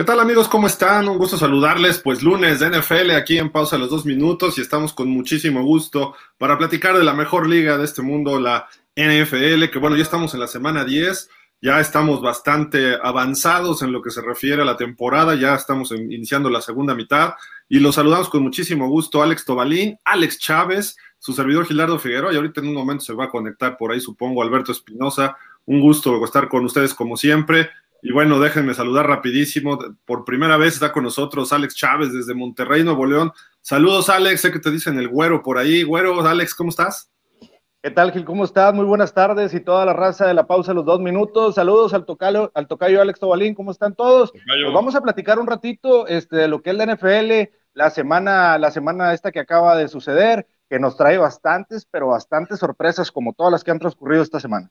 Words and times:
¿Qué 0.00 0.04
tal 0.04 0.18
amigos? 0.18 0.48
¿Cómo 0.48 0.66
están? 0.66 1.10
Un 1.10 1.18
gusto 1.18 1.36
saludarles. 1.36 1.98
Pues 1.98 2.22
lunes 2.22 2.58
de 2.58 2.70
NFL 2.70 3.10
aquí 3.10 3.36
en 3.36 3.50
pausa 3.50 3.76
los 3.76 3.90
dos 3.90 4.06
minutos 4.06 4.56
y 4.56 4.62
estamos 4.62 4.94
con 4.94 5.10
muchísimo 5.10 5.62
gusto 5.62 6.14
para 6.38 6.56
platicar 6.56 6.96
de 6.96 7.04
la 7.04 7.12
mejor 7.12 7.46
liga 7.46 7.76
de 7.76 7.84
este 7.84 8.00
mundo, 8.00 8.40
la 8.40 8.66
NFL, 8.96 9.68
que 9.70 9.78
bueno, 9.78 9.96
ya 9.96 10.02
estamos 10.02 10.32
en 10.32 10.40
la 10.40 10.46
semana 10.46 10.86
10, 10.86 11.28
ya 11.60 11.80
estamos 11.80 12.22
bastante 12.22 12.96
avanzados 13.02 13.82
en 13.82 13.92
lo 13.92 14.00
que 14.00 14.10
se 14.10 14.22
refiere 14.22 14.62
a 14.62 14.64
la 14.64 14.78
temporada, 14.78 15.34
ya 15.34 15.54
estamos 15.54 15.92
iniciando 15.92 16.48
la 16.48 16.62
segunda 16.62 16.94
mitad 16.94 17.34
y 17.68 17.78
los 17.78 17.96
saludamos 17.96 18.30
con 18.30 18.42
muchísimo 18.42 18.88
gusto 18.88 19.22
Alex 19.22 19.44
Tobalín, 19.44 19.98
Alex 20.06 20.38
Chávez, 20.38 20.96
su 21.18 21.34
servidor 21.34 21.66
Gilardo 21.66 21.98
Figueroa 21.98 22.32
y 22.32 22.36
ahorita 22.36 22.62
en 22.62 22.68
un 22.68 22.74
momento 22.74 23.04
se 23.04 23.12
va 23.12 23.26
a 23.26 23.30
conectar 23.30 23.76
por 23.76 23.92
ahí, 23.92 24.00
supongo, 24.00 24.42
Alberto 24.42 24.72
Espinosa. 24.72 25.36
Un 25.66 25.82
gusto 25.82 26.24
estar 26.24 26.48
con 26.48 26.64
ustedes 26.64 26.94
como 26.94 27.18
siempre. 27.18 27.68
Y 28.02 28.12
bueno, 28.12 28.40
déjenme 28.40 28.74
saludar 28.74 29.06
rapidísimo. 29.06 29.78
Por 30.04 30.24
primera 30.24 30.56
vez 30.56 30.74
está 30.74 30.92
con 30.92 31.04
nosotros 31.04 31.52
Alex 31.52 31.74
Chávez 31.74 32.12
desde 32.12 32.34
Monterrey, 32.34 32.82
Nuevo 32.82 33.04
León. 33.06 33.32
Saludos, 33.60 34.08
Alex. 34.08 34.40
Sé 34.40 34.52
que 34.52 34.58
te 34.58 34.70
dicen 34.70 34.98
el 34.98 35.08
güero 35.08 35.42
por 35.42 35.58
ahí. 35.58 35.82
Güero, 35.82 36.20
Alex, 36.26 36.54
¿cómo 36.54 36.70
estás? 36.70 37.10
¿Qué 37.82 37.90
tal, 37.90 38.12
Gil? 38.12 38.26
¿Cómo 38.26 38.44
estás? 38.44 38.74
Muy 38.74 38.84
buenas 38.84 39.14
tardes 39.14 39.54
y 39.54 39.60
toda 39.60 39.86
la 39.86 39.94
raza 39.94 40.26
de 40.26 40.34
la 40.34 40.46
pausa 40.46 40.74
los 40.74 40.84
dos 40.84 41.00
minutos. 41.00 41.54
Saludos 41.54 41.94
al 41.94 42.04
tocayo, 42.04 42.50
al 42.54 42.68
tocayo 42.68 43.00
Alex 43.00 43.20
Tobalín. 43.20 43.54
¿Cómo 43.54 43.70
están 43.70 43.94
todos? 43.94 44.32
Pues 44.32 44.74
vamos 44.74 44.94
a 44.94 45.00
platicar 45.00 45.38
un 45.38 45.46
ratito 45.46 46.06
este, 46.06 46.36
de 46.36 46.48
lo 46.48 46.60
que 46.60 46.70
es 46.70 46.76
la 46.76 46.84
NFL, 46.84 47.50
la 47.72 47.88
semana, 47.88 48.58
la 48.58 48.70
semana 48.70 49.14
esta 49.14 49.32
que 49.32 49.40
acaba 49.40 49.76
de 49.76 49.88
suceder, 49.88 50.46
que 50.68 50.78
nos 50.78 50.98
trae 50.98 51.16
bastantes, 51.16 51.86
pero 51.90 52.08
bastantes 52.08 52.58
sorpresas, 52.58 53.10
como 53.10 53.32
todas 53.32 53.50
las 53.50 53.64
que 53.64 53.70
han 53.70 53.78
transcurrido 53.78 54.22
esta 54.22 54.40
semana. 54.40 54.70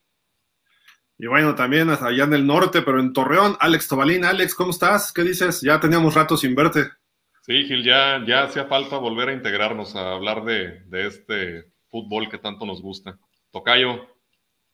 Y 1.22 1.28
bueno, 1.28 1.54
también 1.54 1.90
allá 1.90 2.24
en 2.24 2.34
el 2.34 2.48
norte, 2.48 2.82
pero 2.82 3.02
en 3.02 3.12
Torreón, 3.12 3.58
Alex 3.60 3.90
Tobalín. 3.90 4.24
Alex, 4.24 4.56
¿cómo 4.56 4.72
estás? 4.72 5.12
¿Qué 5.12 5.24
dices? 5.24 5.60
Ya 5.60 5.78
teníamos 5.78 6.16
rato 6.16 6.38
sin 6.38 6.56
verte. 6.56 6.86
Sí, 7.42 7.66
Gil, 7.66 7.84
ya, 7.84 8.24
ya 8.26 8.44
hacía 8.44 8.64
falta 8.66 8.98
volver 8.98 9.28
a 9.28 9.34
integrarnos, 9.34 9.98
a 9.98 10.14
hablar 10.14 10.46
de, 10.46 10.82
este 10.92 11.74
fútbol 11.90 12.30
que 12.30 12.38
tanto 12.38 12.66
nos 12.66 12.82
gusta. 12.82 13.20
Tocayo, 13.52 14.08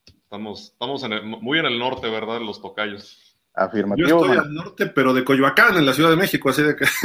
estamos, 0.05 0.73
estamos 0.73 1.03
muy 1.41 1.57
en 1.57 1.65
el 1.65 1.79
norte, 1.79 2.11
¿verdad? 2.11 2.39
Los 2.41 2.61
tocayos. 2.61 3.39
Afirmativo. 3.55 4.07
Yo 4.07 4.19
estoy 4.19 4.37
al 4.37 4.53
norte, 4.53 4.85
pero 4.85 5.15
de 5.15 5.23
Coyoacán, 5.23 5.77
en 5.77 5.85
la 5.85 5.93
Ciudad 5.93 6.11
de 6.11 6.17
México, 6.17 6.49
así 6.49 6.61
de 6.61 6.75
que. 6.75 6.85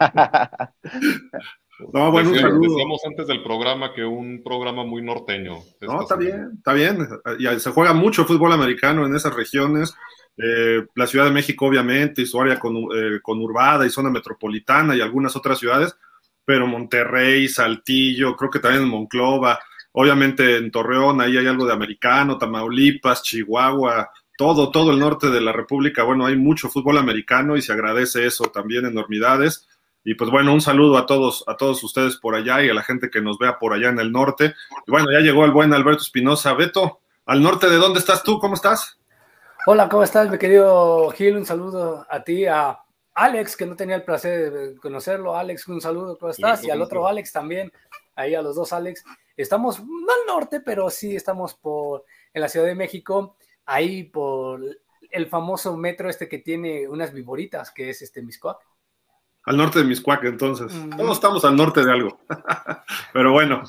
No, 1.92 2.10
bueno, 2.10 2.30
un 2.30 2.38
saludo. 2.38 2.74
Decíamos 2.74 3.00
antes 3.06 3.26
del 3.26 3.42
programa 3.42 3.92
que 3.92 4.04
un 4.04 4.42
programa 4.42 4.84
muy 4.84 5.02
norteño. 5.02 5.58
No, 5.80 6.02
está 6.02 6.16
bien, 6.16 6.52
está 6.58 6.72
bien. 6.72 7.08
Y 7.38 7.60
se 7.60 7.70
juega 7.70 7.92
mucho 7.92 8.24
fútbol 8.24 8.52
americano 8.52 9.06
en 9.06 9.14
esas 9.14 9.34
regiones. 9.34 9.94
Eh, 10.36 10.86
la 10.94 11.06
Ciudad 11.06 11.26
de 11.26 11.32
México, 11.32 11.66
obviamente, 11.66 12.22
y 12.22 12.26
su 12.26 12.40
área 12.40 12.58
con, 12.58 12.76
eh, 12.76 13.20
conurbada 13.22 13.86
y 13.86 13.90
zona 13.90 14.10
metropolitana 14.10 14.96
y 14.96 15.00
algunas 15.00 15.36
otras 15.36 15.58
ciudades, 15.58 15.96
pero 16.44 16.66
Monterrey, 16.66 17.46
Saltillo, 17.48 18.36
creo 18.36 18.50
que 18.50 18.58
también 18.58 18.84
en 18.84 18.88
Monclova, 18.88 19.58
obviamente 19.92 20.56
en 20.56 20.70
Torreón, 20.70 21.20
ahí 21.20 21.36
hay 21.36 21.46
algo 21.46 21.66
de 21.66 21.72
americano, 21.72 22.38
Tamaulipas, 22.38 23.22
Chihuahua, 23.22 24.10
todo, 24.38 24.70
todo 24.70 24.92
el 24.92 24.98
norte 24.98 25.28
de 25.28 25.40
la 25.42 25.52
República, 25.52 26.04
bueno, 26.04 26.24
hay 26.24 26.36
mucho 26.36 26.70
fútbol 26.70 26.96
americano 26.96 27.56
y 27.56 27.62
se 27.62 27.72
agradece 27.72 28.24
eso 28.24 28.44
también 28.44 28.86
enormidades. 28.86 29.68
Y 30.02 30.14
pues 30.14 30.30
bueno, 30.30 30.54
un 30.54 30.60
saludo 30.60 30.96
a 30.96 31.06
todos, 31.06 31.44
a 31.46 31.56
todos 31.56 31.82
ustedes 31.84 32.16
por 32.16 32.34
allá 32.34 32.62
y 32.62 32.70
a 32.70 32.74
la 32.74 32.82
gente 32.82 33.10
que 33.10 33.20
nos 33.20 33.38
vea 33.38 33.58
por 33.58 33.74
allá 33.74 33.90
en 33.90 33.98
el 33.98 34.12
norte. 34.12 34.54
Y 34.86 34.90
bueno, 34.90 35.12
ya 35.12 35.20
llegó 35.20 35.44
el 35.44 35.50
buen 35.50 35.74
Alberto 35.74 36.02
Espinosa. 36.02 36.54
Beto, 36.54 37.00
al 37.26 37.42
norte 37.42 37.68
de 37.68 37.76
dónde 37.76 38.00
estás 38.00 38.22
tú, 38.22 38.38
¿cómo 38.38 38.54
estás? 38.54 38.98
Hola, 39.66 39.90
¿cómo 39.90 40.02
estás, 40.02 40.30
mi 40.30 40.38
querido 40.38 41.10
Gil? 41.10 41.36
Un 41.36 41.44
saludo 41.44 42.06
a 42.08 42.24
ti, 42.24 42.46
a 42.46 42.78
Alex, 43.12 43.56
que 43.56 43.66
no 43.66 43.76
tenía 43.76 43.96
el 43.96 44.04
placer 44.04 44.50
de 44.50 44.76
conocerlo. 44.76 45.36
Alex, 45.36 45.68
un 45.68 45.82
saludo, 45.82 46.16
¿cómo 46.16 46.32
estás? 46.32 46.64
Y 46.64 46.70
al 46.70 46.80
otro 46.80 47.06
Alex 47.06 47.30
también, 47.32 47.70
ahí 48.14 48.34
a 48.34 48.40
los 48.40 48.56
dos 48.56 48.72
Alex. 48.72 49.04
Estamos 49.36 49.80
no 49.80 49.86
al 49.86 50.26
norte, 50.26 50.60
pero 50.60 50.88
sí 50.88 51.14
estamos 51.14 51.54
por 51.54 52.04
en 52.32 52.40
la 52.40 52.48
Ciudad 52.48 52.66
de 52.66 52.74
México, 52.74 53.36
ahí 53.66 54.04
por 54.04 54.62
el 55.10 55.26
famoso 55.26 55.76
metro 55.76 56.08
este 56.08 56.26
que 56.26 56.38
tiene 56.38 56.88
unas 56.88 57.12
viboritas, 57.12 57.70
que 57.70 57.90
es 57.90 58.00
este 58.00 58.22
Miscoac. 58.22 58.58
Al 59.44 59.56
norte 59.56 59.78
de 59.78 59.84
Miscuac, 59.84 60.24
entonces. 60.24 60.72
Todos 60.96 61.16
estamos 61.16 61.44
al 61.44 61.56
norte 61.56 61.84
de 61.84 61.92
algo. 61.92 62.20
Pero 63.12 63.32
bueno, 63.32 63.62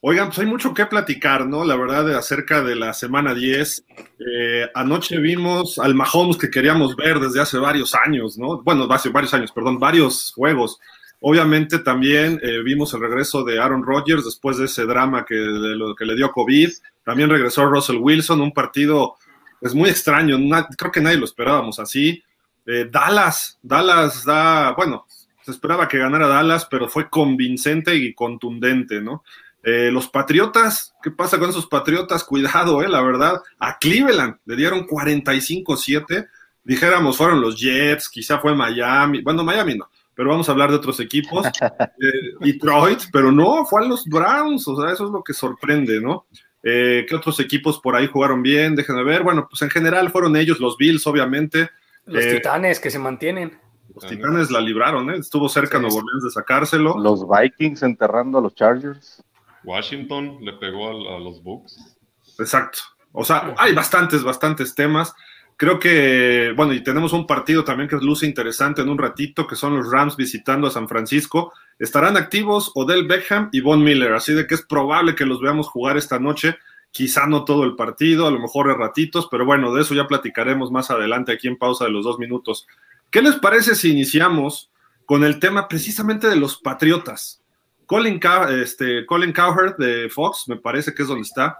oigan, 0.00 0.28
pues 0.28 0.38
hay 0.38 0.46
mucho 0.46 0.72
que 0.72 0.86
platicar, 0.86 1.46
¿no? 1.46 1.64
La 1.64 1.76
verdad, 1.76 2.16
acerca 2.16 2.62
de 2.62 2.76
la 2.76 2.92
semana 2.92 3.34
10. 3.34 3.84
Eh, 4.18 4.68
anoche 4.74 5.18
vimos 5.18 5.78
al 5.78 5.94
Mahomes 5.94 6.36
que 6.36 6.50
queríamos 6.50 6.96
ver 6.96 7.18
desde 7.18 7.40
hace 7.40 7.58
varios 7.58 7.94
años, 7.94 8.38
¿no? 8.38 8.62
Bueno, 8.62 8.86
hace 8.90 9.08
varios 9.08 9.34
años, 9.34 9.52
perdón, 9.52 9.78
varios 9.78 10.32
juegos. 10.34 10.78
Obviamente 11.20 11.80
también 11.80 12.40
eh, 12.42 12.62
vimos 12.64 12.94
el 12.94 13.00
regreso 13.00 13.44
de 13.44 13.60
Aaron 13.60 13.82
Rodgers 13.82 14.24
después 14.24 14.56
de 14.56 14.64
ese 14.64 14.86
drama 14.86 15.26
que, 15.26 15.34
de 15.34 15.76
lo 15.76 15.94
que 15.94 16.06
le 16.06 16.14
dio 16.14 16.30
COVID. 16.30 16.70
También 17.04 17.28
regresó 17.28 17.66
Russell 17.66 17.98
Wilson, 17.98 18.40
un 18.40 18.52
partido 18.52 19.16
es 19.60 19.72
pues, 19.72 19.74
muy 19.74 19.90
extraño, 19.90 20.38
creo 20.78 20.90
que 20.90 21.02
nadie 21.02 21.18
lo 21.18 21.26
esperábamos 21.26 21.78
así. 21.78 22.22
Eh, 22.66 22.88
Dallas, 22.90 23.58
Dallas 23.62 24.24
da, 24.24 24.72
bueno, 24.72 25.06
se 25.42 25.50
esperaba 25.50 25.88
que 25.88 25.98
ganara 25.98 26.28
Dallas, 26.28 26.66
pero 26.70 26.88
fue 26.88 27.08
convincente 27.08 27.94
y 27.96 28.14
contundente, 28.14 29.00
¿no? 29.00 29.24
Eh, 29.62 29.90
los 29.92 30.08
Patriotas, 30.08 30.94
¿qué 31.02 31.10
pasa 31.10 31.38
con 31.38 31.50
esos 31.50 31.66
Patriotas? 31.66 32.24
Cuidado, 32.24 32.82
eh, 32.82 32.88
la 32.88 33.02
verdad. 33.02 33.42
A 33.58 33.78
Cleveland 33.78 34.36
le 34.46 34.56
dieron 34.56 34.86
45-7. 34.86 36.28
Dijéramos, 36.62 37.16
fueron 37.16 37.40
los 37.40 37.60
Jets, 37.60 38.08
quizá 38.08 38.38
fue 38.38 38.54
Miami. 38.54 39.22
Bueno, 39.22 39.42
Miami 39.42 39.76
no, 39.76 39.90
pero 40.14 40.30
vamos 40.30 40.48
a 40.48 40.52
hablar 40.52 40.70
de 40.70 40.76
otros 40.76 41.00
equipos. 41.00 41.46
Detroit, 42.40 43.00
pero 43.12 43.32
no, 43.32 43.64
fue 43.66 43.82
a 43.82 43.88
los 43.88 44.04
Browns, 44.04 44.66
o 44.68 44.80
sea, 44.80 44.92
eso 44.92 45.06
es 45.06 45.10
lo 45.10 45.22
que 45.22 45.32
sorprende, 45.32 46.00
¿no? 46.00 46.26
¿Qué 46.62 47.08
otros 47.14 47.40
equipos 47.40 47.80
por 47.80 47.96
ahí 47.96 48.06
jugaron 48.06 48.42
bien? 48.42 48.76
Déjenme 48.76 49.02
ver. 49.02 49.22
Bueno, 49.22 49.46
pues 49.48 49.62
en 49.62 49.70
general 49.70 50.10
fueron 50.10 50.36
ellos, 50.36 50.60
los 50.60 50.76
Bills, 50.76 51.06
obviamente. 51.06 51.70
Los 52.06 52.24
eh, 52.24 52.36
Titanes 52.36 52.80
que 52.80 52.90
se 52.90 52.98
mantienen. 52.98 53.58
Los 53.94 54.06
Titanes 54.06 54.50
la 54.50 54.60
libraron, 54.60 55.10
¿eh? 55.10 55.16
Estuvo 55.16 55.48
cerca 55.48 55.78
Nuevo 55.78 55.98
Orleans 55.98 56.24
de 56.24 56.30
sacárselo. 56.30 56.98
Los 56.98 57.26
Vikings 57.28 57.82
enterrando 57.82 58.38
a 58.38 58.40
los 58.40 58.54
Chargers. 58.54 59.22
Washington 59.64 60.38
le 60.40 60.54
pegó 60.54 60.88
a, 60.88 61.18
los 61.18 61.42
Bucks. 61.42 61.96
Exacto. 62.38 62.80
O 63.12 63.24
sea, 63.24 63.54
hay 63.58 63.74
bastantes, 63.74 64.22
bastantes 64.22 64.74
temas. 64.74 65.14
Creo 65.56 65.78
que, 65.78 66.54
bueno, 66.56 66.72
y 66.72 66.82
tenemos 66.82 67.12
un 67.12 67.26
partido 67.26 67.64
también 67.64 67.88
que 67.88 67.96
luce 67.96 68.24
interesante 68.24 68.80
en 68.80 68.88
un 68.88 68.96
ratito, 68.96 69.46
que 69.46 69.56
son 69.56 69.76
los 69.76 69.90
Rams 69.90 70.16
visitando 70.16 70.66
a 70.66 70.70
San 70.70 70.88
Francisco. 70.88 71.52
Estarán 71.78 72.16
activos 72.16 72.72
Odell 72.74 73.06
Beckham 73.06 73.50
y 73.52 73.60
Von 73.60 73.82
Miller, 73.82 74.14
así 74.14 74.32
de 74.32 74.46
que 74.46 74.54
es 74.54 74.62
probable 74.62 75.14
que 75.14 75.26
los 75.26 75.40
veamos 75.40 75.68
jugar 75.68 75.98
esta 75.98 76.18
noche 76.18 76.56
quizá 76.90 77.26
no 77.26 77.44
todo 77.44 77.64
el 77.64 77.76
partido, 77.76 78.26
a 78.26 78.30
lo 78.30 78.40
mejor 78.40 78.68
de 78.68 78.74
ratitos, 78.74 79.28
pero 79.30 79.44
bueno, 79.44 79.72
de 79.74 79.82
eso 79.82 79.94
ya 79.94 80.06
platicaremos 80.06 80.70
más 80.70 80.90
adelante 80.90 81.32
aquí 81.32 81.48
en 81.48 81.56
pausa 81.56 81.84
de 81.84 81.90
los 81.90 82.04
dos 82.04 82.18
minutos. 82.18 82.66
¿Qué 83.10 83.22
les 83.22 83.36
parece 83.36 83.74
si 83.74 83.90
iniciamos 83.90 84.70
con 85.06 85.24
el 85.24 85.38
tema 85.38 85.68
precisamente 85.68 86.28
de 86.28 86.36
los 86.36 86.58
Patriotas? 86.58 87.42
Colin, 87.86 88.20
este, 88.50 89.04
Colin 89.06 89.32
Cowherd 89.32 89.76
de 89.76 90.08
Fox, 90.08 90.44
me 90.48 90.56
parece 90.56 90.94
que 90.94 91.02
es 91.02 91.08
donde 91.08 91.22
está, 91.22 91.58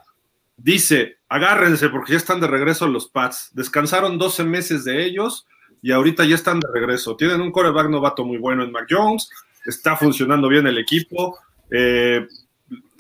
dice, 0.57 1.19
agárrense 1.29 1.89
porque 1.89 2.13
ya 2.13 2.19
están 2.19 2.41
de 2.41 2.47
regreso 2.47 2.87
los 2.87 3.09
Pats. 3.09 3.51
Descansaron 3.53 4.19
12 4.19 4.45
meses 4.45 4.85
de 4.85 5.05
ellos 5.05 5.47
y 5.83 5.93
ahorita 5.93 6.25
ya 6.25 6.35
están 6.35 6.61
de 6.61 6.69
regreso. 6.73 7.17
Tienen 7.17 7.41
un 7.41 7.51
coreback 7.51 7.89
novato 7.89 8.25
muy 8.25 8.39
bueno 8.39 8.63
en 8.63 8.71
Mac 8.71 8.87
Jones, 8.89 9.31
está 9.65 9.97
funcionando 9.97 10.49
bien 10.49 10.67
el 10.67 10.79
equipo. 10.79 11.39
Eh, 11.71 12.27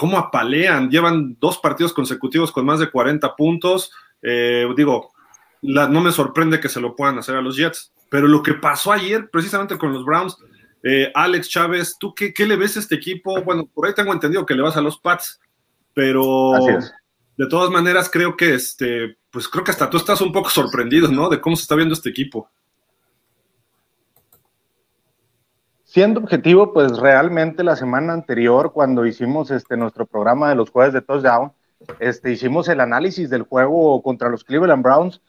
cómo 0.00 0.16
apalean, 0.16 0.88
llevan 0.88 1.36
dos 1.38 1.58
partidos 1.58 1.92
consecutivos 1.92 2.50
con 2.52 2.64
más 2.64 2.80
de 2.80 2.90
40 2.90 3.36
puntos. 3.36 3.92
Eh, 4.22 4.66
digo, 4.74 5.12
no 5.60 6.00
me 6.00 6.10
sorprende 6.10 6.58
que 6.58 6.70
se 6.70 6.80
lo 6.80 6.96
puedan 6.96 7.18
hacer 7.18 7.36
a 7.36 7.42
los 7.42 7.54
Jets, 7.58 7.92
pero 8.08 8.26
lo 8.26 8.42
que 8.42 8.54
pasó 8.54 8.92
ayer 8.92 9.28
precisamente 9.28 9.76
con 9.76 9.92
los 9.92 10.06
Browns, 10.06 10.38
eh, 10.82 11.12
Alex 11.14 11.50
Chávez, 11.50 11.96
¿tú 12.00 12.14
qué, 12.14 12.32
le 12.46 12.56
ves 12.56 12.78
a 12.78 12.80
este 12.80 12.94
equipo? 12.94 13.42
Bueno, 13.42 13.66
por 13.66 13.86
ahí 13.86 13.92
tengo 13.92 14.14
entendido 14.14 14.46
que 14.46 14.54
le 14.54 14.62
vas 14.62 14.78
a 14.78 14.80
los 14.80 14.96
Pats, 14.96 15.38
pero 15.92 16.52
de 17.36 17.46
todas 17.48 17.68
maneras 17.68 18.08
creo 18.10 18.38
que 18.38 18.54
este, 18.54 19.18
pues 19.30 19.48
creo 19.48 19.64
que 19.64 19.72
hasta 19.72 19.90
tú 19.90 19.98
estás 19.98 20.22
un 20.22 20.32
poco 20.32 20.48
sorprendido, 20.48 21.08
¿no? 21.08 21.28
De 21.28 21.42
cómo 21.42 21.56
se 21.56 21.62
está 21.62 21.74
viendo 21.74 21.92
este 21.92 22.08
equipo. 22.08 22.48
Siendo 25.90 26.20
objetivo, 26.20 26.72
pues 26.72 26.98
realmente 26.98 27.64
la 27.64 27.74
semana 27.74 28.12
anterior, 28.12 28.72
cuando 28.72 29.04
hicimos 29.04 29.50
este, 29.50 29.76
nuestro 29.76 30.06
programa 30.06 30.48
de 30.48 30.54
los 30.54 30.70
jueves 30.70 30.92
de 30.92 31.02
touchdown, 31.02 31.50
este, 31.98 32.30
hicimos 32.30 32.68
el 32.68 32.78
análisis 32.78 33.28
del 33.28 33.42
juego 33.42 34.00
contra 34.00 34.28
los 34.28 34.44
Cleveland 34.44 34.84
Browns. 34.84 35.20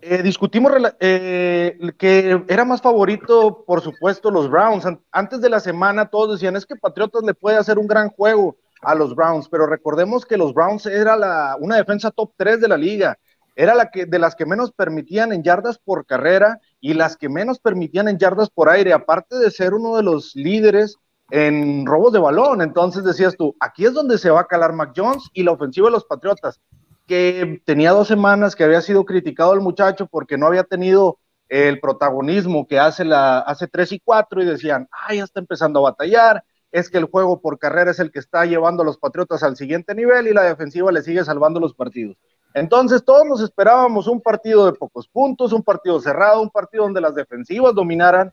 Eh, 0.00 0.24
discutimos 0.24 0.72
eh, 0.98 1.78
que 1.96 2.42
era 2.48 2.64
más 2.64 2.82
favorito, 2.82 3.62
por 3.64 3.80
supuesto, 3.80 4.32
los 4.32 4.50
Browns. 4.50 4.84
Antes 5.12 5.40
de 5.40 5.48
la 5.48 5.60
semana 5.60 6.06
todos 6.06 6.40
decían, 6.40 6.56
es 6.56 6.66
que 6.66 6.74
Patriotas 6.74 7.22
le 7.22 7.34
puede 7.34 7.56
hacer 7.56 7.78
un 7.78 7.86
gran 7.86 8.08
juego 8.08 8.56
a 8.82 8.96
los 8.96 9.14
Browns, 9.14 9.48
pero 9.48 9.68
recordemos 9.68 10.26
que 10.26 10.36
los 10.36 10.54
Browns 10.54 10.86
era 10.86 11.16
la, 11.16 11.56
una 11.60 11.76
defensa 11.76 12.10
top 12.10 12.32
3 12.36 12.60
de 12.60 12.66
la 12.66 12.76
liga. 12.76 13.16
Era 13.58 13.74
la 13.74 13.90
que, 13.90 14.06
de 14.06 14.20
las 14.20 14.36
que 14.36 14.46
menos 14.46 14.70
permitían 14.70 15.32
en 15.32 15.42
yardas 15.42 15.80
por 15.80 16.06
carrera 16.06 16.60
y 16.80 16.94
las 16.94 17.16
que 17.16 17.28
menos 17.28 17.58
permitían 17.58 18.06
en 18.06 18.16
yardas 18.16 18.50
por 18.50 18.68
aire, 18.68 18.92
aparte 18.92 19.36
de 19.36 19.50
ser 19.50 19.74
uno 19.74 19.96
de 19.96 20.04
los 20.04 20.36
líderes 20.36 20.96
en 21.32 21.84
robos 21.84 22.12
de 22.12 22.20
balón. 22.20 22.62
Entonces 22.62 23.02
decías 23.02 23.36
tú, 23.36 23.56
aquí 23.58 23.84
es 23.84 23.92
donde 23.94 24.16
se 24.18 24.30
va 24.30 24.42
a 24.42 24.46
calar 24.46 24.74
Mac 24.74 24.92
Jones 24.96 25.24
y 25.32 25.42
la 25.42 25.50
ofensiva 25.50 25.88
de 25.88 25.92
los 25.92 26.04
Patriotas, 26.04 26.60
que 27.08 27.60
tenía 27.66 27.90
dos 27.90 28.06
semanas 28.06 28.54
que 28.54 28.62
había 28.62 28.80
sido 28.80 29.04
criticado 29.04 29.54
el 29.54 29.60
muchacho 29.60 30.06
porque 30.06 30.38
no 30.38 30.46
había 30.46 30.62
tenido 30.62 31.18
el 31.48 31.80
protagonismo 31.80 32.68
que 32.68 32.78
hace, 32.78 33.04
la, 33.04 33.40
hace 33.40 33.66
tres 33.66 33.90
y 33.90 33.98
cuatro 33.98 34.40
y 34.40 34.46
decían, 34.46 34.88
ah, 34.92 35.12
ya 35.12 35.24
está 35.24 35.40
empezando 35.40 35.80
a 35.80 35.90
batallar, 35.90 36.44
es 36.70 36.88
que 36.88 36.98
el 36.98 37.06
juego 37.06 37.40
por 37.40 37.58
carrera 37.58 37.90
es 37.90 37.98
el 37.98 38.12
que 38.12 38.20
está 38.20 38.44
llevando 38.44 38.84
a 38.84 38.86
los 38.86 38.98
Patriotas 38.98 39.42
al 39.42 39.56
siguiente 39.56 39.96
nivel 39.96 40.28
y 40.28 40.32
la 40.32 40.44
defensiva 40.44 40.92
le 40.92 41.02
sigue 41.02 41.24
salvando 41.24 41.58
los 41.58 41.74
partidos. 41.74 42.16
Entonces 42.54 43.04
todos 43.04 43.26
nos 43.26 43.40
esperábamos 43.40 44.06
un 44.06 44.20
partido 44.20 44.66
de 44.66 44.72
pocos 44.72 45.06
puntos, 45.06 45.52
un 45.52 45.62
partido 45.62 46.00
cerrado, 46.00 46.42
un 46.42 46.50
partido 46.50 46.84
donde 46.84 47.00
las 47.00 47.14
defensivas 47.14 47.74
dominaran 47.74 48.32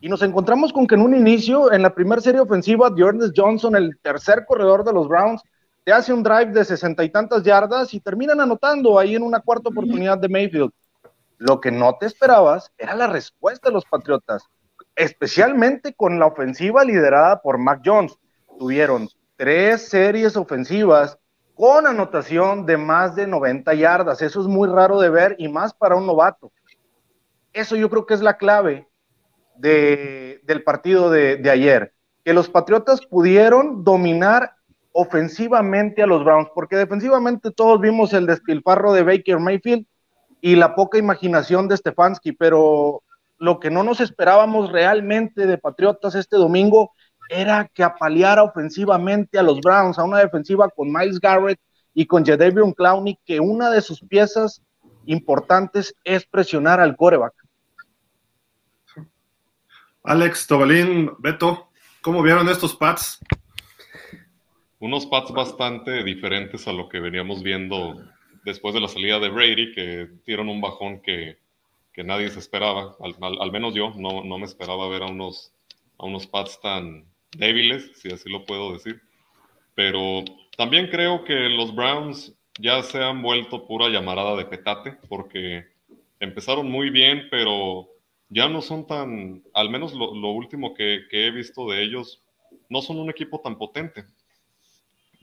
y 0.00 0.08
nos 0.08 0.22
encontramos 0.22 0.72
con 0.72 0.86
que 0.86 0.96
en 0.96 1.00
un 1.00 1.14
inicio, 1.14 1.72
en 1.72 1.80
la 1.80 1.94
primera 1.94 2.20
serie 2.20 2.40
ofensiva, 2.40 2.92
Jordan 2.96 3.32
Johnson, 3.34 3.74
el 3.74 3.98
tercer 4.02 4.44
corredor 4.46 4.84
de 4.84 4.92
los 4.92 5.08
Browns, 5.08 5.42
te 5.82 5.92
hace 5.92 6.12
un 6.12 6.22
drive 6.22 6.52
de 6.52 6.64
sesenta 6.64 7.04
y 7.04 7.10
tantas 7.10 7.42
yardas 7.42 7.94
y 7.94 8.00
terminan 8.00 8.40
anotando 8.40 8.98
ahí 8.98 9.14
en 9.14 9.22
una 9.22 9.40
cuarta 9.40 9.70
oportunidad 9.70 10.18
de 10.18 10.28
Mayfield. 10.28 10.72
Lo 11.38 11.60
que 11.60 11.70
no 11.70 11.96
te 11.98 12.06
esperabas 12.06 12.70
era 12.76 12.94
la 12.94 13.06
respuesta 13.06 13.68
de 13.68 13.74
los 13.74 13.84
Patriotas, 13.86 14.44
especialmente 14.94 15.94
con 15.94 16.18
la 16.18 16.26
ofensiva 16.26 16.84
liderada 16.84 17.40
por 17.40 17.58
Mac 17.58 17.80
Jones. 17.84 18.16
Tuvieron 18.58 19.08
tres 19.36 19.88
series 19.88 20.36
ofensivas 20.36 21.18
con 21.54 21.86
anotación 21.86 22.66
de 22.66 22.76
más 22.76 23.14
de 23.14 23.26
90 23.26 23.74
yardas. 23.74 24.22
Eso 24.22 24.40
es 24.40 24.46
muy 24.46 24.68
raro 24.68 25.00
de 25.00 25.10
ver 25.10 25.36
y 25.38 25.48
más 25.48 25.72
para 25.72 25.94
un 25.94 26.06
novato. 26.06 26.52
Eso 27.52 27.76
yo 27.76 27.88
creo 27.88 28.06
que 28.06 28.14
es 28.14 28.20
la 28.20 28.36
clave 28.36 28.88
del 29.56 30.62
partido 30.64 31.10
de, 31.10 31.48
ayer, 31.48 31.92
que 32.24 32.34
los 32.34 32.48
Patriotas 32.48 33.06
pudieron 33.06 33.84
dominar 33.84 34.56
ofensivamente 34.90 36.02
a 36.02 36.06
los 36.06 36.24
Browns, 36.24 36.48
porque 36.54 36.76
defensivamente 36.76 37.50
todos 37.52 37.80
vimos 37.80 38.12
el 38.12 38.26
despilfarro 38.26 38.92
de 38.92 39.04
Baker 39.04 39.38
Mayfield 39.38 39.86
y 40.40 40.56
la 40.56 40.74
poca 40.74 40.98
imaginación 40.98 41.68
de 41.68 41.76
Stefanski, 41.76 42.32
pero 42.32 43.02
lo 43.38 43.60
que 43.60 43.70
no 43.70 43.82
nos 43.82 44.00
esperábamos 44.00 44.72
realmente 44.72 45.46
de 45.46 45.58
Patriotas 45.58 46.14
este 46.14 46.36
domingo 46.36 46.92
era 47.28 47.68
que 47.72 47.82
apaleara 47.82 48.42
ofensivamente 48.42 49.38
a 49.38 49.42
los 49.42 49.60
Browns, 49.60 49.98
a 49.98 50.04
una 50.04 50.18
defensiva 50.18 50.68
con 50.68 50.92
Miles 50.92 51.20
Garrett 51.20 51.58
y 51.94 52.06
con 52.06 52.24
Jadavion 52.24 52.72
Clowney, 52.72 53.18
que 53.24 53.40
una 53.40 53.70
de 53.70 53.80
sus 53.80 54.00
piezas 54.00 54.62
importantes 55.06 55.94
es 56.04 56.26
presionar 56.26 56.80
al 56.80 56.96
coreback. 56.96 57.32
Alex, 60.02 60.46
Tobalín, 60.46 61.12
Beto, 61.18 61.68
¿cómo 62.02 62.22
vieron 62.22 62.48
estos 62.48 62.76
pads? 62.76 63.20
Unos 64.78 65.06
pads 65.06 65.32
bastante 65.32 66.04
diferentes 66.04 66.68
a 66.68 66.72
lo 66.72 66.88
que 66.88 67.00
veníamos 67.00 67.42
viendo 67.42 68.04
después 68.44 68.74
de 68.74 68.80
la 68.80 68.88
salida 68.88 69.18
de 69.18 69.30
Brady, 69.30 69.72
que 69.72 70.10
dieron 70.26 70.50
un 70.50 70.60
bajón 70.60 71.00
que, 71.00 71.38
nadie 71.96 72.28
se 72.28 72.40
esperaba, 72.40 72.96
al, 73.00 73.52
menos 73.52 73.72
yo 73.72 73.94
no, 73.96 74.24
no 74.24 74.38
me 74.38 74.44
esperaba 74.44 74.88
ver 74.88 75.04
a 75.04 75.06
unos, 75.06 75.52
a 75.98 76.04
unos 76.04 76.26
pads 76.26 76.60
tan, 76.60 77.06
débiles, 77.36 77.92
si 77.96 78.12
así 78.12 78.28
lo 78.30 78.44
puedo 78.44 78.72
decir. 78.72 79.00
Pero 79.74 80.24
también 80.56 80.88
creo 80.88 81.24
que 81.24 81.48
los 81.48 81.74
Browns 81.74 82.34
ya 82.58 82.82
se 82.82 83.02
han 83.02 83.22
vuelto 83.22 83.66
pura 83.66 83.88
llamarada 83.88 84.36
de 84.36 84.44
petate, 84.44 84.96
porque 85.08 85.66
empezaron 86.20 86.70
muy 86.70 86.90
bien, 86.90 87.28
pero 87.30 87.88
ya 88.28 88.48
no 88.48 88.62
son 88.62 88.86
tan, 88.86 89.42
al 89.52 89.70
menos 89.70 89.92
lo, 89.92 90.30
último 90.30 90.74
que, 90.74 91.02
he 91.10 91.30
visto 91.30 91.68
de 91.68 91.82
ellos, 91.82 92.22
no 92.68 92.82
son 92.82 92.98
un 92.98 93.10
equipo 93.10 93.40
tan 93.40 93.58
potente. 93.58 94.04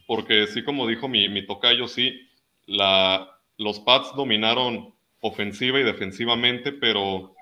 Porque 0.07 0.47
sí, 0.47 0.63
como 0.63 0.87
dijo 0.87 1.07
mi, 1.07 1.29
mi 1.29 1.45
tocayo, 1.45 1.87
sí, 1.87 2.29
la, 2.65 3.39
los 3.57 3.79
Pats 3.79 4.13
dominaron 4.15 4.93
ofensiva 5.21 5.79
y 5.79 5.83
defensivamente, 5.83 6.73
pero 6.73 7.33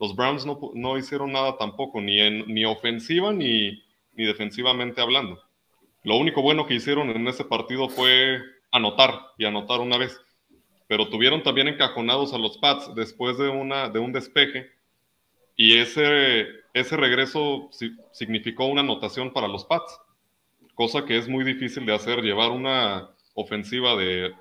los 0.00 0.16
Browns 0.16 0.44
no, 0.44 0.58
no 0.74 0.98
hicieron 0.98 1.32
nada 1.32 1.56
tampoco, 1.58 2.00
ni, 2.00 2.20
en, 2.20 2.46
ni 2.52 2.64
ofensiva 2.64 3.32
ni, 3.32 3.82
ni 4.18 4.26
defensivamente 4.26 5.00
hablando. 5.00 5.40
Lo 6.02 6.16
único 6.16 6.42
bueno 6.42 6.66
que 6.66 6.74
hicieron 6.74 7.08
en 7.10 7.28
ese 7.28 7.44
partido 7.44 7.88
fue 7.88 8.40
anotar 8.72 9.14
y 9.38 9.44
anotar 9.44 9.80
una 9.80 9.96
vez, 9.96 10.20
pero 10.88 11.08
tuvieron 11.08 11.44
también 11.44 11.68
encajonados 11.68 12.34
a 12.34 12.38
los 12.38 12.58
Pats 12.58 12.92
después 12.96 13.38
de, 13.38 13.48
una, 13.48 13.88
de 13.88 14.00
un 14.00 14.12
despeje 14.12 14.72
y 15.56 15.76
ese, 15.76 16.48
ese 16.74 16.96
regreso 16.96 17.70
significó 18.10 18.66
una 18.66 18.80
anotación 18.80 19.32
para 19.32 19.46
los 19.46 19.64
Pats, 19.64 20.00
cosa 20.74 21.04
que 21.04 21.16
es 21.16 21.28
muy 21.28 21.44
difícil 21.44 21.86
de 21.86 21.94
hacer, 21.94 22.20
llevar 22.20 22.50
una 22.50 23.10
ofensiva 23.34 23.94
de 23.94 24.34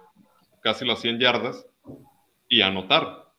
casi 0.64 0.86
las 0.86 1.02
100 1.02 1.20
yardas 1.20 1.68
y 2.50 2.62
anotar. 2.62 3.32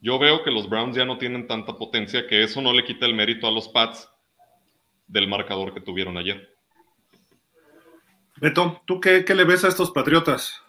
Yo 0.00 0.20
veo 0.20 0.44
que 0.44 0.52
los 0.52 0.68
Browns 0.68 0.96
ya 0.96 1.04
no 1.04 1.18
tienen 1.18 1.48
tanta 1.48 1.76
potencia, 1.76 2.26
que 2.28 2.44
eso 2.44 2.62
no 2.62 2.72
le 2.72 2.84
quita 2.84 3.06
el 3.06 3.14
mérito 3.14 3.48
a 3.48 3.52
los 3.52 3.68
Pats 3.68 4.08
del 5.12 5.28
marcador 5.28 5.74
que 5.74 5.80
tuvieron 5.80 6.16
ayer. 6.16 6.48
Beto, 8.40 8.80
¿tú 8.86 9.00
qué, 9.00 9.22
le 9.22 9.44
ves 9.44 9.64
a 9.64 9.68
estos 9.68 9.90
Patriotas? 9.92 10.62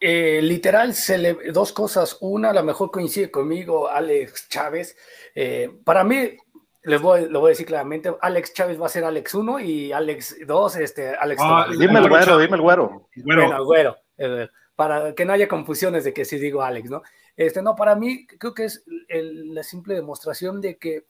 Eh, 0.00 0.40
literal, 0.42 0.94
se 0.94 1.16
le, 1.16 1.34
dos 1.52 1.72
cosas. 1.72 2.18
Una, 2.20 2.50
a 2.50 2.52
lo 2.52 2.64
mejor 2.64 2.90
coincide 2.90 3.30
conmigo, 3.30 3.88
Alex 3.88 4.48
Chávez. 4.48 4.96
Eh, 5.34 5.70
para 5.84 6.04
mí, 6.04 6.36
les 6.82 7.00
voy, 7.00 7.28
lo 7.28 7.40
voy 7.40 7.48
a 7.48 7.50
decir 7.50 7.66
claramente, 7.66 8.12
Alex 8.20 8.52
Chávez 8.52 8.80
va 8.80 8.86
a 8.86 8.90
ser 8.90 9.04
Alex 9.04 9.34
1 9.34 9.60
y 9.60 9.92
Alex 9.92 10.36
2, 10.46 10.76
este, 10.76 11.14
Alex 11.14 11.40
ah, 11.42 11.66
Dime 11.70 12.00
el 12.00 12.08
güero, 12.08 12.38
dime 12.38 12.56
el 12.56 12.62
güero. 12.62 13.08
Bueno, 13.24 13.64
güero. 13.64 13.96
Eh, 14.16 14.48
para 14.74 15.14
que 15.14 15.24
no 15.24 15.32
haya 15.32 15.48
confusiones 15.48 16.04
de 16.04 16.12
que 16.12 16.24
si 16.24 16.38
digo 16.38 16.62
Alex, 16.62 16.90
¿no? 16.90 17.02
Este, 17.36 17.62
no, 17.62 17.76
para 17.76 17.94
mí 17.94 18.26
creo 18.26 18.54
que 18.54 18.64
es 18.64 18.84
la 19.08 19.62
simple 19.62 19.94
demostración 19.94 20.60
de 20.60 20.76
que 20.76 21.06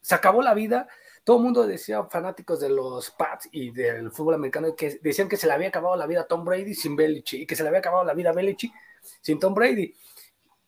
se 0.00 0.14
acabó 0.14 0.40
la 0.40 0.54
vida 0.54 0.88
todo 1.26 1.38
el 1.38 1.42
mundo 1.42 1.66
decía, 1.66 2.04
fanáticos 2.04 2.60
de 2.60 2.68
los 2.68 3.10
Pats 3.10 3.48
y 3.50 3.72
del 3.72 4.12
fútbol 4.12 4.34
americano, 4.34 4.76
que 4.76 5.00
decían 5.02 5.28
que 5.28 5.36
se 5.36 5.48
le 5.48 5.54
había 5.54 5.66
acabado 5.70 5.96
la 5.96 6.06
vida 6.06 6.20
a 6.20 6.26
Tom 6.28 6.44
Brady 6.44 6.72
sin 6.72 6.94
Belichick 6.94 7.40
y 7.40 7.46
que 7.46 7.56
se 7.56 7.64
le 7.64 7.68
había 7.70 7.80
acabado 7.80 8.04
la 8.04 8.14
vida 8.14 8.30
a 8.30 8.32
Belichick 8.32 8.72
sin 9.22 9.40
Tom 9.40 9.52
Brady. 9.52 9.92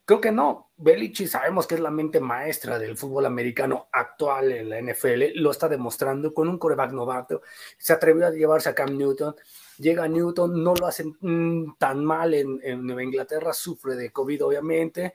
Creo 0.05 0.21
que 0.21 0.33
no. 0.33 0.73
Belichick 0.77 1.29
sabemos 1.29 1.69
que 1.69 1.77
es 1.77 1.81
la 1.81 1.93
mente 1.93 2.19
maestra 2.19 2.77
del 2.77 2.97
fútbol 2.97 3.27
americano 3.27 3.87
actual 3.93 4.51
en 4.51 4.69
la 4.69 4.81
NFL. 4.83 5.37
Lo 5.37 5.53
está 5.53 5.69
demostrando 5.69 6.35
con 6.35 6.49
un 6.49 6.59
coreback 6.59 6.91
novato. 6.91 7.43
Se 7.79 7.93
atrevió 7.93 8.27
a 8.27 8.31
llevarse 8.31 8.69
a 8.69 8.75
Cam 8.75 8.99
Newton. 8.99 9.37
Llega 9.79 10.09
Newton, 10.09 10.65
no 10.65 10.75
lo 10.75 10.89
hacen 10.89 11.17
mm, 11.21 11.77
tan 11.79 12.05
mal 12.05 12.35
en, 12.35 12.59
en 12.65 12.85
Nueva 12.85 13.05
Inglaterra. 13.05 13.53
Sufre 13.53 13.95
de 13.95 14.11
COVID, 14.11 14.47
obviamente. 14.47 15.15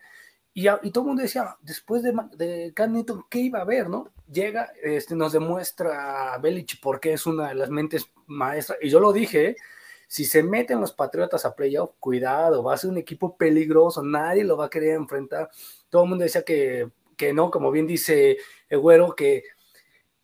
Y, 0.56 0.66
todo 0.92 1.04
el 1.04 1.08
mundo 1.08 1.24
decía, 1.24 1.58
después 1.62 2.04
de, 2.04 2.14
de 2.38 2.74
Cam 2.76 3.04
¿qué 3.30 3.40
iba 3.40 3.60
a 3.60 3.64
haber, 3.64 3.90
no? 3.90 4.10
Llega, 4.32 4.72
este, 4.84 5.16
nos 5.16 5.34
demuestra 5.34 6.38
Belich 6.38 6.80
por 6.80 7.00
qué 7.00 7.14
es 7.14 7.26
una 7.26 7.50
de 7.50 7.56
las 7.56 7.70
mentes 7.72 8.12
maestras. 8.28 8.78
Y 8.82 8.90
yo 8.90 9.00
lo 9.00 9.12
dije, 9.12 9.50
¿eh? 9.50 9.56
si 10.08 10.26
se 10.26 10.44
meten 10.44 10.80
los 10.80 10.94
Patriotas 10.94 11.44
a 11.46 11.56
playoff, 11.56 11.96
cuidado, 12.00 12.62
va 12.62 12.76
a 12.76 12.78
ser 12.78 12.92
un 12.92 13.00
equipo 13.00 13.36
peligroso, 13.36 14.04
nadie 14.04 14.44
lo 14.44 14.56
va 14.56 14.66
a 14.66 14.70
querer 14.70 14.94
enfrentar. 14.94 15.50
Todo 15.90 16.04
el 16.04 16.10
mundo 16.10 16.24
decía 16.24 16.44
que, 16.44 16.92
que 17.18 17.34
no, 17.34 17.50
como 17.50 17.72
bien 17.72 17.88
dice 17.88 18.38
el 18.70 18.80
güero, 18.80 19.16
que 19.16 19.44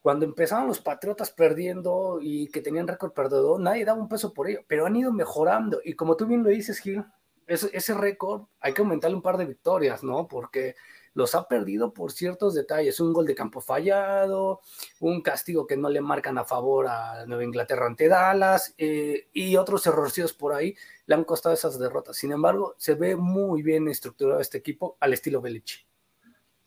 cuando 0.02 0.26
empezaron 0.26 0.68
los 0.68 0.80
Patriotas 0.80 1.32
perdiendo 1.32 2.20
y 2.22 2.50
que 2.50 2.62
tenían 2.62 2.88
récord 2.88 3.14
perdedor, 3.14 3.60
nadie 3.60 3.84
daba 3.84 4.00
un 4.00 4.08
peso 4.08 4.32
por 4.32 4.48
ello, 4.48 4.60
pero 4.68 4.86
han 4.86 4.96
ido 4.96 5.12
mejorando. 5.12 5.82
Y 5.84 5.94
como 5.94 6.16
tú 6.16 6.28
bien 6.28 6.44
lo 6.44 6.50
dices, 6.50 6.78
Gil, 6.80 7.04
ese, 7.50 7.94
récord 7.94 8.44
hay 8.60 8.74
que 8.74 8.82
aumentarle 8.82 9.16
un 9.16 9.22
par 9.22 9.38
de 9.38 9.46
victorias, 9.46 10.04
¿no? 10.04 10.28
Porque 10.28 10.76
los 11.16 11.34
ha 11.36 11.48
perdido 11.48 11.94
por 11.94 12.12
ciertos 12.12 12.54
detalles, 12.54 13.00
un 13.00 13.12
gol 13.12 13.26
de 13.26 13.36
campo 13.36 13.60
fallado, 13.60 14.62
un 15.00 15.22
castigo 15.22 15.66
que 15.66 15.76
no 15.76 15.90
le 15.90 16.02
marcan 16.02 16.38
a 16.38 16.46
favor 16.46 16.88
a 16.88 17.26
Nueva 17.26 17.44
Inglaterra 17.44 17.88
ante 17.88 18.08
Dallas 18.08 18.76
eh, 18.78 19.28
y 19.34 19.56
otros 19.58 19.86
errorcitos 19.88 20.34
por 20.34 20.54
ahí 20.54 20.76
le 21.08 21.16
han 21.16 21.24
costado 21.24 21.56
esas 21.56 21.80
derrotas. 21.80 22.16
Sin 22.16 22.32
embargo, 22.32 22.76
se 22.78 22.94
ve 22.94 23.16
muy 23.16 23.64
bien 23.64 23.88
estructurado 23.88 24.40
este 24.40 24.60
equipo 24.60 24.98
al 25.00 25.14
estilo 25.14 25.42
Belichick. 25.42 25.90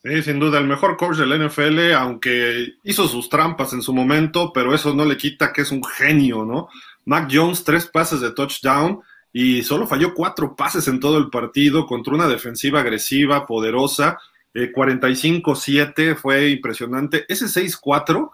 Sí, 0.05 0.21
sin 0.23 0.41
duda, 0.41 0.59
el 0.59 0.67
mejor 0.67 0.97
coach 0.97 1.17
del 1.17 1.47
NFL, 1.47 1.93
aunque 1.93 2.75
hizo 2.83 3.07
sus 3.07 3.29
trampas 3.29 3.73
en 3.73 3.83
su 3.83 3.95
momento, 3.95 4.53
pero 4.53 4.75
eso 4.75 4.93
no 4.93 5.05
le 5.05 5.17
quita 5.17 5.53
que 5.53 5.63
es 5.63 5.71
un 5.71 5.85
genio, 5.85 6.45
¿no? 6.45 6.69
Mac 7.05 7.31
Jones, 7.33 7.63
tres 7.63 7.87
pases 7.87 8.21
de 8.21 8.33
touchdown, 8.33 9.01
y 9.33 9.63
solo 9.63 9.87
falló 9.87 10.13
cuatro 10.15 10.55
pases 10.55 10.89
en 10.89 11.01
todo 11.01 11.19
el 11.19 11.31
partido 11.31 11.87
contra 11.87 12.15
una 12.15 12.29
defensiva 12.29 12.81
agresiva, 12.81 13.47
poderosa. 13.47 14.19
45-7 14.55 15.93
eh, 15.97 16.15
fue 16.15 16.51
impresionante. 16.51 17.25
Ese 17.29 17.47
6-4 17.47 18.31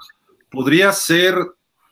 podría 0.50 0.90
ser 0.92 1.36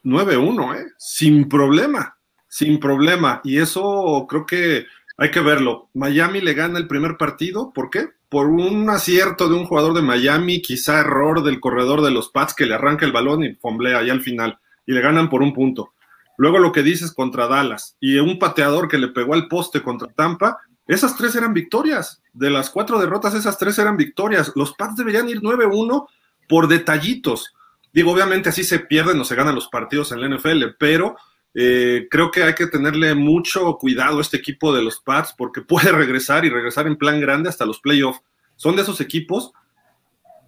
9-1, 0.02 0.80
¿eh? 0.80 0.86
sin 0.98 1.48
problema, 1.48 2.16
sin 2.48 2.80
problema. 2.80 3.40
Y 3.44 3.58
eso 3.58 4.26
creo 4.28 4.44
que 4.44 4.86
hay 5.16 5.30
que 5.30 5.40
verlo. 5.40 5.88
Miami 5.94 6.40
le 6.40 6.54
gana 6.54 6.78
el 6.78 6.88
primer 6.88 7.16
partido, 7.16 7.72
¿por 7.72 7.90
qué? 7.90 8.08
Por 8.28 8.48
un 8.48 8.90
acierto 8.90 9.48
de 9.48 9.54
un 9.54 9.66
jugador 9.66 9.94
de 9.94 10.02
Miami, 10.02 10.60
quizá 10.60 11.00
error 11.00 11.44
del 11.44 11.60
corredor 11.60 12.02
de 12.02 12.10
los 12.10 12.30
Pats 12.30 12.54
que 12.54 12.66
le 12.66 12.74
arranca 12.74 13.06
el 13.06 13.12
balón 13.12 13.44
y 13.44 13.54
fomblea 13.54 13.98
ahí 13.98 14.10
al 14.10 14.20
final, 14.20 14.58
y 14.84 14.92
le 14.92 15.00
ganan 15.00 15.30
por 15.30 15.42
un 15.42 15.52
punto. 15.52 15.92
Luego 16.38 16.58
lo 16.58 16.72
que 16.72 16.82
dices 16.82 17.12
contra 17.12 17.48
Dallas 17.48 17.96
y 18.00 18.18
un 18.18 18.38
pateador 18.38 18.88
que 18.88 18.98
le 18.98 19.08
pegó 19.08 19.34
al 19.34 19.48
poste 19.48 19.82
contra 19.82 20.08
Tampa, 20.08 20.58
esas 20.86 21.16
tres 21.16 21.34
eran 21.34 21.54
victorias. 21.54 22.22
De 22.32 22.50
las 22.50 22.70
cuatro 22.70 22.98
derrotas, 22.98 23.34
esas 23.34 23.58
tres 23.58 23.78
eran 23.78 23.96
victorias. 23.96 24.52
Los 24.54 24.74
Pats 24.74 24.96
deberían 24.96 25.28
ir 25.28 25.40
9-1 25.40 26.06
por 26.48 26.68
detallitos. 26.68 27.54
Digo, 27.92 28.12
obviamente 28.12 28.50
así 28.50 28.62
se 28.62 28.78
pierden 28.78 29.18
o 29.20 29.24
se 29.24 29.34
ganan 29.34 29.54
los 29.54 29.68
partidos 29.68 30.12
en 30.12 30.20
la 30.20 30.28
NFL, 30.28 30.76
pero 30.78 31.16
eh, 31.54 32.06
creo 32.10 32.30
que 32.30 32.42
hay 32.42 32.54
que 32.54 32.66
tenerle 32.66 33.14
mucho 33.14 33.78
cuidado 33.78 34.18
a 34.18 34.20
este 34.20 34.36
equipo 34.36 34.74
de 34.74 34.82
los 34.82 35.00
Pats 35.00 35.34
porque 35.36 35.60
puede 35.62 35.90
regresar 35.90 36.44
y 36.44 36.50
regresar 36.50 36.86
en 36.86 36.96
plan 36.96 37.20
grande 37.20 37.48
hasta 37.48 37.66
los 37.66 37.80
playoffs. 37.80 38.20
Son 38.56 38.76
de 38.76 38.82
esos 38.82 39.00
equipos. 39.00 39.52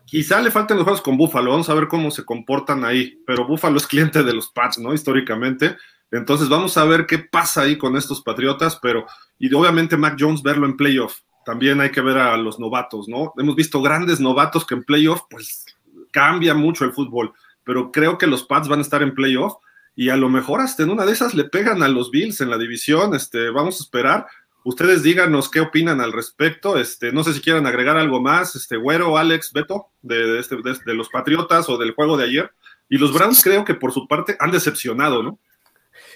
Quizá 0.08 0.40
le 0.40 0.50
falten 0.50 0.78
los 0.78 0.84
juegos 0.84 1.02
con 1.02 1.18
Buffalo, 1.18 1.50
vamos 1.50 1.68
a 1.68 1.74
ver 1.74 1.86
cómo 1.86 2.10
se 2.10 2.24
comportan 2.24 2.82
ahí, 2.82 3.22
pero 3.26 3.46
Buffalo 3.46 3.76
es 3.76 3.86
cliente 3.86 4.22
de 4.22 4.32
los 4.32 4.48
Pats, 4.48 4.78
¿no? 4.78 4.94
Históricamente. 4.94 5.76
Entonces 6.10 6.48
vamos 6.48 6.78
a 6.78 6.84
ver 6.84 7.04
qué 7.04 7.18
pasa 7.18 7.62
ahí 7.62 7.76
con 7.76 7.94
estos 7.94 8.22
Patriotas, 8.22 8.78
pero 8.80 9.04
y 9.38 9.52
obviamente 9.52 9.98
Mac 9.98 10.16
Jones 10.18 10.42
verlo 10.42 10.66
en 10.66 10.78
playoff. 10.78 11.18
También 11.44 11.82
hay 11.82 11.90
que 11.90 12.00
ver 12.00 12.16
a 12.16 12.38
los 12.38 12.58
novatos, 12.58 13.06
¿no? 13.06 13.34
Hemos 13.36 13.54
visto 13.54 13.82
grandes 13.82 14.18
novatos 14.18 14.66
que 14.66 14.74
en 14.76 14.84
playoff 14.84 15.20
pues 15.28 15.66
cambia 16.10 16.54
mucho 16.54 16.86
el 16.86 16.92
fútbol, 16.92 17.34
pero 17.62 17.92
creo 17.92 18.16
que 18.16 18.26
los 18.26 18.44
Pats 18.44 18.66
van 18.66 18.78
a 18.78 18.82
estar 18.82 19.02
en 19.02 19.14
playoff 19.14 19.56
y 19.94 20.08
a 20.08 20.16
lo 20.16 20.30
mejor 20.30 20.62
hasta 20.62 20.84
en 20.84 20.90
una 20.90 21.04
de 21.04 21.12
esas 21.12 21.34
le 21.34 21.44
pegan 21.44 21.82
a 21.82 21.88
los 21.88 22.10
Bills 22.10 22.40
en 22.40 22.48
la 22.48 22.56
división, 22.56 23.14
este, 23.14 23.50
vamos 23.50 23.78
a 23.78 23.82
esperar. 23.82 24.26
Ustedes 24.68 25.02
díganos 25.02 25.50
qué 25.50 25.60
opinan 25.60 26.02
al 26.02 26.12
respecto, 26.12 26.76
este, 26.76 27.10
no 27.10 27.24
sé 27.24 27.32
si 27.32 27.40
quieren 27.40 27.66
agregar 27.66 27.96
algo 27.96 28.20
más, 28.20 28.54
este, 28.54 28.76
Güero, 28.76 29.16
Alex, 29.16 29.54
Beto, 29.54 29.92
de, 30.02 30.38
este, 30.38 30.56
de, 30.56 30.94
los 30.94 31.08
Patriotas 31.08 31.70
o 31.70 31.78
del 31.78 31.94
juego 31.94 32.18
de 32.18 32.24
ayer. 32.24 32.50
Y 32.86 32.98
los 32.98 33.14
Browns 33.14 33.42
creo 33.42 33.64
que 33.64 33.72
por 33.72 33.92
su 33.92 34.06
parte 34.06 34.36
han 34.38 34.50
decepcionado, 34.50 35.22
¿no? 35.22 35.38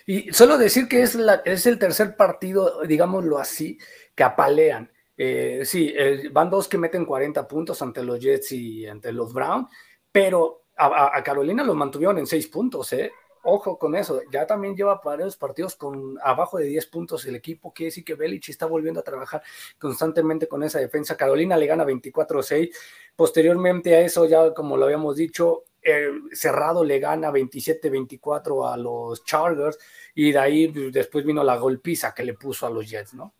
Y 0.05 0.31
solo 0.35 0.59
decir 0.59 0.87
que 0.87 1.01
es, 1.01 1.15
la, 1.15 1.37
es 1.47 1.65
el 1.65 1.79
tercer 1.79 2.15
partido, 2.15 2.83
digámoslo 2.87 3.39
así, 3.39 3.79
que 4.15 4.23
apalean. 4.23 4.93
Eh, 5.17 5.63
sí, 5.65 5.91
eh, 5.97 6.29
van 6.31 6.51
dos 6.51 6.69
que 6.69 6.77
meten 6.77 7.07
40 7.07 7.49
puntos 7.49 7.81
ante 7.81 8.03
los 8.03 8.21
Jets 8.21 8.53
y 8.53 8.87
ante 8.87 9.13
los 9.13 9.33
Browns, 9.33 9.71
pero 10.13 10.65
a, 10.77 11.17
a 11.17 11.23
Carolina 11.23 11.65
los 11.65 11.75
mantuvieron 11.75 12.19
en 12.19 12.27
6 12.27 12.49
puntos, 12.49 12.93
¿eh? 12.93 13.13
Ojo 13.43 13.79
con 13.79 13.95
eso, 13.95 14.21
ya 14.31 14.47
también 14.47 14.77
lleva 14.77 15.01
varios 15.05 15.37
partidos 15.37 15.77
con 15.77 16.19
abajo 16.23 16.59
de 16.59 16.65
10 16.65 16.87
puntos 16.87 17.25
el 17.27 17.37
equipo, 17.37 17.73
quiere 17.73 17.89
decir 17.89 18.05
que 18.05 18.15
Belichick 18.15 18.51
está 18.51 18.67
volviendo 18.67 19.01
a 19.01 19.05
trabajar 19.05 19.43
constantemente 19.79 20.47
con 20.49 20.63
esa 20.63 20.79
defensa. 20.79 21.17
Carolina 21.17 21.57
le 21.57 21.67
gana 21.67 21.85
24-6. 21.85 22.71
Posteriormente 23.17 23.95
a 23.95 24.01
eso, 24.01 24.27
ya 24.27 24.55
como 24.55 24.77
lo 24.77 24.85
habíamos 24.85 25.17
dicho, 25.17 25.65
Cerrado 26.33 26.85
le 26.85 27.01
gana 27.01 27.33
27-24 27.33 28.73
a 28.73 28.77
los 28.77 29.25
Chargers 29.25 29.79
y 30.15 30.31
de 30.31 30.39
ahí 30.39 30.69
pues, 30.69 30.93
después 30.93 31.25
vino 31.25 31.43
la 31.43 31.57
golpiza 31.57 32.15
que 32.15 32.23
le 32.23 32.35
puso 32.35 32.67
a 32.67 32.71
los 32.71 32.89
Jets, 32.89 33.15
¿no? 33.15 33.35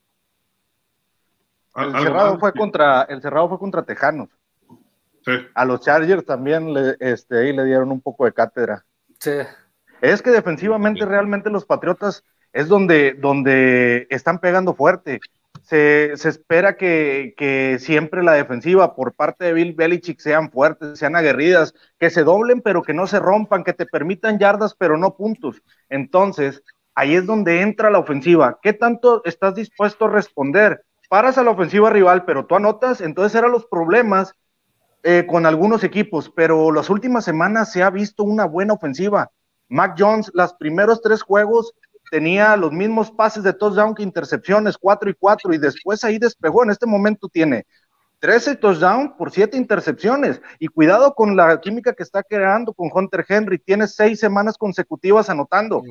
El 1.77 1.93
cerrado 1.93 2.39
fue 2.39 2.53
contra 2.53 3.03
el 3.03 3.23
cerrado 3.23 3.49
fue 3.49 3.59
contra 3.59 3.85
Tejanos. 3.85 4.29
A 5.55 5.65
los 5.65 5.81
Chargers 5.81 6.25
también 6.25 6.75
le, 6.75 6.97
este, 6.99 7.39
ahí 7.39 7.53
le 7.53 7.65
dieron 7.65 7.93
un 7.93 8.01
poco 8.01 8.25
de 8.25 8.33
cátedra. 8.33 8.85
Sí. 9.21 9.31
Es 10.03 10.21
que 10.21 10.33
defensivamente 10.33 11.07
realmente 11.07 11.49
los 11.49 11.65
Patriotas 11.65 12.25
es 12.53 12.67
donde, 12.67 13.15
donde 13.15 14.09
están 14.11 14.41
pegando 14.41 14.75
fuerte. 14.75 15.21
Se, 15.63 16.13
espera 16.13 16.77
que, 16.77 17.77
siempre 17.79 18.25
la 18.25 18.33
defensiva 18.33 18.97
por 18.97 19.15
parte 19.15 19.45
de 19.45 19.53
Bill 19.53 19.75
Belichick 19.75 20.19
sean 20.19 20.51
fuertes, 20.51 20.99
sean 20.99 21.15
aguerridas, 21.15 21.73
que 22.01 22.11
se 22.11 22.25
doblen 22.25 22.63
pero 22.63 22.83
que 22.83 22.95
no 22.95 23.07
se 23.07 23.21
rompan, 23.21 23.63
que 23.63 23.75
te 23.75 23.87
permitan 23.87 24.41
yardas 24.41 24.75
pero 24.75 24.99
no 24.99 25.15
puntos. 25.15 25.63
Entonces, 25.89 26.65
ahí 26.97 27.15
es 27.15 27.25
donde 27.25 27.61
entra 27.61 27.89
la 27.89 28.01
ofensiva. 28.01 28.59
¿Qué 28.61 28.73
tanto 28.73 29.23
estás 29.25 29.55
dispuesto 29.55 30.07
a 30.07 30.11
responder? 30.11 30.85
Paras 31.09 31.39
a 31.39 31.45
la 31.45 31.53
ofensiva 31.53 31.91
rival, 31.91 32.25
pero 32.25 32.45
tú 32.45 32.57
anotas, 32.57 33.01
entonces 33.01 33.39
eran 33.39 33.53
los 33.53 33.67
problemas 33.67 34.35
eh, 35.05 35.27
con 35.29 35.47
algunos 35.47 35.85
equipos, 35.85 36.29
pero 36.35 36.73
las 36.73 36.91
últimas 36.91 37.25
semanas 37.25 37.71
se 37.71 37.85
ha 37.85 37.91
visto 37.91 38.25
una 38.25 38.47
buena 38.47 38.75
ofensiva. 38.75 39.31
Mac 39.73 39.95
Jones, 39.99 40.31
los 40.35 40.53
primeros 40.55 41.01
tres 41.01 41.23
juegos 41.23 41.73
tenía 42.11 42.57
los 42.59 42.73
mismos 42.73 43.11
pases 43.11 43.43
de 43.43 43.55
touchdown 43.55 43.95
que 43.95 44.03
intercepciones, 44.03 44.77
cuatro 44.77 45.09
y 45.09 45.15
cuatro, 45.15 45.55
y 45.55 45.59
después 45.59 46.05
ahí 46.05 46.19
despegó. 46.19 46.63
En 46.63 46.71
este 46.71 46.87
momento 46.87 47.27
tiene 47.29 47.67
13 48.19 48.57
touchdowns 48.57 49.13
por 49.17 49.31
siete 49.31 49.57
intercepciones. 49.57 50.43
Y 50.59 50.69
cuidado 50.69 51.15
con 51.15 51.37
la 51.37 51.59
química 51.59 51.95
que 51.95 52.03
está 52.03 52.23
creando 52.23 52.75
con 52.75 52.91
Hunter 52.93 53.25
Henry. 53.27 53.59
Tiene 53.59 53.89
seis 53.89 54.21
semanas 54.21 54.59
consecutivas 54.59 55.31
anotando. 55.31 55.83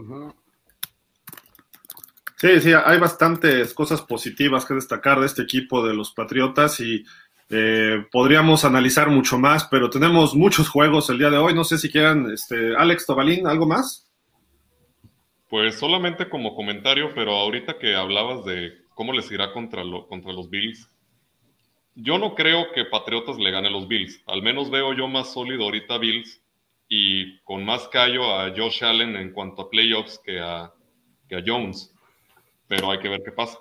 Sí, 2.37 2.61
sí, 2.61 2.73
hay 2.73 2.99
bastantes 2.99 3.73
cosas 3.73 4.01
positivas 4.03 4.63
que 4.63 4.75
destacar 4.75 5.19
de 5.19 5.25
este 5.25 5.41
equipo 5.41 5.85
de 5.85 5.95
los 5.95 6.11
Patriotas 6.11 6.79
y 6.79 7.03
eh, 7.53 8.05
podríamos 8.11 8.63
analizar 8.63 9.09
mucho 9.09 9.37
más, 9.37 9.65
pero 9.65 9.89
tenemos 9.89 10.33
muchos 10.33 10.69
juegos 10.69 11.09
el 11.09 11.17
día 11.17 11.29
de 11.29 11.37
hoy. 11.37 11.53
No 11.53 11.65
sé 11.65 11.77
si 11.77 11.91
quieran, 11.91 12.31
este, 12.31 12.75
Alex 12.77 13.05
Tobalín, 13.05 13.45
¿algo 13.45 13.67
más? 13.67 14.09
Pues 15.49 15.77
solamente 15.77 16.29
como 16.29 16.55
comentario, 16.55 17.11
pero 17.13 17.33
ahorita 17.33 17.77
que 17.77 17.93
hablabas 17.93 18.45
de 18.45 18.85
cómo 18.95 19.11
les 19.11 19.29
irá 19.31 19.51
contra, 19.51 19.83
contra 20.07 20.31
los 20.31 20.49
Bills, 20.49 20.89
yo 21.95 22.17
no 22.17 22.35
creo 22.35 22.71
que 22.73 22.85
Patriotas 22.85 23.37
le 23.37 23.51
gane 23.51 23.67
a 23.67 23.71
los 23.71 23.87
Bills. 23.87 24.23
Al 24.27 24.41
menos 24.41 24.71
veo 24.71 24.93
yo 24.93 25.09
más 25.09 25.33
sólido 25.33 25.65
ahorita 25.65 25.97
Bills 25.97 26.41
y 26.87 27.37
con 27.39 27.65
más 27.65 27.87
callo 27.89 28.33
a 28.33 28.53
Josh 28.55 28.83
Allen 28.83 29.17
en 29.17 29.33
cuanto 29.33 29.63
a 29.63 29.69
playoffs 29.69 30.19
que 30.23 30.39
a, 30.39 30.73
que 31.27 31.35
a 31.35 31.43
Jones. 31.45 31.93
Pero 32.69 32.91
hay 32.91 32.99
que 32.99 33.09
ver 33.09 33.21
qué 33.25 33.31
pasa. 33.33 33.57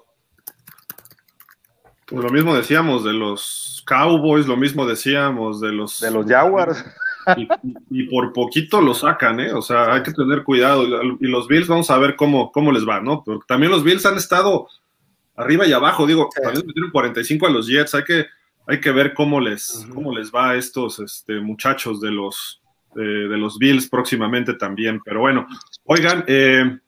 Pues 2.10 2.24
lo 2.24 2.30
mismo 2.30 2.56
decíamos 2.56 3.04
de 3.04 3.12
los 3.12 3.84
Cowboys, 3.86 4.46
lo 4.48 4.56
mismo 4.56 4.84
decíamos 4.84 5.60
de 5.60 5.70
los... 5.70 6.00
De 6.00 6.10
los 6.10 6.26
Jaguars. 6.26 6.84
Y, 7.90 8.04
por 8.04 8.32
poquito 8.32 8.80
lo 8.80 8.94
sacan, 8.94 9.38
¿eh? 9.38 9.52
O 9.52 9.62
sea, 9.62 9.94
hay 9.94 10.02
que 10.02 10.12
tener 10.12 10.42
cuidado. 10.42 10.84
Y 11.20 11.28
los 11.28 11.46
Bills, 11.46 11.68
vamos 11.68 11.88
a 11.90 11.98
ver 11.98 12.16
cómo, 12.16 12.50
cómo 12.50 12.72
les 12.72 12.88
va, 12.88 13.00
¿no? 13.00 13.22
Porque 13.22 13.44
también 13.46 13.70
los 13.70 13.84
Bills 13.84 14.04
han 14.06 14.16
estado 14.16 14.66
arriba 15.36 15.66
y 15.66 15.72
abajo. 15.72 16.06
Digo, 16.06 16.28
también 16.34 16.66
metieron 16.66 16.90
45 16.90 17.46
a 17.46 17.50
los 17.50 17.68
Jets. 17.68 17.94
Hay 17.94 18.04
que, 18.04 18.26
hay 18.66 18.80
que 18.80 18.90
ver 18.90 19.14
cómo 19.14 19.38
les, 19.38 19.86
cómo 19.94 20.12
les 20.12 20.32
va 20.32 20.50
a 20.50 20.56
estos 20.56 20.98
este, 20.98 21.40
muchachos 21.40 22.00
de 22.00 22.10
los, 22.10 22.60
de 22.94 23.38
los 23.38 23.56
Bills 23.58 23.88
próximamente 23.88 24.54
también. 24.54 25.00
Pero 25.04 25.20
bueno, 25.20 25.46
oigan, 25.84 26.24
eh, 26.26 26.78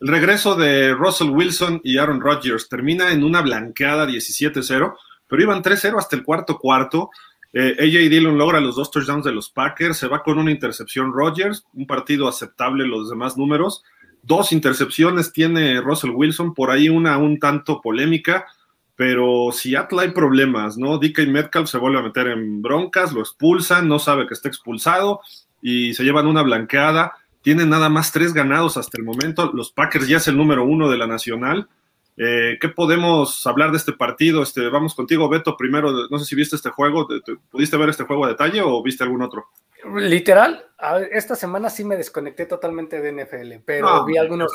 el 0.00 0.08
regreso 0.08 0.54
de 0.54 0.94
Russell 0.94 1.30
Wilson 1.30 1.80
y 1.82 1.98
Aaron 1.98 2.20
Rodgers 2.20 2.68
termina 2.68 3.12
en 3.12 3.24
una 3.24 3.40
blanqueada 3.40 4.06
17-0, 4.06 4.94
pero 5.26 5.42
iban 5.42 5.62
3-0 5.62 5.98
hasta 5.98 6.14
el 6.14 6.22
cuarto 6.22 6.58
cuarto. 6.58 7.10
Eh, 7.52 7.76
AJ 7.78 8.08
Dillon 8.08 8.38
logra 8.38 8.60
los 8.60 8.76
dos 8.76 8.90
touchdowns 8.90 9.24
de 9.24 9.32
los 9.32 9.50
Packers, 9.50 9.96
se 9.96 10.06
va 10.06 10.22
con 10.22 10.38
una 10.38 10.52
intercepción 10.52 11.12
Rodgers, 11.12 11.64
un 11.74 11.86
partido 11.86 12.28
aceptable 12.28 12.86
los 12.86 13.10
demás 13.10 13.36
números. 13.36 13.82
Dos 14.22 14.52
intercepciones 14.52 15.32
tiene 15.32 15.80
Russell 15.80 16.10
Wilson, 16.10 16.54
por 16.54 16.70
ahí 16.70 16.88
una 16.88 17.18
un 17.18 17.40
tanto 17.40 17.80
polémica, 17.80 18.46
pero 18.94 19.50
si 19.52 19.70
Seattle 19.70 20.02
hay 20.02 20.10
problemas, 20.10 20.76
¿no? 20.76 20.98
DK 20.98 21.26
Metcalf 21.26 21.68
se 21.68 21.78
vuelve 21.78 21.98
a 21.98 22.02
meter 22.02 22.28
en 22.28 22.62
broncas, 22.62 23.12
lo 23.12 23.20
expulsan, 23.20 23.88
no 23.88 23.98
sabe 23.98 24.26
que 24.26 24.34
está 24.34 24.48
expulsado 24.48 25.20
y 25.60 25.94
se 25.94 26.04
llevan 26.04 26.26
una 26.26 26.42
blanqueada 26.42 27.14
tienen 27.42 27.68
nada 27.68 27.88
más 27.88 28.12
tres 28.12 28.32
ganados 28.32 28.76
hasta 28.76 28.98
el 28.98 29.04
momento. 29.04 29.50
Los 29.52 29.70
Packers 29.70 30.08
ya 30.08 30.18
es 30.18 30.28
el 30.28 30.36
número 30.36 30.64
uno 30.64 30.90
de 30.90 30.98
la 30.98 31.06
nacional. 31.06 31.68
Eh, 32.16 32.58
¿Qué 32.60 32.68
podemos 32.68 33.46
hablar 33.46 33.70
de 33.70 33.76
este 33.76 33.92
partido? 33.92 34.42
Este, 34.42 34.68
vamos 34.68 34.94
contigo, 34.94 35.28
Beto. 35.28 35.56
Primero, 35.56 36.08
no 36.10 36.18
sé 36.18 36.24
si 36.24 36.34
viste 36.34 36.56
este 36.56 36.70
juego. 36.70 37.06
¿Pudiste 37.50 37.76
ver 37.76 37.90
este 37.90 38.04
juego 38.04 38.24
a 38.24 38.28
detalle 38.28 38.60
o 38.60 38.82
viste 38.82 39.04
algún 39.04 39.22
otro? 39.22 39.46
Literal, 39.94 40.66
esta 41.12 41.36
semana 41.36 41.70
sí 41.70 41.84
me 41.84 41.96
desconecté 41.96 42.46
totalmente 42.46 43.00
de 43.00 43.12
NFL, 43.12 43.62
pero 43.64 44.04
vi 44.04 44.16
algunos. 44.16 44.50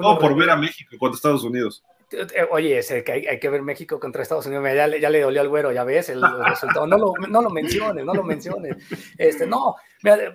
no, 0.00 0.18
por 0.18 0.36
ver 0.36 0.50
a 0.50 0.56
México 0.56 0.96
contra 0.96 1.16
Estados 1.16 1.42
Unidos. 1.42 1.82
Eh, 2.12 2.46
oye, 2.50 2.80
que 3.04 3.12
hay, 3.12 3.38
que 3.38 3.48
ver 3.48 3.62
México 3.62 4.00
contra 4.00 4.22
Estados 4.22 4.46
Unidos, 4.46 4.64
ya, 4.74 4.86
le 4.88 5.20
dolió 5.20 5.40
al 5.40 5.48
güero, 5.48 5.70
ya 5.70 5.84
ves 5.84 6.08
el, 6.08 6.22
resultado. 6.44 6.86
No 6.86 6.98
lo, 6.98 7.50
menciones, 7.50 8.04
no 8.04 8.14
lo 8.14 8.24
menciones. 8.24 8.76
Este, 9.16 9.46
no, 9.46 9.76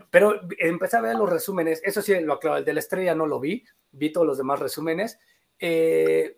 pero 0.10 0.42
empecé 0.58 0.98
a 0.98 1.02
ver 1.02 1.16
los 1.16 1.30
resúmenes. 1.30 1.82
Eso 1.84 2.02
sí, 2.02 2.18
lo 2.22 2.34
aclaro, 2.34 2.58
el 2.58 2.66
de 2.66 2.74
la 2.74 2.80
estrella 2.80 3.14
no 3.14 3.26
lo 3.26 3.40
vi, 3.40 3.64
vi 3.92 4.12
todos 4.12 4.26
los 4.26 4.38
demás 4.38 4.60
resúmenes. 4.60 5.20
Eh, 5.60 6.38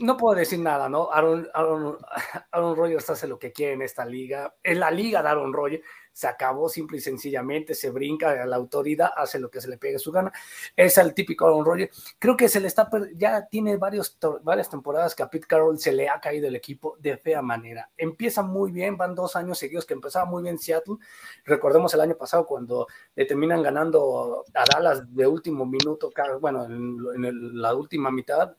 no 0.00 0.16
puedo 0.16 0.36
decir 0.36 0.58
nada, 0.58 0.88
¿no? 0.88 1.12
Aaron, 1.12 1.48
Aaron, 1.54 1.98
Aaron 2.52 2.76
Rodgers 2.76 3.10
hace 3.10 3.28
lo 3.28 3.38
que 3.38 3.52
quiere 3.52 3.74
en 3.74 3.82
esta 3.82 4.04
liga. 4.04 4.56
Es 4.62 4.76
la 4.76 4.90
liga 4.90 5.22
de 5.22 5.28
Aaron 5.28 5.52
Rodgers. 5.52 5.84
Se 6.12 6.26
acabó 6.26 6.68
simple 6.68 6.98
y 6.98 7.00
sencillamente, 7.00 7.74
se 7.74 7.90
brinca 7.90 8.42
a 8.42 8.46
la 8.46 8.56
autoridad, 8.56 9.10
hace 9.16 9.38
lo 9.38 9.50
que 9.50 9.60
se 9.60 9.68
le 9.68 9.78
pegue 9.78 9.98
su 9.98 10.12
gana. 10.12 10.32
Es 10.76 10.98
el 10.98 11.14
típico 11.14 11.46
Aaron 11.46 11.64
Rodgers. 11.64 12.16
Creo 12.18 12.36
que 12.36 12.48
se 12.48 12.60
le 12.60 12.68
está, 12.68 12.88
ya 13.14 13.46
tiene 13.46 13.76
varios, 13.76 14.18
varias 14.42 14.68
temporadas 14.68 15.14
que 15.14 15.22
a 15.22 15.30
Pete 15.30 15.46
Carroll 15.46 15.78
se 15.78 15.92
le 15.92 16.08
ha 16.08 16.20
caído 16.20 16.48
el 16.48 16.56
equipo 16.56 16.96
de 16.98 17.16
fea 17.16 17.42
manera. 17.42 17.90
Empieza 17.96 18.42
muy 18.42 18.70
bien, 18.70 18.96
van 18.96 19.14
dos 19.14 19.36
años 19.36 19.58
seguidos 19.58 19.86
que 19.86 19.94
empezaba 19.94 20.24
muy 20.24 20.42
bien 20.42 20.58
Seattle. 20.58 20.96
Recordemos 21.44 21.94
el 21.94 22.00
año 22.00 22.16
pasado 22.16 22.46
cuando 22.46 22.86
terminan 23.14 23.62
ganando 23.62 24.44
a 24.54 24.64
Dallas 24.64 25.14
de 25.14 25.26
último 25.26 25.66
minuto, 25.66 26.10
bueno, 26.40 26.64
en, 26.64 27.60
la 27.60 27.74
última 27.74 28.10
mitad, 28.10 28.56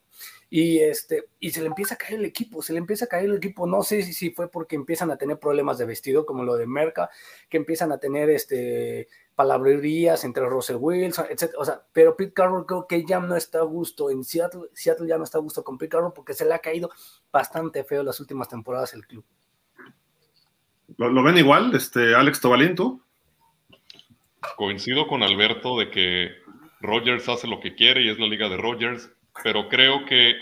y 0.53 0.79
este 0.79 1.29
y 1.39 1.51
se 1.51 1.61
le 1.61 1.67
empieza 1.67 1.95
a 1.95 1.97
caer 1.97 2.15
el 2.15 2.25
equipo, 2.25 2.61
se 2.61 2.73
le 2.73 2.79
empieza 2.79 3.05
a 3.05 3.07
caer 3.07 3.25
el 3.25 3.37
equipo, 3.37 3.65
no 3.65 3.83
sé 3.83 4.03
si, 4.03 4.11
si 4.11 4.31
fue 4.31 4.51
porque 4.51 4.75
empiezan 4.75 5.09
a 5.09 5.15
tener 5.15 5.39
problemas 5.39 5.77
de 5.77 5.85
vestido 5.85 6.25
como 6.25 6.43
lo 6.43 6.57
de 6.57 6.67
Merca, 6.67 7.09
que 7.47 7.55
empiezan 7.55 7.93
a 7.93 7.99
tener 7.99 8.29
este 8.29 9.07
palabrerías 9.33 10.25
entre 10.25 10.45
Russell 10.45 10.75
Wilson, 10.77 11.25
etc. 11.29 11.53
O 11.57 11.63
sea, 11.63 11.81
pero 11.93 12.17
Pete 12.17 12.33
Carroll 12.33 12.65
creo 12.65 12.85
que 12.85 13.05
ya 13.05 13.21
no 13.21 13.37
está 13.37 13.59
a 13.59 13.63
gusto 13.63 14.11
en 14.11 14.25
Seattle, 14.25 14.63
Seattle 14.73 15.07
ya 15.07 15.17
no 15.17 15.23
está 15.23 15.37
a 15.37 15.41
gusto 15.41 15.63
con 15.63 15.77
Pete 15.77 15.91
Carroll 15.91 16.11
porque 16.13 16.33
se 16.33 16.43
le 16.43 16.53
ha 16.53 16.59
caído 16.59 16.91
bastante 17.31 17.85
feo 17.85 18.03
las 18.03 18.19
últimas 18.19 18.49
temporadas 18.49 18.93
el 18.93 19.07
club. 19.07 19.23
¿Lo, 20.97 21.23
ven 21.23 21.37
igual, 21.37 21.73
este 21.73 22.13
Alex 22.13 22.41
Tobalín, 22.41 22.75
Coincido 24.57 25.07
con 25.07 25.23
Alberto 25.23 25.79
de 25.79 25.89
que 25.89 26.31
Rogers 26.81 27.29
hace 27.29 27.47
lo 27.47 27.61
que 27.61 27.73
quiere 27.73 28.03
y 28.03 28.09
es 28.09 28.19
la 28.19 28.27
liga 28.27 28.49
de 28.49 28.57
Rogers, 28.57 29.09
pero 29.43 29.67
creo 29.69 30.05
que 30.05 30.35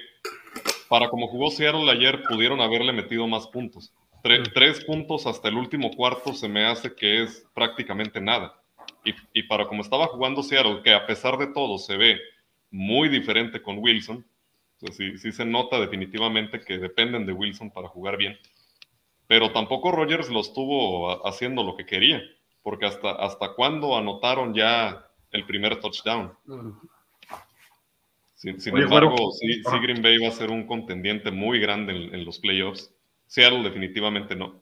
para 0.90 1.10
como 1.10 1.28
jugó 1.28 1.52
Seattle 1.52 1.90
ayer 1.92 2.24
pudieron 2.28 2.62
haberle 2.62 2.92
metido 2.92 3.28
más 3.28 3.48
puntos. 3.48 3.94
tres 4.22 4.84
puntos 4.84 5.26
hasta 5.28 5.48
el 5.48 5.56
último 5.56 5.92
cuarto 5.92 6.34
se 6.34 6.50
me 6.50 6.66
hace 6.66 6.94
que 6.94 7.24
es 7.24 7.46
prácticamente 7.54 8.20
nada. 8.20 8.56
Y, 9.34 9.44
para 9.44 9.68
como 9.68 9.82
estaba 9.82 10.08
jugando 10.08 10.44
Seattle, 10.44 10.82
que 10.84 10.94
a 10.94 11.06
pesar 11.06 11.38
de 11.38 11.48
todo 11.48 11.78
se 11.78 11.96
ve 11.96 12.20
muy 12.70 13.08
diferente 13.08 13.62
con 13.62 13.78
Wilson, 13.80 14.26
sí, 14.92 15.18
sí 15.18 15.32
se 15.32 15.46
nota 15.46 15.80
definitivamente 15.80 16.60
que 16.60 16.78
dependen 16.78 17.26
de 17.26 17.34
Wilson 17.34 17.72
para 17.72 17.88
jugar 17.88 18.18
bien. 18.18 18.38
Pero 19.28 19.52
tampoco 19.52 19.92
Rogers 19.92 20.30
lo 20.30 20.42
estuvo 20.42 21.26
haciendo 21.28 21.64
lo 21.64 21.76
que 21.78 21.86
quería, 21.86 22.22
porque 22.62 22.88
hasta, 22.88 23.12
hasta 23.12 23.54
cuándo 23.54 23.96
anotaron 23.98 24.54
ya 24.54 25.08
el 25.32 25.46
primer 25.46 25.80
touchdown. 25.80 26.34
Sin, 28.40 28.78
embargo, 28.78 29.34
sí, 29.34 29.62
Green 29.82 30.02
Bay 30.02 30.18
va 30.18 30.30
a 30.30 30.32
ser 30.32 30.50
un 30.50 30.66
contendiente 30.66 31.30
muy 31.30 31.60
grande 31.60 31.92
en, 31.92 32.24
los 32.24 32.40
playoffs. 32.40 32.90
Seattle 33.28 33.64
definitivamente 33.64 34.34
no. 34.34 34.62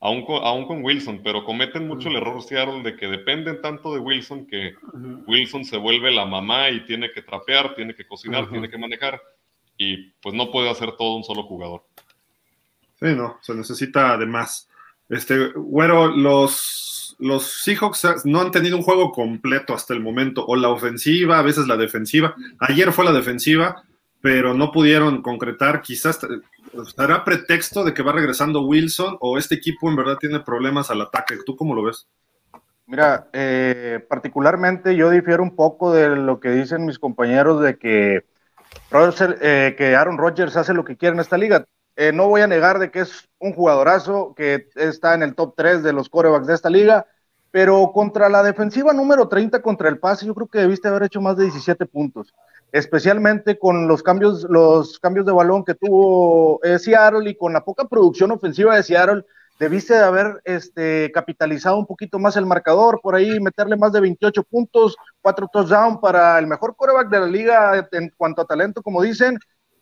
Aún 0.00 0.24
con, 0.24 0.64
con, 0.66 0.82
Wilson, 0.82 1.20
pero 1.22 1.44
cometen 1.44 1.86
mucho 1.86 2.08
el 2.08 2.16
error 2.16 2.40
Seattle 2.40 2.82
de 2.82 2.96
que 2.96 3.06
dependen 3.06 3.60
tanto 3.60 3.92
de 3.92 4.00
Wilson 4.00 4.46
que 4.46 4.74
Wilson 5.26 5.66
se 5.66 5.76
vuelve 5.76 6.10
la 6.10 6.24
mamá 6.24 6.70
y 6.70 6.86
tiene 6.86 7.12
que 7.12 7.20
trapear, 7.20 7.74
tiene 7.74 7.94
que 7.94 8.06
cocinar, 8.06 8.48
tiene 8.48 8.70
que 8.70 8.78
manejar 8.78 9.20
y 9.76 10.10
pues 10.22 10.34
no 10.34 10.50
puede 10.50 10.70
hacer 10.70 10.92
todo 10.92 11.14
un 11.14 11.24
solo 11.24 11.42
jugador. 11.42 11.84
Sí, 12.98 13.08
no, 13.14 13.36
se 13.42 13.54
necesita 13.54 14.16
de 14.16 14.24
más. 14.24 14.70
Este, 15.10 15.48
güero, 15.54 16.08
los 16.08 17.07
los 17.18 17.62
Seahawks 17.62 18.24
no 18.24 18.40
han 18.40 18.50
tenido 18.50 18.76
un 18.76 18.82
juego 18.82 19.12
completo 19.12 19.74
hasta 19.74 19.94
el 19.94 20.00
momento, 20.00 20.44
o 20.46 20.56
la 20.56 20.68
ofensiva, 20.68 21.38
a 21.38 21.42
veces 21.42 21.66
la 21.66 21.76
defensiva. 21.76 22.34
Ayer 22.60 22.92
fue 22.92 23.04
la 23.04 23.12
defensiva, 23.12 23.82
pero 24.20 24.54
no 24.54 24.70
pudieron 24.70 25.22
concretar. 25.22 25.82
Quizás 25.82 26.20
será 26.96 27.24
pretexto 27.24 27.84
de 27.84 27.94
que 27.94 28.02
va 28.02 28.12
regresando 28.12 28.62
Wilson 28.62 29.16
o 29.20 29.38
este 29.38 29.56
equipo 29.56 29.88
en 29.88 29.96
verdad 29.96 30.18
tiene 30.18 30.40
problemas 30.40 30.90
al 30.90 31.00
ataque. 31.00 31.36
¿Tú 31.44 31.56
cómo 31.56 31.74
lo 31.74 31.82
ves? 31.82 32.06
Mira, 32.86 33.28
eh, 33.32 34.04
particularmente 34.08 34.96
yo 34.96 35.10
difiero 35.10 35.42
un 35.42 35.54
poco 35.54 35.92
de 35.92 36.16
lo 36.16 36.40
que 36.40 36.50
dicen 36.50 36.86
mis 36.86 36.98
compañeros 36.98 37.60
de 37.60 37.76
que, 37.76 38.24
eh, 39.42 39.74
que 39.76 39.94
Aaron 39.94 40.16
Rodgers 40.16 40.56
hace 40.56 40.72
lo 40.72 40.84
que 40.84 40.96
quiere 40.96 41.14
en 41.14 41.20
esta 41.20 41.36
liga. 41.36 41.66
Eh, 42.00 42.12
no 42.12 42.28
voy 42.28 42.42
a 42.42 42.46
negar 42.46 42.78
de 42.78 42.92
que 42.92 43.00
es 43.00 43.28
un 43.40 43.52
jugadorazo 43.52 44.32
que 44.36 44.68
está 44.76 45.14
en 45.14 45.24
el 45.24 45.34
top 45.34 45.54
3 45.56 45.82
de 45.82 45.92
los 45.92 46.08
corebacks 46.08 46.46
de 46.46 46.54
esta 46.54 46.70
liga, 46.70 47.08
pero 47.50 47.90
contra 47.92 48.28
la 48.28 48.44
defensiva 48.44 48.92
número 48.92 49.26
30 49.26 49.60
contra 49.62 49.88
el 49.88 49.98
pase, 49.98 50.24
yo 50.24 50.32
creo 50.32 50.46
que 50.46 50.60
debiste 50.60 50.86
haber 50.86 51.02
hecho 51.02 51.20
más 51.20 51.36
de 51.36 51.46
17 51.46 51.86
puntos, 51.86 52.32
especialmente 52.70 53.58
con 53.58 53.88
los 53.88 54.04
cambios, 54.04 54.46
los 54.48 55.00
cambios 55.00 55.26
de 55.26 55.32
balón 55.32 55.64
que 55.64 55.74
tuvo 55.74 56.62
eh, 56.62 56.78
Seattle 56.78 57.28
y 57.28 57.34
con 57.34 57.52
la 57.52 57.64
poca 57.64 57.88
producción 57.88 58.30
ofensiva 58.30 58.76
de 58.76 58.84
Seattle, 58.84 59.24
debiste 59.58 59.94
de 59.94 60.04
haber 60.04 60.40
este, 60.44 61.10
capitalizado 61.12 61.78
un 61.78 61.86
poquito 61.86 62.20
más 62.20 62.36
el 62.36 62.46
marcador, 62.46 63.00
por 63.02 63.16
ahí 63.16 63.40
meterle 63.40 63.76
más 63.76 63.90
de 63.90 64.02
28 64.02 64.44
puntos, 64.44 64.96
cuatro 65.20 65.48
touchdowns 65.52 65.98
para 65.98 66.38
el 66.38 66.46
mejor 66.46 66.76
coreback 66.76 67.08
de 67.08 67.18
la 67.18 67.26
liga 67.26 67.88
en 67.90 68.12
cuanto 68.16 68.42
a 68.42 68.46
talento, 68.46 68.84
como 68.84 69.02
dicen. 69.02 69.36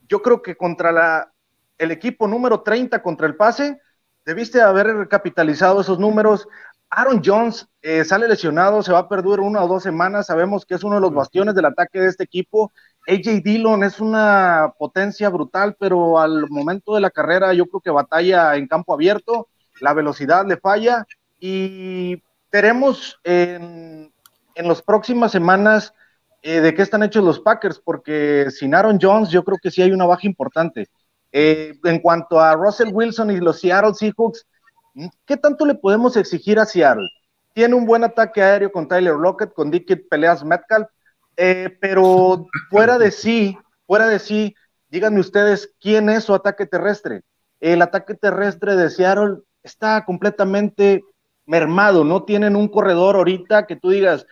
Yo 0.09 0.23
creo 0.23 0.41
que 0.41 0.57
contra 0.57 0.93
la 0.93 1.33
el 1.79 1.91
equipo 1.91 2.27
número 2.29 2.63
30 2.63 3.03
contra 3.03 3.27
el 3.27 3.37
pase, 3.37 3.81
debiste 4.25 4.61
haber 4.61 5.09
capitalizado 5.09 5.81
esos 5.81 5.99
números. 5.99 6.49
Aaron 6.91 7.21
Jones 7.25 7.69
eh, 7.83 8.05
sale 8.05 8.29
lesionado, 8.29 8.83
se 8.83 8.93
va 8.93 9.01
a 9.01 9.09
perder 9.09 9.41
una 9.41 9.63
o 9.63 9.69
dos 9.69 9.83
semanas, 9.83 10.27
sabemos 10.27 10.65
que 10.65 10.75
es 10.75 10.85
uno 10.85 10.97
de 10.97 11.01
los 11.01 11.13
bastiones 11.13 11.55
del 11.55 11.65
ataque 11.67 12.01
de 12.01 12.09
este 12.09 12.25
equipo. 12.25 12.73
AJ 13.09 13.43
Dillon 13.43 13.83
es 13.85 14.01
una 14.01 14.73
potencia 14.79 15.29
brutal, 15.29 15.77
pero 15.79 16.19
al 16.19 16.49
momento 16.49 16.95
de 16.95 17.01
la 17.01 17.11
carrera 17.11 17.53
yo 17.55 17.67
creo 17.67 17.81
que 17.81 17.91
batalla 17.91 18.57
en 18.57 18.69
campo 18.69 18.95
abierto, 18.95 19.49
la 19.81 19.93
velocidad 19.95 20.47
le 20.47 20.57
falla 20.57 21.07
y 21.39 22.23
veremos 22.51 23.19
en, 23.25 24.13
en 24.55 24.69
las 24.69 24.83
próximas 24.83 25.33
semanas 25.33 25.93
eh, 26.43 26.61
de 26.61 26.75
qué 26.75 26.83
están 26.83 27.03
hechos 27.03 27.25
los 27.25 27.41
Packers, 27.41 27.81
porque 27.81 28.47
sin 28.51 28.75
Aaron 28.75 28.99
Jones 29.01 29.31
yo 29.31 29.45
creo 29.45 29.59
que 29.61 29.71
sí 29.71 29.83
hay 29.83 29.93
una 29.93 30.07
baja 30.07 30.27
importante. 30.27 30.87
Eh, 31.39 31.79
en 31.85 31.99
cuanto 31.99 32.41
a 32.41 32.55
Russell 32.55 32.95
Wilson 32.95 33.31
y 33.31 33.41
los 33.41 33.61
Seattle 33.61 33.93
Seahawks, 33.93 34.47
¿qué 35.27 35.37
tanto 35.37 35.67
le 35.67 35.75
podemos 35.75 36.17
exigir 36.17 36.59
a 36.59 36.65
Seattle? 36.65 37.07
Tiene 37.53 37.75
un 37.75 37.85
buen 37.85 38.05
ataque 38.05 38.43
aéreo 38.43 38.73
con 38.73 38.89
Tyler 38.89 39.13
Lockett, 39.13 39.53
con 39.53 39.71
Dickett 39.71 40.09
Peleas 40.09 40.43
Metcalf, 40.43 40.89
eh, 41.37 41.77
pero 41.79 42.47
fuera 42.71 42.97
de 42.97 43.11
sí, 43.11 43.59
fuera 43.87 44.09
de 44.09 44.19
sí, 44.19 44.55
díganme 44.89 45.21
ustedes 45.21 45.75
quién 45.79 46.09
es 46.09 46.25
su 46.25 46.35
ataque 46.35 46.65
terrestre. 46.65 47.21
El 47.61 47.83
ataque 47.83 48.15
terrestre 48.15 48.75
de 48.75 48.89
Seattle 48.89 49.41
está 49.63 50.07
completamente 50.07 51.05
mermado, 51.45 52.03
no 52.03 52.25
tienen 52.25 52.57
un 52.57 52.69
corredor 52.69 53.15
ahorita 53.15 53.67
que 53.67 53.77
tú 53.77 53.91
digas, 53.91 54.27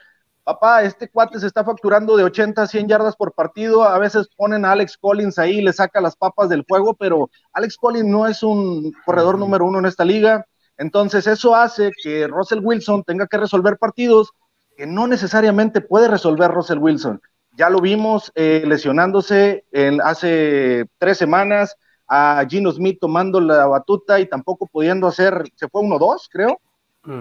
papá, 0.44 0.82
este 0.82 1.08
cuate 1.08 1.40
se 1.40 1.46
está 1.46 1.64
facturando 1.64 2.16
de 2.16 2.24
80 2.24 2.62
a 2.62 2.66
100 2.66 2.88
yardas 2.88 3.16
por 3.16 3.32
partido, 3.32 3.82
a 3.82 3.98
veces 3.98 4.28
ponen 4.36 4.64
a 4.64 4.72
Alex 4.72 4.98
Collins 4.98 5.38
ahí 5.38 5.58
y 5.58 5.62
le 5.62 5.72
saca 5.72 6.00
las 6.00 6.14
papas 6.14 6.50
del 6.50 6.64
juego, 6.68 6.94
pero 6.94 7.30
Alex 7.52 7.76
Collins 7.76 8.06
no 8.06 8.26
es 8.26 8.42
un 8.42 8.92
corredor 9.06 9.38
número 9.38 9.64
uno 9.64 9.78
en 9.78 9.86
esta 9.86 10.04
liga, 10.04 10.46
entonces 10.76 11.26
eso 11.26 11.56
hace 11.56 11.90
que 12.02 12.26
Russell 12.26 12.60
Wilson 12.62 13.02
tenga 13.04 13.26
que 13.26 13.38
resolver 13.38 13.78
partidos 13.78 14.32
que 14.76 14.86
no 14.86 15.06
necesariamente 15.06 15.80
puede 15.80 16.08
resolver 16.08 16.50
Russell 16.50 16.78
Wilson. 16.78 17.22
Ya 17.56 17.70
lo 17.70 17.80
vimos 17.80 18.32
eh, 18.34 18.64
lesionándose 18.66 19.64
en, 19.70 20.00
hace 20.02 20.86
tres 20.98 21.16
semanas, 21.16 21.76
a 22.06 22.44
Gino 22.48 22.70
Smith 22.70 22.98
tomando 23.00 23.40
la 23.40 23.66
batuta 23.66 24.20
y 24.20 24.26
tampoco 24.26 24.66
pudiendo 24.66 25.06
hacer, 25.06 25.44
se 25.54 25.68
fue 25.68 25.82
1-2, 25.82 26.28
creo, 26.30 26.60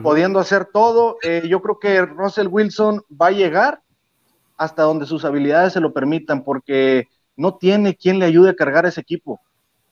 pudiendo 0.01 0.39
hacer 0.39 0.65
todo. 0.65 1.17
Eh, 1.21 1.43
yo 1.47 1.61
creo 1.61 1.79
que 1.79 2.01
Russell 2.05 2.47
Wilson 2.47 3.03
va 3.09 3.27
a 3.27 3.31
llegar 3.31 3.81
hasta 4.57 4.83
donde 4.83 5.05
sus 5.05 5.25
habilidades 5.25 5.73
se 5.73 5.79
lo 5.79 5.93
permitan, 5.93 6.43
porque 6.43 7.07
no 7.35 7.55
tiene 7.55 7.95
quien 7.95 8.19
le 8.19 8.25
ayude 8.25 8.51
a 8.51 8.55
cargar 8.55 8.85
ese 8.85 9.01
equipo. 9.01 9.41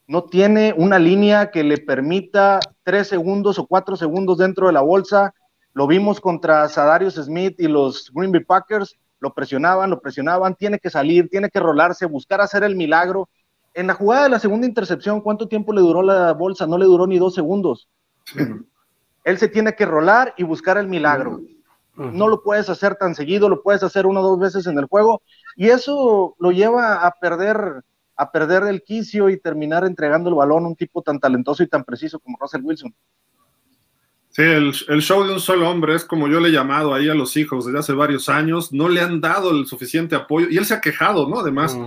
No 0.08 0.24
tiene 0.24 0.74
una 0.78 1.00
línea 1.00 1.52
que 1.52 1.64
le 1.64 1.78
permita 1.78 2.60
tres 2.84 3.08
segundos 3.08 3.60
o 3.60 3.66
cuatro 3.66 3.96
segundos 3.96 4.38
dentro 4.38 4.68
de 4.68 4.74
la 4.74 4.82
bolsa. 4.82 5.34
Lo 5.74 5.88
vimos 5.88 6.20
contra 6.20 6.68
Sadarius 6.68 7.16
Smith 7.16 7.56
y 7.60 7.68
los 7.68 8.12
Green 8.14 8.32
Bay 8.32 8.44
Packers. 8.44 8.98
Lo 9.20 9.34
presionaban, 9.34 9.90
lo 9.90 10.02
presionaban. 10.02 10.56
Tiene 10.56 10.80
que 10.80 10.90
salir, 10.90 11.30
tiene 11.30 11.50
que 11.50 11.60
rolarse, 11.60 12.06
buscar 12.06 12.42
hacer 12.42 12.64
el 12.64 12.76
milagro. 12.76 13.30
En 13.74 13.88
la 13.88 13.94
jugada 13.94 14.24
de 14.24 14.30
la 14.30 14.40
segunda 14.40 14.68
intercepción, 14.68 15.22
¿cuánto 15.22 15.48
tiempo 15.48 15.72
le 15.72 15.82
duró 15.82 16.02
la 16.02 16.34
bolsa? 16.34 16.68
No 16.68 16.78
le 16.78 16.86
duró 16.86 17.08
ni 17.08 17.18
dos 17.18 17.34
segundos. 17.34 17.88
Él 19.24 19.38
se 19.38 19.48
tiene 19.48 19.76
que 19.76 19.86
rolar 19.86 20.34
y 20.38 20.44
buscar 20.44 20.78
el 20.78 20.88
milagro. 20.88 21.42
No 21.96 22.28
lo 22.28 22.42
puedes 22.42 22.70
hacer 22.70 22.96
tan 22.96 23.14
seguido, 23.14 23.50
lo 23.50 23.62
puedes 23.62 23.84
hacer 23.84 24.06
una 24.06 24.22
o 24.22 24.24
dos 24.24 24.40
veces 24.40 24.66
en 24.66 24.80
el 24.80 24.86
juego 24.86 25.22
y 25.56 25.70
eso 25.70 26.36
lo 26.40 26.52
lleva 26.52 27.06
a 27.06 27.12
perder 27.12 27.84
a 28.16 28.32
perder 28.32 28.64
el 28.64 28.84
quicio 28.84 29.30
y 29.30 29.40
terminar 29.40 29.84
entregando 29.84 30.30
el 30.30 30.36
balón 30.36 30.66
a 30.66 30.68
un 30.68 30.76
tipo 30.76 31.02
tan 31.02 31.20
talentoso 31.20 31.64
y 31.64 31.68
tan 31.68 31.84
preciso 31.84 32.20
como 32.20 32.38
Russell 32.40 32.62
Wilson. 32.64 32.94
Sí, 34.30 34.44
el, 34.44 35.02
show 35.02 35.26
de 35.26 35.34
un 35.34 35.42
solo 35.42 35.70
hombre 35.70 35.96
es 35.96 36.06
como 36.06 36.30
yo 36.30 36.40
le 36.40 36.50
he 36.50 36.52
llamado 36.54 36.94
ahí 36.94 37.10
a 37.10 37.16
los 37.16 37.36
hijos 37.36 37.66
desde 37.66 37.80
hace 37.80 37.94
varios 37.94 38.30
años, 38.30 38.72
no 38.72 38.88
le 38.88 39.02
han 39.02 39.20
dado 39.20 39.52
el 39.52 39.66
suficiente 39.66 40.16
apoyo 40.16 40.48
y 40.50 40.58
él 40.58 40.66
se 40.66 40.74
ha 40.74 40.80
quejado, 40.80 41.28
¿no? 41.28 41.40
Además, 41.40 41.78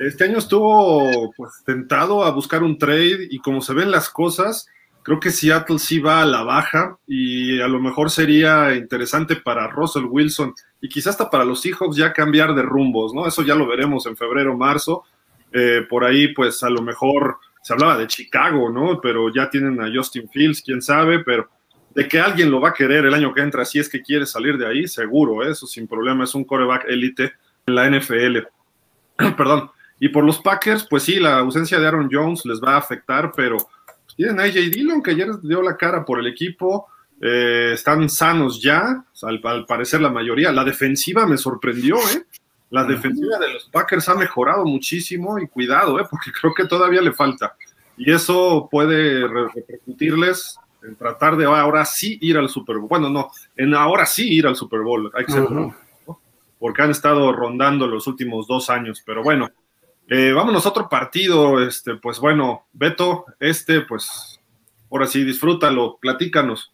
este 0.00 0.24
año 0.24 0.38
estuvo 0.38 1.32
pues 1.36 1.62
tentado 1.64 2.24
a 2.24 2.32
buscar 2.32 2.64
un 2.64 2.78
trade 2.78 3.28
y 3.30 3.38
como 3.38 3.60
se 3.60 3.74
ven 3.74 3.92
las 3.92 4.10
cosas, 4.10 4.66
Creo 5.04 5.20
que 5.20 5.30
Seattle 5.30 5.78
sí 5.78 5.98
va 5.98 6.22
a 6.22 6.26
la 6.26 6.44
baja 6.44 6.96
y 7.06 7.60
a 7.60 7.68
lo 7.68 7.78
mejor 7.78 8.10
sería 8.10 8.74
interesante 8.74 9.36
para 9.36 9.68
Russell 9.68 10.06
Wilson 10.06 10.54
y 10.80 10.88
quizás 10.88 11.12
hasta 11.12 11.28
para 11.28 11.44
los 11.44 11.60
Seahawks 11.60 11.94
ya 11.94 12.14
cambiar 12.14 12.54
de 12.54 12.62
rumbos, 12.62 13.12
¿no? 13.12 13.26
Eso 13.26 13.42
ya 13.42 13.54
lo 13.54 13.66
veremos 13.66 14.06
en 14.06 14.16
febrero, 14.16 14.56
marzo. 14.56 15.04
Eh, 15.52 15.86
por 15.90 16.04
ahí, 16.04 16.28
pues 16.28 16.62
a 16.62 16.70
lo 16.70 16.80
mejor 16.80 17.36
se 17.62 17.74
hablaba 17.74 17.98
de 17.98 18.06
Chicago, 18.06 18.70
¿no? 18.70 18.98
Pero 19.02 19.30
ya 19.30 19.50
tienen 19.50 19.78
a 19.78 19.92
Justin 19.94 20.26
Fields, 20.30 20.62
quién 20.62 20.80
sabe, 20.80 21.18
pero 21.18 21.50
de 21.94 22.08
que 22.08 22.18
alguien 22.18 22.50
lo 22.50 22.62
va 22.62 22.70
a 22.70 22.74
querer 22.74 23.04
el 23.04 23.12
año 23.12 23.34
que 23.34 23.42
entra, 23.42 23.66
si 23.66 23.78
es 23.78 23.90
que 23.90 24.00
quiere 24.00 24.24
salir 24.24 24.56
de 24.56 24.66
ahí, 24.66 24.88
seguro, 24.88 25.46
¿eh? 25.46 25.52
eso 25.52 25.66
sin 25.66 25.86
problema, 25.86 26.24
es 26.24 26.34
un 26.34 26.44
coreback 26.44 26.86
élite 26.88 27.34
en 27.66 27.74
la 27.74 27.90
NFL. 27.90 28.38
Perdón. 29.36 29.70
Y 30.00 30.08
por 30.08 30.24
los 30.24 30.40
Packers, 30.40 30.86
pues 30.88 31.02
sí, 31.02 31.20
la 31.20 31.38
ausencia 31.38 31.78
de 31.78 31.86
Aaron 31.86 32.08
Jones 32.10 32.44
les 32.46 32.60
va 32.60 32.74
a 32.74 32.78
afectar, 32.78 33.32
pero 33.36 33.58
tienen 34.16 34.40
a 34.40 34.44
AJ 34.44 34.70
Dillon, 34.70 35.02
que 35.02 35.12
ayer 35.12 35.28
dio 35.42 35.62
la 35.62 35.76
cara 35.76 36.04
por 36.04 36.18
el 36.18 36.26
equipo. 36.26 36.88
Eh, 37.20 37.72
están 37.74 38.08
sanos 38.08 38.60
ya, 38.62 39.04
al, 39.22 39.66
parecer 39.66 40.00
la 40.00 40.10
mayoría. 40.10 40.52
La 40.52 40.64
defensiva 40.64 41.26
me 41.26 41.38
sorprendió, 41.38 41.96
¿eh? 41.96 42.24
La 42.70 42.84
defensiva 42.84 43.38
de 43.38 43.52
los 43.52 43.64
Packers 43.66 44.08
ha 44.08 44.14
mejorado 44.14 44.64
muchísimo 44.64 45.38
y 45.38 45.46
cuidado, 45.46 46.00
¿eh? 46.00 46.04
Porque 46.10 46.32
creo 46.32 46.52
que 46.52 46.66
todavía 46.66 47.00
le 47.00 47.12
falta. 47.12 47.54
Y 47.96 48.10
eso 48.10 48.68
puede 48.70 49.28
repercutirles 49.28 50.58
en 50.82 50.96
tratar 50.96 51.36
de 51.36 51.44
ahora 51.44 51.84
sí 51.84 52.18
ir 52.20 52.36
al 52.36 52.48
Super 52.48 52.78
Bowl. 52.78 52.88
Bueno, 52.88 53.08
no, 53.08 53.30
en 53.56 53.74
ahora 53.74 54.06
sí 54.06 54.28
ir 54.34 54.46
al 54.46 54.56
Super 54.56 54.80
Bowl. 54.80 55.10
Hay 55.14 55.24
que 55.24 55.32
ser 55.32 55.46
porque 56.58 56.80
han 56.80 56.90
estado 56.90 57.30
rondando 57.30 57.86
los 57.86 58.06
últimos 58.06 58.46
dos 58.46 58.70
años. 58.70 59.02
Pero 59.04 59.22
bueno, 59.22 59.50
eh, 60.08 60.32
vámonos 60.32 60.66
a 60.66 60.68
otro 60.68 60.88
partido, 60.88 61.62
este, 61.62 61.96
pues 61.96 62.18
bueno, 62.20 62.66
Beto, 62.72 63.24
este, 63.40 63.80
pues, 63.82 64.40
ahora 64.90 65.06
sí, 65.06 65.24
disfrútalo, 65.24 65.98
platícanos. 65.98 66.72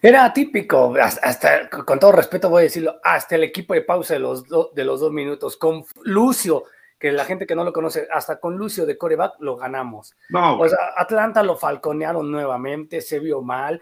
Era 0.00 0.32
típico, 0.32 0.94
hasta, 1.00 1.68
con 1.68 1.98
todo 1.98 2.12
respeto 2.12 2.48
voy 2.48 2.60
a 2.60 2.62
decirlo, 2.64 3.00
hasta 3.02 3.34
el 3.34 3.44
equipo 3.44 3.74
de 3.74 3.82
pausa 3.82 4.14
de 4.14 4.20
los, 4.20 4.44
de 4.74 4.84
los 4.84 5.00
dos 5.00 5.12
minutos, 5.12 5.56
con 5.56 5.84
Lucio, 6.04 6.64
que 6.98 7.12
la 7.12 7.24
gente 7.24 7.46
que 7.46 7.54
no 7.54 7.64
lo 7.64 7.72
conoce, 7.72 8.08
hasta 8.12 8.40
con 8.40 8.56
Lucio 8.56 8.86
de 8.86 8.96
coreback 8.96 9.34
lo 9.40 9.56
ganamos. 9.56 10.16
No, 10.30 10.56
pues 10.56 10.74
Atlanta 10.96 11.42
lo 11.42 11.56
falconearon 11.56 12.30
nuevamente, 12.30 13.00
se 13.00 13.18
vio 13.18 13.42
mal. 13.42 13.80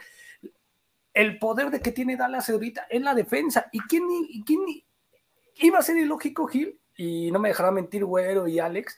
El 1.12 1.38
poder 1.38 1.70
de 1.70 1.80
que 1.80 1.92
tiene 1.92 2.16
Dallas 2.16 2.50
ahorita 2.50 2.86
es 2.90 3.00
la 3.00 3.14
defensa. 3.14 3.68
¿Y 3.72 3.80
quién, 3.80 4.06
y 4.10 4.44
quién 4.44 4.60
iba 5.56 5.78
a 5.78 5.82
ser 5.82 5.96
ilógico, 5.96 6.46
Gil? 6.46 6.78
Y 6.96 7.30
no 7.30 7.38
me 7.38 7.48
dejará 7.48 7.70
mentir 7.70 8.04
Güero 8.04 8.48
y 8.48 8.58
Alex, 8.58 8.96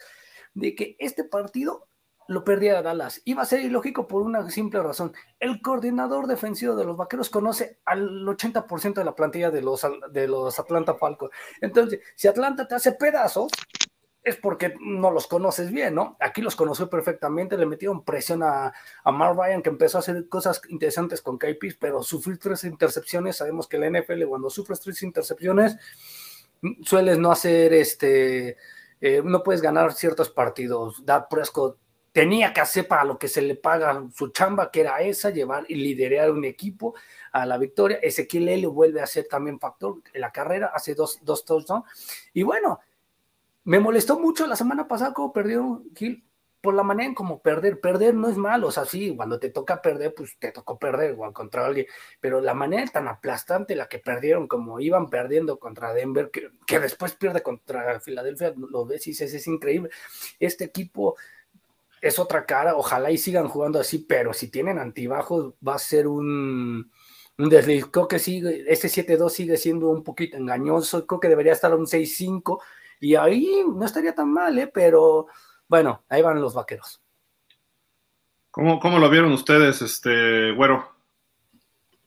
de 0.54 0.74
que 0.74 0.96
este 0.98 1.24
partido 1.24 1.88
lo 2.28 2.44
perdía 2.44 2.82
Dallas. 2.82 3.22
Iba 3.24 3.42
a 3.42 3.46
ser 3.46 3.60
ilógico 3.60 4.06
por 4.06 4.22
una 4.22 4.48
simple 4.50 4.82
razón. 4.82 5.12
El 5.40 5.62
coordinador 5.62 6.26
defensivo 6.26 6.76
de 6.76 6.84
los 6.84 6.96
Vaqueros 6.96 7.30
conoce 7.30 7.80
al 7.86 8.24
80% 8.26 8.94
de 8.94 9.04
la 9.04 9.14
plantilla 9.14 9.50
de 9.50 9.62
los, 9.62 9.84
de 10.12 10.28
los 10.28 10.58
Atlanta 10.58 10.94
Falcons. 10.94 11.32
Entonces, 11.60 12.00
si 12.14 12.28
Atlanta 12.28 12.68
te 12.68 12.74
hace 12.74 12.92
pedazos, 12.92 13.50
es 14.22 14.36
porque 14.36 14.74
no 14.78 15.10
los 15.10 15.26
conoces 15.26 15.70
bien, 15.70 15.94
¿no? 15.94 16.18
Aquí 16.20 16.42
los 16.42 16.54
conoció 16.54 16.90
perfectamente, 16.90 17.56
le 17.56 17.64
metieron 17.64 18.04
presión 18.04 18.42
a, 18.42 18.74
a 19.04 19.10
Mark 19.10 19.38
Ryan, 19.38 19.62
que 19.62 19.70
empezó 19.70 19.96
a 19.96 20.00
hacer 20.00 20.28
cosas 20.28 20.60
interesantes 20.68 21.22
con 21.22 21.38
KP, 21.38 21.78
pero 21.80 22.02
sufrir 22.02 22.38
tres 22.38 22.64
intercepciones, 22.64 23.36
sabemos 23.36 23.68
que 23.68 23.78
la 23.78 23.88
NFL 23.88 24.26
cuando 24.26 24.50
sufres 24.50 24.80
tres 24.80 25.02
intercepciones, 25.02 25.78
sueles 26.84 27.18
no 27.18 27.30
hacer 27.30 27.72
este, 27.72 28.56
eh, 29.00 29.22
no 29.24 29.42
puedes 29.42 29.62
ganar 29.62 29.92
ciertos 29.92 30.30
partidos. 30.30 31.04
Dad 31.04 31.26
Prescott 31.28 31.78
tenía 32.12 32.52
que 32.52 32.60
hacer 32.60 32.88
para 32.88 33.04
lo 33.04 33.18
que 33.18 33.28
se 33.28 33.42
le 33.42 33.54
paga 33.54 34.04
su 34.14 34.28
chamba, 34.28 34.70
que 34.70 34.80
era 34.80 35.00
esa, 35.00 35.30
llevar 35.30 35.64
y 35.68 35.76
liderar 35.76 36.30
un 36.30 36.44
equipo 36.44 36.94
a 37.32 37.46
la 37.46 37.58
victoria. 37.58 37.98
Ezequiel 37.98 38.48
L 38.48 38.66
vuelve 38.66 39.00
a 39.00 39.06
ser 39.06 39.28
también 39.28 39.60
factor 39.60 39.96
en 40.12 40.20
la 40.20 40.32
carrera, 40.32 40.72
hace 40.74 40.94
dos, 40.94 41.20
dos 41.22 41.44
touchdowns. 41.44 41.84
Y 42.32 42.42
bueno, 42.42 42.80
me 43.64 43.78
molestó 43.78 44.18
mucho 44.18 44.46
la 44.46 44.56
semana 44.56 44.88
pasada 44.88 45.12
como 45.12 45.32
perdió 45.32 45.82
Gil 45.94 46.24
por 46.60 46.74
la 46.74 46.82
manera 46.82 47.08
en 47.08 47.14
como 47.14 47.40
perder, 47.40 47.80
perder 47.80 48.14
no 48.14 48.28
es 48.28 48.36
malo, 48.36 48.68
o 48.68 48.72
sea, 48.72 48.84
sí, 48.84 49.14
cuando 49.14 49.38
te 49.38 49.50
toca 49.50 49.80
perder, 49.80 50.14
pues 50.14 50.36
te 50.38 50.50
tocó 50.50 50.78
perder 50.78 51.12
igual 51.12 51.32
contra 51.32 51.66
alguien, 51.66 51.86
pero 52.20 52.40
la 52.40 52.54
manera 52.54 52.90
tan 52.90 53.08
aplastante 53.08 53.76
la 53.76 53.88
que 53.88 53.98
perdieron, 53.98 54.48
como 54.48 54.80
iban 54.80 55.08
perdiendo 55.08 55.58
contra 55.58 55.92
Denver, 55.92 56.30
que, 56.30 56.50
que 56.66 56.80
después 56.80 57.14
pierde 57.14 57.42
contra 57.42 58.00
Filadelfia, 58.00 58.54
lo 58.56 58.84
ves 58.86 59.06
y 59.06 59.10
dices, 59.10 59.32
es 59.34 59.46
increíble. 59.46 59.90
Este 60.40 60.64
equipo 60.64 61.16
es 62.00 62.18
otra 62.18 62.46
cara, 62.46 62.76
ojalá 62.76 63.10
y 63.10 63.18
sigan 63.18 63.48
jugando 63.48 63.80
así, 63.80 63.98
pero 63.98 64.32
si 64.32 64.48
tienen 64.48 64.78
antibajos 64.78 65.54
va 65.66 65.74
a 65.74 65.78
ser 65.78 66.08
un, 66.08 66.90
un 67.38 67.48
desliz. 67.48 67.86
Creo 67.86 68.08
que 68.08 68.18
sigue, 68.18 68.64
este 68.68 68.88
7-2 68.88 69.30
sigue 69.30 69.56
siendo 69.56 69.88
un 69.88 70.02
poquito 70.04 70.36
engañoso, 70.36 71.06
creo 71.06 71.20
que 71.20 71.28
debería 71.28 71.52
estar 71.52 71.74
un 71.74 71.86
6-5 71.86 72.60
y 73.00 73.14
ahí 73.14 73.64
no 73.66 73.84
estaría 73.84 74.14
tan 74.14 74.32
mal, 74.32 74.58
¿eh? 74.58 74.66
pero 74.66 75.28
bueno, 75.68 76.02
ahí 76.08 76.22
van 76.22 76.40
los 76.40 76.54
vaqueros. 76.54 77.00
¿Cómo, 78.50 78.80
cómo 78.80 78.98
lo 78.98 79.08
vieron 79.08 79.32
ustedes, 79.32 79.82
este 79.82 80.52
güero? 80.52 80.88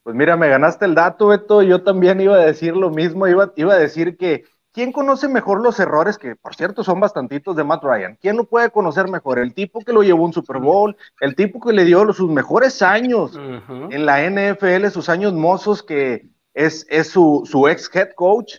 Pues 0.04 0.15
mira, 0.15 0.36
me 0.36 0.50
ganaste 0.50 0.86
el 0.86 0.95
dato, 0.95 1.28
Beto. 1.28 1.62
Yo 1.62 1.84
también 1.84 2.19
iba 2.19 2.36
a 2.36 2.45
decir 2.45 2.76
lo 2.76 2.89
mismo. 2.89 3.28
Iba, 3.28 3.54
iba 3.56 3.74
a 3.74 3.78
decir 3.78 4.17
que 4.17 4.45
¿quién 4.74 4.91
conoce 4.91 5.28
mejor 5.28 5.62
los 5.62 5.80
errores, 5.80 6.17
que 6.17 6.36
por 6.36 6.56
cierto 6.56 6.84
son 6.84 7.00
bastantitos 7.00 7.56
de 7.56 7.63
Matt 7.63 7.84
Ryan? 7.84 8.17
¿Quién 8.19 8.38
lo 8.38 8.45
puede 8.45 8.71
conocer 8.71 9.08
mejor? 9.10 9.39
El 9.39 9.54
tipo 9.54 9.82
que 9.82 9.93
lo 9.93 10.04
llevó 10.04 10.24
a 10.24 10.28
un 10.28 10.34
Super 10.34 10.58
Bowl, 10.58 10.95
el 11.19 11.36
tipo 11.36 11.60
que 11.60 11.74
le 11.74 11.86
dio 11.86 12.12
sus 12.13 12.30
mejores 12.30 12.82
años 12.82 13.38
en 13.38 14.06
la 14.06 14.28
NFL, 14.28 14.88
sus 14.88 15.10
años 15.10 15.34
mozos, 15.34 15.84
que 15.84 16.28
es, 16.54 16.86
es 16.89 17.10
su, 17.10 17.43
su, 17.45 17.67
ex 17.67 17.89
head 17.93 18.10
coach. 18.15 18.56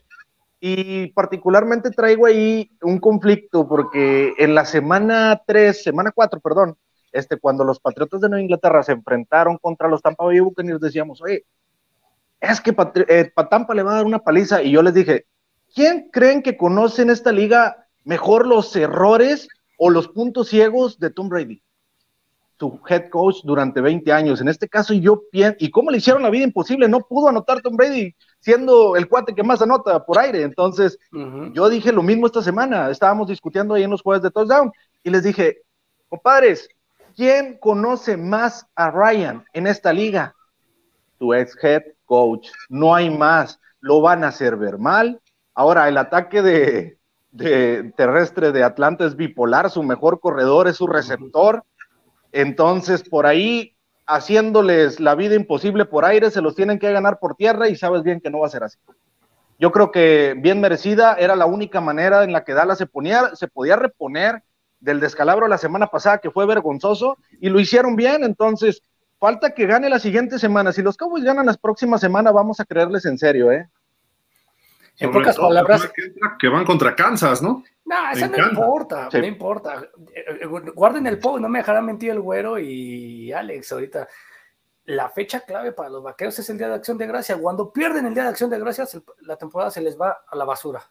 Y 0.65 1.09
particularmente 1.09 1.91
traigo 1.91 2.25
ahí 2.25 2.71
un 2.83 3.01
conflicto 3.01 3.67
porque 3.67 4.33
en 4.39 4.55
la 4.55 4.65
semana 4.65 5.43
3, 5.45 5.83
semana 5.83 6.13
4, 6.15 6.39
perdón, 6.39 6.77
este, 7.11 7.37
cuando 7.37 7.65
los 7.65 7.81
Patriotas 7.81 8.21
de 8.21 8.29
Nueva 8.29 8.45
Inglaterra 8.45 8.85
se 8.85 8.93
enfrentaron 8.93 9.59
contra 9.59 9.89
los 9.89 10.01
Tampa 10.01 10.25
Bay 10.25 10.39
Buccaneers, 10.39 10.81
decíamos, 10.81 11.21
oye, 11.21 11.45
es 12.41 12.61
que 12.61 12.73
eh, 13.09 13.33
Tampa 13.51 13.75
le 13.75 13.83
va 13.83 13.91
a 13.91 13.97
dar 13.97 14.07
una 14.07 14.21
paliza. 14.21 14.63
Y 14.63 14.71
yo 14.71 14.85
les 14.85 14.95
dije, 14.95 15.27
¿quién 15.75 16.09
creen 16.13 16.45
que 16.45 16.57
conoce 16.57 17.03
en 17.03 17.11
esta 17.11 17.33
liga 17.33 17.89
mejor 18.05 18.47
los 18.47 18.77
errores 18.77 19.49
o 19.79 19.91
los 19.91 20.07
puntos 20.07 20.47
ciegos 20.47 21.01
de 21.01 21.11
Tom 21.11 21.29
Brady? 21.29 21.61
Su 22.61 22.81
head 22.89 23.09
coach 23.11 23.39
durante 23.43 23.81
20 23.81 24.13
años. 24.13 24.41
En 24.41 24.47
este 24.47 24.69
caso, 24.69 24.95
yo 24.95 25.25
pienso, 25.29 25.57
¿y 25.59 25.73
cómo 25.73 25.91
le 25.91 25.99
hicieron 25.99 26.23
la 26.23 26.31
vida 26.31 26.45
imposible? 26.45 26.89
No 26.89 27.01
pudo 27.01 27.31
anotar 27.31 27.61
Tom 27.63 27.75
Brady 27.75 28.15
siendo 28.43 28.97
el 28.97 29.09
cuate 29.09 29.35
que 29.35 29.45
más 29.45 29.63
anota 29.63 30.05
por 30.05 30.19
aire. 30.19 30.43
Entonces, 30.43 30.99
yo 31.53 31.69
dije 31.69 31.93
lo 31.93 32.03
mismo 32.03 32.27
esta 32.27 32.43
semana. 32.43 32.91
Estábamos 32.91 33.29
discutiendo 33.29 33.75
ahí 33.75 33.85
en 33.85 33.91
los 33.91 34.03
jueves 34.03 34.23
de 34.23 34.31
touchdown 34.31 34.73
y 35.05 35.11
les 35.11 35.23
dije, 35.23 35.63
compadres, 36.09 36.69
¿quién 37.17 37.57
conoce 37.59 38.17
más 38.17 38.67
a 38.75 38.91
Ryan 38.91 39.45
en 39.53 39.69
esta 39.69 39.93
liga? 39.93 40.35
Tu 41.19 41.33
ex 41.33 41.57
head 41.63 41.83
coach. 42.05 42.49
No 42.69 42.95
hay 42.95 43.17
más. 43.17 43.61
Lo 43.81 44.01
van 44.01 44.25
a 44.25 44.29
hacer 44.29 44.57
ver 44.57 44.77
mal. 44.77 45.21
Ahora, 45.55 45.89
el 45.89 45.97
ataque 45.97 46.43
de, 46.43 46.99
terrestre 47.97 48.51
de 48.51 48.65
Atlanta 48.65 49.07
es 49.07 49.15
bipolar. 49.15 49.71
Su 49.71 49.85
mejor 49.85 50.19
corredor 50.19 50.67
es 50.67 50.77
su 50.77 50.89
receptor. 50.89 51.63
Entonces, 52.33 53.09
por 53.09 53.25
ahí 53.25 53.77
haciéndoles 54.15 55.01
la 55.01 55.15
vida 55.15 55.35
imposible 55.35 55.85
por 55.85 56.05
aire, 56.05 56.31
se 56.31 56.43
los 56.43 56.55
tienen 56.55 56.79
que 56.79 56.93
ganar 56.93 57.19
por 57.19 57.35
tierra 57.35 57.69
y 57.69 57.77
sabes 57.77 58.03
bien 58.03 58.21
que 58.21 58.31
no 58.31 58.41
va 58.41 58.47
a 58.47 58.51
ser 58.51 58.65
así. 58.65 58.79
Yo 59.59 59.71
creo 59.71 59.91
que 59.91 60.35
bien 60.37 60.61
merecida 60.61 61.15
era 61.15 61.37
la 61.37 61.47
única 61.47 61.81
manera 61.81 62.25
en 62.25 62.33
la 62.33 62.45
que 62.45 62.53
Dallas 62.53 62.79
se, 62.79 62.87
ponía, 62.87 63.35
se 63.35 63.49
podía 63.49 63.77
reponer 63.77 64.43
del 64.81 64.99
descalabro 64.99 65.47
la 65.47 65.59
semana 65.59 65.87
pasada, 65.87 66.19
que 66.19 66.31
fue 66.31 66.47
vergonzoso, 66.47 67.17
y 67.41 67.49
lo 67.49 67.61
hicieron 67.61 67.95
bien, 67.95 68.25
entonces 68.25 68.83
falta 69.21 69.55
que 69.55 69.67
gane 69.67 69.89
la 69.89 70.01
siguiente 70.01 70.39
semana. 70.39 70.73
Si 70.73 70.83
los 70.83 70.97
Cowboys 70.97 71.23
ganan 71.23 71.47
la 71.47 71.55
próxima 71.55 71.97
semana, 71.99 72.33
vamos 72.33 72.59
a 72.59 72.65
creerles 72.65 73.05
en 73.05 73.17
serio, 73.17 73.53
¿eh? 73.53 73.69
En 75.03 75.13
pocas 75.13 75.37
palabras. 75.37 75.91
Que, 76.39 76.49
van 76.49 76.65
contra 76.65 76.95
Kansas, 76.95 77.43
¿no? 77.43 77.65
No, 77.85 78.11
eso 78.13 78.29
no 78.29 78.49
importa, 78.49 79.09
no 79.13 79.27
importa. 79.27 79.89
Guarden 80.75 81.07
el 81.07 81.19
post, 81.19 81.41
no 81.41 81.49
me 81.49 81.59
dejarán 81.59 81.87
mentir 81.87 82.11
el 82.11 82.21
güero 82.21 82.59
y 82.59 83.33
Alex 83.33 83.73
ahorita. 83.73 84.09
La 84.85 85.09
fecha 85.09 85.41
clave 85.41 85.73
para 85.73 85.91
los 85.91 86.03
vaqueros 86.03 86.39
es 86.39 86.51
el 86.51 86.59
Día 86.59 86.69
de 86.69 86.75
Acción 86.75 86.99
de 86.99 87.07
Gracia. 87.07 87.37
Cuando 87.37 87.73
pierden 87.73 88.07
el 88.07 88.15
Día 88.15 88.25
de 88.25 88.31
Acción 88.31 88.51
de 88.51 88.59
Gracias, 88.59 89.01
la 89.21 89.37
temporada 89.37 89.71
se 89.71 89.81
les 89.81 90.01
va 90.01 90.25
a 90.27 90.37
la 90.37 90.45
basura. 90.45 90.83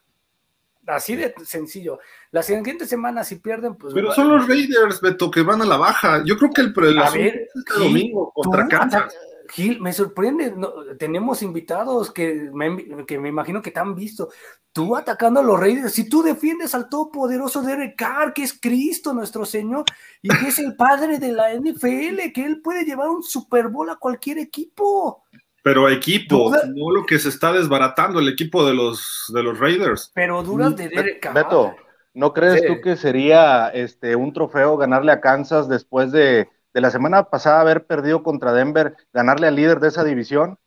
Así 0.87 1.15
de 1.15 1.33
sencillo. 1.45 1.99
La 2.31 2.41
siguiente 2.41 2.85
semana, 2.85 3.23
si 3.23 3.35
pierden, 3.35 3.75
pues. 3.75 3.93
Pero 3.93 4.11
son 4.13 4.29
los 4.29 4.47
Raiders, 4.47 5.01
Beto, 5.01 5.29
que 5.29 5.41
van 5.41 5.61
a 5.61 5.65
la 5.65 5.77
baja. 5.77 6.23
Yo 6.25 6.37
creo 6.37 6.51
que 6.51 6.61
el, 6.61 6.73
el, 6.87 6.99
a 6.99 7.09
ver, 7.09 7.49
domingo 7.77 8.31
contra 8.33 8.67
Kansas 8.67 9.13
Gil, 9.51 9.81
me 9.81 9.91
sorprende, 9.91 10.53
tenemos 10.97 11.41
invitados 11.43 12.09
que 12.09 12.49
me, 12.53 13.05
que 13.05 13.19
me 13.19 13.27
imagino 13.27 13.61
que 13.61 13.71
te 13.71 13.79
han 13.79 13.93
visto. 13.93 14.29
Tú 14.71 14.95
atacando 14.95 15.41
a 15.41 15.43
los 15.43 15.59
Raiders, 15.59 15.93
si 15.93 16.07
tú 16.07 16.23
defiendes 16.23 16.73
al 16.73 16.87
todopoderoso 16.87 17.61
Derek 17.61 17.97
Carr, 17.97 18.33
que 18.33 18.43
es 18.43 18.57
Cristo 18.57 19.13
nuestro 19.13 19.43
Señor, 19.45 19.83
y 20.21 20.29
que 20.29 20.47
es 20.47 20.59
el 20.59 20.77
padre 20.77 21.19
de 21.19 21.33
la 21.33 21.53
NFL, 21.53 22.31
que 22.33 22.45
él 22.45 22.61
puede 22.61 22.85
llevar 22.85 23.09
un 23.09 23.23
Super 23.23 23.67
Bowl 23.67 23.89
a 23.89 23.97
cualquier 23.97 24.37
equipo. 24.37 25.25
Pero 25.61 25.89
equipo, 25.89 26.51
no 26.73 26.89
lo 26.89 27.05
que 27.05 27.19
se 27.19 27.27
está 27.27 27.51
desbaratando 27.51 28.19
el 28.19 28.29
equipo 28.29 28.65
de 28.65 28.73
los, 28.73 29.25
de 29.33 29.43
los 29.43 29.59
Raiders. 29.59 30.11
Pero 30.15 30.41
duras 30.43 30.75
de 30.77 30.87
Derek 30.87 31.19
Carr. 31.19 31.33
Beto, 31.33 31.75
¿no 32.13 32.33
crees 32.33 32.65
tú 32.65 32.79
que 32.81 32.95
sería 32.95 33.67
este, 33.67 34.15
un 34.15 34.31
trofeo 34.31 34.77
ganarle 34.77 35.11
a 35.11 35.19
Kansas 35.19 35.67
después 35.67 36.13
de 36.13 36.47
de 36.73 36.81
la 36.81 36.91
semana 36.91 37.29
pasada 37.29 37.61
haber 37.61 37.85
perdido 37.85 38.23
contra 38.23 38.53
Denver, 38.53 38.95
ganarle 39.13 39.47
al 39.47 39.55
líder 39.55 39.79
de 39.79 39.89
esa 39.89 40.03
división? 40.03 40.57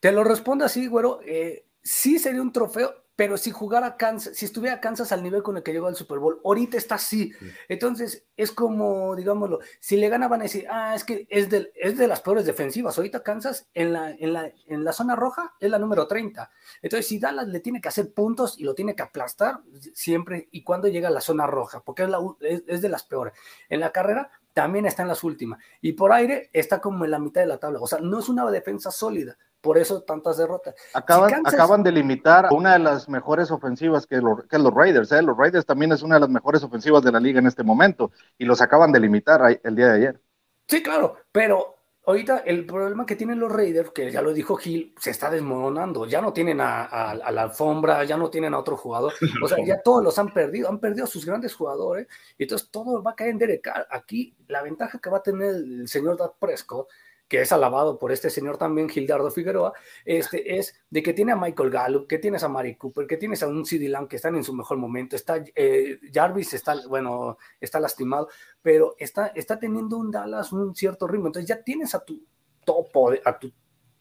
Te 0.00 0.12
lo 0.12 0.24
respondo 0.24 0.64
así, 0.64 0.86
güero. 0.86 1.20
Eh, 1.24 1.66
sí 1.82 2.18
sería 2.18 2.42
un 2.42 2.52
trofeo, 2.52 2.94
pero 3.18 3.36
si 3.36 3.50
jugara 3.50 3.96
Kansas, 3.96 4.36
si 4.36 4.44
estuviera 4.44 4.80
Kansas 4.80 5.10
al 5.10 5.24
nivel 5.24 5.42
con 5.42 5.56
el 5.56 5.64
que 5.64 5.72
llegó 5.72 5.88
al 5.88 5.96
Super 5.96 6.20
Bowl, 6.20 6.40
ahorita 6.44 6.76
está 6.76 6.94
así. 6.94 7.32
Entonces, 7.68 8.26
es 8.36 8.52
como, 8.52 9.16
digámoslo, 9.16 9.58
si 9.80 9.96
le 9.96 10.08
gana 10.08 10.28
van 10.28 10.42
a 10.42 10.44
decir, 10.44 10.66
ah, 10.70 10.94
es 10.94 11.02
que 11.02 11.26
es 11.28 11.50
de, 11.50 11.72
es 11.74 11.98
de 11.98 12.06
las 12.06 12.20
peores 12.20 12.46
defensivas. 12.46 12.96
Ahorita 12.96 13.24
Kansas 13.24 13.68
en 13.74 13.92
la, 13.92 14.12
en, 14.12 14.32
la, 14.32 14.52
en 14.66 14.84
la 14.84 14.92
zona 14.92 15.16
roja 15.16 15.52
es 15.58 15.68
la 15.68 15.80
número 15.80 16.06
30. 16.06 16.48
Entonces, 16.80 17.08
si 17.08 17.18
Dallas 17.18 17.48
le 17.48 17.58
tiene 17.58 17.80
que 17.80 17.88
hacer 17.88 18.14
puntos 18.14 18.56
y 18.56 18.62
lo 18.62 18.76
tiene 18.76 18.94
que 18.94 19.02
aplastar 19.02 19.62
siempre 19.94 20.48
y 20.52 20.62
cuando 20.62 20.86
llega 20.86 21.08
a 21.08 21.10
la 21.10 21.20
zona 21.20 21.48
roja, 21.48 21.80
porque 21.80 22.04
es, 22.04 22.08
la, 22.08 22.20
es 22.40 22.80
de 22.80 22.88
las 22.88 23.02
peores. 23.02 23.34
En 23.68 23.80
la 23.80 23.90
carrera 23.90 24.30
también 24.58 24.86
está 24.86 25.02
en 25.02 25.08
las 25.08 25.22
últimas. 25.22 25.60
Y 25.80 25.92
por 25.92 26.12
aire 26.12 26.50
está 26.52 26.80
como 26.80 27.04
en 27.04 27.12
la 27.12 27.20
mitad 27.20 27.42
de 27.42 27.46
la 27.46 27.58
tabla. 27.58 27.78
O 27.80 27.86
sea, 27.86 28.00
no 28.00 28.18
es 28.18 28.28
una 28.28 28.50
defensa 28.50 28.90
sólida. 28.90 29.38
Por 29.60 29.78
eso 29.78 30.02
tantas 30.02 30.36
derrotas. 30.36 30.74
Acaban, 30.94 31.46
acaban 31.46 31.84
de 31.84 31.92
limitar 31.92 32.48
una 32.50 32.72
de 32.72 32.80
las 32.80 33.08
mejores 33.08 33.52
ofensivas 33.52 34.04
que, 34.04 34.16
los 34.16 34.74
Raiders. 34.74 35.12
¿eh? 35.12 35.22
Los 35.22 35.36
Raiders 35.36 35.64
también 35.64 35.92
es 35.92 36.02
una 36.02 36.16
de 36.16 36.22
las 36.22 36.28
mejores 36.28 36.64
ofensivas 36.64 37.04
de 37.04 37.12
la 37.12 37.20
liga 37.20 37.38
en 37.38 37.46
este 37.46 37.62
momento. 37.62 38.10
Y 38.36 38.46
los 38.46 38.60
acaban 38.60 38.90
de 38.90 38.98
limitar 38.98 39.60
el 39.62 39.76
día 39.76 39.86
de 39.86 39.96
ayer. 39.96 40.20
Sí, 40.66 40.82
claro. 40.82 41.18
Pero 41.30 41.76
ahorita 42.08 42.38
el 42.38 42.64
problema 42.64 43.04
que 43.04 43.16
tienen 43.16 43.38
los 43.38 43.52
Raiders, 43.52 43.90
que 43.90 44.10
ya 44.10 44.22
lo 44.22 44.32
dijo 44.32 44.56
Gil, 44.56 44.94
se 44.98 45.10
está 45.10 45.30
desmoronando. 45.30 46.06
Ya 46.06 46.22
no 46.22 46.32
tienen 46.32 46.58
a, 46.60 47.14
la 47.14 47.42
alfombra, 47.42 48.02
ya 48.04 48.16
no 48.16 48.30
tienen 48.30 48.54
a 48.54 48.58
otro 48.58 48.76
jugador. 48.76 49.12
O 49.44 49.48
sea, 49.48 49.64
ya 49.64 49.80
todos 49.82 50.02
los 50.02 50.18
han 50.18 50.32
perdido, 50.32 50.68
han 50.68 50.78
perdido 50.78 51.04
a 51.04 51.08
sus 51.08 51.26
grandes 51.26 51.54
jugadores. 51.54 52.08
Y 52.38 52.44
entonces 52.44 52.70
todo 52.70 53.02
va 53.02 53.12
a 53.12 53.14
caer 53.14 53.30
en 53.30 53.38
Derek 53.38 53.70
Aquí 53.90 54.34
la 54.48 54.62
ventaja 54.62 54.98
que 54.98 55.10
va 55.10 55.18
a 55.18 55.22
tener 55.22 55.54
el 55.54 55.86
señor 55.86 56.16
Dad 56.16 56.32
Prescott 56.40 56.88
que 57.28 57.42
es 57.42 57.52
alabado 57.52 57.98
por 57.98 58.10
este 58.10 58.30
señor 58.30 58.56
también, 58.56 58.88
Gildardo 58.88 59.30
Figueroa, 59.30 59.74
este, 60.04 60.58
es 60.58 60.74
de 60.90 61.02
que 61.02 61.12
tiene 61.12 61.32
a 61.32 61.36
Michael 61.36 61.70
Gallup, 61.70 62.08
que 62.08 62.18
tienes 62.18 62.42
a 62.42 62.48
Mari 62.48 62.76
Cooper, 62.76 63.06
que 63.06 63.18
tienes 63.18 63.42
a 63.42 63.48
un 63.48 63.66
CD 63.66 63.88
Lamb 63.88 64.08
que 64.08 64.16
están 64.16 64.34
en 64.34 64.44
su 64.44 64.54
mejor 64.54 64.78
momento, 64.78 65.14
está 65.14 65.44
eh, 65.54 66.00
Jarvis, 66.12 66.54
está, 66.54 66.74
bueno, 66.88 67.36
está 67.60 67.78
lastimado, 67.80 68.28
pero 68.62 68.94
está, 68.98 69.28
está 69.28 69.58
teniendo 69.58 69.98
un 69.98 70.10
Dallas 70.10 70.52
un 70.52 70.74
cierto 70.74 71.06
ritmo, 71.06 71.26
entonces 71.26 71.48
ya 71.48 71.62
tienes 71.62 71.94
a 71.94 72.04
tu 72.04 72.24
topo, 72.64 73.12
a 73.24 73.38
tu 73.38 73.52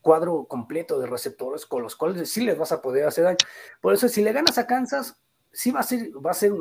cuadro 0.01 0.45
completo 0.45 0.99
de 0.99 1.07
receptores 1.07 1.65
con 1.65 1.83
los 1.83 1.95
cuales 1.97 2.29
sí 2.29 2.45
les 2.45 2.57
vas 2.57 2.71
a 2.71 2.81
poder 2.81 3.05
hacer 3.05 3.25
daño. 3.25 3.37
Por 3.81 3.93
eso, 3.93 4.07
si 4.07 4.21
le 4.21 4.31
ganas 4.31 4.57
a 4.57 4.65
Kansas, 4.65 5.19
sí 5.51 5.71
va 5.71 5.81
a 5.81 5.83
ser, 5.83 6.11
va 6.25 6.31
a 6.31 6.33
ser 6.33 6.53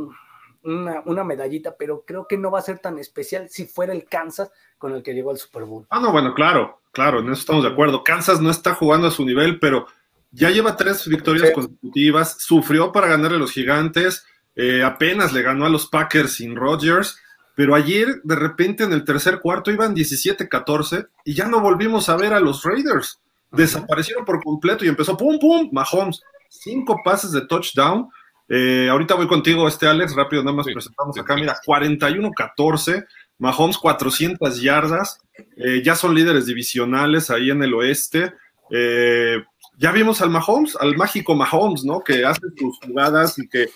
una, 0.66 1.02
una 1.06 1.24
medallita, 1.24 1.76
pero 1.78 2.04
creo 2.06 2.26
que 2.28 2.36
no 2.36 2.50
va 2.50 2.58
a 2.58 2.62
ser 2.62 2.78
tan 2.78 2.98
especial 2.98 3.48
si 3.48 3.66
fuera 3.66 3.92
el 3.92 4.04
Kansas 4.04 4.50
con 4.78 4.92
el 4.92 5.02
que 5.02 5.14
llegó 5.14 5.30
al 5.30 5.38
Super 5.38 5.64
Bowl. 5.64 5.86
Ah, 5.90 6.00
no, 6.00 6.12
bueno, 6.12 6.34
claro, 6.34 6.80
claro, 6.92 7.20
en 7.20 7.26
eso 7.26 7.40
estamos 7.40 7.64
de 7.64 7.70
acuerdo. 7.70 8.04
Kansas 8.04 8.40
no 8.40 8.50
está 8.50 8.74
jugando 8.74 9.06
a 9.06 9.10
su 9.10 9.24
nivel, 9.24 9.58
pero 9.58 9.86
ya 10.30 10.50
lleva 10.50 10.76
tres 10.76 11.06
victorias 11.08 11.50
consecutivas, 11.52 12.36
sufrió 12.38 12.92
para 12.92 13.06
ganarle 13.06 13.36
a 13.38 13.40
los 13.40 13.52
gigantes, 13.52 14.26
eh, 14.54 14.82
apenas 14.82 15.32
le 15.32 15.42
ganó 15.42 15.66
a 15.66 15.70
los 15.70 15.86
Packers 15.86 16.34
sin 16.34 16.56
Rodgers, 16.56 17.18
pero 17.54 17.74
ayer 17.74 18.20
de 18.22 18.34
repente 18.34 18.84
en 18.84 18.92
el 18.92 19.04
tercer 19.04 19.40
cuarto 19.40 19.70
iban 19.70 19.94
17-14 19.94 21.08
y 21.24 21.34
ya 21.34 21.46
no 21.46 21.60
volvimos 21.60 22.08
a 22.08 22.16
ver 22.16 22.34
a 22.34 22.40
los 22.40 22.62
Raiders. 22.64 23.20
Desaparecieron 23.50 24.24
por 24.24 24.42
completo 24.42 24.84
y 24.84 24.88
empezó 24.88 25.16
pum, 25.16 25.38
pum, 25.38 25.70
Mahomes, 25.72 26.22
cinco 26.50 27.00
pases 27.02 27.32
de 27.32 27.46
touchdown. 27.46 28.10
Eh, 28.48 28.88
ahorita 28.88 29.14
voy 29.14 29.26
contigo, 29.26 29.66
este 29.66 29.86
Alex, 29.86 30.14
rápido, 30.14 30.42
nada 30.42 30.56
más 30.56 30.66
presentamos 30.66 31.18
acá. 31.18 31.34
Mira, 31.34 31.56
41-14, 31.66 33.04
Mahomes 33.38 33.78
400 33.78 34.60
yardas, 34.62 35.18
eh, 35.56 35.82
ya 35.84 35.94
son 35.94 36.14
líderes 36.14 36.46
divisionales 36.46 37.30
ahí 37.30 37.50
en 37.50 37.62
el 37.62 37.74
oeste. 37.74 38.32
Eh, 38.70 39.42
ya 39.78 39.92
vimos 39.92 40.22
al 40.22 40.30
Mahomes, 40.30 40.76
al 40.76 40.96
mágico 40.96 41.34
Mahomes, 41.34 41.84
¿no? 41.84 42.00
Que 42.00 42.24
hace 42.24 42.40
sus 42.56 42.78
jugadas 42.78 43.38
y 43.38 43.48
que 43.48 43.68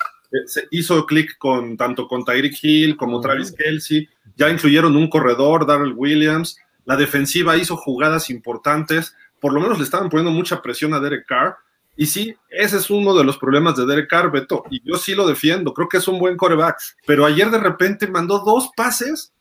se 0.46 0.66
hizo 0.70 1.04
clic 1.06 1.36
con 1.38 1.76
tanto 1.76 2.06
con 2.06 2.24
Tyreek 2.24 2.56
Hill 2.62 2.96
como 2.96 3.20
Travis 3.20 3.52
Kelsey. 3.52 4.08
Ya 4.36 4.48
incluyeron 4.48 4.96
un 4.96 5.08
corredor, 5.10 5.66
Darrell 5.66 5.94
Williams. 5.94 6.56
La 6.84 6.96
defensiva 6.96 7.56
hizo 7.56 7.76
jugadas 7.76 8.30
importantes. 8.30 9.14
Por 9.40 9.52
lo 9.52 9.60
menos 9.60 9.78
le 9.78 9.84
estaban 9.84 10.08
poniendo 10.08 10.30
mucha 10.30 10.62
presión 10.62 10.94
a 10.94 11.00
Derek 11.00 11.26
Carr. 11.26 11.56
Y 12.00 12.06
sí, 12.06 12.34
ese 12.48 12.78
es 12.78 12.88
uno 12.88 13.14
de 13.14 13.24
los 13.24 13.36
problemas 13.36 13.76
de 13.76 13.84
Derek 13.84 14.08
Carr, 14.08 14.30
Beto. 14.30 14.64
Y 14.70 14.80
yo 14.82 14.96
sí 14.96 15.14
lo 15.14 15.26
defiendo. 15.26 15.74
Creo 15.74 15.88
que 15.88 15.98
es 15.98 16.08
un 16.08 16.18
buen 16.18 16.36
coreback. 16.36 16.80
Pero 17.06 17.26
ayer 17.26 17.50
de 17.50 17.58
repente 17.58 18.08
mandó 18.08 18.38
dos 18.38 18.70
pases 18.74 19.32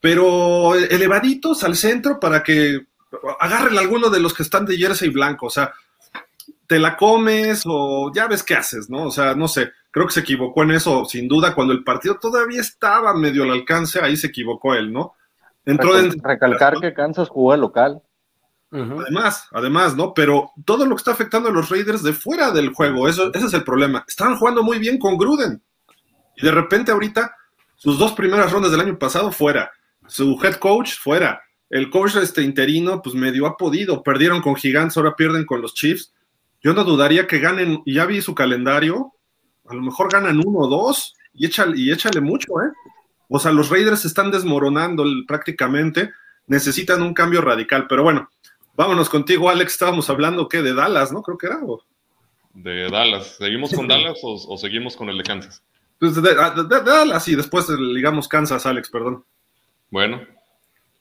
pero 0.00 0.74
elevaditos 0.74 1.64
al 1.64 1.74
centro 1.74 2.20
para 2.20 2.42
que 2.42 2.86
agarren 3.40 3.76
alguno 3.76 4.10
de 4.10 4.20
los 4.20 4.34
que 4.34 4.44
están 4.44 4.64
de 4.64 4.76
jersey 4.76 5.08
blanco, 5.08 5.46
o 5.46 5.50
sea, 5.50 5.72
te 6.66 6.78
la 6.78 6.96
comes 6.96 7.64
o 7.66 8.12
ya 8.14 8.28
ves 8.28 8.44
qué 8.44 8.54
haces, 8.54 8.90
¿no? 8.90 9.04
O 9.04 9.10
sea, 9.10 9.34
no 9.34 9.48
sé, 9.48 9.72
creo 9.90 10.06
que 10.06 10.12
se 10.12 10.20
equivocó 10.20 10.62
en 10.62 10.72
eso, 10.72 11.04
sin 11.06 11.26
duda, 11.26 11.54
cuando 11.54 11.72
el 11.72 11.82
partido 11.82 12.18
todavía 12.20 12.60
estaba 12.60 13.14
medio 13.14 13.44
al 13.44 13.50
alcance, 13.50 14.00
ahí 14.00 14.16
se 14.16 14.28
equivocó 14.28 14.74
él, 14.74 14.92
¿no? 14.92 15.14
Entró 15.64 15.98
en... 15.98 16.12
Recalcar 16.22 16.78
que 16.80 16.94
Kansas 16.94 17.28
jugó 17.28 17.54
el 17.54 17.60
local. 17.60 18.02
Además, 18.70 19.48
además, 19.52 19.96
¿no? 19.96 20.12
Pero 20.12 20.50
todo 20.64 20.84
lo 20.84 20.96
que 20.96 21.00
está 21.00 21.12
afectando 21.12 21.48
a 21.48 21.52
los 21.52 21.70
Raiders 21.70 22.02
de 22.02 22.12
fuera 22.12 22.50
del 22.50 22.74
juego, 22.74 23.08
eso, 23.08 23.32
ese 23.32 23.46
es 23.46 23.54
el 23.54 23.64
problema. 23.64 24.04
Estaban 24.06 24.36
jugando 24.36 24.62
muy 24.62 24.78
bien 24.78 24.98
con 24.98 25.16
Gruden. 25.16 25.62
Y 26.36 26.44
de 26.44 26.50
repente 26.50 26.92
ahorita, 26.92 27.34
sus 27.76 27.98
dos 27.98 28.12
primeras 28.12 28.52
rondas 28.52 28.70
del 28.70 28.80
año 28.80 28.98
pasado 28.98 29.32
fuera 29.32 29.70
su 30.08 30.38
head 30.42 30.56
coach 30.56 30.94
fuera. 30.98 31.42
El 31.68 31.90
coach 31.90 32.16
este 32.16 32.42
interino, 32.42 33.02
pues 33.02 33.14
medio 33.14 33.46
ha 33.46 33.56
podido. 33.56 34.02
Perdieron 34.02 34.40
con 34.40 34.56
Gigantes, 34.56 34.96
ahora 34.96 35.16
pierden 35.16 35.44
con 35.44 35.60
los 35.60 35.74
Chiefs. 35.74 36.12
Yo 36.62 36.72
no 36.72 36.84
dudaría 36.84 37.26
que 37.26 37.38
ganen, 37.38 37.82
ya 37.86 38.06
vi 38.06 38.22
su 38.22 38.34
calendario, 38.34 39.12
a 39.68 39.74
lo 39.74 39.82
mejor 39.82 40.10
ganan 40.10 40.40
uno 40.44 40.60
o 40.60 40.68
dos 40.68 41.14
y 41.32 41.46
échale, 41.46 41.78
y 41.78 41.92
échale 41.92 42.20
mucho, 42.20 42.52
¿eh? 42.62 42.72
O 43.28 43.38
sea, 43.38 43.52
los 43.52 43.68
Raiders 43.68 44.04
están 44.04 44.30
desmoronando 44.30 45.04
prácticamente, 45.26 46.12
necesitan 46.46 47.02
un 47.02 47.12
cambio 47.12 47.40
radical. 47.40 47.86
Pero 47.88 48.04
bueno, 48.04 48.30
vámonos 48.76 49.08
contigo, 49.08 49.48
Alex. 49.48 49.72
Estábamos 49.72 50.08
hablando, 50.10 50.48
¿qué? 50.48 50.62
De 50.62 50.74
Dallas, 50.74 51.12
¿no? 51.12 51.22
Creo 51.22 51.38
que 51.38 51.46
era. 51.46 51.60
De 52.54 52.90
Dallas. 52.90 53.36
¿Seguimos 53.38 53.72
con 53.72 53.88
Dallas 53.88 54.18
o, 54.22 54.56
seguimos 54.56 54.96
con 54.96 55.08
el 55.08 55.18
de 55.18 55.24
Kansas? 55.24 55.62
Pues 55.98 56.14
de, 56.14 56.34
Dallas 56.34 57.26
y 57.28 57.34
después 57.34 57.66
digamos 57.94 58.28
Kansas, 58.28 58.66
Alex, 58.66 58.90
perdón. 58.90 59.24
Bueno, 59.90 60.20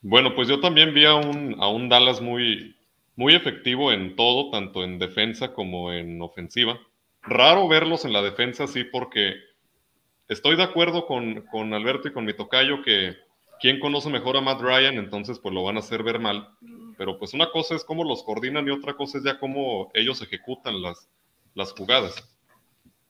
bueno, 0.02 0.36
pues 0.36 0.48
yo 0.48 0.60
también 0.60 0.94
vi 0.94 1.06
a 1.06 1.16
un, 1.16 1.56
a 1.60 1.68
un 1.68 1.90
Dallas 1.90 2.22
muy, 2.22 2.76
muy 3.16 3.34
efectivo 3.36 3.92
en 3.92 4.16
todo, 4.16 4.52
tanto 4.52 4.84
en 4.84 5.00
defensa 5.00 5.54
como 5.54 5.92
en 5.92 6.22
ofensiva. 6.22 6.80
Raro 7.24 7.68
verlos 7.68 8.06
en 8.06 8.14
la 8.14 8.22
defensa, 8.22 8.68
sí, 8.68 8.84
porque 8.84 9.34
estoy 10.28 10.56
de 10.56 10.64
acuerdo 10.64 11.08
con, 11.08 11.42
con 11.52 11.74
Alberto 11.74 12.08
y 12.08 12.14
con 12.14 12.26
mi 12.26 12.34
tocayo 12.34 12.84
que 12.84 13.16
quien 13.60 13.80
conoce 13.80 14.10
mejor 14.10 14.38
a 14.38 14.42
Matt 14.42 14.62
Ryan, 14.62 14.96
entonces 14.96 15.40
pues 15.40 15.54
lo 15.54 15.64
van 15.64 15.78
a 15.78 15.80
hacer 15.80 16.04
ver 16.04 16.20
mal. 16.20 16.50
Pero 16.98 17.18
pues 17.18 17.34
una 17.34 17.52
cosa 17.52 17.76
es 17.76 17.84
cómo 17.84 18.04
los 18.04 18.24
coordinan 18.24 18.68
y 18.68 18.72
otra 18.72 18.96
cosa 18.96 19.18
es 19.18 19.24
ya 19.24 19.40
cómo 19.40 19.92
ellos 19.94 20.22
ejecutan 20.22 20.82
las, 20.82 21.10
las 21.54 21.72
jugadas. 21.74 22.36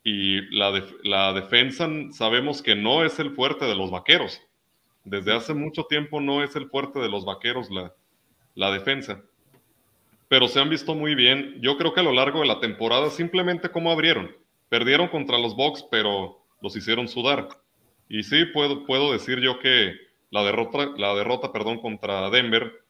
Y 0.03 0.41
la, 0.55 0.83
la 1.03 1.33
defensa 1.33 1.89
sabemos 2.11 2.61
que 2.61 2.75
no 2.75 3.03
es 3.03 3.19
el 3.19 3.35
fuerte 3.35 3.65
de 3.65 3.75
los 3.75 3.91
vaqueros 3.91 4.41
desde 5.05 5.33
hace 5.33 5.53
mucho 5.53 5.83
tiempo 5.83 6.19
no 6.19 6.43
es 6.43 6.55
el 6.55 6.67
fuerte 6.69 6.99
de 6.99 7.07
los 7.07 7.23
vaqueros 7.23 7.69
la, 7.69 7.93
la 8.55 8.71
defensa. 8.71 9.23
Pero 10.27 10.47
se 10.47 10.59
han 10.59 10.69
visto 10.69 10.95
muy 10.95 11.15
bien. 11.15 11.61
Yo 11.61 11.77
creo 11.77 11.93
que 11.93 11.99
a 11.99 12.03
lo 12.03 12.11
largo 12.11 12.41
de 12.41 12.47
la 12.47 12.59
temporada 12.59 13.09
simplemente 13.11 13.69
como 13.69 13.91
abrieron. 13.91 14.35
Perdieron 14.67 15.07
contra 15.07 15.37
los 15.37 15.55
Bucks, 15.55 15.85
pero 15.89 16.43
los 16.59 16.75
hicieron 16.75 17.07
sudar. 17.07 17.47
Y 18.09 18.23
sí, 18.23 18.45
puedo, 18.45 18.85
puedo 18.85 19.13
decir 19.13 19.39
yo 19.39 19.59
que 19.59 19.93
la 20.31 20.43
derrota, 20.43 20.91
la 20.97 21.13
derrota 21.13 21.53
perdón, 21.53 21.79
contra 21.79 22.29
Denver, 22.31 22.83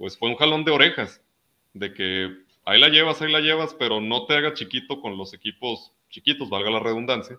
pues 0.00 0.18
fue 0.18 0.30
un 0.30 0.36
jalón 0.36 0.64
de 0.64 0.72
orejas. 0.72 1.22
De 1.74 1.92
que 1.92 2.34
ahí 2.64 2.80
la 2.80 2.88
llevas, 2.88 3.22
ahí 3.22 3.30
la 3.30 3.40
llevas, 3.40 3.74
pero 3.74 4.00
no 4.00 4.26
te 4.26 4.34
haga 4.34 4.54
chiquito 4.54 5.00
con 5.00 5.16
los 5.16 5.34
equipos 5.34 5.92
chiquitos, 6.08 6.50
valga 6.50 6.70
la 6.70 6.80
redundancia, 6.80 7.38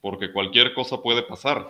porque 0.00 0.32
cualquier 0.32 0.72
cosa 0.72 1.02
puede 1.02 1.22
pasar 1.22 1.68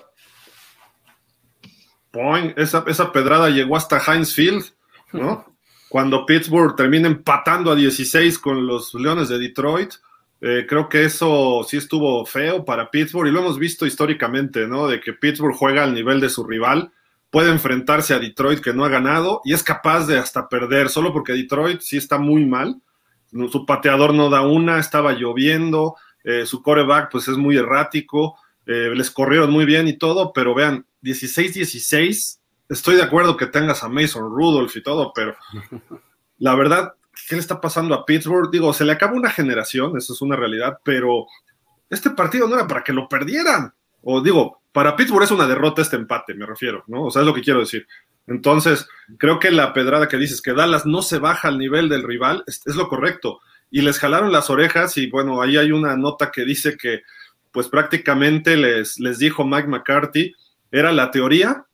esa, 2.57 2.85
esa 2.87 3.13
pedrada 3.13 3.51
llegó 3.51 3.77
hasta 3.77 4.01
Heinz 4.01 4.35
Field, 4.35 4.65
¿no? 5.13 5.45
cuando 5.89 6.27
Pittsburgh 6.27 6.75
termina 6.77 7.09
empatando 7.09 7.71
a 7.71 7.75
16 7.75 8.39
con 8.39 8.67
los 8.67 8.95
Leones 8.95 9.29
de 9.29 9.39
Detroit. 9.39 9.95
Eh, 10.41 10.67
creo 10.69 10.89
que 10.89 11.05
eso 11.05 11.65
sí 11.67 11.79
estuvo 11.79 12.27
feo 12.27 12.65
para 12.65 12.91
Pittsburgh 12.91 13.29
y 13.29 13.31
lo 13.31 13.41
hemos 13.41 13.59
visto 13.59 13.87
históricamente, 13.87 14.67
¿no? 14.67 14.87
De 14.87 15.01
que 15.01 15.15
Pittsburgh 15.15 15.57
juega 15.57 15.85
al 15.85 15.95
nivel 15.95 16.21
de 16.21 16.29
su 16.29 16.45
rival, 16.45 16.93
puede 17.37 17.51
enfrentarse 17.51 18.15
a 18.15 18.19
Detroit 18.19 18.61
que 18.61 18.73
no 18.73 18.83
ha 18.87 18.89
ganado 18.89 19.43
y 19.45 19.53
es 19.53 19.63
capaz 19.63 20.07
de 20.07 20.17
hasta 20.17 20.49
perder, 20.49 20.89
solo 20.89 21.13
porque 21.13 21.35
Detroit 21.35 21.83
sí 21.83 21.99
está 21.99 22.17
muy 22.17 22.47
mal. 22.47 22.81
Su 23.53 23.67
pateador 23.67 24.15
no 24.15 24.31
da 24.31 24.41
una, 24.41 24.79
estaba 24.79 25.13
lloviendo, 25.13 25.97
eh, 26.25 26.47
su 26.47 26.63
coreback 26.63 27.13
pues 27.13 27.29
es 27.29 27.37
muy 27.37 27.59
errático, 27.59 28.39
eh, 28.65 28.91
les 28.95 29.11
corrieron 29.11 29.51
muy 29.51 29.67
bien 29.67 29.87
y 29.87 29.99
todo, 29.99 30.33
pero 30.33 30.55
vean, 30.55 30.87
16-16, 31.03 32.39
estoy 32.71 32.97
de 32.97 33.03
acuerdo 33.03 33.37
que 33.37 33.45
tengas 33.45 33.85
a 33.85 33.91
Mason 33.91 34.31
Rudolph 34.31 34.75
y 34.75 34.83
todo, 34.83 35.13
pero 35.15 35.37
la 36.39 36.55
verdad, 36.55 36.95
¿qué 37.29 37.35
le 37.35 37.43
está 37.43 37.61
pasando 37.61 37.95
a 37.95 38.07
Pittsburgh? 38.07 38.51
Digo, 38.51 38.73
se 38.73 38.87
le 38.87 38.93
acaba 38.93 39.13
una 39.13 39.29
generación, 39.29 39.95
eso 39.99 40.15
es 40.15 40.23
una 40.23 40.37
realidad, 40.37 40.79
pero 40.83 41.27
este 41.91 42.09
partido 42.09 42.49
no 42.49 42.55
era 42.55 42.67
para 42.67 42.83
que 42.83 42.95
lo 42.95 43.11
perdieran. 43.11 43.75
O 44.01 44.23
digo, 44.23 44.63
para 44.77 44.95
Pittsburgh 44.95 45.25
es 45.25 45.31
una 45.31 45.47
derrota 45.47 45.81
este 45.81 45.97
empate, 45.97 46.35
me 46.35 46.45
refiero, 46.45 46.85
¿no? 46.87 47.05
O 47.05 47.11
sea, 47.11 47.23
es 47.23 47.27
lo 47.27 47.33
que 47.33 47.41
quiero 47.41 47.61
decir. 47.61 47.87
Entonces, 48.27 48.87
creo 49.17 49.39
que 49.39 49.51
la 49.51 49.73
pedrada 49.73 50.07
que 50.07 50.19
dices, 50.19 50.43
que 50.43 50.53
Dallas 50.53 50.85
no 50.85 51.01
se 51.01 51.19
baja 51.19 51.49
al 51.49 51.57
nivel 51.57 51.89
del 51.89 52.03
rival, 52.03 52.45
es 52.47 52.77
lo 52.77 52.87
correcto 52.87 53.41
y 53.71 53.81
les 53.81 53.99
jalaron 53.99 54.33
las 54.33 54.51
orejas 54.51 54.99
y 54.99 55.09
bueno, 55.09 55.41
ahí 55.41 55.57
hay 55.57 55.73
una 55.73 55.97
nota 55.97 56.31
que 56.31 56.45
dice 56.45 56.77
que 56.77 57.05
pues 57.53 57.69
prácticamente 57.69 58.55
les, 58.59 59.01
les 59.01 59.19
dijo 59.19 59.47
Mike 59.47 59.67
McCarthy, 59.67 60.35
era 60.71 60.93
la 60.93 61.11
teoría 61.11 61.65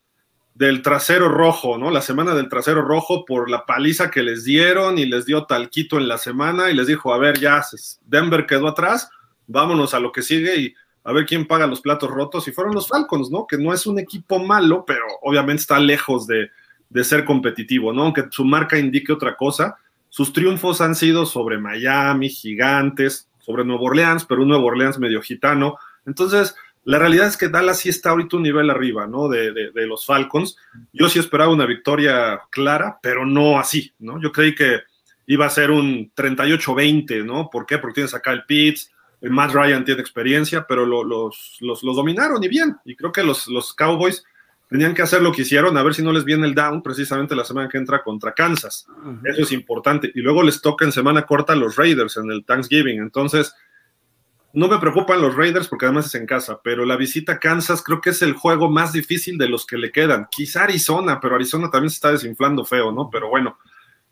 del 0.53 0.81
trasero 0.81 1.27
rojo, 1.27 1.77
¿no? 1.77 1.91
La 1.91 2.01
semana 2.01 2.33
del 2.33 2.47
trasero 2.47 2.83
rojo 2.83 3.25
por 3.25 3.49
la 3.49 3.65
paliza 3.65 4.09
que 4.09 4.23
les 4.23 4.45
dieron 4.45 4.97
y 4.97 5.05
les 5.05 5.25
dio 5.25 5.43
talquito 5.43 5.97
en 5.97 6.07
la 6.07 6.17
semana 6.17 6.71
y 6.71 6.73
les 6.73 6.87
dijo, 6.87 7.13
a 7.13 7.17
ver, 7.17 7.37
ya, 7.37 7.61
Denver 8.05 8.45
quedó 8.45 8.69
atrás, 8.69 9.09
vámonos 9.45 9.93
a 9.93 9.99
lo 9.99 10.13
que 10.13 10.21
sigue 10.21 10.55
y 10.55 10.73
a 11.03 11.11
ver 11.11 11.25
quién 11.25 11.45
paga 11.45 11.67
los 11.67 11.81
platos 11.81 12.09
rotos. 12.09 12.47
Y 12.47 12.51
fueron 12.51 12.73
los 12.73 12.87
Falcons, 12.87 13.29
¿no? 13.29 13.45
Que 13.47 13.57
no 13.57 13.73
es 13.73 13.85
un 13.85 13.99
equipo 13.99 14.39
malo, 14.39 14.85
pero 14.85 15.05
obviamente 15.21 15.61
está 15.61 15.79
lejos 15.79 16.27
de, 16.27 16.49
de 16.89 17.03
ser 17.03 17.25
competitivo, 17.25 17.91
¿no? 17.91 18.03
Aunque 18.03 18.25
su 18.29 18.45
marca 18.45 18.77
indique 18.77 19.11
otra 19.11 19.35
cosa, 19.35 19.77
sus 20.09 20.31
triunfos 20.31 20.79
han 20.79 20.93
sido 20.93 21.25
sobre 21.25 21.57
Miami, 21.57 22.29
Gigantes, 22.29 23.27
sobre 23.39 23.65
Nuevo 23.65 23.85
Orleans, 23.85 24.25
pero 24.25 24.43
un 24.43 24.49
Nuevo 24.49 24.67
Orleans 24.67 24.99
medio 24.99 25.21
gitano. 25.21 25.77
Entonces, 26.05 26.55
la 26.85 26.99
realidad 26.99 27.27
es 27.27 27.35
que 27.35 27.49
Dallas 27.49 27.79
sí 27.79 27.89
está 27.89 28.11
ahorita 28.11 28.37
un 28.37 28.43
nivel 28.43 28.69
arriba, 28.69 29.07
¿no? 29.07 29.27
De, 29.27 29.51
de, 29.51 29.87
los 29.87 30.05
Falcons. 30.05 30.57
Yo 30.91 31.09
sí 31.09 31.17
esperaba 31.17 31.51
una 31.51 31.65
victoria 31.65 32.41
clara, 32.51 32.99
pero 33.01 33.25
no 33.25 33.57
así, 33.57 33.91
¿no? 33.99 34.21
Yo 34.21 34.31
creí 34.31 34.53
que 34.53 34.81
iba 35.25 35.45
a 35.45 35.49
ser 35.49 35.71
un 35.71 36.11
38-20, 36.13 37.25
¿no? 37.25 37.49
¿Por 37.49 37.65
qué? 37.65 37.79
Porque 37.79 37.95
tienes 37.95 38.13
acá 38.13 38.33
el 38.33 38.43
Pitts, 38.43 38.91
Matt 39.29 39.53
Ryan 39.53 39.85
tiene 39.85 40.01
experiencia, 40.01 40.65
pero 40.67 40.85
los, 40.85 41.05
los, 41.59 41.81
los, 41.83 41.95
dominaron 41.95 42.43
y 42.43 42.47
bien. 42.47 42.75
Y 42.85 42.95
creo 42.95 43.11
que 43.11 43.23
los, 43.23 43.47
los 43.47 43.73
Cowboys 43.73 44.23
tenían 44.69 44.93
que 44.93 45.01
hacer 45.01 45.21
lo 45.21 45.31
que 45.31 45.43
hicieron, 45.43 45.77
a 45.77 45.83
ver 45.83 45.93
si 45.93 46.01
no 46.01 46.11
les 46.11 46.25
viene 46.25 46.47
el 46.47 46.55
down 46.55 46.81
precisamente 46.81 47.35
la 47.35 47.45
semana 47.45 47.69
que 47.69 47.77
entra 47.77 48.03
contra 48.03 48.33
Kansas. 48.33 48.87
Eso 49.23 49.43
es 49.43 49.51
importante. 49.51 50.11
Y 50.13 50.21
luego 50.21 50.43
les 50.43 50.61
toca 50.61 50.83
en 50.83 50.91
semana 50.91 51.25
corta 51.25 51.53
a 51.53 51.55
los 51.55 51.75
Raiders 51.75 52.17
en 52.17 52.31
el 52.31 52.43
Thanksgiving. 52.43 52.99
Entonces, 52.99 53.53
no 54.53 54.67
me 54.67 54.79
preocupan 54.79 55.21
los 55.21 55.35
Raiders 55.35 55.67
porque 55.67 55.85
además 55.85 56.07
es 56.07 56.15
en 56.15 56.25
casa, 56.25 56.59
pero 56.63 56.85
la 56.85 56.95
visita 56.95 57.33
a 57.33 57.39
Kansas 57.39 57.81
creo 57.81 58.01
que 58.01 58.11
es 58.11 58.21
el 58.21 58.33
juego 58.33 58.69
más 58.69 58.93
difícil 58.93 59.37
de 59.37 59.47
los 59.47 59.65
que 59.65 59.77
le 59.77 59.91
quedan. 59.91 60.27
Quizá 60.29 60.63
Arizona, 60.63 61.19
pero 61.21 61.35
Arizona 61.35 61.69
también 61.69 61.89
se 61.89 61.95
está 61.95 62.11
desinflando 62.11 62.65
feo, 62.65 62.91
¿no? 62.91 63.09
Pero 63.11 63.29
bueno. 63.29 63.57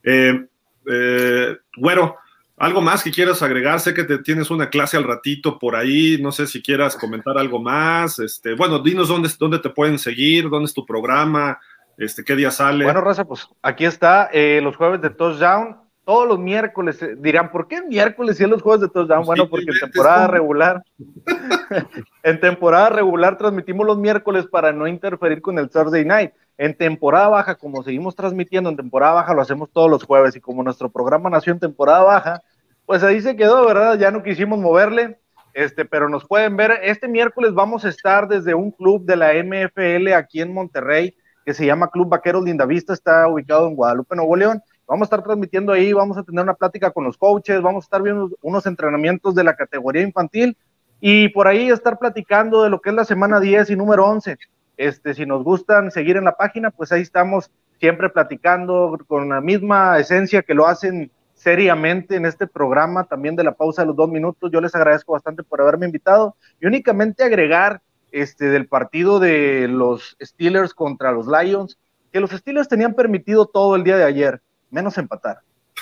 Eh, 0.03 0.47
eh, 0.85 1.57
bueno, 1.77 2.15
¿Algo 2.61 2.79
más 2.79 3.03
que 3.03 3.09
quieras 3.09 3.41
agregar? 3.41 3.79
Sé 3.79 3.95
que 3.95 4.03
te 4.03 4.19
tienes 4.19 4.51
una 4.51 4.69
clase 4.69 4.95
al 4.95 5.03
ratito 5.03 5.57
por 5.57 5.75
ahí, 5.75 6.19
no 6.21 6.31
sé 6.31 6.45
si 6.45 6.61
quieras 6.61 6.95
comentar 6.95 7.35
algo 7.35 7.59
más. 7.59 8.19
Este, 8.19 8.53
bueno, 8.53 8.77
dinos 8.77 9.07
dónde, 9.07 9.29
dónde 9.39 9.57
te 9.57 9.71
pueden 9.71 9.97
seguir, 9.97 10.47
dónde 10.47 10.67
es 10.67 10.73
tu 10.75 10.85
programa, 10.85 11.59
este, 11.97 12.23
qué 12.23 12.35
día 12.35 12.51
sale. 12.51 12.85
Bueno, 12.85 13.01
Raza, 13.01 13.25
pues 13.25 13.47
aquí 13.63 13.85
está, 13.85 14.29
eh, 14.31 14.59
los 14.61 14.75
jueves 14.75 15.01
de 15.01 15.09
Touchdown, 15.09 15.77
todos 16.05 16.27
los 16.27 16.37
miércoles. 16.37 17.01
Eh, 17.01 17.15
dirán, 17.17 17.51
¿por 17.51 17.67
qué 17.67 17.81
miércoles 17.81 18.39
y 18.39 18.45
los 18.45 18.61
jueves 18.61 18.81
de 18.81 18.89
Touchdown? 18.89 19.25
Bueno, 19.25 19.49
porque 19.49 19.71
en 19.71 19.79
temporada 19.79 20.27
regular, 20.27 20.83
en 22.23 22.39
temporada 22.39 22.89
regular 22.89 23.39
transmitimos 23.39 23.87
los 23.87 23.97
miércoles 23.97 24.45
para 24.45 24.71
no 24.71 24.85
interferir 24.85 25.41
con 25.41 25.57
el 25.57 25.67
Thursday 25.67 26.05
Night. 26.05 26.31
En 26.61 26.77
temporada 26.77 27.27
baja, 27.27 27.55
como 27.55 27.81
seguimos 27.81 28.15
transmitiendo 28.15 28.69
en 28.69 28.75
temporada 28.75 29.13
baja, 29.13 29.33
lo 29.33 29.41
hacemos 29.41 29.71
todos 29.71 29.89
los 29.89 30.03
jueves 30.03 30.35
y 30.35 30.39
como 30.39 30.61
nuestro 30.61 30.89
programa 30.91 31.27
nació 31.27 31.53
en 31.53 31.59
temporada 31.59 32.03
baja, 32.03 32.43
pues 32.91 33.03
ahí 33.03 33.21
se 33.21 33.37
quedó, 33.37 33.65
¿verdad? 33.65 33.97
Ya 33.97 34.11
no 34.11 34.21
quisimos 34.21 34.59
moverle, 34.59 35.17
este, 35.53 35.85
pero 35.85 36.09
nos 36.09 36.25
pueden 36.25 36.57
ver. 36.57 36.77
Este 36.83 37.07
miércoles 37.07 37.53
vamos 37.53 37.85
a 37.85 37.87
estar 37.87 38.27
desde 38.27 38.53
un 38.53 38.69
club 38.69 39.05
de 39.05 39.15
la 39.15 39.31
MFL 39.31 40.11
aquí 40.11 40.41
en 40.41 40.53
Monterrey, 40.53 41.15
que 41.45 41.53
se 41.53 41.65
llama 41.65 41.89
Club 41.89 42.09
Vaqueros 42.09 42.43
Lindavista, 42.43 42.91
está 42.91 43.29
ubicado 43.29 43.69
en 43.69 43.75
Guadalupe, 43.75 44.13
Nuevo 44.17 44.35
León. 44.35 44.61
Vamos 44.85 45.05
a 45.05 45.07
estar 45.07 45.23
transmitiendo 45.23 45.71
ahí, 45.71 45.93
vamos 45.93 46.17
a 46.17 46.23
tener 46.23 46.43
una 46.43 46.53
plática 46.53 46.91
con 46.91 47.05
los 47.05 47.17
coaches, 47.17 47.61
vamos 47.61 47.85
a 47.85 47.87
estar 47.87 48.01
viendo 48.01 48.29
unos 48.41 48.65
entrenamientos 48.65 49.35
de 49.35 49.45
la 49.45 49.55
categoría 49.55 50.01
infantil 50.01 50.57
y 50.99 51.29
por 51.29 51.47
ahí 51.47 51.69
estar 51.69 51.97
platicando 51.97 52.61
de 52.63 52.71
lo 52.71 52.81
que 52.81 52.89
es 52.89 52.95
la 52.97 53.05
semana 53.05 53.39
10 53.39 53.69
y 53.69 53.77
número 53.77 54.05
11. 54.05 54.37
Este, 54.75 55.13
si 55.13 55.25
nos 55.25 55.45
gustan 55.45 55.91
seguir 55.91 56.17
en 56.17 56.25
la 56.25 56.35
página, 56.35 56.71
pues 56.71 56.91
ahí 56.91 57.03
estamos 57.03 57.51
siempre 57.79 58.09
platicando 58.09 58.99
con 59.07 59.29
la 59.29 59.39
misma 59.39 59.97
esencia 59.97 60.41
que 60.41 60.53
lo 60.53 60.67
hacen 60.67 61.09
seriamente 61.41 62.15
en 62.15 62.27
este 62.27 62.45
programa, 62.45 63.05
también 63.05 63.35
de 63.35 63.43
la 63.43 63.53
pausa 63.53 63.81
de 63.81 63.87
los 63.87 63.95
dos 63.95 64.09
minutos. 64.09 64.51
Yo 64.53 64.61
les 64.61 64.75
agradezco 64.75 65.13
bastante 65.13 65.41
por 65.41 65.59
haberme 65.59 65.87
invitado 65.87 66.35
y 66.59 66.67
únicamente 66.67 67.23
agregar 67.23 67.81
este, 68.11 68.45
del 68.45 68.67
partido 68.67 69.19
de 69.19 69.67
los 69.67 70.15
Steelers 70.21 70.75
contra 70.75 71.11
los 71.11 71.25
Lions, 71.25 71.79
que 72.13 72.19
los 72.19 72.29
Steelers 72.29 72.67
tenían 72.67 72.93
permitido 72.93 73.47
todo 73.47 73.75
el 73.75 73.83
día 73.83 73.97
de 73.97 74.03
ayer, 74.03 74.39
menos 74.69 74.99
empatar. 74.99 75.39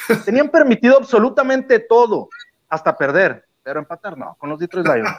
Tenían 0.26 0.48
permitido 0.48 0.96
absolutamente 0.98 1.80
todo, 1.80 2.30
hasta 2.70 2.96
perder, 2.96 3.44
pero 3.62 3.80
empatar 3.80 4.18
no, 4.18 4.38
con 4.40 4.50
los 4.50 4.60
Detroit 4.60 4.88
Lions. 4.88 5.12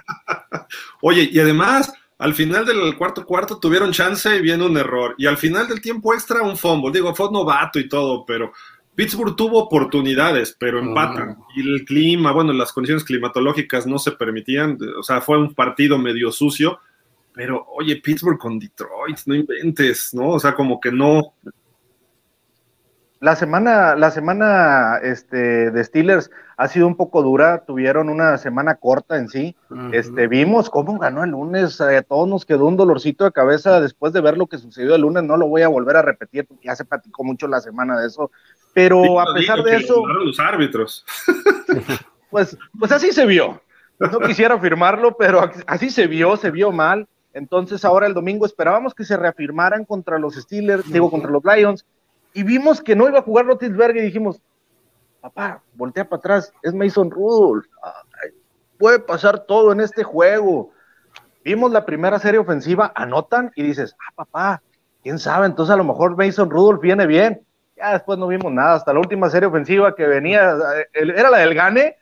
Oye, 1.03 1.29
y 1.31 1.39
además, 1.39 1.93
al 2.17 2.33
final 2.33 2.65
del 2.65 2.97
cuarto 2.97 3.27
cuarto 3.27 3.59
tuvieron 3.59 3.93
chance 3.93 4.35
y 4.35 4.41
viene 4.41 4.65
un 4.65 4.79
error. 4.79 5.15
Y 5.19 5.27
al 5.27 5.37
final 5.37 5.69
del 5.69 5.83
tiempo 5.83 6.15
extra, 6.15 6.41
un 6.41 6.57
fumble. 6.57 6.93
Digo, 6.93 7.15
fue 7.15 7.31
novato 7.31 7.79
y 7.79 7.89
todo, 7.89 8.25
pero 8.25 8.53
Pittsburgh 9.01 9.35
tuvo 9.35 9.61
oportunidades, 9.61 10.55
pero 10.59 10.79
empatan. 10.79 11.39
Y 11.57 11.67
el 11.67 11.87
clima, 11.87 12.33
bueno, 12.33 12.53
las 12.53 12.71
condiciones 12.71 13.03
climatológicas 13.03 13.87
no 13.87 13.99
se 13.99 14.13
permitían, 14.13 14.77
o 14.99 15.03
sea, 15.03 15.23
fue 15.23 15.39
un 15.39 15.55
partido 15.55 15.97
medio 15.99 16.31
sucio, 16.31 16.81
pero 17.33 17.67
oye, 17.79 17.97
Pittsburgh 17.97 18.39
con 18.39 18.59
Detroit, 18.59 19.17
no 19.25 19.35
inventes, 19.35 20.13
¿no? 20.13 20.33
O 20.33 20.39
sea, 20.39 20.55
como 20.55 20.79
que 20.79 20.93
no. 20.93 21.33
La 23.21 23.37
semana, 23.37 23.97
la 23.97 24.11
semana 24.11 24.99
este, 25.03 25.71
de 25.71 25.85
Steelers 25.85 26.31
ha 26.57 26.69
sido 26.69 26.87
un 26.87 26.97
poco 26.97 27.23
dura, 27.23 27.65
tuvieron 27.67 28.09
una 28.09 28.39
semana 28.39 28.77
corta 28.77 29.19
en 29.19 29.29
sí. 29.29 29.55
este, 29.93 30.27
vimos 30.27 30.71
cómo 30.71 30.99
ganó 30.99 31.23
el 31.23 31.31
lunes, 31.31 31.83
a 31.83 32.01
todos 32.01 32.27
nos 32.27 32.47
quedó 32.47 32.65
un 32.65 32.79
dolorcito 32.79 33.25
de 33.25 33.33
cabeza 33.33 33.79
después 33.79 34.15
de 34.15 34.23
ver 34.23 34.39
lo 34.39 34.47
que 34.47 34.57
sucedió 34.57 34.95
el 34.95 35.03
lunes, 35.03 35.23
no 35.23 35.37
lo 35.37 35.49
voy 35.49 35.61
a 35.61 35.69
volver 35.69 35.99
a 35.99 36.03
repetir 36.03 36.47
porque 36.47 36.69
ya 36.69 36.75
se 36.75 36.87
platicó 36.87 37.23
mucho 37.23 37.47
la 37.47 37.61
semana 37.61 38.01
de 38.01 38.07
eso, 38.07 38.31
pero 38.73 39.21
a 39.21 39.35
pesar 39.35 39.63
de 39.63 39.77
eso. 39.77 40.03
Los 40.07 40.41
árbitros. 40.41 41.05
Pues, 42.31 42.57
pues 42.79 42.93
así 42.93 43.11
se 43.11 43.27
vio. 43.27 43.61
No 43.99 44.21
quisiera 44.21 44.55
afirmarlo, 44.55 45.17
pero 45.17 45.51
así 45.67 45.91
se 45.91 46.07
vio, 46.07 46.37
se 46.37 46.53
vio 46.53 46.71
mal. 46.71 47.09
Entonces 47.33 47.85
ahora 47.85 48.07
el 48.07 48.15
domingo 48.15 48.47
esperábamos 48.47 48.95
que 48.95 49.05
se 49.05 49.17
reafirmaran 49.17 49.85
contra 49.85 50.17
los 50.17 50.37
Steelers, 50.37 50.91
digo, 50.93 51.11
contra 51.11 51.29
los 51.29 51.43
Lions, 51.45 51.85
y 52.35 52.43
vimos 52.43 52.81
que 52.81 52.97
no 52.97 53.09
iba 53.09 53.19
a 53.19 53.23
jugar 53.23 53.47
Rotisberg 53.47 53.97
y 53.97 54.03
dijimos, 54.03 54.41
papá, 55.21 55.63
voltea 55.75 56.09
para 56.09 56.19
atrás, 56.19 56.53
es 56.63 56.75
Mason 56.75 57.11
Rudolph, 57.11 57.67
puede 58.79 58.99
pasar 58.99 59.41
todo 59.47 59.73
en 59.73 59.81
este 59.81 60.03
juego. 60.03 60.71
Vimos 61.45 61.73
la 61.73 61.85
primera 61.85 62.19
serie 62.19 62.41
ofensiva, 62.41 62.93
anotan 62.95 63.51
y 63.57 63.63
dices, 63.63 63.95
ah, 63.99 64.13
papá, 64.15 64.63
quién 65.03 65.19
sabe, 65.19 65.47
entonces 65.47 65.73
a 65.73 65.77
lo 65.77 65.85
mejor 65.85 66.17
Mason 66.17 66.51
Rudolph 66.51 66.81
viene 66.81 67.07
bien 67.07 67.45
ya 67.81 67.93
después 67.93 68.19
no 68.19 68.29
vimos 68.29 68.53
nada, 68.53 68.75
hasta 68.75 68.93
la 68.93 69.01
última 69.01 69.31
serie 69.31 69.49
ofensiva 69.49 69.95
que 69.95 70.07
venía, 70.07 70.55
era 70.93 71.31
la 71.31 71.39
del 71.39 71.55
Gane, 71.55 71.97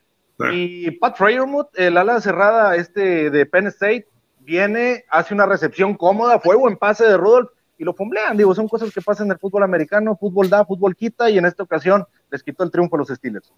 y 0.52 0.90
Pat 0.92 1.16
Freyermuth, 1.16 1.68
el 1.74 1.96
ala 1.96 2.20
cerrada 2.20 2.76
este 2.76 3.30
de 3.30 3.46
Penn 3.46 3.68
State, 3.68 4.06
viene, 4.40 5.04
hace 5.08 5.34
una 5.34 5.46
recepción 5.46 5.94
cómoda, 5.94 6.40
fuego 6.40 6.68
en 6.68 6.76
pase 6.76 7.04
de 7.04 7.16
Rudolph, 7.16 7.50
y 7.78 7.84
lo 7.84 7.94
fumblean, 7.94 8.36
digo, 8.36 8.54
son 8.54 8.68
cosas 8.68 8.92
que 8.92 9.00
pasan 9.00 9.26
en 9.28 9.32
el 9.32 9.38
fútbol 9.38 9.62
americano, 9.62 10.16
fútbol 10.18 10.50
da, 10.50 10.64
fútbol 10.64 10.96
quita, 10.96 11.30
y 11.30 11.38
en 11.38 11.46
esta 11.46 11.62
ocasión 11.62 12.04
les 12.30 12.42
quitó 12.42 12.64
el 12.64 12.70
triunfo 12.70 12.96
a 12.96 12.98
los 12.98 13.08
Steelers. 13.08 13.52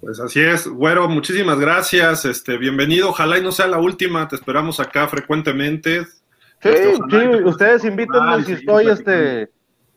Pues 0.00 0.18
así 0.20 0.40
es, 0.40 0.66
güero, 0.66 1.08
muchísimas 1.08 1.58
gracias, 1.58 2.24
este, 2.24 2.56
bienvenido, 2.56 3.10
ojalá 3.10 3.38
y 3.38 3.42
no 3.42 3.52
sea 3.52 3.66
la 3.66 3.78
última, 3.78 4.26
te 4.26 4.36
esperamos 4.36 4.80
acá 4.80 5.06
frecuentemente. 5.06 6.04
Sí, 6.04 6.68
este, 6.70 6.94
sí, 6.94 7.26
ustedes 7.44 7.84
invítenme 7.84 8.42
si 8.42 8.52
estoy, 8.52 8.88
este, 8.88 9.50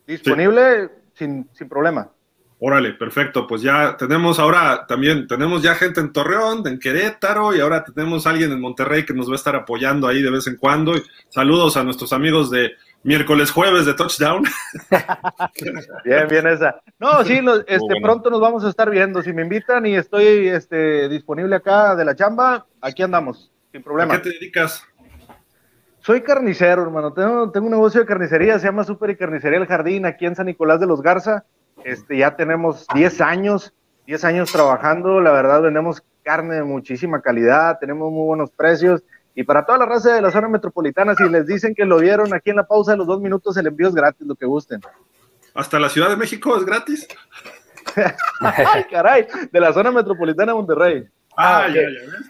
disponible 0.05 0.91
sin, 1.13 1.49
sin 1.53 1.69
problema. 1.69 2.11
Órale, 2.59 2.93
perfecto. 2.93 3.45
Pues 3.45 3.61
ya 3.61 3.95
tenemos 3.97 4.39
ahora 4.39 4.85
también, 4.87 5.27
tenemos 5.27 5.61
ya 5.61 5.75
gente 5.75 5.99
en 5.99 6.11
Torreón, 6.11 6.65
en 6.65 6.79
Querétaro 6.79 7.55
y 7.55 7.59
ahora 7.59 7.83
tenemos 7.83 8.25
alguien 8.25 8.51
en 8.51 8.59
Monterrey 8.59 9.05
que 9.05 9.13
nos 9.13 9.29
va 9.29 9.33
a 9.33 9.35
estar 9.35 9.55
apoyando 9.55 10.07
ahí 10.07 10.23
de 10.23 10.31
vez 10.31 10.47
en 10.47 10.55
cuando. 10.55 10.93
saludos 11.29 11.77
a 11.77 11.83
nuestros 11.83 12.13
amigos 12.13 12.49
de 12.49 12.71
miércoles 13.03 13.51
jueves 13.51 13.85
de 13.85 13.93
Touchdown. 13.93 14.43
bien, 16.05 16.27
bien 16.27 16.47
esa. 16.47 16.81
No, 16.99 17.23
sí, 17.23 17.39
este, 17.67 18.01
pronto 18.01 18.29
nos 18.29 18.41
vamos 18.41 18.63
a 18.65 18.69
estar 18.69 18.89
viendo. 18.89 19.21
Si 19.21 19.33
me 19.33 19.43
invitan 19.43 19.85
y 19.85 19.95
estoy 19.95 20.47
este, 20.47 21.07
disponible 21.09 21.55
acá 21.55 21.95
de 21.95 22.05
la 22.05 22.15
chamba, 22.15 22.65
aquí 22.81 23.03
andamos, 23.03 23.51
sin 23.71 23.83
problema. 23.83 24.15
¿A 24.15 24.17
qué 24.17 24.29
te 24.29 24.35
dedicas? 24.39 24.83
Soy 25.99 26.21
carnicero, 26.21 26.83
hermano. 26.83 27.13
Tengo, 27.13 27.51
tengo 27.51 27.65
un 27.65 27.73
negocio 27.73 28.01
de 28.01 28.07
carnicería, 28.07 28.59
se 28.59 28.67
llama 28.67 28.83
Super 28.83 29.09
y 29.09 29.17
Carnicería 29.17 29.59
El 29.59 29.67
Jardín, 29.67 30.05
aquí 30.05 30.25
en 30.25 30.35
San 30.35 30.45
Nicolás 30.45 30.79
de 30.79 30.87
los 30.87 31.01
Garza. 31.01 31.43
Este, 31.83 32.17
ya 32.17 32.35
tenemos 32.35 32.87
10 32.93 33.21
años, 33.21 33.73
10 34.05 34.23
años 34.23 34.51
trabajando, 34.51 35.21
la 35.21 35.31
verdad 35.31 35.61
vendemos 35.61 36.03
carne 36.23 36.55
de 36.55 36.63
muchísima 36.63 37.21
calidad, 37.21 37.77
tenemos 37.79 38.11
muy 38.11 38.25
buenos 38.25 38.51
precios 38.51 39.03
y 39.37 39.43
para 39.43 39.63
toda 39.63 39.77
la 39.77 39.85
raza 39.85 40.15
de 40.15 40.21
la 40.23 40.31
zona 40.31 40.49
metropolitana, 40.49 41.13
si 41.13 41.29
les 41.29 41.45
dicen 41.45 41.75
que 41.75 41.85
lo 41.85 41.99
vieron 41.99 42.33
aquí 42.33 42.49
en 42.49 42.55
la 42.55 42.65
pausa 42.65 42.93
de 42.93 42.97
los 42.97 43.05
dos 43.05 43.21
minutos, 43.21 43.55
el 43.55 43.67
envío 43.67 43.87
es 43.87 43.93
gratis, 43.93 44.25
lo 44.25 44.33
que 44.33 44.47
gusten. 44.47 44.81
¿Hasta 45.53 45.79
la 45.79 45.89
Ciudad 45.89 46.09
de 46.09 46.15
México 46.15 46.57
es 46.57 46.65
gratis? 46.65 47.07
Ay, 48.41 48.85
caray, 48.89 49.27
de 49.51 49.59
la 49.59 49.71
zona 49.71 49.91
metropolitana 49.91 50.53
de 50.53 50.55
Monterrey. 50.55 51.07
Ah, 51.37 51.67
ya, 51.71 51.81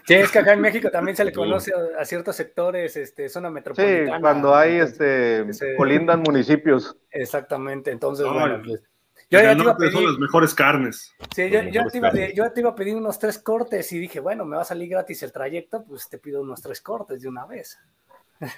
Sí, 0.06 0.14
es 0.16 0.30
que 0.30 0.40
acá 0.40 0.52
en 0.52 0.60
México 0.60 0.90
también 0.90 1.16
se 1.16 1.24
le 1.24 1.32
conoce 1.32 1.72
a, 1.98 2.04
ciertos 2.04 2.36
sectores, 2.36 2.94
este, 2.94 3.30
zona 3.30 3.48
metropolitana. 3.48 4.16
Sí, 4.16 4.20
cuando 4.20 4.54
hay, 4.54 4.76
este, 4.76 5.46
colindan 5.78 6.20
municipios. 6.20 6.94
Exactamente, 7.10 7.90
entonces, 7.90 8.26
bueno, 8.26 8.60
pues 8.62 8.82
yo 9.30 9.40
ya 9.40 9.54
te 9.54 9.62
iba 9.62 9.72
a 9.72 9.76
pedir, 9.76 9.92
son 9.92 10.06
las 10.06 10.18
mejores 10.18 10.54
carnes. 10.54 11.14
Sí, 11.34 11.50
yo, 11.50 11.60
te 11.86 11.98
iba, 11.98 12.70
a 12.70 12.74
pedir 12.74 12.96
unos 12.96 13.18
tres 13.18 13.38
cortes 13.38 13.92
y 13.92 13.98
dije, 13.98 14.20
bueno, 14.20 14.44
me 14.44 14.56
va 14.56 14.62
a 14.62 14.64
salir 14.64 14.88
gratis 14.88 15.22
el 15.22 15.32
trayecto, 15.32 15.84
pues 15.84 16.08
te 16.08 16.18
pido 16.18 16.40
unos 16.40 16.62
tres 16.62 16.80
cortes 16.80 17.20
de 17.20 17.28
una 17.28 17.44
vez. 17.46 17.78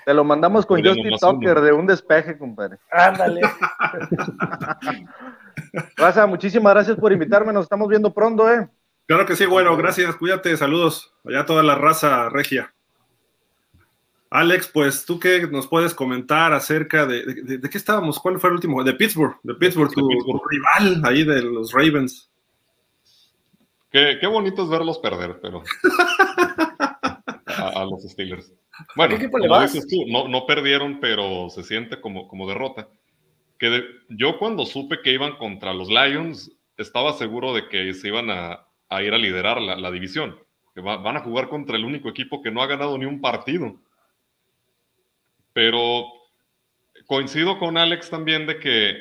Te 0.04 0.14
lo 0.14 0.24
mandamos 0.24 0.66
con 0.66 0.84
Justin 0.84 1.16
Tucker 1.18 1.60
de 1.60 1.72
un 1.72 1.86
despeje, 1.86 2.36
compadre. 2.36 2.78
Ándale. 2.90 3.40
Raza, 5.96 6.26
muchísimas 6.26 6.74
gracias 6.74 6.96
por 6.98 7.12
invitarme, 7.12 7.52
nos 7.52 7.64
estamos 7.64 7.88
viendo 7.88 8.12
pronto, 8.12 8.52
¿eh? 8.52 8.68
Claro 9.06 9.26
que 9.26 9.34
sí, 9.34 9.46
bueno, 9.46 9.76
gracias, 9.76 10.14
cuídate, 10.16 10.56
saludos 10.56 11.14
allá 11.24 11.40
a 11.40 11.46
toda 11.46 11.62
la 11.62 11.74
raza 11.74 12.28
regia. 12.28 12.72
Alex, 14.30 14.70
pues 14.72 15.04
tú 15.04 15.18
qué 15.18 15.48
nos 15.50 15.66
puedes 15.66 15.92
comentar 15.92 16.52
acerca 16.52 17.04
de, 17.04 17.24
de, 17.24 17.68
qué 17.68 17.76
estábamos, 17.76 18.20
cuál 18.20 18.38
fue 18.38 18.50
el 18.50 18.54
último, 18.54 18.84
de 18.84 18.94
Pittsburgh, 18.94 19.36
de 19.42 19.54
Pittsburgh, 19.54 19.92
tu, 19.92 20.08
rival 20.48 21.02
ahí 21.04 21.24
de 21.24 21.42
los 21.42 21.72
Ravens. 21.72 22.30
Qué, 23.90 24.24
bonito 24.28 24.62
es 24.62 24.68
verlos 24.68 25.00
perder, 25.00 25.40
pero 25.42 25.64
a, 27.46 27.84
los 27.84 28.04
Steelers. 28.04 28.52
Bueno, 28.94 29.16
como 29.32 29.60
dices 29.62 29.86
tú, 29.88 30.04
no, 30.06 30.28
no, 30.28 30.46
perdieron, 30.46 31.00
pero 31.00 31.50
se 31.50 31.64
siente 31.64 32.00
como, 32.00 32.28
como 32.28 32.46
derrota. 32.46 32.88
Que 33.58 33.84
yo 34.08 34.38
cuando 34.38 34.64
supe 34.64 35.02
que 35.02 35.12
iban 35.12 35.36
contra 35.38 35.74
los 35.74 35.88
Lions, 35.88 36.52
estaba 36.76 37.14
seguro 37.14 37.52
de 37.52 37.68
que 37.68 37.92
se 37.94 38.08
iban 38.08 38.30
a, 38.30 38.64
ir 39.02 39.12
a 39.12 39.18
liderar 39.18 39.60
la, 39.60 39.90
división, 39.90 40.38
que 40.72 40.80
van 40.80 41.16
a 41.16 41.20
jugar 41.20 41.48
contra 41.48 41.76
el 41.76 41.84
único 41.84 42.08
equipo 42.08 42.42
que 42.42 42.52
no 42.52 42.62
ha 42.62 42.68
ganado 42.68 42.96
ni 42.96 43.06
un 43.06 43.20
partido. 43.20 43.74
Pero 45.52 46.06
coincido 47.06 47.58
con 47.58 47.76
Alex 47.76 48.10
también 48.10 48.46
de 48.46 48.58
que 48.58 48.98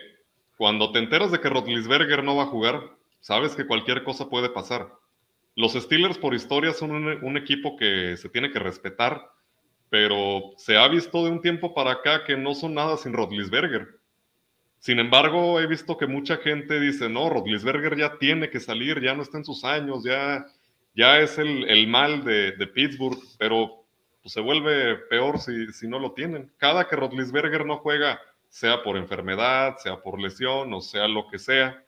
cuando 0.57 0.91
te 0.91 0.99
enteras 0.99 1.31
de 1.31 1.39
que 1.39 1.49
Rotlisberger 1.49 2.23
no 2.23 2.35
va 2.35 2.43
a 2.43 2.47
jugar, 2.47 2.81
sabes 3.21 3.55
que 3.55 3.67
cualquier 3.67 4.03
cosa 4.03 4.29
puede 4.29 4.49
pasar. 4.49 4.91
Los 5.55 5.73
Steelers 5.73 6.17
por 6.17 6.33
historia 6.33 6.73
son 6.73 6.91
un, 6.91 7.37
equipo 7.37 7.75
que 7.77 8.17
se 8.17 8.29
tiene 8.29 8.51
que 8.51 8.59
respetar, 8.59 9.29
pero 9.89 10.53
se 10.57 10.77
ha 10.77 10.87
visto 10.87 11.23
de 11.23 11.31
un 11.31 11.41
tiempo 11.41 11.73
para 11.73 11.91
acá 11.91 12.23
que 12.23 12.37
no 12.37 12.55
son 12.55 12.73
nada 12.73 12.97
sin 12.97 13.13
Rotlisberger. 13.13 13.99
Sin 14.79 14.99
embargo, 14.99 15.59
he 15.59 15.67
visto 15.67 15.97
que 15.97 16.07
mucha 16.07 16.37
gente 16.37 16.79
dice, 16.79 17.09
no, 17.09 17.29
Rotlisberger 17.29 17.97
ya 17.97 18.17
tiene 18.17 18.49
que 18.49 18.59
salir, 18.59 19.01
ya 19.01 19.13
no 19.13 19.21
está 19.21 19.37
en 19.37 19.45
sus 19.45 19.63
años, 19.63 20.03
ya, 20.03 20.45
ya 20.95 21.19
es 21.19 21.37
el, 21.37 21.87
mal 21.87 22.23
de, 22.23 22.53
de 22.53 22.67
Pittsburgh, 22.67 23.19
pero 23.37 23.78
pues 24.29 24.33
se 24.35 24.41
vuelve 24.41 24.95
peor 25.09 25.39
si, 25.39 25.73
si 25.73 25.87
no 25.87 25.97
lo 25.97 26.11
tienen. 26.11 26.51
Cada 26.57 26.87
que 26.87 26.95
Rotlisberger 26.95 27.65
no 27.65 27.77
juega, 27.77 28.21
sea 28.47 28.83
por 28.83 28.95
enfermedad, 28.95 29.77
sea 29.77 30.03
por 30.03 30.19
lesión 30.19 30.71
o 30.71 30.81
sea 30.81 31.07
lo 31.07 31.27
que 31.29 31.39
sea, 31.39 31.83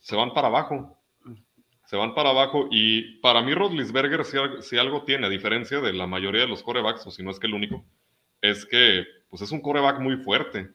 se 0.00 0.16
van 0.16 0.32
para 0.32 0.48
abajo. 0.48 0.98
Se 1.84 1.96
van 1.96 2.14
para 2.14 2.30
abajo 2.30 2.68
y 2.70 3.18
para 3.20 3.42
mí 3.42 3.52
Rotlisberger 3.52 4.24
si, 4.24 4.38
si 4.62 4.78
algo 4.78 5.04
tiene, 5.04 5.26
a 5.26 5.28
diferencia 5.28 5.80
de 5.82 5.92
la 5.92 6.06
mayoría 6.06 6.40
de 6.40 6.48
los 6.48 6.62
corebacks, 6.62 7.06
o 7.06 7.10
si 7.10 7.22
no 7.22 7.30
es 7.30 7.38
que 7.38 7.46
el 7.46 7.54
único, 7.54 7.84
es 8.40 8.64
que 8.64 9.04
pues 9.28 9.42
es 9.42 9.52
un 9.52 9.60
coreback 9.60 10.00
muy 10.00 10.16
fuerte. 10.16 10.70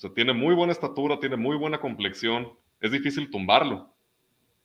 O 0.00 0.12
tiene 0.12 0.32
muy 0.32 0.54
buena 0.54 0.72
estatura, 0.72 1.18
tiene 1.18 1.36
muy 1.36 1.56
buena 1.56 1.80
complexión, 1.80 2.52
es 2.78 2.92
difícil 2.92 3.30
tumbarlo 3.30 3.92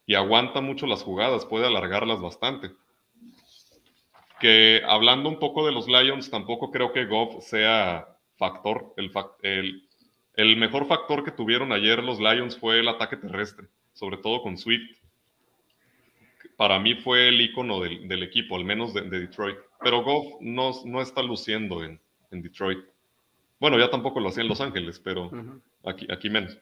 y 0.06 0.14
aguanta 0.14 0.62
mucho 0.62 0.86
las 0.86 1.02
jugadas, 1.02 1.48
puede 1.48 1.66
alargarlas 1.66 2.22
bastante 2.22 2.72
que 4.44 4.82
hablando 4.86 5.30
un 5.30 5.40
poco 5.40 5.66
de 5.66 5.72
los 5.72 5.88
Lions, 5.88 6.30
tampoco 6.30 6.70
creo 6.70 6.92
que 6.92 7.06
Goff 7.06 7.46
sea 7.46 8.10
factor. 8.36 8.94
El, 8.98 9.10
el, 9.42 9.88
el, 10.36 10.58
mejor 10.58 10.86
factor 10.86 11.24
que 11.24 11.32
tuvieron 11.32 11.72
ayer 11.72 12.04
los 12.04 12.20
Lions 12.20 12.60
fue 12.60 12.82
el 12.82 12.90
ataque 12.90 13.16
terrestre, 13.16 13.68
sobre 13.94 14.18
todo 14.18 14.42
con 14.42 14.58
Swift. 14.58 14.98
Para 16.58 16.78
mí 16.78 16.96
fue 16.96 17.30
el 17.30 17.40
icono 17.40 17.80
del, 17.80 18.06
del 18.10 18.22
equipo, 18.22 18.58
al 18.58 18.66
menos 18.66 18.94
de, 18.94 19.04
Detroit. 19.04 19.56
Pero 19.80 20.04
Goff 20.04 20.42
no, 20.42 20.74
no 20.84 21.02
está 21.02 21.22
luciendo 21.22 21.82
en, 21.82 22.02
en, 22.32 22.42
Detroit. 22.42 22.84
Bueno, 23.62 23.80
ya 23.80 23.90
tampoco 23.90 24.20
lo 24.20 24.28
hacía 24.28 24.44
en 24.44 24.50
Los 24.50 24.60
Ángeles, 24.60 25.00
pero 25.00 25.32
aquí, 25.86 26.06
aquí 26.12 26.30
menos. 26.30 26.60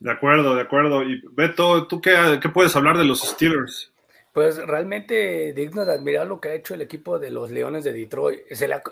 De 0.00 0.10
acuerdo, 0.10 0.54
de 0.54 0.62
acuerdo. 0.62 1.02
Y 1.02 1.20
Beto, 1.32 1.86
¿tú 1.86 2.00
qué, 2.00 2.38
qué 2.40 2.48
puedes 2.48 2.74
hablar 2.74 2.96
de 2.96 3.04
los 3.04 3.20
Steelers? 3.20 3.92
Pues 4.38 4.56
realmente 4.56 5.52
digno 5.52 5.84
de 5.84 5.92
admirar 5.92 6.28
lo 6.28 6.40
que 6.40 6.50
ha 6.50 6.54
hecho 6.54 6.72
el 6.72 6.80
equipo 6.80 7.18
de 7.18 7.32
los 7.32 7.50
Leones 7.50 7.82
de 7.82 7.92
Detroit. 7.92 8.42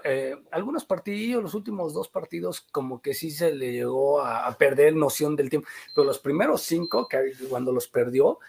Eh, 0.02 0.36
algunos 0.50 0.84
partidos, 0.84 1.40
los 1.40 1.54
últimos 1.54 1.94
dos 1.94 2.08
partidos, 2.08 2.62
como 2.72 3.00
que 3.00 3.14
sí 3.14 3.30
se 3.30 3.54
le 3.54 3.70
llegó 3.70 4.20
a, 4.20 4.52
perder 4.58 4.96
noción 4.96 5.36
del 5.36 5.48
tiempo, 5.48 5.68
pero 5.94 6.04
los 6.04 6.18
primeros 6.18 6.62
cinco, 6.62 7.06
que 7.06 7.32
cuando 7.48 7.70
los 7.70 7.86
perdió, 7.86 8.40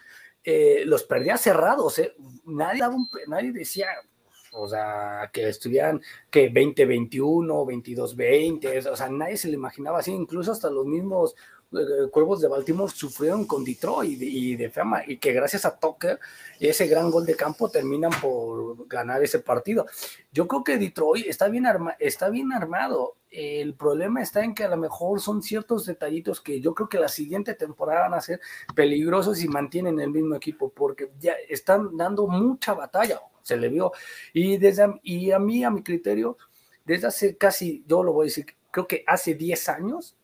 eh, 0.44 0.86
los 0.88 1.04
perdía 1.04 1.38
cerrados. 1.38 2.00
Eh. 2.00 2.16
Nadie, 2.46 2.82
nadie 3.28 3.52
decía, 3.52 3.90
o 4.54 4.68
sea, 4.68 5.30
que 5.32 5.50
estuvieran 5.50 6.02
que 6.32 6.52
20-21, 6.52 7.46
22-20, 7.64 8.88
o 8.88 8.96
sea, 8.96 9.08
nadie 9.10 9.38
se 9.38 9.50
le 9.50 9.54
imaginaba 9.54 10.00
así, 10.00 10.12
incluso 10.12 10.52
hasta 10.52 10.72
los 10.72 10.88
mismos 10.88 11.36
Cuervos 12.12 12.40
de 12.40 12.48
Baltimore 12.48 12.92
sufrieron 12.92 13.46
con 13.46 13.64
Detroit 13.64 14.22
y, 14.22 14.56
de 14.56 14.70
fama, 14.70 15.04
y 15.06 15.18
que 15.18 15.34
gracias 15.34 15.66
a 15.66 15.78
Tucker 15.78 16.18
y 16.60 16.68
ese 16.68 16.88
gran 16.88 17.12
gol 17.12 17.26
de 17.26 17.36
campo 17.36 17.70
terminan 17.70 18.12
por 18.22 18.88
ganar 18.88 19.22
ese 19.22 19.40
partido. 19.40 19.86
Yo 20.32 20.48
creo 20.48 20.64
que 20.64 20.78
Detroit 20.78 21.26
está 21.28 21.50
bien, 21.50 21.66
está 22.00 22.30
bien 22.30 22.54
armado. 22.54 23.18
El 23.30 23.76
problema 23.76 24.22
está 24.22 24.44
en 24.44 24.56
que 24.56 24.64
a 24.64 24.70
lo 24.70 24.78
mejor 24.78 25.20
son 25.20 25.44
ciertos 25.44 25.86
detallitos 25.86 26.40
que 26.40 26.62
yo 26.62 26.74
creo 26.74 26.88
que 26.88 27.00
la 27.00 27.10
siguiente 27.10 27.54
temporada 27.54 28.02
van 28.02 28.14
a 28.14 28.22
ser 28.22 28.40
peligrosos 28.74 29.44
y 29.44 29.50
mantienen 29.50 30.00
el 30.00 30.10
mismo 30.10 30.36
equipo, 30.36 30.70
porque 30.70 31.12
ya 31.20 31.34
están 31.50 31.98
dando 31.98 32.28
mucha 32.28 32.74
batalla, 32.74 33.22
se 33.42 33.58
le 33.58 33.68
vio. 33.68 33.92
Y, 34.34 34.58
desde, 34.58 35.00
y 35.04 35.32
a 35.32 35.40
mí, 35.40 35.66
a 35.66 35.70
mi 35.70 35.84
criterio, 35.84 36.38
desde 36.86 37.08
hace 37.08 37.38
casi, 37.38 37.84
yo 37.86 38.02
lo 38.02 38.14
voy 38.14 38.26
a 38.26 38.30
decir, 38.30 38.46
creo 38.72 38.88
que 38.88 39.04
hace 39.06 39.36
10 39.36 39.70
años, 39.70 40.17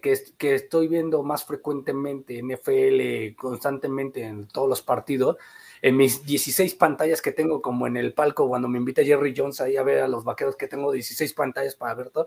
que, 0.00 0.34
que, 0.36 0.54
estoy 0.54 0.88
viendo 0.88 1.22
más 1.22 1.44
frecuentemente 1.44 2.38
en 2.38 2.50
FL, 2.50 3.34
constantemente 3.36 4.22
en 4.22 4.46
todos 4.48 4.68
los 4.68 4.82
partidos, 4.82 5.36
en 5.80 5.96
mis 5.96 6.24
16 6.24 6.74
pantallas 6.74 7.22
que 7.22 7.32
tengo, 7.32 7.62
como 7.62 7.86
en 7.86 7.96
el 7.96 8.12
palco, 8.12 8.48
cuando 8.48 8.68
me 8.68 8.78
invita 8.78 9.04
Jerry 9.04 9.34
Jones 9.36 9.60
ahí 9.60 9.76
a 9.76 9.82
ver 9.82 10.02
a 10.02 10.08
los 10.08 10.24
vaqueros, 10.24 10.56
que 10.56 10.68
tengo 10.68 10.92
16 10.92 11.32
pantallas 11.32 11.76
para 11.76 11.94
ver 11.94 12.10
todo, 12.10 12.26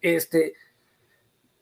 este, 0.00 0.54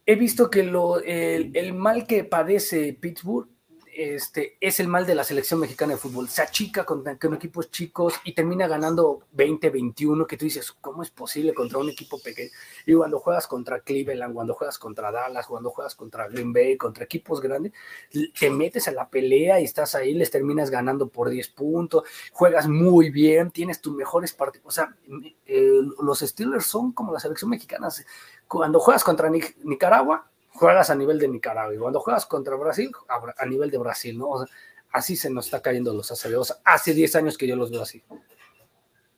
he 0.05 0.15
visto 0.15 0.49
que 0.49 0.63
lo, 0.63 0.99
el, 0.99 1.51
el 1.55 1.73
mal 1.73 2.07
que 2.07 2.23
padece 2.23 2.93
Pittsburgh 2.93 3.49
este, 3.95 4.57
es 4.59 4.81
el 4.81 4.89
mal 4.89 5.05
de 5.05 5.15
la 5.15 5.23
selección 5.23 5.59
mexicana 5.59 5.93
de 5.93 5.99
fútbol. 5.99 6.27
Se 6.27 6.41
achica 6.41 6.83
con, 6.83 7.03
equipos 7.07 7.71
chicos 7.71 8.15
y 8.25 8.33
termina 8.33 8.67
ganando 8.67 9.21
20-21, 9.35 10.27
que 10.27 10.35
tú 10.35 10.43
dices, 10.43 10.73
¿cómo 10.73 11.01
es 11.01 11.09
posible 11.11 11.53
contra 11.53 11.77
un 11.77 11.89
equipo 11.89 12.19
pequeño? 12.19 12.49
Y 12.85 12.93
cuando 12.93 13.19
juegas 13.19 13.47
contra 13.47 13.79
Cleveland, 13.79 14.33
cuando 14.33 14.53
juegas 14.53 14.77
contra 14.77 15.11
Dallas, 15.11 15.47
cuando 15.47 15.69
juegas 15.69 15.95
contra 15.95 16.27
Green 16.27 16.51
Bay, 16.51 16.75
contra 16.75 17.05
equipos 17.05 17.39
grandes, 17.39 17.71
te 18.37 18.49
metes 18.49 18.89
a 18.89 18.91
la 18.91 19.09
pelea 19.09 19.61
y 19.61 19.63
estás 19.63 19.95
ahí, 19.95 20.13
les 20.13 20.29
terminas 20.29 20.69
ganando 20.69 21.07
por 21.07 21.29
10 21.29 21.47
puntos, 21.49 22.03
juegas 22.33 22.67
muy 22.67 23.09
bien, 23.11 23.51
tienes 23.51 23.79
tus 23.79 23.95
mejores 23.95 24.33
partidos. 24.33 24.67
O 24.67 24.71
sea, 24.71 24.93
eh, 25.45 25.81
los 26.01 26.19
Steelers 26.19 26.65
son 26.65 26.91
como 26.91 27.13
la 27.13 27.19
selección 27.19 27.49
mexicana. 27.49 27.87
Cuando 28.47 28.79
juegas 28.79 29.05
contra 29.05 29.31
Nicaragua, 29.63 30.29
juegas 30.55 30.89
a 30.89 30.95
nivel 30.95 31.19
de 31.19 31.27
Nicaragua 31.27 31.75
y 31.75 31.77
cuando 31.77 31.99
juegas 31.99 32.25
contra 32.25 32.55
Brasil, 32.55 32.89
a, 33.37 33.45
nivel 33.45 33.69
de 33.69 33.77
Brasil, 33.77 34.17
¿no? 34.17 34.45
así 34.91 35.15
se 35.15 35.29
nos 35.29 35.45
está 35.45 35.61
cayendo 35.61 35.93
los 35.93 36.09
aceleros. 36.11 36.55
Hace 36.63 36.93
10 36.93 37.15
años 37.17 37.37
que 37.37 37.47
yo 37.47 37.55
los 37.55 37.69
veo 37.69 37.81
así. 37.81 38.01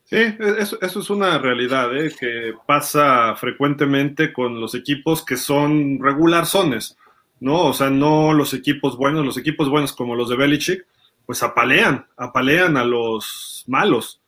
Sí, 0.05 0.17
eso, 0.57 0.79
es 0.81 1.09
una 1.09 1.37
realidad 1.37 1.95
¿eh? 1.95 2.11
que 2.17 2.53
pasa 2.65 3.35
frecuentemente 3.35 4.33
con 4.33 4.59
los 4.59 4.73
equipos 4.73 5.23
que 5.23 5.37
son 5.37 5.99
regular 6.01 6.45
zones, 6.45 6.97
¿no? 7.41 7.65
O 7.65 7.73
sea, 7.73 7.89
no 7.89 8.33
los 8.33 8.53
equipos 8.53 8.97
buenos, 8.97 9.25
los 9.25 9.37
equipos 9.37 9.69
buenos 9.69 9.93
como 9.93 10.15
los 10.15 10.29
de 10.29 10.37
Belichick, 10.37 10.85
pues 11.25 11.43
apalean, 11.43 12.07
apalean 12.15 12.77
a 12.77 12.85
los 12.85 13.65
malos 13.67 14.21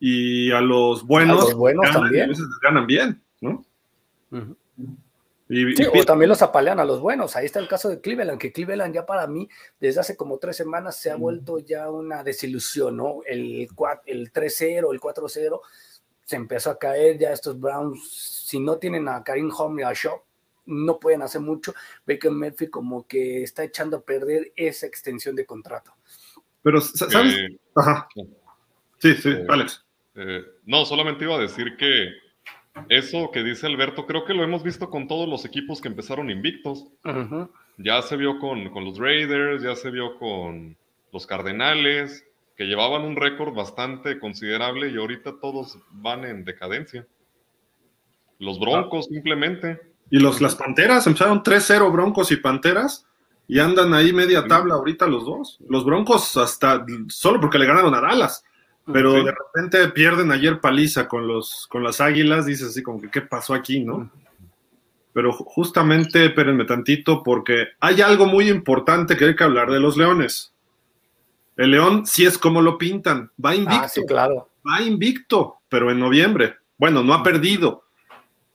y 0.00 0.50
a 0.52 0.62
los 0.62 1.06
buenos, 1.06 1.38
a 1.38 1.44
los 1.44 1.54
buenos 1.54 1.92
también. 1.92 2.32
ganan 2.62 2.86
bien, 2.86 3.22
¿no? 3.42 3.62
Sí, 5.48 5.84
o 5.92 6.04
también 6.04 6.28
los 6.28 6.42
apalean 6.42 6.80
a 6.80 6.84
los 6.84 7.00
buenos. 7.00 7.36
Ahí 7.36 7.46
está 7.46 7.58
el 7.58 7.68
caso 7.68 7.88
de 7.88 8.00
Cleveland, 8.00 8.38
que 8.38 8.52
Cleveland 8.52 8.94
ya 8.94 9.06
para 9.06 9.26
mí, 9.26 9.48
desde 9.80 10.00
hace 10.00 10.16
como 10.16 10.38
tres 10.38 10.56
semanas, 10.56 10.96
se 10.96 11.10
ha 11.10 11.16
vuelto 11.16 11.58
ya 11.58 11.90
una 11.90 12.22
desilusión, 12.22 12.96
¿no? 12.96 13.20
El, 13.26 13.68
el 14.06 14.32
3-0, 14.32 14.92
el 14.92 15.00
4-0, 15.00 15.60
se 16.24 16.36
empezó 16.36 16.70
a 16.70 16.78
caer 16.78 17.18
ya 17.18 17.32
estos 17.32 17.58
Browns. 17.58 18.44
Si 18.46 18.58
no 18.58 18.78
tienen 18.78 19.08
a 19.08 19.22
Karim 19.22 19.50
Home 19.56 19.82
y 19.82 19.84
a 19.84 19.92
Shaw, 19.92 20.20
no 20.66 20.98
pueden 20.98 21.22
hacer 21.22 21.40
mucho. 21.40 21.74
Baker 22.06 22.32
Murphy 22.32 22.68
como 22.68 23.06
que 23.06 23.42
está 23.42 23.64
echando 23.64 23.98
a 23.98 24.02
perder 24.02 24.52
esa 24.56 24.86
extensión 24.86 25.36
de 25.36 25.46
contrato. 25.46 25.94
Pero, 26.62 26.80
¿sabes? 26.80 27.34
Eh, 27.34 27.58
Ajá. 27.76 28.08
Sí, 28.98 29.14
sí, 29.14 29.30
eh, 29.30 29.46
Alex. 29.48 29.84
Eh, 30.16 30.44
no, 30.64 30.84
solamente 30.84 31.24
iba 31.24 31.36
a 31.36 31.40
decir 31.40 31.76
que 31.76 32.08
eso 32.88 33.30
que 33.32 33.42
dice 33.42 33.66
Alberto, 33.66 34.06
creo 34.06 34.24
que 34.24 34.34
lo 34.34 34.44
hemos 34.44 34.62
visto 34.62 34.90
con 34.90 35.08
todos 35.08 35.28
los 35.28 35.44
equipos 35.44 35.80
que 35.80 35.88
empezaron 35.88 36.30
invictos. 36.30 36.86
Ya 37.78 38.02
se 38.02 38.16
vio 38.16 38.38
con, 38.38 38.64
los 38.64 38.98
Raiders, 38.98 39.62
ya 39.62 39.74
se 39.74 39.90
vio 39.90 40.18
con 40.18 40.76
los 41.12 41.26
Cardenales, 41.26 42.24
que 42.56 42.64
llevaban 42.64 43.02
un 43.02 43.16
récord 43.16 43.54
bastante 43.54 44.18
considerable 44.18 44.90
y 44.90 44.96
ahorita 44.96 45.34
todos 45.40 45.78
van 45.90 46.24
en 46.24 46.44
decadencia. 46.44 47.06
Los 48.38 48.58
Broncos 48.58 49.06
simplemente. 49.06 49.80
Y 50.10 50.18
los, 50.18 50.40
las 50.40 50.54
Panteras 50.54 51.06
empezaron 51.06 51.42
3-0 51.42 51.92
Broncos 51.92 52.30
y 52.32 52.36
Panteras 52.36 53.06
y 53.48 53.58
andan 53.58 53.94
ahí 53.94 54.12
media 54.12 54.46
tabla 54.46 54.74
ahorita 54.74 55.06
los 55.06 55.24
dos. 55.24 55.58
Los 55.68 55.84
Broncos 55.84 56.36
hasta 56.36 56.84
solo 57.08 57.40
porque 57.40 57.58
le 57.58 57.66
ganaron 57.66 57.94
a 57.94 58.00
Dallas. 58.00 58.44
Pero 58.92 59.24
de 59.24 59.32
repente 59.32 59.88
pierden 59.88 60.30
ayer 60.30 60.60
paliza 60.60 61.08
con, 61.08 61.26
los, 61.26 61.66
con 61.68 61.82
las 61.82 62.00
águilas, 62.00 62.46
dices 62.46 62.68
así 62.68 62.82
como 62.82 63.00
que 63.00 63.10
qué 63.10 63.20
pasó 63.20 63.52
aquí, 63.52 63.80
¿no? 63.80 64.10
Pero 65.12 65.32
justamente, 65.32 66.26
espérenme 66.26 66.66
tantito, 66.66 67.22
porque 67.22 67.68
hay 67.80 68.00
algo 68.00 68.26
muy 68.26 68.48
importante 68.48 69.16
que 69.16 69.24
hay 69.24 69.36
que 69.36 69.44
hablar 69.44 69.70
de 69.70 69.80
los 69.80 69.96
leones. 69.96 70.52
El 71.56 71.70
león 71.70 72.06
sí 72.06 72.26
es 72.26 72.38
como 72.38 72.60
lo 72.60 72.78
pintan, 72.78 73.30
va 73.42 73.50
ah, 73.50 73.54
invicto. 73.56 74.02
claro. 74.06 74.50
Va 74.68 74.82
invicto, 74.82 75.56
pero 75.68 75.90
en 75.90 75.98
noviembre. 75.98 76.56
Bueno, 76.76 77.02
no 77.02 77.14
ha 77.14 77.22
perdido. 77.22 77.84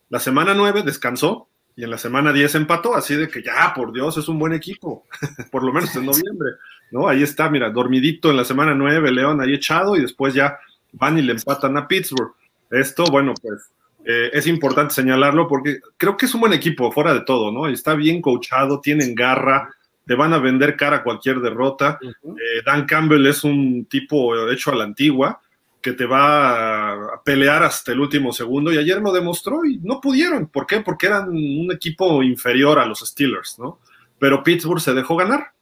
La 0.09 0.19
semana 0.19 0.53
9 0.53 0.84
descansó 0.84 1.47
y 1.75 1.84
en 1.84 1.89
la 1.89 1.97
semana 1.97 2.32
10 2.32 2.55
empató, 2.55 2.95
así 2.95 3.15
de 3.15 3.27
que 3.27 3.41
ya, 3.41 3.73
por 3.73 3.91
Dios, 3.91 4.17
es 4.17 4.27
un 4.27 4.38
buen 4.38 4.53
equipo, 4.53 5.07
por 5.51 5.63
lo 5.63 5.73
menos 5.73 5.95
en 5.95 6.05
noviembre. 6.05 6.51
¿No? 6.92 7.08
Ahí 7.08 7.24
está, 7.24 7.50
mira, 7.50 7.70
dormidito 7.70 8.30
en 8.30 8.38
la 8.38 8.46
semana 8.46 8.76
9, 8.76 9.12
León 9.12 9.42
ahí 9.42 9.54
echado 9.54 9.96
y 9.96 10.02
después 10.02 10.34
ya 10.34 10.60
van 10.94 11.18
y 11.18 11.22
le 11.22 11.34
empatan 11.34 11.78
a 11.78 11.88
Pittsburgh. 11.88 12.34
Esto, 12.70 13.06
bueno, 13.06 13.34
pues 13.42 13.72
eh, 14.06 14.30
es 14.34 14.48
importante 14.48 14.94
señalarlo 14.94 15.48
porque 15.48 15.80
creo 15.98 16.18
que 16.18 16.26
es 16.26 16.34
un 16.34 16.42
buen 16.42 16.54
equipo, 16.54 16.92
fuera 16.92 17.14
de 17.14 17.22
todo, 17.22 17.52
¿no? 17.52 17.68
Está 17.68 17.94
bien 17.94 18.22
coachado, 18.22 18.80
tienen 18.80 19.16
garra, 19.16 19.70
te 20.06 20.16
van 20.16 20.34
a 20.34 20.39
vender 20.39 20.76
cara 20.76 20.98
a 20.98 21.04
cualquier 21.04 21.39
derrota. 21.39 22.00
Eh, 22.02 22.62
Dan 22.66 22.86
Campbell 22.86 23.26
es 23.28 23.44
un 23.44 23.86
tipo 23.86 24.50
hecho 24.50 24.72
a 24.72 24.76
la 24.76 24.84
antigua 24.84 25.39
que 25.82 25.94
te 25.94 26.06
va 26.06 26.92
a 26.92 27.24
pelear 27.24 27.64
hasta 27.64 27.92
el 27.92 28.00
último 28.00 28.32
segundo 28.32 28.72
y 28.72 28.78
ayer 28.78 29.02
lo 29.02 29.12
demostró 29.12 29.66
y 29.66 29.78
no 29.80 30.00
pudieron. 30.00 30.48
¿Por 30.48 30.68
qué? 30.68 30.82
Porque 30.82 31.08
eran 31.08 31.30
un 31.30 31.72
equipo 31.72 32.22
inferior 32.22 32.78
a 32.78 32.86
los 32.86 33.00
Steelers, 33.00 33.58
¿no? 33.58 33.80
Pero 34.20 34.44
Pittsburgh 34.44 34.80
se 34.80 34.94
dejó 34.94 35.16
ganar 35.16 35.54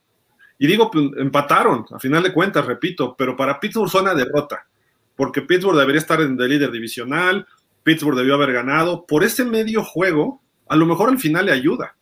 y 0.59 0.67
digo, 0.67 0.91
pues, 0.91 1.05
empataron, 1.17 1.85
a 1.89 1.99
final 1.99 2.21
de 2.21 2.33
cuentas, 2.33 2.65
repito, 2.65 3.15
pero 3.17 3.35
para 3.35 3.59
Pittsburgh 3.59 3.89
zona 3.89 4.13
derrota, 4.13 4.67
porque 5.15 5.41
Pittsburgh 5.41 5.77
debería 5.77 5.99
estar 5.99 6.19
en 6.21 6.39
el 6.39 6.49
líder 6.49 6.69
divisional, 6.69 7.47
Pittsburgh 7.81 8.17
debió 8.17 8.35
haber 8.35 8.51
ganado. 8.51 9.05
Por 9.05 9.23
ese 9.23 9.45
medio 9.45 9.83
juego, 9.83 10.41
a 10.67 10.75
lo 10.75 10.85
mejor 10.85 11.09
al 11.09 11.17
final 11.17 11.45
le 11.45 11.53
ayuda, 11.53 11.95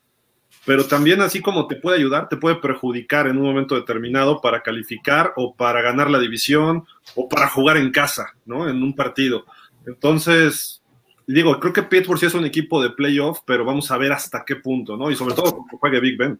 pero 0.65 0.85
también 0.85 1.21
así 1.21 1.39
como 1.39 1.67
te 1.67 1.75
puede 1.75 1.97
ayudar, 1.97 2.29
te 2.29 2.37
puede 2.37 2.55
perjudicar 2.55 3.27
en 3.27 3.37
un 3.37 3.43
momento 3.43 3.75
determinado 3.75 4.41
para 4.41 4.63
calificar 4.63 5.33
o 5.35 5.55
para 5.55 5.81
ganar 5.83 6.09
la 6.09 6.19
división 6.19 6.83
o 7.15 7.29
para 7.29 7.47
jugar 7.47 7.77
en 7.77 7.91
casa, 7.91 8.33
¿no? 8.45 8.67
En 8.67 8.81
un 8.81 8.95
partido. 8.95 9.45
Entonces, 9.85 10.81
digo, 11.27 11.59
creo 11.59 11.73
que 11.73 11.83
Pittsburgh 11.83 12.19
sí 12.19 12.25
es 12.25 12.33
un 12.33 12.45
equipo 12.45 12.81
de 12.81 12.89
playoff, 12.89 13.41
pero 13.45 13.63
vamos 13.63 13.91
a 13.91 13.97
ver 13.97 14.11
hasta 14.11 14.43
qué 14.43 14.55
punto, 14.55 14.97
¿no? 14.97 15.11
Y 15.11 15.15
sobre 15.15 15.35
todo 15.35 15.55
porque 15.57 15.77
juegue 15.77 15.99
Big 15.99 16.17
Ben. 16.17 16.39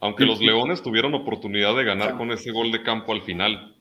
Aunque 0.00 0.24
los 0.24 0.40
Leones 0.40 0.82
tuvieron 0.82 1.14
oportunidad 1.14 1.76
de 1.76 1.84
ganar 1.84 2.16
con 2.16 2.30
ese 2.30 2.52
gol 2.52 2.70
de 2.70 2.82
campo 2.82 3.12
al 3.12 3.22
final. 3.22 3.74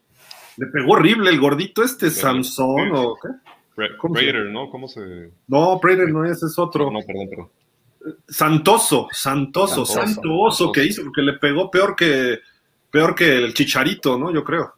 Le 0.58 0.66
pegó 0.68 0.94
horrible 0.94 1.30
el 1.30 1.40
gordito 1.40 1.84
este, 1.84 2.10
Samson 2.10 2.92
o 2.96 3.16
qué? 3.22 3.30
Prater, 3.76 4.48
¿no? 4.48 4.72
¿Cómo 4.72 4.88
se...? 4.88 5.32
No, 5.48 5.80
Prater 5.80 6.10
no 6.10 6.26
es, 6.26 6.42
es 6.42 6.58
otro. 6.58 6.90
No, 6.90 7.02
perdón, 7.06 7.30
perdón. 7.30 7.50
Santoso, 8.28 9.08
Santoso, 9.12 9.86
Santoso, 9.86 10.72
que 10.72 10.86
hizo, 10.86 11.04
porque 11.04 11.22
le 11.22 11.34
pegó 11.34 11.70
peor 11.70 11.96
que, 11.96 12.40
peor 12.90 13.14
que 13.14 13.38
el 13.38 13.54
Chicharito, 13.54 14.18
¿no? 14.18 14.34
Yo 14.34 14.44
creo. 14.44 14.74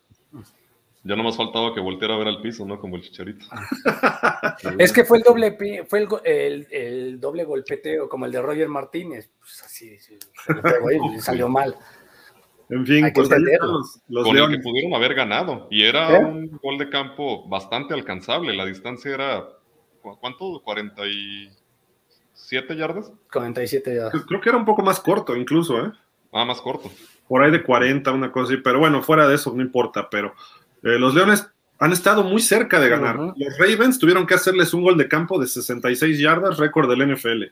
Ya 1.04 1.16
no 1.16 1.24
más 1.24 1.38
faltaba 1.38 1.74
que 1.74 1.80
volteara 1.80 2.16
a 2.16 2.18
ver 2.18 2.28
al 2.28 2.42
piso, 2.42 2.66
¿no? 2.66 2.80
Como 2.80 2.98
el 2.98 3.04
chicharito. 3.04 3.46
es 4.80 4.92
que 4.92 5.06
fue 5.06 5.20
el 5.20 5.24
doble 5.24 5.86
fue 5.88 6.06
el, 6.26 6.68
el, 6.70 7.20
doble 7.20 7.46
golpeteo, 7.46 8.10
como 8.10 8.26
el 8.26 8.34
de 8.34 8.42
Roger 8.42 8.68
Martínez. 8.68 9.32
Pues 9.40 9.64
así, 9.64 9.96
salió 11.20 11.48
mal. 11.48 11.78
En 12.70 12.86
fin, 12.86 13.12
pues 13.14 13.30
los, 14.08 14.24
Con 14.24 14.38
el 14.38 14.50
que 14.50 14.60
pudieron 14.60 14.94
haber 14.94 15.16
ganado. 15.16 15.68
Y 15.72 15.84
era 15.84 16.18
¿Eh? 16.18 16.24
un 16.24 16.60
gol 16.62 16.78
de 16.78 16.90
campo 16.90 17.48
bastante 17.48 17.96
alcanzable. 17.96 18.56
La 18.56 18.66
distancia 18.66 19.12
era, 19.12 19.48
¿cuánto? 20.02 20.64
¿47 20.64 21.56
yardas? 22.76 23.12
47 23.32 23.96
yardas. 23.96 24.24
Creo 24.28 24.42
que 24.42 24.50
era 24.50 24.58
un 24.58 24.66
poco 24.66 24.84
más 24.84 25.00
corto 25.00 25.36
incluso, 25.36 25.84
¿eh? 25.84 25.92
Ah, 26.32 26.46
más 26.46 26.62
corto. 26.62 26.92
Por 27.28 27.44
ahí 27.44 27.52
de 27.52 27.64
40, 27.64 28.12
una 28.12 28.32
cosa 28.32 28.54
así. 28.54 28.62
Pero 28.62 28.80
bueno, 28.80 29.02
fuera 29.02 29.28
de 29.28 29.34
eso 29.36 29.52
no 29.56 29.64
importa. 29.64 30.10
Pero 30.10 30.34
eh, 30.84 31.00
los 31.00 31.14
Leones 31.14 31.48
han 31.80 31.94
estado 31.94 32.24
muy 32.24 32.42
cerca 32.42 32.80
de 32.80 32.90
ganar. 32.90 33.18
Los 33.18 33.58
Ravens 33.58 33.98
tuvieron 34.00 34.28
que 34.28 34.34
hacerles 34.34 34.74
un 34.74 34.84
gol 34.84 34.98
de 34.98 35.08
campo 35.08 35.40
de 35.40 35.48
66 35.48 36.20
yardas, 36.20 36.58
récord 36.58 36.90
del 36.90 37.14
NFL. 37.14 37.44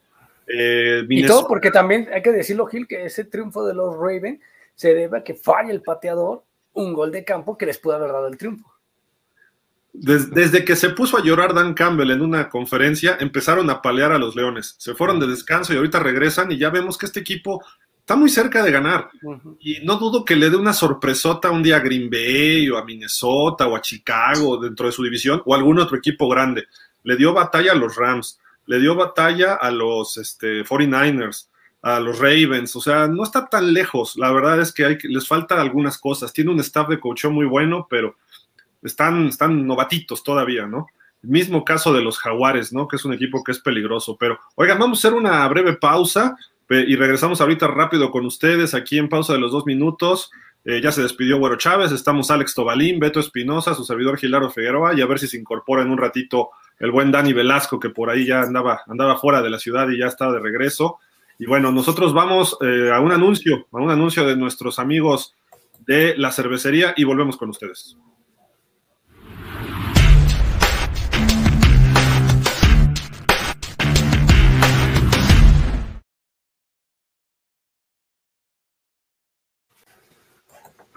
Eh, 0.48 1.06
y 1.10 1.26
todo 1.26 1.48
porque 1.48 1.72
también 1.72 2.08
hay 2.14 2.22
que 2.22 2.32
decirlo, 2.32 2.68
Gil, 2.68 2.88
que 2.88 3.06
ese 3.06 3.26
triunfo 3.26 3.66
de 3.66 3.74
los 3.74 3.96
Ravens 3.96 4.40
se 4.76 4.94
debe 4.94 5.18
a 5.20 5.24
que 5.24 5.34
falla 5.34 5.72
el 5.72 5.82
pateador 5.82 6.44
un 6.74 6.94
gol 6.94 7.12
de 7.12 7.24
campo 7.24 7.58
que 7.58 7.66
les 7.66 7.78
pudo 7.78 7.96
haber 7.96 8.12
dado 8.12 8.28
el 8.28 8.38
triunfo. 8.38 8.72
desde 9.94 10.64
que 10.64 10.76
se 10.76 10.90
puso 10.90 11.18
a 11.18 11.24
llorar 11.24 11.56
Dan 11.56 11.74
Campbell 11.74 12.12
en 12.12 12.22
una 12.22 12.50
conferencia, 12.50 13.18
empezaron 13.20 13.70
a 13.70 13.82
palear 13.82 14.12
a 14.12 14.20
los 14.20 14.36
Leones. 14.36 14.76
Se 14.78 14.94
fueron 14.94 15.20
de 15.20 15.26
descanso 15.26 15.74
y 15.74 15.78
ahorita 15.78 16.00
regresan 16.00 16.52
y 16.52 16.58
ya 16.60 16.70
vemos 16.70 16.98
que 16.98 17.08
este 17.08 17.20
equipo 17.20 17.64
está 18.08 18.16
muy 18.16 18.30
cerca 18.30 18.64
de 18.64 18.72
ganar. 18.72 19.10
Y 19.60 19.82
no 19.84 19.98
dudo 19.98 20.24
que 20.24 20.38
le 20.38 20.50
dé 20.50 20.56
una 20.56 20.72
sorpresota 20.72 21.52
un 21.52 21.62
día 21.62 21.76
a 21.76 21.82
Green 21.82 22.10
Bay 22.10 22.70
o 22.70 22.78
a 22.78 22.86
Minnesota 22.86 23.68
o 23.68 23.76
a 23.76 23.82
Chicago 23.82 24.56
dentro 24.56 24.86
de 24.86 24.94
su 24.94 25.04
división 25.04 25.42
o 25.46 25.54
a 25.54 25.58
algún 25.58 25.78
otro 25.78 25.98
equipo 25.98 26.30
grande. 26.30 26.68
Le 27.04 27.18
dio 27.18 27.34
batalla 27.34 27.74
a 27.74 27.76
los 27.76 27.98
Rams, 27.98 28.40
le 28.66 28.80
dio 28.80 28.96
batalla 28.96 29.56
a 29.56 29.70
los 29.72 30.16
este, 30.16 30.64
49ers, 30.64 31.50
a 31.82 32.00
los 32.00 32.18
Ravens. 32.20 32.78
O 32.78 32.80
sea, 32.80 33.10
no 33.10 33.24
está 33.24 33.50
tan 33.50 33.74
lejos. 33.74 34.16
La 34.16 34.32
verdad 34.32 34.62
es 34.62 34.72
que 34.72 34.86
hay, 34.86 34.98
les 35.04 35.28
faltan 35.28 35.60
algunas 35.60 35.98
cosas. 35.98 36.32
Tiene 36.32 36.52
un 36.52 36.62
staff 36.62 36.88
de 36.88 37.02
coach 37.02 37.26
muy 37.26 37.46
bueno, 37.46 37.88
pero 37.90 38.16
están, 38.82 39.28
están 39.28 39.68
novatitos 39.68 40.24
todavía, 40.24 40.66
¿no? 40.66 40.88
mismo 41.24 41.66
caso 41.66 41.92
de 41.92 42.02
los 42.02 42.20
Jaguares, 42.20 42.72
¿no? 42.72 42.88
Que 42.88 42.96
es 42.96 43.04
un 43.04 43.12
equipo 43.12 43.44
que 43.44 43.52
es 43.52 43.60
peligroso. 43.60 44.16
Pero, 44.18 44.40
oigan, 44.56 44.80
vamos 44.80 45.00
a 45.04 45.10
hacer 45.10 45.18
una 45.18 45.46
breve 45.50 45.76
pausa 45.76 46.38
y 46.70 46.96
regresamos 46.96 47.40
ahorita 47.42 47.68
rápido 47.68 48.12
con 48.12 48.26
ustedes 48.26 48.74
aquí 48.74 48.98
en 48.98 49.10
pausa 49.10 49.34
de 49.34 49.40
los 49.40 49.52
dos 49.52 49.66
minutos. 49.66 50.32
Eh, 50.66 50.82
ya 50.82 50.92
se 50.92 51.02
despidió 51.02 51.38
Güero 51.38 51.56
Chávez, 51.56 51.94
estamos 51.94 52.30
Alex 52.30 52.54
Tobalín, 52.54 53.00
Beto 53.00 53.22
Espinosa, 53.22 53.74
su 53.74 53.86
servidor 53.86 54.18
Gilardo 54.18 54.50
Figueroa, 54.50 54.94
y 54.94 55.02
a 55.02 55.06
ver 55.06 55.18
si 55.18 55.28
se 55.28 55.38
incorpora 55.38 55.82
en 55.82 55.90
un 55.90 55.98
ratito 55.98 56.50
el 56.80 56.92
buen 56.92 57.10
Dani 57.10 57.32
Velasco, 57.32 57.80
que 57.80 57.90
por 57.90 58.10
ahí 58.10 58.26
ya 58.26 58.42
andaba, 58.42 58.82
andaba 58.88 59.18
fuera 59.18 59.42
de 59.42 59.50
la 59.50 59.60
ciudad 59.60 59.88
y 59.90 59.98
ya 59.98 60.08
está 60.08 60.30
de 60.30 60.40
regreso. 60.40 61.00
Y 61.40 61.46
bueno, 61.46 61.72
nosotros 61.72 62.14
vamos 62.14 62.58
eh, 62.62 62.92
a 62.94 63.00
un 63.00 63.14
anuncio, 63.14 63.68
a 63.72 63.78
un 63.78 63.92
anuncio 63.92 64.26
de 64.26 64.36
nuestros 64.36 64.78
amigos 64.78 65.36
de 65.86 66.18
la 66.18 66.34
cervecería 66.34 66.94
y 66.98 67.06
volvemos 67.06 67.38
con 67.38 67.50
ustedes. 67.50 67.96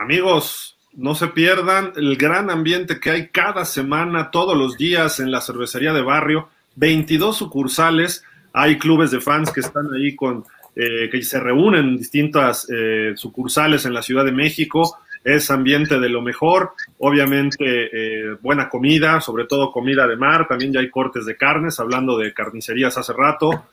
Amigos, 0.01 0.79
no 0.95 1.15
se 1.15 1.27
pierdan 1.27 1.93
el 1.95 2.17
gran 2.17 2.49
ambiente 2.49 2.99
que 2.99 3.11
hay 3.11 3.29
cada 3.29 3.67
semana, 3.67 4.31
todos 4.31 4.57
los 4.57 4.79
días 4.79 5.21
en 5.21 5.31
la 5.31 5.43
cervecería 5.43 5.93
de 5.93 6.01
barrio. 6.01 6.49
22 6.77 7.37
sucursales, 7.37 8.25
hay 8.55 8.79
clubes 8.79 9.11
de 9.11 9.21
fans 9.21 9.53
que 9.53 9.61
están 9.61 9.93
ahí 9.95 10.17
con, 10.17 10.47
eh, 10.75 11.11
que 11.13 11.23
se 11.23 11.39
reúnen 11.39 11.87
en 11.87 11.99
distintas 11.99 12.67
eh, 12.73 13.13
sucursales 13.15 13.85
en 13.85 13.93
la 13.93 14.01
Ciudad 14.01 14.25
de 14.25 14.33
México. 14.33 14.97
Es 15.23 15.51
ambiente 15.51 16.01
de 16.01 16.09
lo 16.09 16.23
mejor, 16.23 16.73
obviamente 16.97 17.91
eh, 17.93 18.37
buena 18.41 18.71
comida, 18.71 19.21
sobre 19.21 19.45
todo 19.45 19.71
comida 19.71 20.07
de 20.07 20.17
mar, 20.17 20.49
también 20.49 20.73
ya 20.73 20.81
hay 20.81 20.89
cortes 20.89 21.27
de 21.27 21.37
carnes, 21.37 21.79
hablando 21.79 22.17
de 22.17 22.33
carnicerías 22.33 22.97
hace 22.97 23.13
rato, 23.13 23.67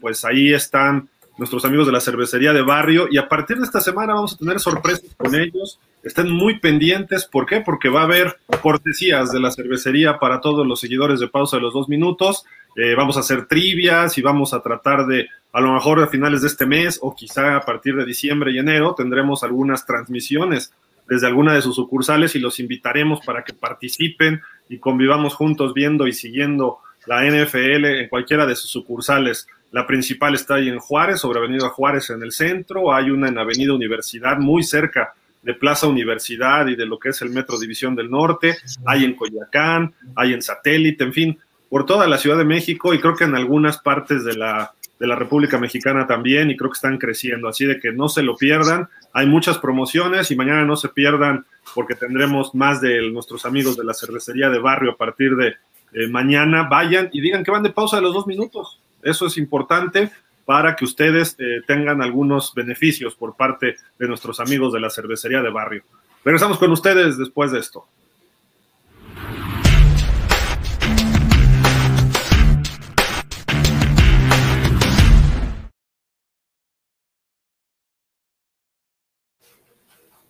pues 0.00 0.24
ahí 0.24 0.52
están 0.52 1.08
nuestros 1.36 1.64
amigos 1.64 1.86
de 1.86 1.92
la 1.92 2.00
cervecería 2.00 2.52
de 2.52 2.62
barrio 2.62 3.08
y 3.10 3.18
a 3.18 3.28
partir 3.28 3.56
de 3.56 3.64
esta 3.64 3.80
semana 3.80 4.14
vamos 4.14 4.34
a 4.34 4.36
tener 4.36 4.60
sorpresas 4.60 5.14
con 5.16 5.34
ellos. 5.34 5.80
Estén 6.02 6.30
muy 6.30 6.60
pendientes, 6.60 7.24
¿por 7.24 7.46
qué? 7.46 7.60
Porque 7.60 7.88
va 7.88 8.02
a 8.02 8.04
haber 8.04 8.38
cortesías 8.62 9.32
de 9.32 9.40
la 9.40 9.50
cervecería 9.50 10.18
para 10.18 10.40
todos 10.40 10.66
los 10.66 10.80
seguidores 10.80 11.20
de 11.20 11.28
Pausa 11.28 11.56
de 11.56 11.62
los 11.62 11.74
Dos 11.74 11.88
Minutos. 11.88 12.44
Eh, 12.76 12.94
vamos 12.94 13.16
a 13.16 13.20
hacer 13.20 13.46
trivias 13.46 14.16
y 14.18 14.22
vamos 14.22 14.52
a 14.54 14.60
tratar 14.60 15.06
de, 15.06 15.28
a 15.52 15.60
lo 15.60 15.72
mejor 15.72 16.02
a 16.02 16.08
finales 16.08 16.42
de 16.42 16.48
este 16.48 16.66
mes 16.66 16.98
o 17.02 17.14
quizá 17.14 17.56
a 17.56 17.60
partir 17.60 17.96
de 17.96 18.04
diciembre 18.04 18.52
y 18.52 18.58
enero, 18.58 18.94
tendremos 18.94 19.42
algunas 19.44 19.86
transmisiones 19.86 20.72
desde 21.08 21.26
alguna 21.26 21.52
de 21.52 21.62
sus 21.62 21.76
sucursales 21.76 22.34
y 22.34 22.38
los 22.38 22.60
invitaremos 22.60 23.20
para 23.24 23.44
que 23.44 23.52
participen 23.52 24.40
y 24.68 24.78
convivamos 24.78 25.34
juntos 25.34 25.74
viendo 25.74 26.06
y 26.06 26.12
siguiendo 26.12 26.78
la 27.06 27.24
NFL 27.24 27.84
en 27.84 28.08
cualquiera 28.08 28.46
de 28.46 28.56
sus 28.56 28.70
sucursales. 28.70 29.46
La 29.70 29.86
principal 29.86 30.34
está 30.34 30.54
ahí 30.54 30.68
en 30.68 30.78
Juárez, 30.78 31.20
sobre 31.20 31.40
Avenida 31.40 31.68
Juárez 31.68 32.10
en 32.10 32.22
el 32.22 32.32
centro. 32.32 32.94
Hay 32.94 33.10
una 33.10 33.28
en 33.28 33.38
Avenida 33.38 33.72
Universidad, 33.72 34.38
muy 34.38 34.62
cerca 34.62 35.14
de 35.42 35.54
Plaza 35.54 35.86
Universidad 35.86 36.66
y 36.68 36.76
de 36.76 36.86
lo 36.86 36.98
que 36.98 37.10
es 37.10 37.20
el 37.22 37.30
Metro 37.30 37.58
División 37.58 37.94
del 37.94 38.10
Norte. 38.10 38.56
Hay 38.86 39.04
en 39.04 39.14
Coyacán, 39.14 39.94
hay 40.16 40.32
en 40.32 40.42
Satélite, 40.42 41.04
en 41.04 41.12
fin, 41.12 41.38
por 41.68 41.86
toda 41.86 42.06
la 42.06 42.18
Ciudad 42.18 42.38
de 42.38 42.44
México 42.44 42.94
y 42.94 43.00
creo 43.00 43.14
que 43.14 43.24
en 43.24 43.34
algunas 43.34 43.78
partes 43.78 44.24
de 44.24 44.34
la, 44.34 44.72
de 44.98 45.06
la 45.06 45.16
República 45.16 45.58
Mexicana 45.58 46.06
también 46.06 46.50
y 46.50 46.56
creo 46.56 46.70
que 46.70 46.76
están 46.76 46.96
creciendo. 46.96 47.48
Así 47.48 47.66
de 47.66 47.78
que 47.78 47.92
no 47.92 48.08
se 48.08 48.22
lo 48.22 48.36
pierdan. 48.36 48.88
Hay 49.12 49.26
muchas 49.26 49.58
promociones 49.58 50.30
y 50.30 50.36
mañana 50.36 50.64
no 50.64 50.76
se 50.76 50.88
pierdan 50.88 51.44
porque 51.74 51.94
tendremos 51.94 52.54
más 52.54 52.80
de 52.80 53.10
nuestros 53.10 53.44
amigos 53.44 53.76
de 53.76 53.84
la 53.84 53.92
cervecería 53.92 54.48
de 54.50 54.58
barrio 54.58 54.92
a 54.92 54.96
partir 54.96 55.36
de 55.36 55.56
eh, 55.94 56.08
mañana. 56.08 56.64
Vayan 56.64 57.08
y 57.12 57.20
digan 57.20 57.44
que 57.44 57.50
van 57.50 57.62
de 57.62 57.70
pausa 57.70 57.96
de 57.96 58.02
los 58.02 58.12
dos 58.12 58.26
minutos 58.26 58.80
eso 59.04 59.26
es 59.26 59.36
importante 59.36 60.10
para 60.46 60.76
que 60.76 60.84
ustedes 60.84 61.36
eh, 61.38 61.60
tengan 61.66 62.02
algunos 62.02 62.52
beneficios 62.54 63.14
por 63.14 63.36
parte 63.36 63.76
de 63.98 64.08
nuestros 64.08 64.40
amigos 64.40 64.72
de 64.72 64.80
la 64.80 64.90
cervecería 64.90 65.42
de 65.42 65.50
barrio. 65.50 65.84
Regresamos 66.24 66.58
con 66.58 66.72
ustedes 66.72 67.18
después 67.18 67.52
de 67.52 67.60
esto. 67.60 67.86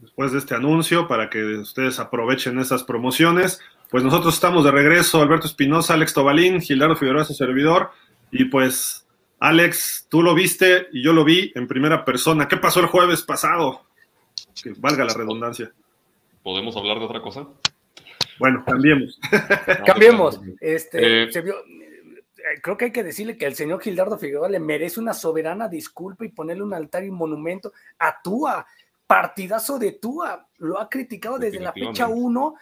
Después 0.01 0.33
de 0.33 0.39
este 0.39 0.55
anuncio, 0.55 1.09
para 1.09 1.29
que 1.29 1.45
ustedes 1.45 1.99
aprovechen 1.99 2.59
esas 2.61 2.85
promociones, 2.85 3.61
pues 3.95 4.03
nosotros 4.03 4.35
estamos 4.35 4.65
de 4.65 4.73
regreso, 4.73 5.23
Alberto 5.23 5.47
Espinosa, 5.47 5.95
Alex 5.95 6.15
Tobalín, 6.15 6.61
Gildardo 6.61 6.97
Figueroa, 6.97 7.23
su 7.23 7.33
servidor, 7.33 7.93
y 8.33 8.47
pues, 8.47 9.07
Alex, 9.39 10.09
tú 10.09 10.21
lo 10.21 10.35
viste 10.35 10.89
y 10.91 11.01
yo 11.01 11.13
lo 11.13 11.23
vi 11.23 11.53
en 11.55 11.69
primera 11.69 12.05
persona. 12.05 12.49
¿Qué 12.49 12.57
pasó 12.57 12.81
el 12.81 12.87
jueves 12.87 13.23
pasado? 13.23 13.83
Que 14.61 14.73
valga 14.79 15.05
la 15.05 15.15
redundancia. 15.15 15.73
¿Podemos 16.43 16.77
hablar 16.77 16.99
de 16.99 17.05
otra 17.05 17.23
cosa? 17.23 17.47
Bueno, 18.41 18.65
cambiemos. 18.67 19.17
cambiemos. 19.87 20.41
Este, 20.61 21.23
eh, 21.23 21.31
creo 22.63 22.77
que 22.77 22.87
hay 22.87 22.93
que 22.93 23.05
decirle 23.05 23.39
que 23.39 23.47
el 23.47 23.55
señor 23.55 23.81
Gildardo 23.81 24.19
Figueroa 24.19 24.49
le 24.49 24.59
merece 24.59 24.99
una 24.99 25.15
soberana 25.15 25.69
disculpa 25.69 26.25
y 26.25 26.31
ponerle 26.31 26.65
un 26.65 26.75
altar 26.75 27.05
y 27.05 27.11
un 27.11 27.17
monumento 27.17 27.73
a 28.01 28.21
Tua. 28.21 28.67
Partidazo 29.07 29.79
de 29.79 29.93
Tua. 29.93 30.49
Lo 30.59 30.81
ha 30.81 30.89
criticado 30.89 31.39
desde 31.39 31.61
la 31.61 31.73
fecha 31.73 32.09
1 32.09 32.57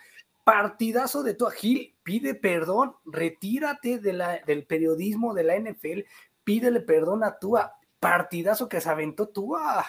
partidazo 0.45 1.23
de 1.23 1.35
tu 1.35 1.47
Gil, 1.47 1.95
pide 2.03 2.35
perdón, 2.35 2.95
retírate 3.05 3.99
de 3.99 4.13
la, 4.13 4.41
del 4.47 4.65
periodismo 4.65 5.35
de 5.35 5.45
la 5.45 5.57
NFL, 5.57 6.01
pídele 6.45 6.81
perdón 6.81 7.25
a 7.25 7.39
Tua, 7.39 7.73
partidazo 8.01 8.69
que 8.69 8.81
se 8.81 8.91
aventó 8.91 9.29
Tua. 9.29 9.85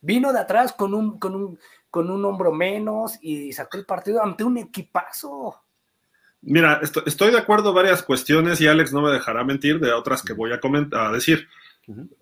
Vino 0.00 0.32
de 0.32 0.40
atrás 0.40 0.72
con 0.72 0.94
un, 0.94 1.18
con 1.18 1.34
un, 1.34 1.58
con 1.90 2.10
un 2.10 2.24
hombro 2.24 2.52
menos 2.52 3.18
y 3.20 3.52
sacó 3.52 3.76
el 3.76 3.84
partido 3.84 4.22
ante 4.22 4.44
un 4.44 4.58
equipazo. 4.58 5.62
Mira, 6.42 6.80
estoy, 7.06 7.32
de 7.32 7.38
acuerdo 7.38 7.70
en 7.70 7.74
varias 7.74 8.02
cuestiones 8.02 8.60
y 8.60 8.68
Alex 8.68 8.92
no 8.92 9.02
me 9.02 9.10
dejará 9.10 9.42
mentir 9.42 9.80
de 9.80 9.92
otras 9.92 10.22
que 10.22 10.32
voy 10.32 10.52
a, 10.52 10.60
comentar, 10.60 11.06
a 11.06 11.12
decir. 11.12 11.48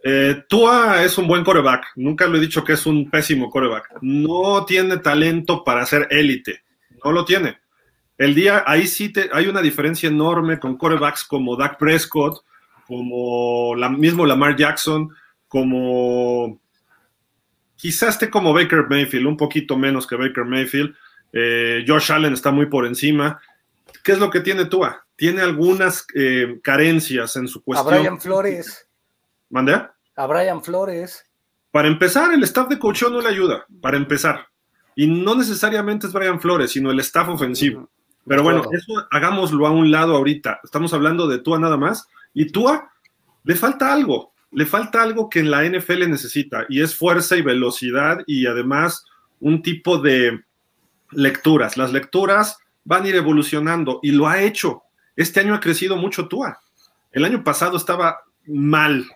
Eh, 0.02 0.44
Tua 0.48 1.02
es 1.02 1.18
un 1.18 1.26
buen 1.26 1.44
coreback, 1.44 1.92
nunca 1.96 2.26
lo 2.26 2.36
he 2.36 2.40
dicho 2.40 2.64
que 2.64 2.74
es 2.74 2.86
un 2.86 3.10
pésimo 3.10 3.50
coreback. 3.50 3.98
No 4.00 4.64
tiene 4.64 4.96
talento 4.98 5.62
para 5.62 5.84
ser 5.84 6.08
élite 6.10 6.63
no 7.04 7.12
lo 7.12 7.24
tiene. 7.24 7.58
El 8.16 8.34
día, 8.34 8.62
ahí 8.66 8.86
sí 8.86 9.12
te, 9.12 9.28
hay 9.32 9.48
una 9.48 9.60
diferencia 9.60 10.08
enorme 10.08 10.58
con 10.58 10.76
corebacks 10.76 11.24
como 11.24 11.56
Dak 11.56 11.78
Prescott, 11.78 12.44
como 12.86 13.74
la, 13.76 13.88
mismo 13.88 14.24
Lamar 14.24 14.56
Jackson, 14.56 15.10
como 15.48 16.60
quizás 17.76 18.10
esté 18.10 18.30
como 18.30 18.52
Baker 18.52 18.86
Mayfield, 18.88 19.26
un 19.26 19.36
poquito 19.36 19.76
menos 19.76 20.06
que 20.06 20.16
Baker 20.16 20.44
Mayfield. 20.44 20.94
Eh, 21.32 21.84
Josh 21.86 22.12
Allen 22.12 22.32
está 22.32 22.50
muy 22.50 22.66
por 22.66 22.86
encima. 22.86 23.40
¿Qué 24.02 24.12
es 24.12 24.18
lo 24.18 24.30
que 24.30 24.40
tiene 24.40 24.66
Tua? 24.66 25.04
Tiene 25.16 25.42
algunas 25.42 26.06
eh, 26.14 26.60
carencias 26.62 27.36
en 27.36 27.48
su 27.48 27.62
cuestión. 27.62 27.94
A 27.94 27.98
Brian 27.98 28.20
Flores. 28.20 28.88
¿Mande? 29.50 29.82
A 30.16 30.26
Brian 30.26 30.62
Flores. 30.62 31.24
Para 31.70 31.88
empezar, 31.88 32.32
el 32.32 32.44
staff 32.44 32.68
de 32.68 32.78
coach 32.78 33.02
no 33.02 33.20
le 33.20 33.28
ayuda, 33.28 33.66
para 33.80 33.96
empezar. 33.96 34.46
Y 34.96 35.06
no 35.06 35.34
necesariamente 35.34 36.06
es 36.06 36.12
Brian 36.12 36.40
Flores, 36.40 36.72
sino 36.72 36.90
el 36.90 37.00
staff 37.00 37.28
ofensivo. 37.28 37.88
Pero 38.26 38.42
bueno, 38.42 38.62
eso 38.72 39.06
hagámoslo 39.10 39.66
a 39.66 39.70
un 39.70 39.90
lado 39.90 40.16
ahorita. 40.16 40.60
Estamos 40.64 40.94
hablando 40.94 41.26
de 41.26 41.38
Tua 41.38 41.58
nada 41.58 41.76
más. 41.76 42.08
Y 42.32 42.46
Tua 42.46 42.90
le 43.44 43.54
falta 43.54 43.92
algo. 43.92 44.32
Le 44.50 44.66
falta 44.66 45.02
algo 45.02 45.28
que 45.28 45.40
en 45.40 45.50
la 45.50 45.64
NFL 45.64 46.08
necesita. 46.08 46.64
Y 46.68 46.80
es 46.80 46.94
fuerza 46.94 47.36
y 47.36 47.42
velocidad 47.42 48.18
y 48.26 48.46
además 48.46 49.04
un 49.40 49.62
tipo 49.62 49.98
de 49.98 50.42
lecturas. 51.10 51.76
Las 51.76 51.92
lecturas 51.92 52.58
van 52.84 53.04
a 53.04 53.08
ir 53.08 53.16
evolucionando 53.16 54.00
y 54.02 54.12
lo 54.12 54.26
ha 54.28 54.40
hecho. 54.42 54.82
Este 55.16 55.40
año 55.40 55.54
ha 55.54 55.60
crecido 55.60 55.96
mucho 55.96 56.28
Tua. 56.28 56.60
El 57.12 57.24
año 57.24 57.44
pasado 57.44 57.76
estaba 57.76 58.20
mal. 58.46 59.06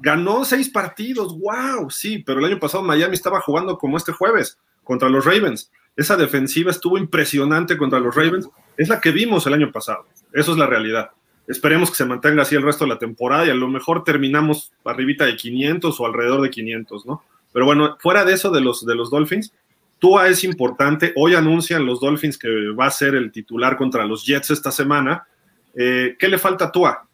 Ganó 0.00 0.44
seis 0.44 0.68
partidos. 0.68 1.38
¡Wow! 1.38 1.90
Sí, 1.90 2.18
pero 2.18 2.40
el 2.40 2.46
año 2.46 2.58
pasado 2.58 2.84
Miami 2.84 3.14
estaba 3.14 3.40
jugando 3.40 3.78
como 3.78 3.96
este 3.96 4.12
jueves 4.12 4.58
contra 4.88 5.10
los 5.10 5.26
Ravens. 5.26 5.70
Esa 5.94 6.16
defensiva 6.16 6.70
estuvo 6.70 6.96
impresionante 6.96 7.76
contra 7.76 8.00
los 8.00 8.16
Ravens. 8.16 8.48
Es 8.78 8.88
la 8.88 9.02
que 9.02 9.10
vimos 9.10 9.46
el 9.46 9.52
año 9.52 9.70
pasado. 9.70 10.06
Eso 10.32 10.52
es 10.52 10.56
la 10.56 10.66
realidad. 10.66 11.10
Esperemos 11.46 11.90
que 11.90 11.96
se 11.96 12.06
mantenga 12.06 12.40
así 12.40 12.54
el 12.54 12.62
resto 12.62 12.84
de 12.84 12.90
la 12.90 12.98
temporada 12.98 13.44
y 13.44 13.50
a 13.50 13.54
lo 13.54 13.68
mejor 13.68 14.02
terminamos 14.02 14.72
arribita 14.86 15.26
de 15.26 15.36
500 15.36 16.00
o 16.00 16.06
alrededor 16.06 16.40
de 16.40 16.48
500, 16.48 17.04
¿no? 17.04 17.22
Pero 17.52 17.66
bueno, 17.66 17.98
fuera 18.00 18.24
de 18.24 18.32
eso 18.32 18.50
de 18.50 18.62
los, 18.62 18.86
de 18.86 18.94
los 18.94 19.10
Dolphins, 19.10 19.52
Tua 19.98 20.28
es 20.28 20.42
importante. 20.42 21.12
Hoy 21.16 21.34
anuncian 21.34 21.84
los 21.84 22.00
Dolphins 22.00 22.38
que 22.38 22.48
va 22.70 22.86
a 22.86 22.90
ser 22.90 23.14
el 23.14 23.30
titular 23.30 23.76
contra 23.76 24.06
los 24.06 24.24
Jets 24.24 24.50
esta 24.50 24.72
semana. 24.72 25.26
Eh, 25.74 26.16
¿Qué 26.18 26.28
le 26.28 26.38
falta 26.38 26.66
a 26.66 26.72
Tua? 26.72 27.06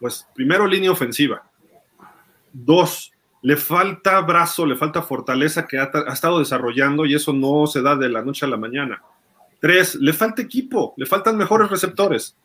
Pues 0.00 0.26
primero 0.34 0.66
línea 0.66 0.90
ofensiva. 0.90 1.44
Dos, 2.52 3.12
le 3.42 3.56
falta 3.56 4.20
brazo, 4.20 4.66
le 4.66 4.76
falta 4.76 5.02
fortaleza 5.02 5.66
que 5.66 5.78
ha, 5.78 5.90
estado 6.12 6.38
desarrollando 6.38 7.06
y 7.06 7.14
eso 7.14 7.32
no 7.32 7.66
se 7.66 7.80
da 7.80 7.96
de 7.96 8.08
la 8.08 8.22
noche 8.22 8.44
a 8.44 8.48
la 8.48 8.56
mañana. 8.56 9.02
Tres, 9.60 9.94
le 9.94 10.12
falta 10.12 10.42
equipo, 10.42 10.94
le 10.96 11.06
faltan 11.06 11.36
mejores 11.36 11.70
receptores. 11.70 12.36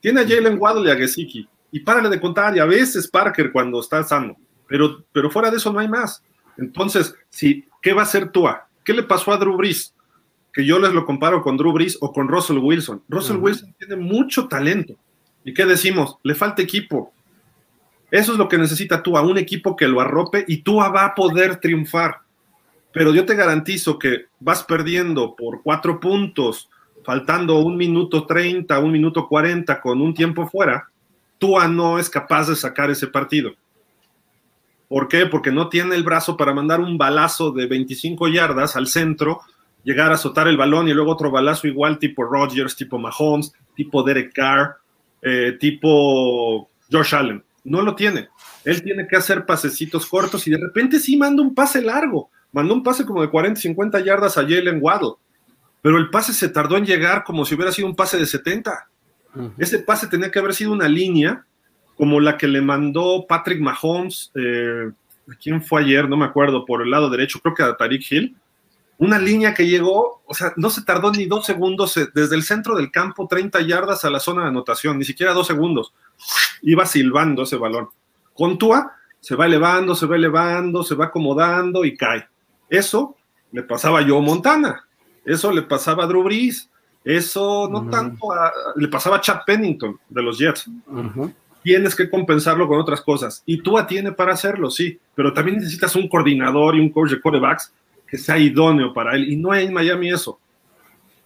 Tiene 0.00 0.20
a 0.20 0.28
Jalen 0.28 0.58
Waddle 0.58 0.88
y 0.88 0.92
a 0.92 0.96
Gesicki 0.96 1.48
y 1.72 1.80
párale 1.80 2.08
de 2.08 2.20
contar 2.20 2.56
y 2.56 2.60
a 2.60 2.64
veces 2.64 3.08
Parker 3.08 3.50
cuando 3.50 3.80
está 3.80 4.02
sano, 4.04 4.36
pero, 4.68 5.04
pero 5.12 5.30
fuera 5.30 5.50
de 5.50 5.56
eso 5.56 5.72
no 5.72 5.80
hay 5.80 5.88
más. 5.88 6.22
Entonces, 6.56 7.14
si, 7.28 7.66
¿qué 7.82 7.92
va 7.92 8.02
a 8.02 8.04
hacer 8.04 8.30
Tua? 8.30 8.68
¿Qué 8.84 8.92
le 8.92 9.02
pasó 9.02 9.32
a 9.32 9.36
Drew 9.36 9.56
Brees? 9.56 9.94
Que 10.52 10.64
yo 10.64 10.78
les 10.78 10.92
lo 10.92 11.04
comparo 11.04 11.42
con 11.42 11.56
Drew 11.56 11.72
Brees 11.72 11.98
o 12.00 12.12
con 12.12 12.28
Russell 12.28 12.58
Wilson. 12.58 13.02
Russell 13.08 13.36
Wilson 13.36 13.74
tiene 13.78 13.96
mucho 13.96 14.48
talento. 14.48 14.94
¿Y 15.44 15.52
qué 15.52 15.66
decimos? 15.66 16.16
Le 16.22 16.34
falta 16.34 16.62
equipo 16.62 17.12
eso 18.10 18.32
es 18.32 18.38
lo 18.38 18.48
que 18.48 18.58
necesita 18.58 19.02
Tua, 19.02 19.22
un 19.22 19.38
equipo 19.38 19.76
que 19.76 19.88
lo 19.88 20.00
arrope 20.00 20.44
y 20.46 20.58
Tua 20.58 20.88
va 20.88 21.06
a 21.06 21.14
poder 21.14 21.56
triunfar. 21.56 22.20
Pero 22.92 23.12
yo 23.12 23.26
te 23.26 23.34
garantizo 23.34 23.98
que 23.98 24.26
vas 24.40 24.62
perdiendo 24.64 25.34
por 25.36 25.62
cuatro 25.62 26.00
puntos, 26.00 26.70
faltando 27.04 27.58
un 27.58 27.76
minuto 27.76 28.26
treinta, 28.26 28.78
un 28.78 28.92
minuto 28.92 29.28
cuarenta 29.28 29.80
con 29.80 30.00
un 30.00 30.14
tiempo 30.14 30.46
fuera, 30.46 30.88
Tua 31.38 31.68
no 31.68 31.98
es 31.98 32.08
capaz 32.08 32.48
de 32.48 32.56
sacar 32.56 32.90
ese 32.90 33.06
partido. 33.06 33.52
¿Por 34.88 35.08
qué? 35.08 35.26
Porque 35.26 35.50
no 35.50 35.68
tiene 35.68 35.96
el 35.96 36.04
brazo 36.04 36.36
para 36.36 36.54
mandar 36.54 36.80
un 36.80 36.96
balazo 36.96 37.50
de 37.50 37.66
25 37.66 38.28
yardas 38.28 38.76
al 38.76 38.86
centro 38.86 39.40
llegar 39.86 40.10
a 40.10 40.14
azotar 40.14 40.48
el 40.48 40.56
balón 40.56 40.88
y 40.88 40.92
luego 40.92 41.12
otro 41.12 41.30
balazo 41.30 41.68
igual 41.68 42.00
tipo 42.00 42.24
Rodgers, 42.24 42.74
tipo 42.74 42.98
Mahomes, 42.98 43.52
tipo 43.76 44.02
Derek 44.02 44.32
Carr, 44.32 44.78
eh, 45.22 45.56
tipo 45.60 46.68
Josh 46.90 47.14
Allen. 47.14 47.42
No 47.66 47.82
lo 47.82 47.96
tiene. 47.96 48.28
Él 48.64 48.82
tiene 48.82 49.06
que 49.08 49.16
hacer 49.16 49.44
pasecitos 49.44 50.06
cortos 50.06 50.46
y 50.46 50.50
de 50.50 50.58
repente 50.58 51.00
sí 51.00 51.16
manda 51.16 51.42
un 51.42 51.54
pase 51.54 51.82
largo. 51.82 52.30
Mandó 52.52 52.74
un 52.74 52.82
pase 52.82 53.04
como 53.04 53.20
de 53.20 53.28
40, 53.28 53.60
50 53.60 54.00
yardas 54.00 54.38
a 54.38 54.42
Jalen 54.42 54.78
Waddle. 54.80 55.14
Pero 55.82 55.98
el 55.98 56.08
pase 56.10 56.32
se 56.32 56.48
tardó 56.48 56.76
en 56.76 56.86
llegar 56.86 57.24
como 57.24 57.44
si 57.44 57.54
hubiera 57.54 57.72
sido 57.72 57.88
un 57.88 57.96
pase 57.96 58.18
de 58.18 58.26
70. 58.26 58.88
Ese 59.58 59.80
pase 59.80 60.06
tenía 60.06 60.30
que 60.30 60.38
haber 60.38 60.54
sido 60.54 60.72
una 60.72 60.88
línea 60.88 61.44
como 61.96 62.20
la 62.20 62.36
que 62.36 62.46
le 62.46 62.62
mandó 62.62 63.26
Patrick 63.28 63.60
Mahomes. 63.60 64.30
Eh, 64.34 64.90
¿Quién 65.42 65.62
fue 65.62 65.82
ayer? 65.82 66.08
No 66.08 66.16
me 66.16 66.24
acuerdo. 66.24 66.64
Por 66.64 66.82
el 66.82 66.90
lado 66.90 67.10
derecho, 67.10 67.40
creo 67.40 67.54
que 67.54 67.62
a 67.62 67.76
Tariq 67.76 68.10
Hill 68.10 68.36
una 68.98 69.18
línea 69.18 69.52
que 69.52 69.66
llegó, 69.66 70.22
o 70.24 70.34
sea, 70.34 70.52
no 70.56 70.70
se 70.70 70.82
tardó 70.82 71.12
ni 71.12 71.26
dos 71.26 71.44
segundos 71.44 71.96
eh, 71.96 72.08
desde 72.14 72.34
el 72.34 72.42
centro 72.42 72.76
del 72.76 72.90
campo, 72.90 73.26
30 73.28 73.60
yardas 73.62 74.04
a 74.04 74.10
la 74.10 74.20
zona 74.20 74.42
de 74.42 74.48
anotación, 74.48 74.98
ni 74.98 75.04
siquiera 75.04 75.32
dos 75.32 75.46
segundos. 75.46 75.92
Iba 76.62 76.86
silbando 76.86 77.42
ese 77.42 77.56
balón. 77.56 77.88
Con 78.32 78.58
Tua 78.58 78.92
se 79.20 79.34
va 79.34 79.46
elevando, 79.46 79.94
se 79.94 80.06
va 80.06 80.16
elevando, 80.16 80.82
se 80.82 80.94
va 80.94 81.06
acomodando 81.06 81.84
y 81.84 81.96
cae. 81.96 82.26
Eso 82.70 83.16
le 83.52 83.62
pasaba 83.62 84.00
a 84.00 84.02
Joe 84.06 84.22
Montana, 84.22 84.86
eso 85.24 85.52
le 85.52 85.62
pasaba 85.62 86.04
a 86.04 86.06
Drew 86.06 86.22
Brees, 86.22 86.70
eso 87.04 87.68
no 87.70 87.88
tanto 87.88 88.28
le 88.76 88.88
pasaba 88.88 89.16
a 89.16 89.20
Chad 89.20 89.40
Pennington 89.46 89.98
de 90.08 90.22
los 90.22 90.38
Jets. 90.38 90.68
Tienes 91.62 91.94
que 91.94 92.08
compensarlo 92.08 92.66
con 92.66 92.80
otras 92.80 93.00
cosas. 93.00 93.42
Y 93.44 93.60
Tua 93.60 93.86
tiene 93.86 94.12
para 94.12 94.32
hacerlo, 94.32 94.70
sí, 94.70 94.98
pero 95.14 95.32
también 95.32 95.58
necesitas 95.58 95.94
un 95.96 96.08
coordinador 96.08 96.76
y 96.76 96.80
un 96.80 96.90
coach 96.90 97.10
de 97.10 97.20
quarterbacks 97.20 97.72
que 98.06 98.18
sea 98.18 98.38
idóneo 98.38 98.92
para 98.92 99.14
él. 99.14 99.30
Y 99.30 99.36
no 99.36 99.52
hay 99.52 99.66
en 99.66 99.74
Miami 99.74 100.10
eso. 100.10 100.38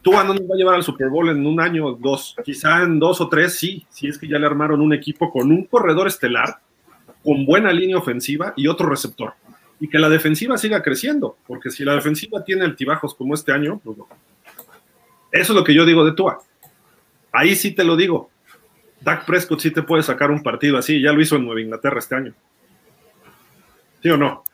Tua 0.03 0.25
no 0.25 0.33
nos 0.33 0.43
va 0.43 0.55
a 0.55 0.57
llevar 0.57 0.75
al 0.77 0.83
Super 0.83 1.09
Bowl 1.09 1.29
en 1.29 1.47
un 1.47 1.61
año 1.61 1.87
o 1.87 1.93
dos, 1.93 2.35
quizá 2.43 2.83
en 2.83 2.99
dos 2.99 3.21
o 3.21 3.29
tres, 3.29 3.59
sí, 3.59 3.85
si 3.91 4.09
es 4.09 4.17
que 4.17 4.27
ya 4.27 4.39
le 4.39 4.47
armaron 4.47 4.81
un 4.81 4.95
equipo 4.95 5.31
con 5.31 5.51
un 5.53 5.65
corredor 5.65 6.07
estelar, 6.07 6.61
con 7.23 7.45
buena 7.45 7.71
línea 7.71 7.99
ofensiva 7.99 8.55
y 8.57 8.67
otro 8.67 8.89
receptor. 8.89 9.35
Y 9.79 9.89
que 9.89 9.99
la 9.99 10.09
defensiva 10.09 10.57
siga 10.57 10.83
creciendo, 10.83 11.37
porque 11.47 11.71
si 11.71 11.85
la 11.85 11.95
defensiva 11.95 12.43
tiene 12.45 12.65
altibajos 12.65 13.15
como 13.15 13.35
este 13.35 13.53
año, 13.53 13.81
pues. 13.85 13.99
Eso 15.33 15.53
es 15.53 15.57
lo 15.57 15.65
que 15.65 15.75
yo 15.75 15.85
digo 15.85 16.05
de 16.05 16.13
Tua. 16.13 16.41
Ahí 17.31 17.55
sí 17.55 17.73
te 17.73 17.85
lo 17.85 17.95
digo. 17.95 18.31
Dak 19.01 19.25
Prescott 19.25 19.61
sí 19.61 19.71
te 19.71 19.83
puede 19.83 20.03
sacar 20.03 20.31
un 20.31 20.43
partido 20.43 20.77
así, 20.77 21.01
ya 21.01 21.13
lo 21.13 21.21
hizo 21.21 21.37
en 21.37 21.45
Nueva 21.45 21.61
Inglaterra 21.61 21.99
este 21.99 22.15
año. 22.15 22.35
¿Sí 24.03 24.09
o 24.09 24.17
no? 24.17 24.45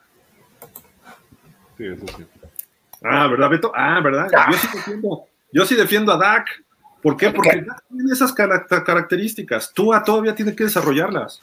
Ah, 3.02 3.26
¿verdad, 3.28 3.50
Beto? 3.50 3.72
Ah, 3.74 4.00
¿verdad? 4.02 4.28
Yo 4.50 4.56
sí 4.56 4.68
defiendo, 4.74 5.26
yo 5.52 5.66
sí 5.66 5.74
defiendo 5.74 6.12
a 6.12 6.16
Dak. 6.16 6.64
¿Por 7.02 7.16
qué? 7.16 7.30
Porque 7.30 7.62
Dak 7.62 7.84
tiene 7.88 8.12
esas 8.12 8.32
características. 8.32 9.72
Tú 9.72 9.92
todavía 10.04 10.34
tienes 10.34 10.56
que 10.56 10.64
desarrollarlas. 10.64 11.40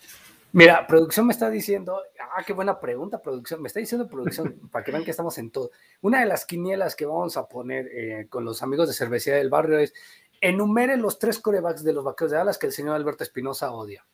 Mira, 0.51 0.85
producción 0.85 1.25
me 1.25 1.33
está 1.33 1.49
diciendo, 1.49 1.99
ah, 2.19 2.43
qué 2.45 2.53
buena 2.53 2.79
pregunta, 2.79 3.19
producción. 3.21 3.61
Me 3.61 3.67
está 3.67 3.79
diciendo 3.79 4.07
producción, 4.07 4.55
para 4.71 4.85
que 4.85 4.91
vean 4.91 5.03
que 5.03 5.11
estamos 5.11 5.37
en 5.39 5.49
todo. 5.49 5.71
Una 6.01 6.19
de 6.19 6.27
las 6.27 6.45
quinielas 6.45 6.95
que 6.95 7.05
vamos 7.05 7.37
a 7.37 7.47
poner 7.47 7.87
eh, 7.87 8.27
con 8.29 8.45
los 8.45 8.61
amigos 8.61 8.87
de 8.87 8.93
Cervecería 8.93 9.39
del 9.39 9.49
Barrio 9.49 9.79
es 9.79 9.93
enumere 10.41 10.97
los 10.97 11.17
tres 11.17 11.39
corebacks 11.39 11.83
de 11.83 11.93
los 11.93 12.03
vaqueros 12.03 12.31
de 12.31 12.37
Alas 12.37 12.57
que 12.57 12.67
el 12.67 12.73
señor 12.73 12.95
Alberto 12.95 13.23
Espinosa 13.23 13.71
odia. 13.71 14.05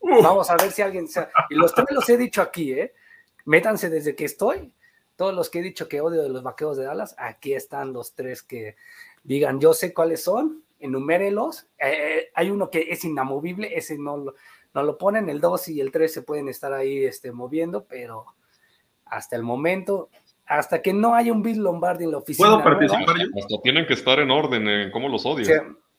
Vamos 0.00 0.48
a 0.50 0.56
ver 0.56 0.70
si 0.70 0.82
alguien. 0.82 1.06
Y 1.50 1.54
los 1.54 1.74
tres 1.74 1.88
los 1.90 2.08
he 2.08 2.16
dicho 2.16 2.40
aquí, 2.40 2.72
¿eh? 2.72 2.94
Métanse 3.46 3.90
desde 3.90 4.14
que 4.14 4.24
estoy 4.24 4.72
todos 5.16 5.34
los 5.34 5.50
que 5.50 5.60
he 5.60 5.62
dicho 5.62 5.88
que 5.88 6.00
odio 6.00 6.22
de 6.22 6.28
los 6.28 6.42
vaqueros 6.42 6.76
de 6.76 6.84
Dallas, 6.84 7.14
aquí 7.18 7.54
están 7.54 7.92
los 7.92 8.14
tres 8.14 8.42
que 8.42 8.76
digan, 9.22 9.60
yo 9.60 9.74
sé 9.74 9.94
cuáles 9.94 10.22
son, 10.22 10.62
enumérelos. 10.80 11.66
Eh, 11.78 11.88
eh, 11.88 12.30
hay 12.34 12.50
uno 12.50 12.70
que 12.70 12.86
es 12.90 13.04
inamovible, 13.04 13.76
ese 13.76 13.98
no 13.98 14.16
lo, 14.16 14.34
no 14.74 14.82
lo 14.82 14.98
ponen, 14.98 15.28
el 15.28 15.40
2 15.40 15.68
y 15.68 15.80
el 15.80 15.90
3 15.90 16.12
se 16.12 16.22
pueden 16.22 16.48
estar 16.48 16.72
ahí 16.72 17.04
este, 17.04 17.32
moviendo, 17.32 17.84
pero 17.84 18.26
hasta 19.06 19.36
el 19.36 19.42
momento, 19.42 20.10
hasta 20.46 20.82
que 20.82 20.92
no 20.92 21.14
haya 21.14 21.32
un 21.32 21.42
Bill 21.42 21.62
Lombardi 21.62 22.04
en 22.04 22.10
la 22.10 22.18
oficina. 22.18 22.48
¿Puedo 22.48 22.64
participar 22.64 23.16
Hasta 23.36 23.62
tienen 23.62 23.86
que 23.86 23.94
estar 23.94 24.18
en 24.18 24.30
orden 24.30 24.68
en 24.68 24.90
cómo 24.90 25.08
los 25.08 25.24
odio. 25.24 25.46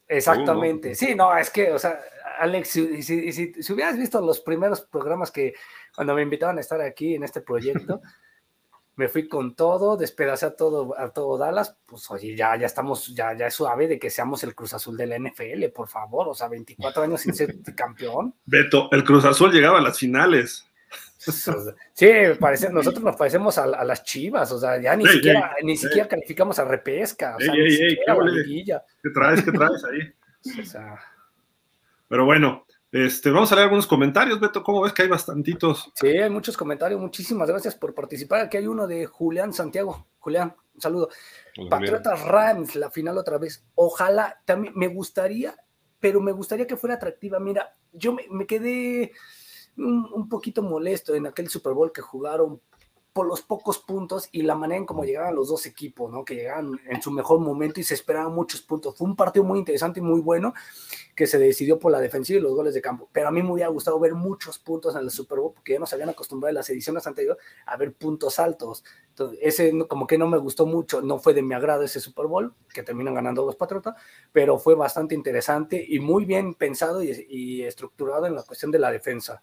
exactamente. 0.08 0.94
Sí, 0.94 1.16
no, 1.16 1.36
es 1.38 1.50
que, 1.50 1.72
o 1.72 1.80
sea, 1.80 2.00
Alex, 2.40 2.68
si, 2.68 3.02
si, 3.02 3.32
si, 3.32 3.74
hubieras 3.74 3.98
visto 3.98 4.20
los 4.22 4.42
primeros 4.42 4.82
programas 4.82 5.32
que 5.32 5.54
cuando 5.96 6.14
me 6.14 6.22
invitaban 6.22 6.58
a 6.58 6.62
estar 6.62 6.82
aquí 6.82 7.16
en 7.16 7.24
este 7.24 7.42
proyecto, 7.42 8.02
me 8.96 9.10
fui 9.10 9.28
con 9.28 9.56
todo, 9.56 9.98
despedacé 9.98 10.46
a 10.46 10.56
todo, 10.56 10.98
a 10.98 11.12
todo 11.12 11.38
Dallas, 11.38 11.78
pues 11.86 12.10
oye, 12.12 12.36
ya, 12.36 12.56
ya 12.58 12.66
estamos, 12.66 13.14
ya, 13.14 13.36
ya 13.38 13.48
es 13.48 13.54
suave 13.54 13.88
de 13.88 14.00
que 14.00 14.10
seamos 14.10 14.44
el 14.44 14.56
Cruz 14.56 14.74
Azul 14.74 14.96
de 14.96 15.08
la 15.08 15.20
NFL, 15.20 15.66
por 15.74 15.88
favor, 15.88 16.30
o 16.30 16.34
sea, 16.34 16.48
24 16.48 17.04
años 17.04 17.22
sin 17.22 17.34
ser 17.34 17.56
campeón. 17.76 18.34
Beto, 18.46 18.90
el 18.92 19.04
Cruz 19.04 19.26
Azul 19.26 19.52
llegaba 19.52 19.80
a 19.80 19.82
las 19.82 20.00
finales. 20.00 20.66
Sí, 21.18 22.08
parece, 22.40 22.70
nosotros 22.72 23.04
nos 23.04 23.16
parecemos 23.16 23.58
a, 23.58 23.66
las 23.66 24.04
chivas, 24.04 24.52
o 24.52 24.60
sea, 24.60 24.80
ya 24.80 24.96
ni 24.96 25.08
siquiera, 25.08 25.56
ni 25.64 25.76
siquiera 25.76 26.08
calificamos 26.08 26.60
a 26.60 26.66
repesca, 26.66 27.36
o 27.36 27.40
sea, 27.40 27.54
ni 27.54 27.72
siquiera 27.72 28.16
¿qué, 28.46 28.80
¿Qué 29.04 29.10
traes? 29.10 29.44
¿Qué 29.44 29.52
traes 29.52 29.84
ahí? 29.86 30.14
O 30.62 30.64
sea, 30.64 31.00
Pero 32.08 32.24
bueno, 32.24 32.65
este, 32.96 33.30
vamos 33.30 33.52
a 33.52 33.56
leer 33.56 33.66
algunos 33.66 33.88
comentarios, 33.88 34.40
Beto. 34.40 34.64
¿Cómo 34.64 34.82
ves 34.82 34.94
que 34.94 35.02
hay 35.02 35.10
bastantitos? 35.10 35.92
Sí, 35.96 36.08
hay 36.08 36.30
muchos 36.30 36.56
comentarios. 36.56 37.02
Muchísimas 37.02 37.50
gracias 37.50 37.76
por 37.76 37.94
participar. 37.94 38.40
Aquí 38.40 38.56
hay 38.56 38.68
uno 38.68 38.88
de 38.88 39.06
Julián 39.06 39.52
Santiago. 39.52 40.08
Julián, 40.18 40.56
un 40.74 40.80
saludo. 40.80 41.10
Patriotas 41.70 42.22
Rams, 42.22 42.78
la 42.78 42.90
final 42.90 43.18
otra 43.18 43.38
vez. 43.38 43.66
Ojalá, 43.76 44.42
también 44.46 44.72
me 44.78 44.88
gustaría, 44.88 45.54
pero 46.00 46.22
me 46.22 46.32
gustaría 46.32 46.66
que 46.66 46.78
fuera 46.78 46.96
atractiva. 46.96 47.38
Mira, 47.38 47.76
yo 47.92 48.16
me, 48.30 48.48
quedé 48.48 49.12
un, 49.76 50.10
un, 50.14 50.30
poquito 50.30 50.64
molesto 50.64 51.16
en 51.16 51.28
aquel 51.28 51.50
Super 51.50 51.74
Bowl 51.74 51.92
que 51.92 52.02
jugaron 52.02 52.62
por 53.16 53.28
los 53.28 53.42
pocos 53.42 53.80
puntos 53.80 54.28
y 54.34 54.42
la 54.42 54.56
manera 54.56 54.80
en 54.80 54.86
cómo 54.86 55.06
llegaban 55.06 55.36
los 55.36 55.48
dos 55.48 55.66
equipos, 55.66 56.12
¿no? 56.12 56.26
Que 56.26 56.36
llegaban 56.36 56.82
en 56.86 57.02
su 57.02 57.12
mejor 57.12 57.40
momento 57.40 57.80
y 57.80 57.84
se 57.84 57.94
esperaban 57.94 58.34
muchos 58.34 58.62
puntos. 58.62 58.98
Fue 58.98 59.08
un 59.08 59.16
partido 59.16 59.46
muy 59.46 59.58
interesante 59.58 60.02
y 60.02 60.04
muy 60.04 60.20
bueno 60.20 60.54
que 61.16 61.26
se 61.26 61.40
decidió 61.40 61.80
por 61.80 61.94
la 61.94 62.02
defensiva 62.02 62.40
y 62.40 62.42
los 62.42 62.54
goles 62.54 62.74
de 62.74 62.82
campo. 62.82 63.08
Pero 63.14 63.30
a 63.30 63.32
mí 63.32 63.42
me 63.42 63.54
hubiera 63.54 63.70
gustado 63.70 63.98
ver 64.02 64.16
muchos 64.16 64.60
puntos 64.60 64.98
en 64.98 65.04
el 65.04 65.12
Super 65.12 65.40
Bowl 65.40 65.54
porque 65.54 65.72
ya 65.72 65.80
nos 65.80 65.94
habían 65.94 66.10
acostumbrado 66.10 66.50
en 66.50 66.56
las 66.56 66.70
ediciones 66.70 67.08
anteriores 67.08 67.42
a 67.66 67.78
ver 67.78 67.94
puntos 67.94 68.38
altos. 68.38 68.84
Entonces, 69.12 69.40
ese 69.42 69.88
como 69.88 70.08
que 70.08 70.18
no 70.18 70.28
me 70.28 70.38
gustó 70.38 70.66
mucho, 70.66 71.02
no 71.02 71.18
fue 71.18 71.34
de 71.34 71.42
mi 71.42 71.54
agrado 71.54 71.84
ese 71.84 72.02
Super 72.02 72.26
Bowl, 72.26 72.54
que 72.74 72.84
terminan 72.84 73.14
ganando 73.14 73.46
los 73.46 73.56
Patriotas, 73.56 73.96
pero 74.34 74.60
fue 74.60 74.76
bastante 74.76 75.16
interesante 75.16 75.82
y 75.88 76.00
muy 76.00 76.26
bien 76.26 76.54
pensado 76.54 77.02
y, 77.02 77.26
y 77.30 77.64
estructurado 77.64 78.26
en 78.26 78.36
la 78.36 78.44
cuestión 78.44 78.72
de 78.72 78.80
la 78.80 78.92
defensa. 78.92 79.42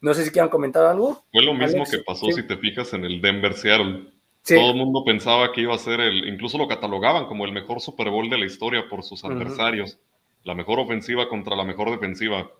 No 0.00 0.12
sé 0.14 0.24
si 0.24 0.30
quieran 0.30 0.50
comentar 0.50 0.84
algo. 0.84 1.24
Fue 1.32 1.42
lo 1.42 1.54
mismo 1.54 1.84
que 1.84 1.98
pasó 1.98 2.30
si 2.30 2.46
te 2.46 2.56
fijas 2.56 2.92
en 2.92 3.04
el 3.04 3.20
Denver 3.20 3.54
Seattle. 3.54 4.12
Todo 4.46 4.70
el 4.72 4.76
mundo 4.76 5.04
pensaba 5.04 5.52
que 5.52 5.62
iba 5.62 5.74
a 5.74 5.78
ser 5.78 6.00
el, 6.00 6.28
incluso 6.28 6.58
lo 6.58 6.68
catalogaban 6.68 7.26
como 7.26 7.46
el 7.46 7.52
mejor 7.52 7.80
Super 7.80 8.10
Bowl 8.10 8.28
de 8.28 8.36
la 8.36 8.44
historia 8.44 8.88
por 8.90 9.02
sus 9.02 9.24
adversarios. 9.24 9.98
La 10.42 10.54
mejor 10.54 10.78
ofensiva 10.78 11.28
contra 11.28 11.56
la 11.56 11.64
mejor 11.64 11.90
defensiva. 11.90 12.50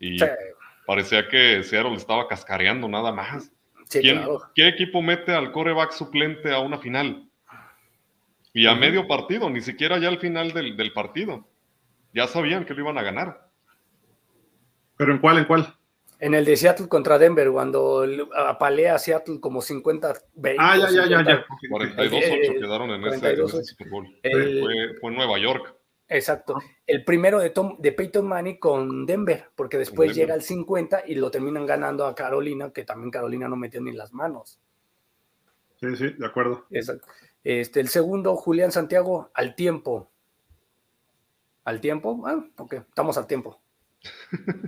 Y 0.00 0.18
parecía 0.86 1.28
que 1.28 1.62
Seattle 1.62 1.94
estaba 1.94 2.26
cascareando 2.26 2.88
nada 2.88 3.12
más. 3.12 3.52
¿Qué 3.88 4.68
equipo 4.68 5.00
mete 5.00 5.32
al 5.32 5.52
coreback 5.52 5.92
suplente 5.92 6.52
a 6.52 6.58
una 6.58 6.78
final? 6.78 7.28
Y 8.52 8.66
a 8.66 8.74
medio 8.74 9.06
partido, 9.06 9.48
ni 9.48 9.60
siquiera 9.60 9.98
ya 9.98 10.08
al 10.08 10.18
final 10.18 10.52
del, 10.52 10.76
del 10.76 10.92
partido. 10.92 11.46
Ya 12.12 12.26
sabían 12.26 12.64
que 12.64 12.74
lo 12.74 12.80
iban 12.80 12.98
a 12.98 13.02
ganar. 13.02 13.48
¿Pero 14.96 15.12
en 15.12 15.18
cuál? 15.18 15.38
¿En 15.38 15.44
cuál? 15.44 15.77
En 16.20 16.34
el 16.34 16.44
de 16.44 16.56
Seattle 16.56 16.88
contra 16.88 17.18
Denver, 17.18 17.50
cuando 17.50 18.04
apalea 18.34 18.96
a 18.96 18.98
Seattle 18.98 19.38
como 19.40 19.62
50 19.62 20.14
20, 20.34 20.56
Ah, 20.60 20.76
ya, 20.76 20.90
ya, 20.90 21.06
ya, 21.06 21.24
ya. 21.24 21.46
42-8 21.70 22.60
quedaron 22.60 22.90
en 22.90 23.04
ese, 23.06 23.64
Super 23.64 23.88
Bowl. 23.88 24.06
fue, 25.00 25.10
Nueva 25.12 25.38
York. 25.38 25.76
Exacto. 26.08 26.58
El 26.86 27.04
primero 27.04 27.38
de, 27.38 27.50
Tom, 27.50 27.76
de 27.78 27.92
Peyton 27.92 28.26
Manning 28.26 28.58
con 28.58 29.06
Denver, 29.06 29.44
porque 29.54 29.78
después 29.78 30.14
llega 30.16 30.34
al 30.34 30.42
50 30.42 31.04
y 31.06 31.14
lo 31.14 31.30
terminan 31.30 31.66
ganando 31.66 32.06
a 32.06 32.14
Carolina, 32.14 32.72
que 32.72 32.84
también 32.84 33.10
Carolina 33.10 33.46
no 33.46 33.56
metió 33.56 33.80
ni 33.80 33.92
las 33.92 34.12
manos. 34.12 34.58
Sí, 35.80 35.94
sí, 35.96 36.08
de 36.18 36.26
acuerdo. 36.26 36.66
Exacto. 36.70 37.06
Este, 37.44 37.80
el 37.80 37.88
segundo, 37.88 38.34
Julián 38.36 38.72
Santiago, 38.72 39.30
al 39.34 39.54
tiempo. 39.54 40.10
¿Al 41.64 41.80
tiempo? 41.80 42.24
Ah, 42.26 42.44
ok, 42.56 42.72
estamos 42.74 43.16
al 43.18 43.26
tiempo. 43.26 43.60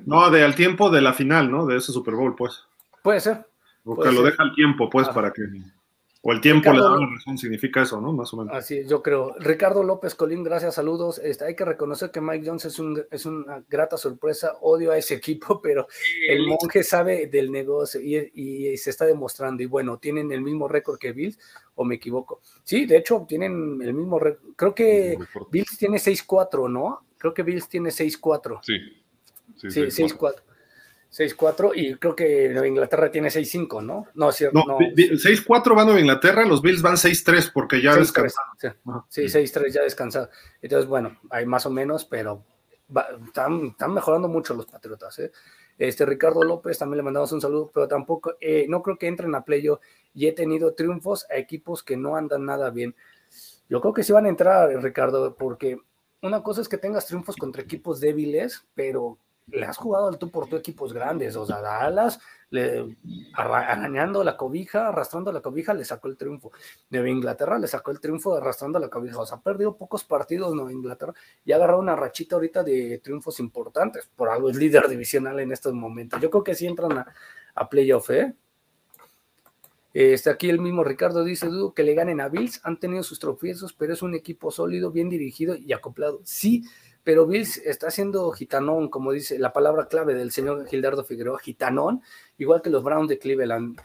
No, 0.06 0.30
de 0.30 0.44
al 0.44 0.54
tiempo 0.54 0.90
de 0.90 1.00
la 1.00 1.12
final, 1.12 1.50
¿no? 1.50 1.66
De 1.66 1.76
ese 1.76 1.92
Super 1.92 2.14
Bowl, 2.14 2.34
pues. 2.34 2.66
Puede 3.02 3.20
ser. 3.20 3.46
Porque 3.84 4.12
lo 4.12 4.22
deja 4.22 4.42
al 4.42 4.54
tiempo, 4.54 4.88
pues, 4.90 5.08
para 5.08 5.32
que. 5.32 5.42
O 6.22 6.32
el 6.32 6.40
tiempo 6.42 6.70
le 6.70 6.80
da 6.80 6.96
la 6.96 7.06
razón, 7.06 7.38
significa 7.38 7.80
eso, 7.80 7.98
¿no? 7.98 8.12
Más 8.12 8.30
o 8.34 8.36
menos. 8.36 8.54
Así 8.54 8.84
yo 8.86 9.02
creo. 9.02 9.34
Ricardo 9.38 9.82
López 9.82 10.14
Colín, 10.14 10.44
gracias, 10.44 10.74
saludos. 10.74 11.18
Este, 11.18 11.46
hay 11.46 11.56
que 11.56 11.64
reconocer 11.64 12.11
que 12.11 12.20
Mike 12.20 12.46
Jones 12.46 12.66
es, 12.66 12.78
un, 12.78 13.02
es 13.11 13.24
una 13.24 13.64
grata 13.66 13.96
sorpresa. 13.96 14.52
Odio 14.61 14.92
a 14.92 14.98
ese 14.98 15.14
equipo, 15.20 15.62
pero 15.62 15.86
el 16.28 16.46
monje 16.46 16.82
sabe 16.82 17.28
del 17.28 17.50
negocio 17.50 18.00
y, 18.02 18.76
se 18.76 18.90
está 18.90 19.06
demostrando. 19.06 19.62
Y 19.62 19.66
bueno, 19.66 19.96
tienen 19.96 20.30
el 20.30 20.42
mismo 20.42 20.68
récord 20.68 20.98
que 20.98 21.12
Bills, 21.12 21.38
o 21.74 21.84
me 21.84 21.94
equivoco. 21.94 22.42
Sí, 22.64 22.84
de 22.84 22.98
hecho, 22.98 23.24
tienen 23.26 23.80
el 23.80 23.94
mismo 23.94 24.18
récord. 24.18 24.52
Creo 24.56 24.74
que 24.74 25.16
Bills 25.50 25.78
tiene 25.78 25.96
6-4, 25.96 26.70
¿no? 26.70 27.06
Creo 27.16 27.32
que 27.32 27.42
Bills 27.42 27.66
tiene 27.66 27.88
6-4. 27.88 28.58
Sí. 28.62 28.74
Sí, 29.68 29.68
6-4. 29.68 30.34
6-4 31.11 31.72
y 31.74 31.96
creo 31.96 32.14
que 32.14 32.48
Nueva 32.50 32.68
Inglaterra 32.68 33.11
tiene 33.11 33.28
6-5, 33.28 33.82
¿no? 33.82 34.06
No, 34.14 34.30
cierto. 34.30 34.62
No, 34.64 34.78
6-4 34.78 35.76
va 35.76 35.84
Nueva 35.84 35.98
Inglaterra, 35.98 36.44
los 36.44 36.62
Bills 36.62 36.82
van 36.82 36.94
6-3 36.94 37.50
porque 37.52 37.82
ya 37.82 37.96
descansaron. 37.96 38.54
Sí, 39.08 39.22
6-3 39.22 39.72
ya 39.72 39.82
descansado. 39.82 40.30
Entonces, 40.62 40.88
bueno, 40.88 41.18
hay 41.30 41.46
más 41.46 41.66
o 41.66 41.70
menos, 41.70 42.04
pero 42.04 42.44
están, 43.26 43.74
mejorando 43.88 44.28
mucho 44.28 44.54
los 44.54 44.66
Patriotas. 44.66 45.18
¿eh? 45.18 45.32
Este 45.78 46.06
Ricardo 46.06 46.44
López 46.44 46.78
también 46.78 46.98
le 46.98 47.02
mandamos 47.02 47.32
un 47.32 47.40
saludo, 47.40 47.70
pero 47.74 47.88
tampoco, 47.88 48.34
eh, 48.40 48.66
no 48.68 48.80
creo 48.80 48.96
que 48.96 49.08
entren 49.08 49.34
a 49.34 49.44
playo 49.44 49.80
y 50.14 50.28
he 50.28 50.32
tenido 50.32 50.74
triunfos 50.74 51.26
a 51.30 51.36
equipos 51.36 51.82
que 51.82 51.96
no 51.96 52.16
andan 52.16 52.44
nada 52.44 52.70
bien. 52.70 52.94
Yo 53.68 53.80
creo 53.80 53.94
que 53.94 54.04
sí 54.04 54.12
van 54.12 54.26
a 54.26 54.28
entrar, 54.28 54.70
Ricardo, 54.82 55.34
porque 55.34 55.78
una 56.22 56.42
cosa 56.42 56.61
es 56.61 56.68
que 56.68 56.78
tengas 56.78 57.06
triunfos 57.06 57.36
contra 57.36 57.62
equipos 57.62 58.00
débiles, 58.00 58.64
pero 58.74 59.18
le 59.53 59.66
has 59.66 59.76
jugado 59.76 60.09
al 60.09 60.18
tú 60.18 60.30
por 60.30 60.48
tu 60.48 60.57
equipos 60.57 60.92
grandes, 60.92 61.36
o 61.36 61.46
sea, 61.46 61.61
Dallas, 61.61 62.20
le, 62.51 62.96
arañando 63.34 64.24
la 64.24 64.36
cobija, 64.36 64.88
arrastrando 64.88 65.32
la 65.32 65.40
cobija, 65.40 65.72
le 65.74 65.84
sacó 65.84 66.09
el 66.09 66.16
triunfo. 66.16 66.53
Nueva 66.90 67.09
Inglaterra 67.09 67.59
le 67.59 67.68
sacó 67.68 67.90
el 67.90 68.01
triunfo 68.01 68.34
arrastrando 68.34 68.78
la 68.78 68.88
cobija, 68.88 69.20
o 69.20 69.26
sea, 69.26 69.38
ha 69.38 69.42
perdido 69.42 69.76
pocos 69.76 70.05
partidos 70.05 70.55
Nueva 70.55 70.72
Inglaterra 70.72 71.14
y 71.44 71.53
ha 71.53 71.57
agarrado 71.57 71.80
una 71.80 71.96
rachita 71.96 72.36
ahorita 72.36 72.62
de 72.62 72.98
triunfos 72.98 73.40
importantes, 73.40 74.09
por 74.16 74.28
algo 74.28 74.51
es 74.51 74.57
líder 74.57 74.88
divisional 74.88 75.38
en 75.40 75.53
estos 75.53 75.74
momentos. 75.74 76.20
Yo 76.20 76.30
creo 76.30 76.44
que 76.44 76.55
sí 76.55 76.66
entran 76.66 76.98
a, 76.98 77.07
a 77.55 77.68
playoff, 77.68 78.11
¿eh? 78.11 78.34
Este, 79.92 80.30
aquí 80.30 80.48
el 80.48 80.61
mismo 80.61 80.84
Ricardo 80.84 81.24
dice, 81.24 81.46
dudo 81.46 81.74
que 81.74 81.82
le 81.82 81.94
ganen 81.94 82.20
a 82.20 82.28
Bills, 82.28 82.61
han 82.62 82.78
tenido 82.78 83.03
sus 83.03 83.18
tropiezos, 83.18 83.72
pero 83.72 83.92
es 83.92 84.03
un 84.03 84.14
equipo 84.14 84.53
sólido, 84.53 84.92
bien 84.92 85.09
dirigido 85.09 85.57
y 85.57 85.72
acoplado. 85.72 86.20
Sí, 86.22 86.64
pero 87.03 87.26
Bills 87.26 87.59
está 87.59 87.90
siendo 87.90 88.30
gitanón, 88.32 88.88
como 88.88 89.12
dice 89.12 89.38
la 89.38 89.53
palabra 89.53 89.86
clave 89.86 90.14
del 90.14 90.30
señor 90.30 90.66
Gildardo 90.66 91.05
Figueroa, 91.05 91.38
gitanón, 91.38 92.03
igual 92.38 92.62
que 92.62 92.70
los 92.70 92.82
Browns 92.82 93.09
de 93.09 93.18
Cleveland. 93.18 93.80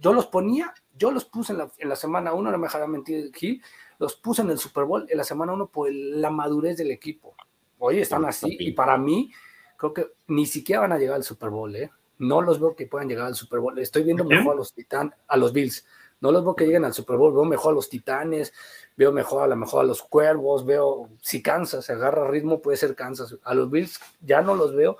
Yo 0.00 0.12
los 0.12 0.26
ponía, 0.26 0.74
yo 0.96 1.10
los 1.10 1.24
puse 1.24 1.52
en 1.52 1.58
la, 1.58 1.70
en 1.78 1.88
la 1.88 1.96
semana 1.96 2.32
uno, 2.32 2.50
no 2.50 2.58
me 2.58 2.66
dejará 2.66 2.86
mentir 2.86 3.32
Gil, 3.34 3.62
los 3.98 4.16
puse 4.16 4.42
en 4.42 4.50
el 4.50 4.58
Super 4.58 4.84
Bowl 4.84 5.06
en 5.08 5.16
la 5.16 5.24
semana 5.24 5.52
uno 5.52 5.68
por 5.68 5.90
la 5.92 6.30
madurez 6.30 6.76
del 6.76 6.90
equipo. 6.90 7.34
Hoy 7.78 8.00
están 8.00 8.24
así 8.24 8.56
y 8.58 8.72
para 8.72 8.96
mí 8.98 9.32
creo 9.76 9.92
que 9.92 10.12
ni 10.28 10.46
siquiera 10.46 10.82
van 10.82 10.92
a 10.92 10.98
llegar 10.98 11.16
al 11.16 11.24
Super 11.24 11.50
Bowl, 11.50 11.74
¿eh? 11.76 11.90
No 12.18 12.40
los 12.40 12.60
veo 12.60 12.74
que 12.74 12.86
puedan 12.86 13.08
llegar 13.08 13.26
al 13.26 13.34
Super 13.34 13.58
Bowl. 13.58 13.78
Estoy 13.78 14.04
viendo 14.04 14.24
mejor 14.24 14.54
a 14.54 14.56
los 14.56 14.72
Titan, 14.72 15.14
a 15.26 15.36
los 15.36 15.52
Bills. 15.52 15.84
No 16.24 16.32
los 16.32 16.42
veo 16.42 16.56
que 16.56 16.64
lleguen 16.64 16.86
al 16.86 16.94
Super 16.94 17.18
Bowl, 17.18 17.34
veo 17.34 17.44
mejor 17.44 17.72
a 17.72 17.74
los 17.74 17.90
Titanes, 17.90 18.54
veo 18.96 19.12
mejor 19.12 19.42
a 19.42 19.46
lo 19.46 19.56
mejor 19.56 19.82
a 19.82 19.86
los 19.86 20.02
Cuervos, 20.02 20.64
veo 20.64 21.10
si 21.20 21.42
Kansas 21.42 21.84
se 21.84 21.92
agarra 21.92 22.30
ritmo, 22.30 22.62
puede 22.62 22.78
ser 22.78 22.94
Kansas. 22.94 23.36
A 23.44 23.52
los 23.52 23.70
Bills 23.70 24.00
ya 24.22 24.40
no 24.40 24.54
los 24.54 24.74
veo 24.74 24.96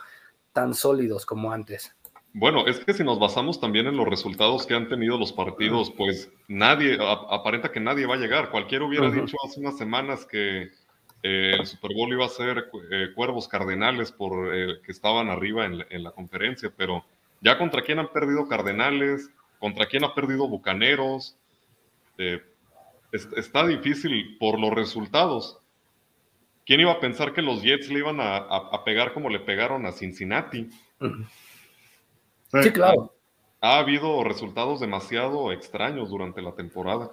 tan 0.52 0.74
sólidos 0.74 1.24
como 1.24 1.50
antes. 1.50 1.96
Bueno, 2.34 2.66
es 2.66 2.78
que 2.80 2.92
si 2.92 3.02
nos 3.02 3.18
basamos 3.18 3.58
también 3.58 3.86
en 3.86 3.96
los 3.96 4.06
resultados 4.06 4.66
que 4.66 4.74
han 4.74 4.86
tenido 4.86 5.16
los 5.16 5.32
partidos, 5.32 5.90
pues 5.96 6.30
nadie, 6.46 6.98
aparenta 7.00 7.72
que 7.72 7.80
nadie 7.80 8.04
va 8.04 8.16
a 8.16 8.18
llegar. 8.18 8.50
Cualquiera 8.50 8.84
hubiera 8.84 9.10
dicho 9.10 9.38
hace 9.46 9.60
unas 9.60 9.78
semanas 9.78 10.26
que 10.26 10.72
eh, 11.22 11.56
el 11.58 11.64
Super 11.64 11.92
Bowl 11.94 12.12
iba 12.12 12.26
a 12.26 12.28
ser 12.28 12.70
eh, 12.90 13.12
Cuervos 13.14 13.48
Cardenales 13.48 14.12
por 14.12 14.54
eh, 14.54 14.82
que 14.84 14.92
estaban 14.92 15.30
arriba 15.30 15.64
en 15.64 15.86
en 15.88 16.02
la 16.02 16.10
conferencia, 16.10 16.70
pero 16.76 17.02
ya 17.40 17.56
contra 17.56 17.80
quién 17.80 17.98
han 17.98 18.12
perdido 18.12 18.46
Cardenales, 18.46 19.30
contra 19.64 19.86
quién 19.86 20.04
ha 20.04 20.14
perdido 20.14 20.46
Bucaneros. 20.46 21.38
Eh, 22.18 22.38
está 23.10 23.66
difícil 23.66 24.36
por 24.38 24.60
los 24.60 24.70
resultados. 24.70 25.58
¿Quién 26.66 26.80
iba 26.80 26.92
a 26.92 27.00
pensar 27.00 27.32
que 27.32 27.40
los 27.40 27.62
Jets 27.62 27.88
le 27.88 28.00
iban 28.00 28.18
a, 28.20 28.84
pegar 28.84 29.14
como 29.14 29.30
le 29.30 29.40
pegaron 29.40 29.86
a 29.86 29.92
Cincinnati? 29.92 30.68
Sí, 32.62 32.72
claro. 32.72 33.14
Ha, 33.62 33.78
habido 33.78 34.22
resultados 34.22 34.80
demasiado 34.80 35.50
extraños 35.50 36.10
durante 36.10 36.42
la 36.42 36.54
temporada. 36.54 37.12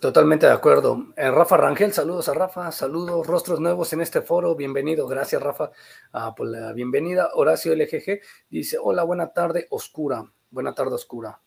Totalmente 0.00 0.46
de 0.46 0.52
acuerdo. 0.52 1.08
Eh, 1.18 1.30
Rafa 1.30 1.58
Rangel, 1.58 1.92
saludos 1.92 2.30
a 2.30 2.32
Rafa, 2.32 2.72
saludos, 2.72 3.26
rostros 3.26 3.60
nuevos 3.60 3.92
en 3.92 4.00
este 4.00 4.22
foro, 4.22 4.54
bienvenido, 4.54 5.06
gracias 5.06 5.42
Rafa 5.42 5.70
ah, 6.14 6.34
por 6.34 6.48
la 6.48 6.72
bienvenida. 6.72 7.28
Horacio 7.34 7.74
LGG 7.74 8.22
dice, 8.48 8.78
hola, 8.80 9.02
buena 9.02 9.34
tarde, 9.34 9.66
oscura. 9.68 10.24
Buena 10.50 10.74
tarde 10.74 10.94
oscura. 10.94 11.40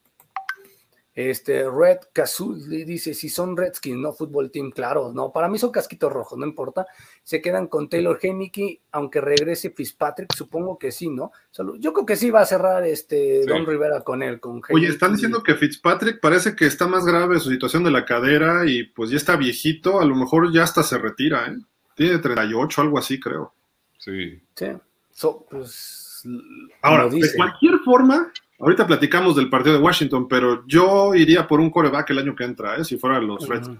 Este, 1.13 1.69
Red 1.69 1.97
Cazul 2.13 2.69
dice, 2.69 3.13
si 3.13 3.27
son 3.27 3.57
Redskins, 3.57 3.97
no 3.97 4.13
fútbol 4.13 4.49
team, 4.49 4.71
claro, 4.71 5.11
no, 5.13 5.33
para 5.33 5.49
mí 5.49 5.59
son 5.59 5.69
casquitos 5.69 6.11
rojos, 6.11 6.39
no 6.39 6.45
importa, 6.45 6.87
se 7.21 7.41
quedan 7.41 7.67
con 7.67 7.89
Taylor 7.89 8.17
Henneke, 8.21 8.79
aunque 8.93 9.19
regrese 9.19 9.71
Fitzpatrick, 9.71 10.33
supongo 10.33 10.79
que 10.79 10.93
sí, 10.93 11.09
¿no? 11.09 11.33
yo 11.79 11.91
creo 11.91 12.05
que 12.05 12.15
sí 12.15 12.29
va 12.29 12.41
a 12.41 12.45
cerrar 12.45 12.85
este 12.85 13.45
Don 13.45 13.65
Rivera 13.65 14.01
con 14.05 14.23
él, 14.23 14.39
con 14.39 14.61
Oye, 14.69 14.87
están 14.87 15.11
diciendo 15.11 15.43
que 15.43 15.55
Fitzpatrick 15.55 16.21
parece 16.21 16.55
que 16.55 16.65
está 16.65 16.87
más 16.87 17.05
grave 17.05 17.41
su 17.41 17.49
situación 17.49 17.83
de 17.83 17.91
la 17.91 18.05
cadera 18.05 18.65
y 18.65 18.85
pues 18.85 19.09
ya 19.09 19.17
está 19.17 19.35
viejito, 19.35 19.99
a 19.99 20.05
lo 20.05 20.15
mejor 20.15 20.53
ya 20.53 20.63
hasta 20.63 20.81
se 20.81 20.97
retira, 20.97 21.45
¿eh? 21.47 21.57
Tiene 21.93 22.19
38, 22.19 22.81
algo 22.81 22.97
así, 22.97 23.19
creo. 23.19 23.53
Sí. 23.97 24.41
Sí, 24.55 24.67
pues... 25.49 26.23
Ahora, 26.81 27.09
de 27.09 27.33
cualquier 27.35 27.79
forma, 27.79 28.31
Ahorita 28.61 28.85
platicamos 28.85 29.35
del 29.35 29.49
partido 29.49 29.75
de 29.75 29.81
Washington, 29.81 30.27
pero 30.27 30.63
yo 30.67 31.15
iría 31.15 31.47
por 31.47 31.59
un 31.59 31.71
coreback 31.71 32.11
el 32.11 32.19
año 32.19 32.35
que 32.35 32.43
entra, 32.43 32.75
¿eh? 32.75 32.83
si 32.83 32.97
fuera 32.97 33.19
los 33.19 33.47
Redskins. 33.47 33.79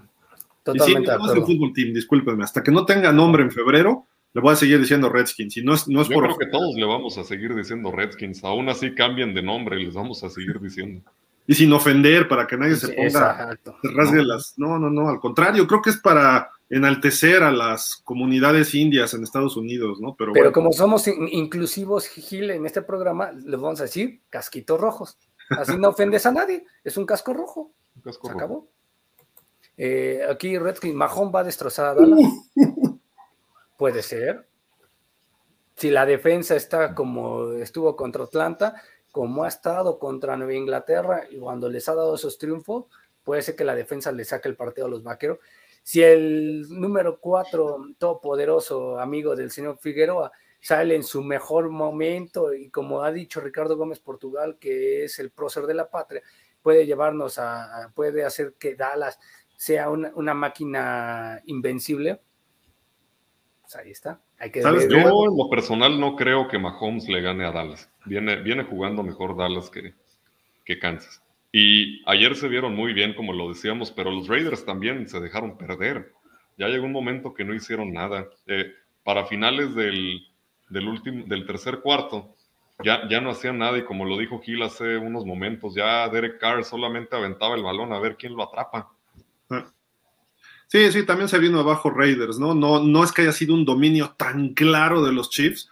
Totalmente. 0.64 1.10
Y 1.10 1.14
sí, 1.14 1.34
no 1.34 1.46
fútbol 1.46 1.72
team, 1.72 1.92
discúlpenme. 1.92 2.44
Hasta 2.44 2.62
que 2.62 2.70
no 2.70 2.84
tenga 2.84 3.12
nombre 3.12 3.42
en 3.42 3.50
febrero, 3.50 4.06
le 4.32 4.40
voy 4.40 4.52
a 4.52 4.56
seguir 4.56 4.80
diciendo 4.80 5.08
Redskins. 5.08 5.56
Y 5.56 5.62
no 5.62 5.74
es, 5.74 5.88
no 5.88 6.02
es 6.02 6.08
yo 6.08 6.18
creo 6.18 6.36
que 6.36 6.46
todos 6.46 6.74
le 6.74 6.84
vamos 6.84 7.16
a 7.18 7.24
seguir 7.24 7.54
diciendo 7.54 7.92
Redskins. 7.92 8.42
Aún 8.44 8.68
así 8.68 8.94
cambien 8.94 9.34
de 9.34 9.42
nombre 9.42 9.80
y 9.80 9.86
les 9.86 9.94
vamos 9.94 10.22
a 10.24 10.30
seguir 10.30 10.60
diciendo. 10.60 11.02
Y 11.46 11.54
sin 11.54 11.72
ofender, 11.72 12.28
para 12.28 12.46
que 12.46 12.56
nadie 12.56 12.76
se 12.76 12.88
ponga, 12.88 13.58
se 13.82 13.90
rasgue 13.90 14.24
las. 14.24 14.54
No, 14.56 14.78
no, 14.78 14.90
no, 14.90 15.08
al 15.08 15.18
contrario, 15.18 15.66
creo 15.66 15.82
que 15.82 15.90
es 15.90 15.96
para 15.96 16.50
enaltecer 16.72 17.42
a 17.42 17.52
las 17.52 17.96
comunidades 17.96 18.74
indias 18.74 19.12
en 19.12 19.22
Estados 19.22 19.58
Unidos, 19.58 20.00
¿no? 20.00 20.16
Pero, 20.16 20.32
Pero 20.32 20.52
como 20.52 20.72
somos 20.72 21.06
inclusivos, 21.06 22.06
Gil, 22.06 22.50
en 22.50 22.64
este 22.64 22.80
programa, 22.80 23.30
les 23.30 23.60
vamos 23.60 23.80
a 23.80 23.84
decir 23.84 24.22
casquitos 24.30 24.80
rojos. 24.80 25.18
Así 25.50 25.76
no 25.76 25.90
ofendes 25.90 26.24
a 26.24 26.32
nadie, 26.32 26.64
es 26.82 26.96
un 26.96 27.04
casco 27.04 27.34
rojo. 27.34 27.72
Se 28.02 28.30
acabó. 28.30 28.68
Eh, 29.76 30.22
aquí 30.30 30.58
Redskins, 30.58 30.94
Mahón 30.94 31.30
va 31.34 31.40
a 31.40 31.44
destrozar 31.44 31.88
a 31.88 31.94
Dallas. 31.94 32.20
Puede 33.76 34.02
ser. 34.02 34.48
Si 35.76 35.90
la 35.90 36.06
defensa 36.06 36.56
está 36.56 36.94
como 36.94 37.52
estuvo 37.52 37.94
contra 37.96 38.24
Atlanta, 38.24 38.82
como 39.10 39.44
ha 39.44 39.48
estado 39.48 39.98
contra 39.98 40.38
Nueva 40.38 40.54
Inglaterra, 40.54 41.24
y 41.30 41.36
cuando 41.36 41.68
les 41.68 41.86
ha 41.90 41.94
dado 41.94 42.14
esos 42.14 42.38
triunfos, 42.38 42.86
puede 43.24 43.42
ser 43.42 43.56
que 43.56 43.64
la 43.64 43.74
defensa 43.74 44.10
le 44.10 44.24
saque 44.24 44.48
el 44.48 44.56
partido 44.56 44.86
a 44.86 44.90
los 44.90 45.02
vaqueros 45.02 45.38
si 45.82 46.02
el 46.02 46.66
número 46.68 47.18
cuatro, 47.18 47.78
todopoderoso 47.98 48.98
amigo 48.98 49.34
del 49.34 49.50
señor 49.50 49.78
Figueroa, 49.78 50.30
sale 50.60 50.94
en 50.94 51.02
su 51.02 51.22
mejor 51.22 51.70
momento 51.70 52.54
y 52.54 52.70
como 52.70 53.02
ha 53.02 53.10
dicho 53.10 53.40
Ricardo 53.40 53.76
Gómez 53.76 53.98
Portugal, 53.98 54.58
que 54.60 55.04
es 55.04 55.18
el 55.18 55.30
prócer 55.30 55.64
de 55.66 55.74
la 55.74 55.90
patria, 55.90 56.22
puede 56.62 56.86
llevarnos 56.86 57.38
a, 57.38 57.90
puede 57.94 58.24
hacer 58.24 58.54
que 58.58 58.76
Dallas 58.76 59.18
sea 59.56 59.90
una, 59.90 60.34
máquina 60.34 61.40
invencible. 61.46 62.20
Pues 63.62 63.76
ahí 63.76 63.90
está. 63.90 64.20
Hay 64.38 64.50
que 64.50 64.62
¿Sabes? 64.62 64.88
Yo 64.88 64.98
en 64.98 65.36
lo 65.36 65.48
personal 65.50 65.98
no 65.98 66.16
creo 66.16 66.48
que 66.48 66.58
Mahomes 66.58 67.08
le 67.08 67.20
gane 67.20 67.44
a 67.44 67.52
Dallas. 67.52 67.90
Viene, 68.06 68.36
viene 68.42 68.64
jugando 68.64 69.02
mejor 69.02 69.36
Dallas 69.36 69.70
que, 69.70 69.94
que 70.64 70.78
Kansas. 70.78 71.21
Y 71.52 72.02
ayer 72.10 72.34
se 72.34 72.48
vieron 72.48 72.74
muy 72.74 72.94
bien, 72.94 73.12
como 73.12 73.34
lo 73.34 73.50
decíamos, 73.50 73.90
pero 73.90 74.10
los 74.10 74.26
Raiders 74.26 74.64
también 74.64 75.06
se 75.06 75.20
dejaron 75.20 75.58
perder. 75.58 76.12
Ya 76.56 76.68
llegó 76.68 76.86
un 76.86 76.92
momento 76.92 77.34
que 77.34 77.44
no 77.44 77.54
hicieron 77.54 77.92
nada. 77.92 78.26
Eh, 78.46 78.72
para 79.04 79.26
finales 79.26 79.74
del, 79.74 80.26
del, 80.70 80.88
último, 80.88 81.24
del 81.26 81.46
tercer 81.46 81.80
cuarto, 81.80 82.34
ya, 82.82 83.06
ya 83.08 83.20
no 83.20 83.30
hacían 83.30 83.58
nada 83.58 83.76
y 83.76 83.84
como 83.84 84.06
lo 84.06 84.16
dijo 84.16 84.40
Gil 84.40 84.62
hace 84.62 84.96
unos 84.96 85.26
momentos, 85.26 85.74
ya 85.74 86.08
Derek 86.08 86.38
Carr 86.38 86.64
solamente 86.64 87.14
aventaba 87.14 87.54
el 87.54 87.62
balón 87.62 87.92
a 87.92 88.00
ver 88.00 88.16
quién 88.16 88.34
lo 88.34 88.44
atrapa. 88.44 88.90
Sí, 90.68 90.90
sí, 90.90 91.04
también 91.04 91.28
se 91.28 91.38
vino 91.38 91.60
abajo 91.60 91.90
Raiders, 91.90 92.38
¿no? 92.38 92.54
No, 92.54 92.82
no 92.82 93.04
es 93.04 93.12
que 93.12 93.22
haya 93.22 93.32
sido 93.32 93.52
un 93.52 93.66
dominio 93.66 94.14
tan 94.16 94.54
claro 94.54 95.02
de 95.04 95.12
los 95.12 95.28
Chiefs, 95.28 95.68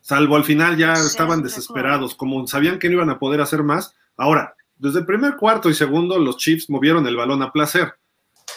salvo 0.00 0.36
al 0.36 0.44
final 0.44 0.76
ya 0.76 0.92
estaban 0.92 1.42
desesperados, 1.42 2.14
como 2.14 2.46
sabían 2.46 2.78
que 2.78 2.88
no 2.88 2.94
iban 2.94 3.10
a 3.10 3.18
poder 3.18 3.40
hacer 3.40 3.64
más. 3.64 3.96
Ahora, 4.16 4.53
desde 4.76 5.00
el 5.00 5.06
primer 5.06 5.36
cuarto 5.36 5.70
y 5.70 5.74
segundo 5.74 6.18
los 6.18 6.36
Chiefs 6.36 6.68
movieron 6.68 7.06
el 7.06 7.16
balón 7.16 7.42
a 7.42 7.52
placer, 7.52 7.94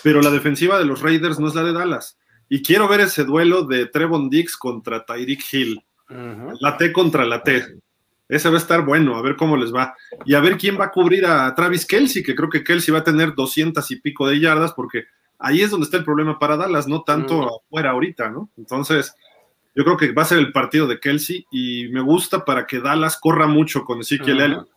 pero 0.03 0.22
la 0.22 0.32
defensiva 0.32 0.78
de 0.78 0.86
los 0.86 1.01
Raiders 1.01 1.39
no 1.39 1.47
es 1.47 1.55
la 1.55 1.63
de 1.63 1.74
Dallas. 1.74 2.18
Y 2.49 2.61
quiero 2.61 2.88
ver 2.88 3.01
ese 3.01 3.26
duelo 3.26 3.63
de 3.63 3.88
Trevon 3.88 4.30
Dix 4.30 4.55
contra 4.55 5.05
Tyreek 5.05 5.43
Hill. 5.51 5.84
La 6.61 6.78
T 6.78 6.93
contra 6.93 7.26
la 7.26 7.43
T. 7.43 7.65
Ese 8.30 8.49
va 8.49 8.55
a 8.55 8.59
estar 8.59 8.84
bueno, 8.84 9.15
a 9.15 9.22
ver 9.22 9.36
cómo 9.36 9.57
les 9.57 9.74
va. 9.74 9.95
Y 10.26 10.34
a 10.34 10.39
ver 10.39 10.57
quién 10.57 10.80
va 10.80 10.86
a 10.86 10.91
cubrir 10.91 11.26
a 11.26 11.53
Travis 11.55 11.86
Kelsey, 11.86 12.24
que 12.24 12.36
creo 12.36 12.49
que 12.49 12.63
Kelsey 12.63 12.93
va 12.93 12.99
a 12.99 13.03
tener 13.03 13.34
200 13.36 13.89
y 13.91 13.95
pico 13.97 14.28
de 14.28 14.39
yardas, 14.39 14.74
porque 14.74 15.05
ahí 15.39 15.61
es 15.61 15.72
donde 15.72 15.86
está 15.86 15.97
el 15.97 16.03
problema 16.03 16.39
para 16.39 16.57
Dallas, 16.57 16.88
no 16.88 17.03
tanto 17.03 17.61
afuera 17.65 17.91
ahorita, 17.91 18.30
¿no? 18.30 18.49
Entonces, 18.57 19.13
yo 19.76 19.84
creo 19.84 19.97
que 19.97 20.11
va 20.11 20.24
a 20.24 20.26
ser 20.26 20.39
el 20.39 20.51
partido 20.51 20.88
de 20.88 20.99
Kelsey 20.99 21.45
y 21.51 21.88
me 21.89 22.01
gusta 22.01 22.43
para 22.43 22.65
que 22.65 22.80
Dallas 22.80 23.18
corra 23.18 23.47
mucho 23.47 23.86
con 23.86 23.99
Ezekiel 23.99 24.41
Elliott, 24.41 24.70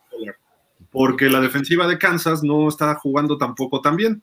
porque 0.91 1.29
la 1.29 1.41
defensiva 1.41 1.87
de 1.87 1.97
Kansas 1.97 2.43
no 2.43 2.67
está 2.67 2.95
jugando 2.95 3.37
tampoco 3.37 3.81
tan 3.81 3.95
bien. 3.95 4.21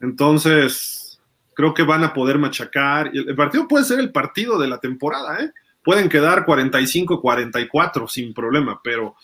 Entonces, 0.00 1.20
creo 1.54 1.74
que 1.74 1.82
van 1.82 2.04
a 2.04 2.12
poder 2.12 2.38
machacar. 2.38 3.10
El 3.12 3.36
partido 3.36 3.68
puede 3.68 3.84
ser 3.84 4.00
el 4.00 4.12
partido 4.12 4.58
de 4.58 4.68
la 4.68 4.78
temporada, 4.78 5.38
¿eh? 5.40 5.50
Pueden 5.82 6.08
quedar 6.08 6.44
45-44 6.44 8.08
sin 8.08 8.34
problema, 8.34 8.80
pero 8.82 9.14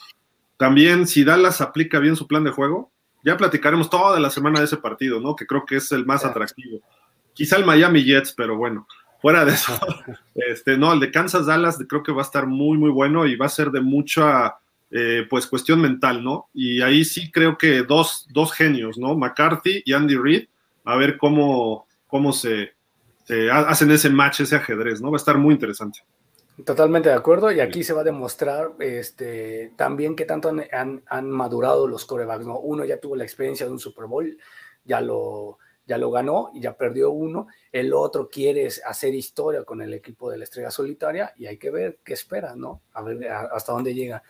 también 0.56 1.06
si 1.06 1.24
Dallas 1.24 1.60
aplica 1.60 1.98
bien 1.98 2.16
su 2.16 2.26
plan 2.26 2.44
de 2.44 2.50
juego, 2.50 2.90
ya 3.24 3.36
platicaremos 3.36 3.88
toda 3.90 4.20
la 4.20 4.30
semana 4.30 4.60
de 4.60 4.66
ese 4.66 4.76
partido, 4.76 5.20
¿no? 5.20 5.34
Que 5.34 5.46
creo 5.46 5.64
que 5.64 5.76
es 5.76 5.90
el 5.92 6.04
más 6.06 6.24
atractivo. 6.24 6.80
Quizá 7.32 7.56
el 7.56 7.64
Miami 7.64 8.04
Jets, 8.04 8.32
pero 8.32 8.56
bueno, 8.56 8.86
fuera 9.20 9.44
de 9.44 9.52
eso, 9.52 9.72
este, 10.34 10.76
no, 10.76 10.92
el 10.92 11.00
de 11.00 11.10
Kansas 11.10 11.46
Dallas 11.46 11.78
creo 11.88 12.02
que 12.02 12.12
va 12.12 12.22
a 12.22 12.24
estar 12.24 12.46
muy, 12.46 12.76
muy 12.78 12.90
bueno 12.90 13.26
y 13.26 13.36
va 13.36 13.46
a 13.46 13.50
ser 13.50 13.70
de 13.70 13.80
mucha, 13.80 14.56
eh, 14.90 15.26
pues, 15.28 15.46
cuestión 15.46 15.80
mental, 15.80 16.22
¿no? 16.22 16.48
Y 16.52 16.82
ahí 16.82 17.04
sí 17.04 17.30
creo 17.30 17.58
que 17.58 17.82
dos, 17.82 18.26
dos 18.30 18.52
genios, 18.52 18.98
¿no? 18.98 19.16
McCarthy 19.16 19.82
y 19.84 19.92
Andy 19.92 20.16
Reid, 20.16 20.48
a 20.84 20.96
ver 20.96 21.16
cómo, 21.16 21.86
cómo 22.06 22.32
se, 22.32 22.74
se 23.24 23.50
hacen 23.50 23.90
ese 23.90 24.10
match, 24.10 24.40
ese 24.40 24.56
ajedrez, 24.56 25.00
¿no? 25.00 25.10
Va 25.10 25.16
a 25.16 25.18
estar 25.18 25.38
muy 25.38 25.54
interesante. 25.54 26.00
Totalmente 26.64 27.08
de 27.08 27.16
acuerdo, 27.16 27.50
y 27.50 27.58
aquí 27.58 27.82
se 27.82 27.92
va 27.92 28.02
a 28.02 28.04
demostrar 28.04 28.74
este, 28.78 29.72
también 29.76 30.14
que 30.14 30.24
tanto 30.24 30.50
han, 30.70 31.02
han, 31.08 31.28
madurado 31.28 31.88
los 31.88 32.04
corebacks. 32.04 32.46
¿no? 32.46 32.60
Uno 32.60 32.84
ya 32.84 33.00
tuvo 33.00 33.16
la 33.16 33.24
experiencia 33.24 33.66
de 33.66 33.72
un 33.72 33.80
Super 33.80 34.06
Bowl, 34.06 34.38
ya 34.84 35.00
lo, 35.00 35.58
ya 35.84 35.98
lo 35.98 36.12
ganó 36.12 36.52
y 36.54 36.60
ya 36.60 36.76
perdió 36.76 37.10
uno. 37.10 37.48
El 37.72 37.92
otro 37.92 38.28
quiere 38.28 38.68
hacer 38.86 39.14
historia 39.14 39.64
con 39.64 39.82
el 39.82 39.94
equipo 39.94 40.30
de 40.30 40.38
la 40.38 40.44
Estrella 40.44 40.70
Solitaria 40.70 41.32
y 41.36 41.46
hay 41.46 41.58
que 41.58 41.72
ver 41.72 41.98
qué 42.04 42.12
espera, 42.12 42.54
¿no? 42.54 42.82
A 42.92 43.02
ver 43.02 43.28
hasta 43.28 43.72
dónde 43.72 43.92
llega. 43.92 44.22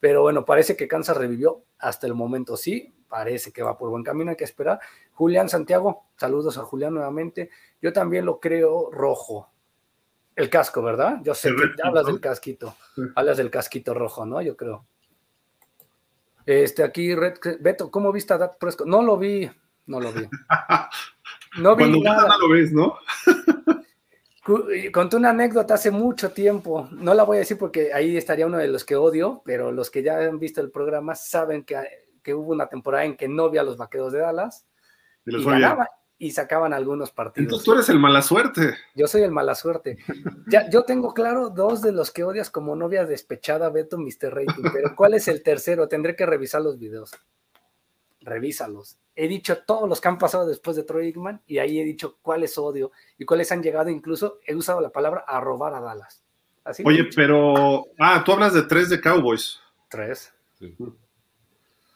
Pero 0.00 0.22
bueno, 0.22 0.44
parece 0.44 0.76
que 0.76 0.88
Kansas 0.88 1.16
revivió 1.16 1.62
hasta 1.78 2.06
el 2.06 2.14
momento, 2.14 2.56
sí, 2.56 2.94
parece 3.08 3.52
que 3.52 3.62
va 3.62 3.76
por 3.76 3.90
buen 3.90 4.02
camino, 4.02 4.30
hay 4.30 4.36
que 4.36 4.44
esperar. 4.44 4.80
Julián 5.12 5.48
Santiago, 5.48 6.06
saludos 6.16 6.56
a 6.58 6.62
Julián 6.62 6.94
nuevamente. 6.94 7.50
Yo 7.82 7.92
también 7.92 8.24
lo 8.24 8.40
creo 8.40 8.90
rojo, 8.90 9.50
el 10.36 10.48
casco, 10.48 10.82
¿verdad? 10.82 11.18
Yo 11.22 11.34
sé 11.34 11.50
que 11.54 11.82
hablas 11.82 12.06
del 12.06 12.20
casquito. 12.20 12.74
Hablas 13.14 13.36
del 13.36 13.50
casquito 13.50 13.92
rojo, 13.92 14.24
¿no? 14.24 14.40
Yo 14.40 14.56
creo. 14.56 14.86
Este, 16.46 16.82
aquí, 16.82 17.14
Red, 17.14 17.34
Beto, 17.60 17.90
¿cómo 17.90 18.10
viste 18.12 18.32
a 18.32 18.38
Dat 18.38 18.56
Prescott? 18.58 18.86
No 18.86 19.02
lo 19.02 19.18
vi, 19.18 19.50
no 19.86 20.00
lo 20.00 20.12
vi. 20.12 20.26
No 21.58 21.74
vi 21.74 21.82
Cuando 21.82 21.98
nada. 21.98 22.36
lo 22.38 22.48
ves, 22.48 22.72
¿no? 22.72 22.96
Conté 24.92 25.16
una 25.16 25.30
anécdota 25.30 25.74
hace 25.74 25.90
mucho 25.90 26.32
tiempo. 26.32 26.88
No 26.92 27.14
la 27.14 27.24
voy 27.24 27.36
a 27.36 27.40
decir 27.40 27.58
porque 27.58 27.92
ahí 27.92 28.16
estaría 28.16 28.46
uno 28.46 28.58
de 28.58 28.68
los 28.68 28.84
que 28.84 28.96
odio, 28.96 29.42
pero 29.44 29.72
los 29.72 29.90
que 29.90 30.02
ya 30.02 30.18
han 30.18 30.38
visto 30.38 30.60
el 30.60 30.70
programa 30.70 31.14
saben 31.14 31.64
que, 31.64 31.76
que 32.22 32.34
hubo 32.34 32.52
una 32.52 32.68
temporada 32.68 33.04
en 33.04 33.16
que 33.16 33.28
no 33.28 33.50
vi 33.50 33.58
a 33.58 33.62
los 33.62 33.76
vaqueros 33.76 34.12
de 34.12 34.20
Dallas. 34.20 34.66
Y, 35.26 35.36
y 35.36 35.44
ganaba, 35.44 35.88
y 36.20 36.32
sacaban 36.32 36.74
algunos 36.74 37.10
partidos. 37.10 37.46
Entonces 37.46 37.64
tú 37.64 37.72
eres 37.72 37.88
el 37.88 37.98
mala 37.98 38.20
suerte. 38.20 38.74
Yo 38.94 39.08
soy 39.08 39.22
el 39.22 39.30
mala 39.30 39.54
suerte. 39.54 39.96
Ya, 40.48 40.68
yo 40.68 40.82
tengo 40.82 41.14
claro 41.14 41.48
dos 41.48 41.80
de 41.80 41.92
los 41.92 42.10
que 42.10 42.24
odias 42.24 42.50
como 42.50 42.76
novia 42.76 43.06
despechada, 43.06 43.70
Beto, 43.70 43.96
Mr. 43.96 44.34
Rating, 44.34 44.64
pero 44.70 44.94
¿cuál 44.94 45.14
es 45.14 45.28
el 45.28 45.42
tercero? 45.42 45.88
Tendré 45.88 46.14
que 46.14 46.26
revisar 46.26 46.60
los 46.60 46.78
videos. 46.78 47.10
Revísalos. 48.20 48.98
He 49.22 49.28
dicho 49.28 49.58
todos 49.66 49.86
los 49.86 50.00
que 50.00 50.08
han 50.08 50.16
pasado 50.16 50.46
después 50.46 50.78
de 50.78 50.82
Troy 50.82 51.08
Aikman 51.08 51.42
y 51.46 51.58
ahí 51.58 51.78
he 51.78 51.84
dicho 51.84 52.16
cuáles 52.22 52.56
odio 52.56 52.90
y 53.18 53.26
cuáles 53.26 53.52
han 53.52 53.62
llegado, 53.62 53.90
incluso 53.90 54.38
he 54.46 54.54
usado 54.54 54.80
la 54.80 54.88
palabra 54.88 55.26
a 55.28 55.38
robar 55.40 55.74
a 55.74 55.80
Dallas. 55.82 56.24
Oye, 56.86 57.04
pero. 57.14 57.84
Ah, 57.98 58.22
tú 58.24 58.32
hablas 58.32 58.54
de 58.54 58.62
tres 58.62 58.88
de 58.88 58.98
Cowboys. 58.98 59.60
Tres. 59.90 60.32
Sí. 60.58 60.74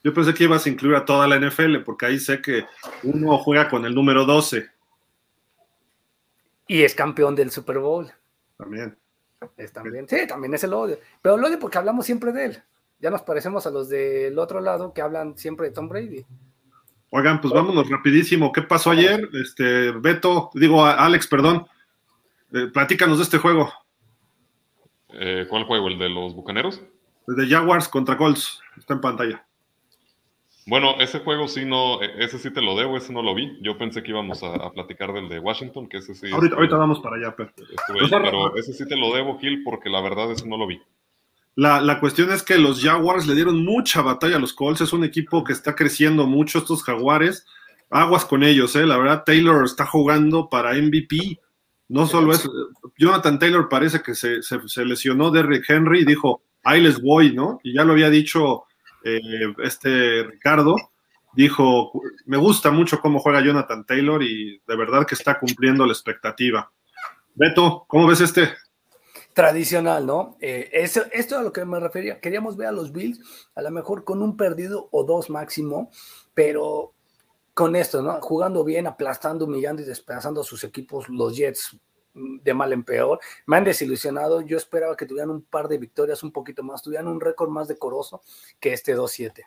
Yo 0.02 0.12
pensé 0.12 0.34
que 0.34 0.44
ibas 0.44 0.66
a 0.66 0.68
incluir 0.68 0.96
a 0.96 1.06
toda 1.06 1.26
la 1.26 1.38
NFL, 1.38 1.78
porque 1.82 2.04
ahí 2.04 2.18
sé 2.18 2.42
que 2.42 2.66
uno 3.04 3.38
juega 3.38 3.70
con 3.70 3.86
el 3.86 3.94
número 3.94 4.26
12. 4.26 4.68
Y 6.66 6.82
es 6.82 6.94
campeón 6.94 7.34
del 7.34 7.50
Super 7.50 7.78
Bowl. 7.78 8.12
También. 8.58 8.98
Es 9.56 9.72
también, 9.72 10.06
sí, 10.06 10.26
también 10.26 10.52
es 10.52 10.64
el 10.64 10.74
odio. 10.74 10.98
Pero 11.22 11.36
el 11.36 11.44
odio 11.44 11.58
porque 11.58 11.78
hablamos 11.78 12.04
siempre 12.04 12.32
de 12.32 12.44
él. 12.44 12.62
Ya 12.98 13.08
nos 13.08 13.22
parecemos 13.22 13.66
a 13.66 13.70
los 13.70 13.88
del 13.88 14.38
otro 14.38 14.60
lado 14.60 14.92
que 14.92 15.00
hablan 15.00 15.38
siempre 15.38 15.68
de 15.68 15.74
Tom 15.74 15.88
Brady. 15.88 16.26
Oigan, 17.16 17.40
pues 17.40 17.54
vámonos 17.54 17.88
rapidísimo. 17.88 18.50
¿Qué 18.50 18.62
pasó 18.62 18.90
ayer? 18.90 19.28
Este, 19.34 19.92
Beto, 19.92 20.50
digo, 20.52 20.84
Alex, 20.84 21.28
perdón. 21.28 21.64
Eh, 22.52 22.66
platícanos 22.72 23.18
de 23.18 23.22
este 23.22 23.38
juego. 23.38 23.72
Eh, 25.10 25.46
¿Cuál 25.48 25.62
juego? 25.62 25.86
¿El 25.86 25.96
de 25.96 26.08
los 26.08 26.34
Bucaneros? 26.34 26.82
El 27.28 27.36
de 27.36 27.46
Jaguars 27.46 27.88
contra 27.88 28.16
Colts. 28.16 28.60
Está 28.76 28.94
en 28.94 29.00
pantalla. 29.00 29.46
Bueno, 30.66 30.96
ese 30.98 31.20
juego 31.20 31.46
sí 31.46 31.64
no, 31.64 32.02
e, 32.02 32.24
ese 32.24 32.36
sí 32.40 32.52
te 32.52 32.60
lo 32.60 32.76
debo, 32.76 32.96
ese 32.96 33.12
no 33.12 33.22
lo 33.22 33.32
vi. 33.32 33.58
Yo 33.62 33.78
pensé 33.78 34.02
que 34.02 34.10
íbamos 34.10 34.42
a, 34.42 34.72
platicar 34.72 35.12
del 35.12 35.28
de 35.28 35.38
Washington, 35.38 35.88
que 35.88 35.98
ese 35.98 36.16
sí. 36.16 36.32
Ahorita, 36.32 36.56
ahorita 36.56 36.76
vamos 36.76 36.98
para 36.98 37.14
allá, 37.14 37.36
pero. 37.36 37.52
pero 38.10 38.56
ese 38.56 38.72
sí 38.72 38.88
te 38.88 38.96
lo 38.96 39.14
debo, 39.14 39.38
Gil, 39.38 39.62
porque 39.62 39.88
la 39.88 40.00
verdad 40.00 40.32
ese 40.32 40.48
no 40.48 40.56
lo 40.56 40.66
vi. 40.66 40.82
La, 41.56 41.80
la, 41.80 42.00
cuestión 42.00 42.32
es 42.32 42.42
que 42.42 42.58
los 42.58 42.82
Jaguars 42.82 43.26
le 43.26 43.34
dieron 43.34 43.64
mucha 43.64 44.02
batalla 44.02 44.36
a 44.36 44.40
los 44.40 44.52
Colts. 44.52 44.80
Es 44.80 44.92
un 44.92 45.04
equipo 45.04 45.44
que 45.44 45.52
está 45.52 45.74
creciendo 45.74 46.26
mucho, 46.26 46.58
estos 46.58 46.82
Jaguares. 46.82 47.46
Aguas 47.90 48.24
con 48.24 48.42
ellos, 48.42 48.74
¿eh? 48.76 48.86
La 48.86 48.96
verdad, 48.96 49.22
Taylor 49.24 49.64
está 49.64 49.86
jugando 49.86 50.48
para 50.48 50.74
MVP. 50.74 51.38
No 51.88 52.06
solo 52.06 52.32
eso. 52.32 52.50
Jonathan 52.98 53.38
Taylor 53.38 53.68
parece 53.68 54.02
que 54.02 54.14
se, 54.14 54.42
se, 54.42 54.66
se 54.66 54.84
lesionó 54.84 55.30
Derrick 55.30 55.68
Henry 55.68 56.00
y 56.00 56.04
dijo, 56.04 56.42
ahí 56.64 56.80
les 56.80 57.00
voy, 57.00 57.32
¿no? 57.32 57.60
Y 57.62 57.74
ya 57.74 57.84
lo 57.84 57.92
había 57.92 58.10
dicho 58.10 58.64
eh, 59.04 59.20
este 59.62 60.24
Ricardo, 60.24 60.76
dijo, 61.34 61.92
me 62.24 62.38
gusta 62.38 62.70
mucho 62.70 63.00
cómo 63.00 63.20
juega 63.20 63.42
Jonathan 63.42 63.84
Taylor 63.84 64.22
y 64.22 64.60
de 64.66 64.76
verdad 64.76 65.06
que 65.06 65.14
está 65.14 65.38
cumpliendo 65.38 65.84
la 65.86 65.92
expectativa. 65.92 66.72
Beto, 67.34 67.84
¿cómo 67.86 68.06
ves 68.06 68.22
este? 68.22 68.54
Tradicional, 69.34 70.06
¿no? 70.06 70.36
Eh, 70.40 70.70
esto 70.72 71.02
es 71.12 71.32
a 71.32 71.42
lo 71.42 71.52
que 71.52 71.64
me 71.64 71.80
refería. 71.80 72.20
Queríamos 72.20 72.56
ver 72.56 72.68
a 72.68 72.72
los 72.72 72.92
Bills, 72.92 73.20
a 73.54 73.62
lo 73.62 73.70
mejor 73.70 74.04
con 74.04 74.22
un 74.22 74.36
perdido 74.36 74.88
o 74.92 75.04
dos 75.04 75.28
máximo, 75.28 75.90
pero 76.34 76.94
con 77.52 77.76
esto, 77.76 78.00
¿no? 78.00 78.20
Jugando 78.20 78.64
bien, 78.64 78.86
aplastando, 78.86 79.44
humillando 79.44 79.82
y 79.82 79.84
despedazando 79.84 80.40
a 80.40 80.44
sus 80.44 80.64
equipos, 80.64 81.08
los 81.08 81.36
Jets 81.36 81.76
de 82.14 82.54
mal 82.54 82.72
en 82.72 82.84
peor. 82.84 83.18
Me 83.46 83.56
han 83.56 83.64
desilusionado. 83.64 84.40
Yo 84.40 84.56
esperaba 84.56 84.96
que 84.96 85.06
tuvieran 85.06 85.30
un 85.30 85.42
par 85.42 85.68
de 85.68 85.78
victorias 85.78 86.22
un 86.22 86.32
poquito 86.32 86.62
más, 86.62 86.82
tuvieran 86.82 87.08
un 87.08 87.20
récord 87.20 87.50
más 87.50 87.68
decoroso 87.68 88.22
que 88.60 88.72
este 88.72 88.96
2-7. 88.96 89.42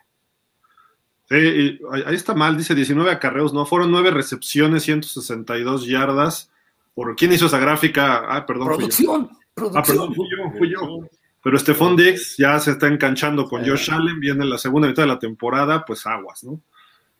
Sí, 1.30 1.78
ahí 2.06 2.14
está 2.14 2.34
mal, 2.34 2.56
dice 2.56 2.74
19 2.74 3.10
acarreos, 3.10 3.52
no, 3.52 3.66
fueron 3.66 3.90
9 3.90 4.10
recepciones, 4.12 4.84
162 4.84 5.86
yardas. 5.86 6.50
¿Por 6.94 7.14
quién 7.16 7.32
hizo 7.32 7.46
esa 7.46 7.58
gráfica? 7.58 8.24
Ah, 8.28 8.46
perdón. 8.46 8.68
Producción. 8.68 9.30
Ah, 9.74 9.82
perdón, 9.82 10.14
fui 10.14 10.26
yo, 10.30 10.58
fui 10.58 10.70
yo. 10.70 11.00
Pero 11.42 11.58
Stephon 11.58 11.96
Dix 11.96 12.36
ya 12.36 12.58
se 12.58 12.72
está 12.72 12.88
enganchando 12.88 13.44
con 13.44 13.66
Josh 13.66 13.90
Allen, 13.90 14.20
viene 14.20 14.44
la 14.44 14.58
segunda 14.58 14.88
mitad 14.88 15.04
de 15.04 15.08
la 15.08 15.18
temporada, 15.18 15.84
pues 15.84 16.06
aguas, 16.06 16.44
¿no? 16.44 16.60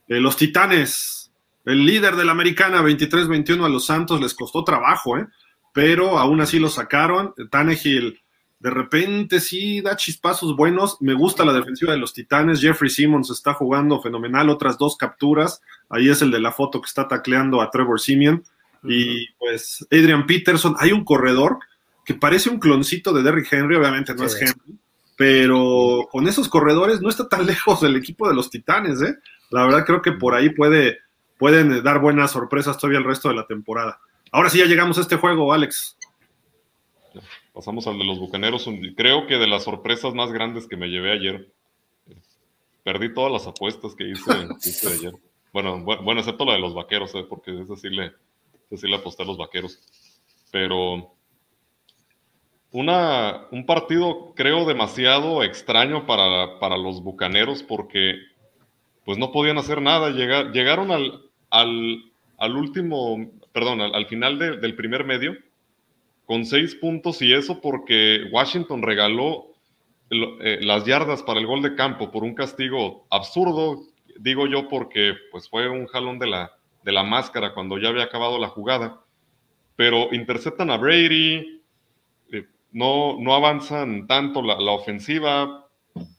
Eh, 0.09 0.21
los 0.21 0.37
Titanes, 0.37 1.31
el 1.65 1.85
líder 1.85 2.17
de 2.17 2.25
la 2.25 2.33
americana, 2.33 2.83
23-21 2.83 3.65
a 3.65 3.69
los 3.69 3.87
Santos, 3.87 4.21
les 4.21 4.35
costó 4.35 4.65
trabajo, 4.65 5.19
¿eh? 5.19 5.27
pero 5.73 6.19
aún 6.19 6.41
así 6.41 6.59
lo 6.59 6.69
sacaron. 6.69 7.35
Tannehill 7.51 8.21
de 8.61 8.71
repente 8.71 9.39
sí 9.39 9.81
da 9.81 9.97
chispazos 9.97 10.57
buenos. 10.57 11.01
Me 11.01 11.15
gusta 11.15 11.45
la 11.45 11.53
defensiva 11.53 11.93
de 11.93 11.99
los 11.99 12.13
Titanes. 12.13 12.61
Jeffrey 12.61 12.91
Simmons 12.91 13.31
está 13.31 13.55
jugando 13.55 14.03
fenomenal. 14.03 14.51
Otras 14.51 14.79
dos 14.79 14.97
capturas. 14.97 15.63
Ahí 15.89 16.09
es 16.09 16.23
el 16.23 16.31
de 16.31 16.41
la 16.41 16.51
foto 16.51 16.81
que 16.81 16.89
está 16.89 17.07
tacleando 17.07 17.61
a 17.61 17.71
Trevor 17.71 18.01
Simeon. 18.01 18.43
Y 18.83 19.29
pues 19.39 19.87
Adrian 19.93 20.27
Peterson. 20.27 20.75
Hay 20.79 20.91
un 20.91 21.05
corredor 21.05 21.59
que 22.09 22.15
parece 22.15 22.49
un 22.49 22.59
cloncito 22.59 23.13
de 23.13 23.23
Derrick 23.23 23.53
Henry. 23.53 23.77
Obviamente 23.77 24.15
no 24.15 24.25
es 24.25 24.35
Henry. 24.41 24.79
Pero 25.15 26.09
con 26.11 26.27
esos 26.27 26.49
corredores 26.49 27.03
no 27.03 27.11
está 27.11 27.29
tan 27.29 27.45
lejos 27.47 27.83
del 27.83 27.97
equipo 27.97 28.27
de 28.27 28.35
los 28.35 28.49
Titanes. 28.49 29.03
¿eh? 29.03 29.15
La 29.51 29.67
verdad 29.67 29.85
creo 29.85 30.01
que 30.01 30.13
por 30.13 30.35
ahí 30.35 30.49
puede 30.49 31.01
pueden 31.37 31.85
dar 31.85 32.01
buenas 32.01 32.31
sorpresas 32.31 32.79
todavía 32.79 32.99
el 32.99 33.05
resto 33.05 33.29
de 33.29 33.35
la 33.35 33.47
temporada. 33.47 34.01
Ahora 34.33 34.49
sí 34.49 34.57
ya 34.57 34.65
llegamos 34.65 34.97
a 34.97 35.03
este 35.03 35.17
juego, 35.17 35.53
Alex. 35.53 35.99
Pasamos 37.53 37.87
al 37.87 37.99
de 37.99 38.05
los 38.05 38.19
Bucaneros. 38.19 38.67
Creo 38.97 39.27
que 39.27 39.37
de 39.37 39.47
las 39.47 39.65
sorpresas 39.65 40.15
más 40.15 40.33
grandes 40.33 40.67
que 40.67 40.79
me 40.79 40.89
llevé 40.89 41.13
ayer. 41.13 41.53
perdí 42.85 43.13
todas 43.13 43.31
las 43.31 43.47
apuestas 43.47 43.95
que 43.95 44.09
hice, 44.09 44.31
ayer. 44.89 45.13
Bueno, 45.53 45.85
bueno, 45.85 46.21
excepto 46.21 46.47
la 46.47 46.55
de 46.55 46.61
los 46.61 46.73
vaqueros, 46.73 47.15
¿eh? 47.17 47.27
porque 47.29 47.61
es 47.61 47.71
así 47.71 47.91
le, 47.91 48.15
le 48.71 48.97
aposté 48.97 49.25
a 49.25 49.27
los 49.27 49.37
vaqueros. 49.37 49.79
Pero 50.51 51.18
una, 52.71 53.47
un 53.51 53.65
partido, 53.65 54.35
creo, 54.35 54.67
demasiado 54.67 55.43
extraño 55.43 56.07
para, 56.07 56.59
para, 56.59 56.77
los 56.77 57.03
bucaneros, 57.03 57.63
porque 57.63 58.17
pues 59.05 59.19
no 59.19 59.33
podían 59.33 59.59
hacer 59.59 59.81
nada. 59.81 60.11
Llegar, 60.11 60.53
llegaron 60.53 60.91
al, 60.91 61.23
al, 61.51 62.05
al 62.37 62.57
último, 62.57 63.31
perdón, 63.53 63.81
al, 63.81 64.07
final 64.07 64.39
del 64.39 64.77
primer 64.77 65.05
medio 65.05 65.37
con 66.27 66.45
seis 66.45 66.75
puntos 66.75 67.23
y 67.23 67.33
eso 67.33 67.59
porque 67.63 68.29
Washington 68.31 68.83
regaló 68.83 69.47
eh, 70.11 70.59
las 70.61 70.85
yardas 70.85 71.23
para 71.23 71.41
el 71.41 71.47
gol 71.47 71.63
de 71.63 71.75
campo 71.75 72.11
por 72.11 72.23
un 72.23 72.35
castigo 72.35 73.07
absurdo, 73.11 73.83
digo 74.19 74.47
yo 74.47 74.69
porque 74.69 75.15
pues 75.31 75.49
fue 75.49 75.71
un 75.71 75.87
jalón 75.87 76.19
de 76.19 76.27
la, 76.27 76.53
de 76.83 76.93
la 76.93 77.03
máscara 77.03 77.55
cuando 77.55 77.79
ya 77.79 77.89
había 77.89 78.05
acabado 78.05 78.39
la 78.39 78.49
jugada, 78.49 79.01
pero 79.75 80.13
interceptan 80.13 80.71
a 80.71 80.77
Brady, 80.77 81.58
no, 82.73 83.17
no 83.19 83.35
avanzan 83.35 84.07
tanto 84.07 84.43
la, 84.43 84.73
ofensiva, 84.73 85.67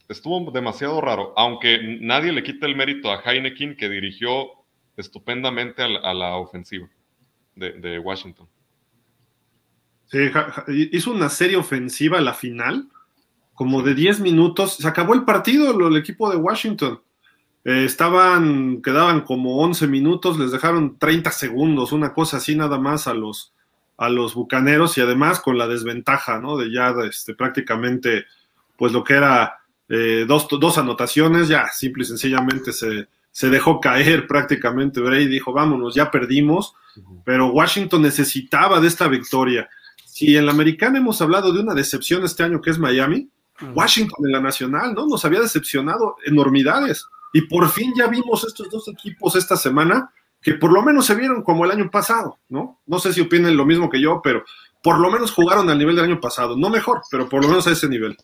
estuvo 0.07 0.51
demasiado 0.51 0.99
raro, 1.01 1.33
aunque 1.37 1.97
nadie 2.01 2.31
le 2.31 2.43
quita 2.43 2.65
el 2.65 2.75
mérito 2.75 3.11
a 3.11 3.21
Heineken 3.21 3.75
que 3.75 3.89
dirigió 3.89 4.47
estupendamente 4.97 5.83
a 5.83 6.13
la, 6.13 6.35
ofensiva 6.37 6.89
de, 7.55 7.99
Washington. 7.99 8.47
Sí, 10.05 10.17
hizo 10.91 11.11
una 11.11 11.29
serie 11.29 11.57
ofensiva 11.57 12.17
a 12.17 12.21
la 12.21 12.33
final, 12.33 12.89
como 13.53 13.83
de 13.83 13.93
10 13.93 14.21
minutos. 14.21 14.75
Se 14.77 14.87
acabó 14.87 15.13
el 15.13 15.23
partido, 15.23 15.87
el 15.87 15.97
equipo 15.97 16.29
de 16.31 16.37
Washington. 16.37 17.01
Eh, 17.65 17.83
estaban, 17.85 18.81
quedaban 18.81 19.21
como 19.21 19.57
11 19.57 19.87
minutos, 19.87 20.39
les 20.39 20.51
dejaron 20.51 20.97
30 20.97 21.31
segundos, 21.31 21.91
una 21.91 22.13
cosa 22.13 22.37
así 22.37 22.55
nada 22.55 22.79
más 22.79 23.07
a 23.07 23.13
los, 23.13 23.53
a 23.99 24.07
los 24.07 24.33
bucaneros 24.33 24.97
y 24.97 25.01
además 25.01 25.41
con 25.41 25.57
la 25.57 25.67
desventaja, 25.67 26.39
¿no? 26.39 26.55
De 26.55 26.71
ya 26.71 26.95
este, 27.05 27.35
prácticamente, 27.35 28.25
pues 28.77 28.93
lo 28.93 29.03
que 29.03 29.15
era 29.15 29.59
eh, 29.89 30.23
dos, 30.25 30.47
dos 30.49 30.77
anotaciones, 30.77 31.49
ya 31.49 31.67
simple 31.67 32.03
y 32.03 32.05
sencillamente 32.07 32.71
se, 32.71 33.09
se 33.29 33.49
dejó 33.49 33.81
caer 33.81 34.25
prácticamente 34.25 35.01
Brady, 35.01 35.27
dijo, 35.27 35.51
vámonos, 35.51 35.95
ya 35.95 36.09
perdimos, 36.09 36.75
pero 37.25 37.47
Washington 37.47 38.01
necesitaba 38.01 38.79
de 38.79 38.87
esta 38.87 39.09
victoria. 39.09 39.69
Si 40.05 40.37
en 40.37 40.45
la 40.45 40.53
americana 40.53 40.99
hemos 40.99 41.21
hablado 41.21 41.51
de 41.51 41.59
una 41.59 41.73
decepción 41.73 42.23
este 42.23 42.43
año 42.43 42.61
que 42.61 42.69
es 42.69 42.79
Miami, 42.79 43.29
Washington 43.73 44.25
en 44.25 44.31
la 44.31 44.39
nacional, 44.39 44.93
¿no? 44.93 45.07
Nos 45.07 45.25
había 45.25 45.41
decepcionado 45.41 46.15
enormidades. 46.25 47.05
Y 47.33 47.41
por 47.41 47.69
fin 47.69 47.93
ya 47.97 48.07
vimos 48.07 48.45
estos 48.45 48.69
dos 48.69 48.87
equipos 48.87 49.35
esta 49.35 49.57
semana 49.57 50.11
que 50.41 50.53
por 50.53 50.71
lo 50.71 50.81
menos 50.81 51.05
se 51.05 51.15
vieron 51.15 51.43
como 51.43 51.65
el 51.65 51.71
año 51.71 51.89
pasado, 51.91 52.39
¿no? 52.49 52.79
No 52.85 52.99
sé 52.99 53.13
si 53.13 53.21
opinen 53.21 53.57
lo 53.57 53.65
mismo 53.65 53.89
que 53.89 54.01
yo, 54.01 54.21
pero 54.23 54.43
por 54.81 54.99
lo 54.99 55.11
menos 55.11 55.33
jugaron 55.33 55.69
al 55.69 55.77
nivel 55.77 55.95
del 55.95 56.05
año 56.05 56.19
pasado. 56.19 56.55
No 56.55 56.69
mejor, 56.69 57.01
pero 57.11 57.27
por 57.27 57.41
lo 57.41 57.49
menos 57.49 57.67
a 57.67 57.71
ese 57.71 57.89
nivel. 57.89 58.17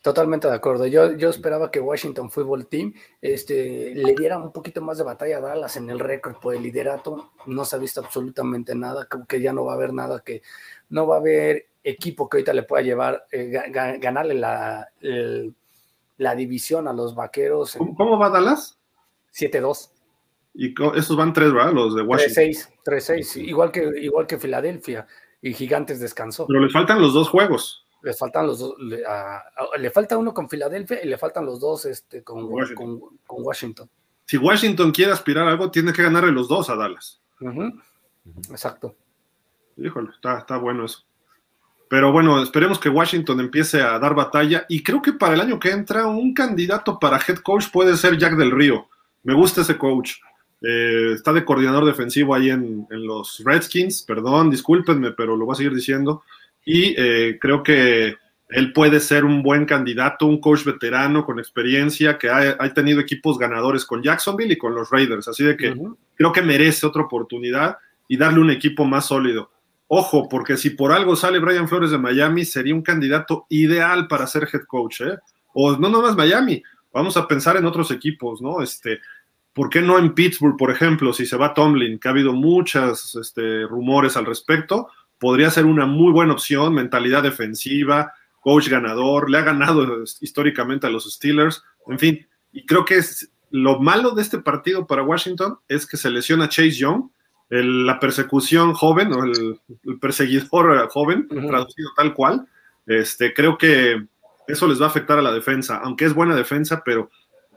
Totalmente 0.00 0.46
de 0.46 0.54
acuerdo. 0.54 0.86
Yo, 0.86 1.16
yo 1.16 1.28
esperaba 1.28 1.72
que 1.72 1.80
Washington 1.80 2.30
Football 2.30 2.68
Team 2.68 2.94
este, 3.20 3.92
le 3.94 4.14
diera 4.14 4.38
un 4.38 4.52
poquito 4.52 4.80
más 4.80 4.96
de 4.98 5.04
batalla 5.04 5.38
a 5.38 5.40
Dallas 5.40 5.76
en 5.76 5.90
el 5.90 5.98
récord 5.98 6.36
por 6.36 6.54
el 6.54 6.62
liderato. 6.62 7.32
No 7.46 7.64
se 7.64 7.74
ha 7.74 7.78
visto 7.80 8.00
absolutamente 8.00 8.76
nada, 8.76 9.06
como 9.06 9.26
que 9.26 9.40
ya 9.40 9.52
no 9.52 9.64
va 9.64 9.72
a 9.72 9.74
haber 9.74 9.92
nada, 9.92 10.20
que 10.20 10.42
no 10.90 11.08
va 11.08 11.16
a 11.16 11.18
haber 11.18 11.66
equipo 11.82 12.28
que 12.28 12.36
ahorita 12.36 12.52
le 12.52 12.62
pueda 12.62 12.82
llevar, 12.82 13.26
eh, 13.32 13.50
ganarle 13.98 14.34
la, 14.34 14.88
la 16.16 16.34
división 16.36 16.86
a 16.86 16.92
los 16.92 17.16
vaqueros. 17.16 17.76
¿Cómo, 17.76 18.18
va 18.18 18.30
Dallas? 18.30 18.78
7-2. 19.34 19.90
Y 20.54 20.74
esos 20.96 21.16
van 21.16 21.32
tres, 21.32 21.52
¿verdad? 21.52 21.72
Los 21.72 21.94
de 21.94 22.02
Washington. 22.02 22.72
3-6, 22.84 23.36
igual 23.36 23.70
que, 23.70 23.92
igual 24.00 24.26
que 24.26 24.38
Filadelfia. 24.38 25.06
Y 25.40 25.52
Gigantes 25.54 26.00
descansó. 26.00 26.46
Pero 26.46 26.60
le 26.60 26.70
faltan 26.70 27.00
los 27.00 27.14
dos 27.14 27.28
juegos 27.28 27.84
le 28.02 28.14
faltan 28.14 28.46
los 28.46 28.58
dos, 28.60 28.74
le, 28.78 29.90
falta 29.90 30.16
uno 30.16 30.32
con 30.32 30.48
Filadelfia 30.48 31.02
y 31.02 31.08
le 31.08 31.18
faltan 31.18 31.44
los 31.44 31.60
dos 31.60 31.84
este, 31.86 32.22
con, 32.22 32.46
Washington. 33.28 33.88
Si 34.24 34.36
Washington 34.36 34.92
quiere 34.92 35.12
aspirar 35.12 35.48
a 35.48 35.50
algo, 35.52 35.70
tiene 35.70 35.92
que 35.92 36.02
ganarle 36.02 36.32
los 36.32 36.48
dos 36.48 36.70
a 36.70 36.76
Dallas. 36.76 37.20
Exacto. 38.50 38.94
Híjole, 39.76 40.10
está, 40.10 40.38
está 40.38 40.56
bueno 40.58 40.84
eso. 40.84 41.04
Pero 41.88 42.12
bueno, 42.12 42.42
esperemos 42.42 42.78
que 42.78 42.90
Washington 42.90 43.40
empiece 43.40 43.80
a 43.80 43.98
dar 43.98 44.14
batalla 44.14 44.66
y 44.68 44.82
creo 44.82 45.00
que 45.00 45.14
para 45.14 45.34
el 45.34 45.40
año 45.40 45.58
que 45.58 45.70
entra 45.70 46.06
un 46.06 46.34
candidato 46.34 46.98
para 46.98 47.16
head 47.16 47.38
coach 47.38 47.70
puede 47.72 47.96
ser 47.96 48.18
Jack 48.18 48.34
del 48.36 48.50
Río. 48.50 48.88
Me 49.22 49.34
gusta 49.34 49.62
ese 49.62 49.78
coach. 49.78 50.12
Eh, 50.60 51.12
está 51.14 51.32
de 51.32 51.44
coordinador 51.44 51.84
defensivo 51.84 52.34
ahí 52.34 52.50
en, 52.50 52.86
en, 52.90 53.06
los 53.06 53.42
Redskins, 53.44 54.02
perdón, 54.02 54.50
discúlpenme, 54.50 55.12
pero 55.12 55.36
lo 55.36 55.44
voy 55.44 55.52
a 55.52 55.56
seguir 55.56 55.74
diciendo 55.74 56.24
y 56.64 56.94
eh, 56.98 57.38
creo 57.40 57.62
que 57.62 58.16
él 58.50 58.72
puede 58.74 59.00
ser 59.00 59.24
un 59.24 59.42
buen 59.42 59.64
candidato, 59.64 60.26
un 60.26 60.38
coach 60.38 60.64
veterano 60.64 61.24
con 61.24 61.38
experiencia 61.38 62.18
que 62.18 62.28
ha, 62.28 62.74
tenido 62.74 63.00
equipos 63.00 63.38
ganadores 63.38 63.86
con 63.86 64.02
Jacksonville 64.02 64.52
y 64.52 64.58
con 64.58 64.74
los 64.74 64.90
Raiders, 64.90 65.28
así 65.28 65.44
de 65.44 65.56
que 65.56 65.74
creo 66.14 66.32
que 66.32 66.42
merece 66.42 66.86
otra 66.86 67.02
oportunidad 67.02 67.78
y 68.06 68.18
darle 68.18 68.40
un 68.40 68.50
equipo 68.50 68.84
más 68.84 69.06
sólido. 69.06 69.50
Ojo, 69.86 70.28
porque 70.28 70.58
si 70.58 70.70
por 70.70 70.92
algo 70.92 71.16
sale 71.16 71.38
Brian 71.38 71.68
Flores 71.68 71.90
de 71.90 71.98
Miami, 71.98 72.44
sería 72.44 72.74
un 72.74 72.82
candidato 72.82 73.46
ideal 73.48 74.06
para 74.06 74.26
ser 74.26 74.46
head 74.52 74.64
coach, 74.66 75.00
¿eh? 75.00 75.16
O 75.54 75.76
no 75.78 75.88
nomás 75.88 76.16
Miami, 76.16 76.62
vamos 76.92 77.16
a 77.16 77.26
pensar 77.26 77.56
en 77.56 77.64
otros 77.64 77.90
equipos, 77.90 78.42
¿no? 78.42 78.62
Este, 78.62 79.00
¿por 79.58 79.68
qué 79.68 79.82
no 79.82 79.98
en 79.98 80.14
Pittsburgh, 80.14 80.56
por 80.56 80.70
ejemplo, 80.70 81.12
si 81.12 81.26
se 81.26 81.36
va 81.36 81.52
Tomlin, 81.52 81.98
que 81.98 82.06
ha 82.06 82.12
habido 82.12 82.32
muchos 82.32 83.14
este, 83.16 83.66
rumores 83.66 84.16
al 84.16 84.24
respecto? 84.24 84.88
podría 85.18 85.50
ser 85.50 85.66
una 85.66 85.86
muy 85.86 86.12
buena 86.12 86.32
opción, 86.32 86.74
mentalidad 86.74 87.22
defensiva, 87.22 88.14
coach 88.40 88.68
ganador, 88.68 89.30
le 89.30 89.38
ha 89.38 89.42
ganado 89.42 90.04
históricamente 90.20 90.86
a 90.86 90.90
los 90.90 91.12
Steelers, 91.12 91.62
en 91.86 91.98
fin, 91.98 92.26
y 92.52 92.64
creo 92.64 92.84
que 92.84 92.96
es, 92.96 93.30
lo 93.50 93.78
malo 93.78 94.12
de 94.12 94.22
este 94.22 94.38
partido 94.38 94.86
para 94.86 95.02
Washington 95.02 95.58
es 95.68 95.86
que 95.86 95.96
se 95.96 96.10
lesiona 96.10 96.48
Chase 96.48 96.72
Young, 96.72 97.10
la 97.50 97.98
persecución 97.98 98.74
joven 98.74 99.12
o 99.12 99.24
el, 99.24 99.58
perseguidor 100.00 100.88
joven, 100.90 101.26
traducido 101.28 101.90
tal 101.96 102.14
cual, 102.14 102.46
este, 102.86 103.32
creo 103.32 103.56
que 103.56 104.06
eso 104.46 104.66
les 104.66 104.80
va 104.80 104.84
a 104.86 104.88
afectar 104.88 105.18
a 105.18 105.22
la 105.22 105.32
defensa, 105.32 105.80
aunque 105.82 106.04
es 106.04 106.14
buena 106.14 106.36
defensa, 106.36 106.82
pero 106.84 107.10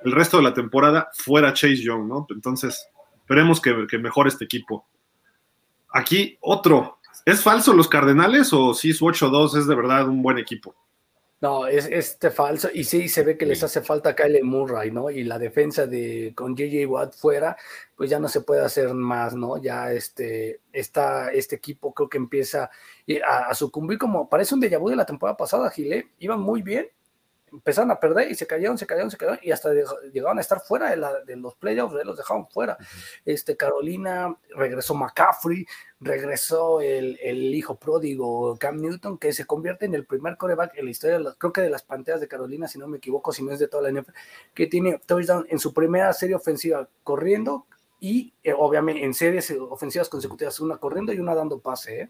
el 0.04 0.12
resto 0.12 0.38
de 0.38 0.44
la 0.44 0.54
temporada 0.54 1.10
fuera 1.14 1.54
Chase 1.54 1.84
Young, 1.84 2.08
¿no? 2.08 2.28
Entonces, 2.30 2.88
esperemos 3.20 3.62
que, 3.62 3.88
que 3.88 3.98
mejore 3.98 4.30
este 4.30 4.46
equipo. 4.46 4.86
Aquí 5.94 6.38
otro, 6.42 7.00
¿Es 7.26 7.44
falso 7.44 7.74
los 7.74 7.88
Cardenales 7.88 8.52
o 8.52 8.74
si 8.74 8.94
su 8.94 9.06
8-2 9.06 9.60
es 9.60 9.68
de 9.68 9.76
verdad 9.76 10.08
un 10.08 10.24
buen 10.24 10.40
equipo? 10.40 10.76
No, 11.40 11.66
es 11.66 11.88
este 11.88 12.30
falso. 12.30 12.70
Y 12.72 12.84
sí, 12.84 13.10
se 13.10 13.24
ve 13.24 13.38
que 13.38 13.48
les 13.48 13.64
hace 13.64 13.82
falta 13.82 14.16
Kyle 14.16 14.44
Murray, 14.44 14.92
¿no? 14.92 15.10
Y 15.10 15.24
la 15.24 15.40
defensa 15.40 15.88
de 15.88 16.34
con 16.36 16.56
JJ 16.56 16.86
Watt 16.86 17.16
fuera, 17.16 17.58
pues 17.96 18.10
ya 18.10 18.20
no 18.20 18.28
se 18.28 18.42
puede 18.42 18.64
hacer 18.64 18.94
más, 18.94 19.36
¿no? 19.36 19.58
Ya 19.58 19.92
este, 19.92 20.62
está, 20.72 21.32
este 21.32 21.56
equipo 21.56 21.94
creo 21.94 22.10
que 22.10 22.18
empieza 22.18 22.70
a, 23.28 23.38
a 23.50 23.56
sucumbir 23.56 23.98
como, 23.98 24.30
parece 24.30 24.54
un 24.54 24.62
déjà 24.62 24.80
vu 24.80 24.90
de 24.90 24.96
la 24.96 25.06
temporada 25.06 25.36
pasada, 25.36 25.70
Gile. 25.72 26.10
Iban 26.20 26.40
muy 26.42 26.62
bien, 26.62 26.88
empezaron 27.52 27.92
a 27.92 28.00
perder 28.00 28.32
y 28.32 28.36
se 28.36 28.48
cayeron, 28.48 28.78
se 28.78 28.86
cayeron, 28.86 29.12
se 29.12 29.18
cayeron 29.18 29.40
y 29.42 29.52
hasta 29.52 29.72
llegaron 30.12 30.38
a 30.38 30.42
estar 30.42 30.62
fuera 30.62 30.90
de, 30.90 31.36
los 31.36 31.56
playoffs, 31.56 31.96
los 32.06 32.18
dejaron 32.18 32.48
fuera. 32.48 32.78
este, 33.26 33.58
Carolina, 33.58 34.36
regresó 34.56 34.94
McCaffrey, 34.96 35.66
regresó 36.00 36.82
el, 36.82 37.18
hijo 37.54 37.76
pródigo 37.76 38.58
Cam 38.58 38.78
Newton, 38.78 39.18
que 39.18 39.34
se 39.34 39.46
convierte 39.46 39.86
en 39.86 39.96
el 39.96 40.06
primer 40.06 40.38
coreback 40.38 40.78
en 40.78 40.86
la 40.86 40.92
historia, 40.92 41.20
creo 41.38 41.54
que 41.54 41.62
de 41.62 41.70
las 41.70 41.84
Panteras 41.84 42.22
de 42.22 42.28
Carolina, 42.28 42.68
si 42.68 42.80
no 42.80 42.88
me 42.88 42.98
equivoco, 42.98 43.34
si 43.34 43.44
no 43.44 43.52
es 43.52 43.60
de 43.60 43.68
toda 43.68 43.84
la 43.90 44.02
NFL, 44.02 44.12
que 44.54 44.68
tiene 44.68 45.00
touchdown 45.06 45.46
en 45.50 45.60
su 45.60 45.74
primera 45.74 46.12
serie 46.14 46.36
ofensiva 46.36 46.88
corriendo 47.04 47.66
y 48.00 48.34
eh, 48.44 48.54
obviamente 48.58 49.04
en 49.04 49.14
series 49.14 49.52
ofensivas 49.52 50.10
consecutivas, 50.10 50.60
una 50.60 50.78
corriendo 50.78 51.14
y 51.14 51.20
una 51.20 51.36
dando 51.36 51.60
pase, 51.60 52.02
¿eh? 52.02 52.10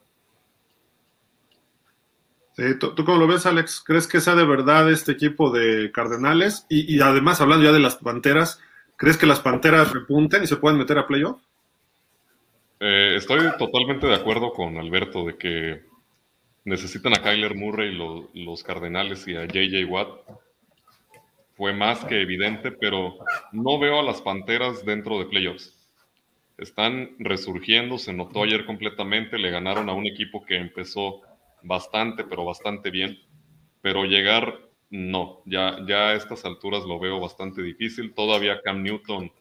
¿Tú, 2.79 2.95
cómo 3.05 3.17
lo 3.17 3.27
ves, 3.27 3.45
Alex? 3.45 3.83
¿Crees 3.85 4.07
que 4.07 4.21
sea 4.21 4.35
de 4.35 4.45
verdad 4.45 4.91
este 4.91 5.13
equipo 5.13 5.51
de 5.51 5.91
Cardenales? 5.91 6.65
Y, 6.69 6.99
además, 7.01 7.41
hablando 7.41 7.65
ya 7.65 7.71
de 7.71 7.79
las 7.79 7.95
Panteras, 7.95 8.59
¿crees 8.97 9.17
que 9.17 9.25
las 9.25 9.39
Panteras 9.39 9.91
repunten 9.93 10.43
y 10.43 10.47
se 10.47 10.57
pueden 10.57 10.77
meter 10.77 10.97
a 10.97 11.07
playoff? 11.07 11.41
Eh, 12.79 13.15
estoy 13.15 13.39
totalmente 13.57 14.07
de 14.07 14.15
acuerdo 14.15 14.51
con 14.51 14.77
Alberto 14.77 15.25
de 15.25 15.37
que 15.37 15.83
necesitan 16.65 17.13
a 17.13 17.21
Kyler 17.21 17.55
Murray 17.55 17.93
los, 17.93 18.25
los 18.33 18.63
Cardenales 18.63 19.27
y 19.27 19.35
a 19.35 19.45
JJ 19.45 19.85
Watt. 19.85 20.09
Fue 21.55 21.73
más 21.73 22.03
que 22.05 22.21
evidente, 22.21 22.71
pero 22.71 23.17
no 23.51 23.79
veo 23.79 23.99
a 23.99 24.03
las 24.03 24.21
Panteras 24.21 24.83
dentro 24.83 25.19
de 25.19 25.25
playoffs. 25.25 25.77
Están 26.57 27.11
resurgiendo, 27.19 27.97
se 27.97 28.13
notó 28.13 28.43
ayer 28.43 28.65
completamente, 28.65 29.37
le 29.37 29.51
ganaron 29.51 29.89
a 29.89 29.93
un 29.93 30.05
equipo 30.05 30.43
que 30.45 30.57
empezó 30.57 31.21
bastante, 31.63 32.23
pero 32.23 32.45
bastante 32.45 32.89
bien. 32.89 33.19
Pero 33.81 34.05
llegar 34.05 34.59
no, 34.89 35.41
ya, 35.45 35.77
ya 35.87 36.09
a 36.09 36.15
estas 36.15 36.43
alturas 36.45 36.83
lo 36.83 36.99
veo 36.99 37.19
bastante 37.19 37.61
difícil. 37.61 38.13
Todavía 38.13 38.61
Cam 38.61 38.83
Newton, 38.83 39.31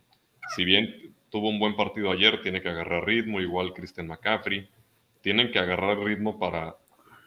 si 0.55 0.65
bien 0.65 1.15
tuvo 1.31 1.49
un 1.49 1.59
buen 1.59 1.77
partido 1.77 2.13
ayer, 2.13 2.41
tiene 2.43 2.63
que 2.63 2.69
agarrar 2.69 3.05
ritmo, 3.05 3.41
igual 3.41 3.73
Christian 3.75 4.07
McCaffrey. 4.07 4.69
Tienen 5.23 5.51
que 5.51 5.59
agarrar 5.59 5.99
ritmo 5.99 6.39
para 6.39 6.77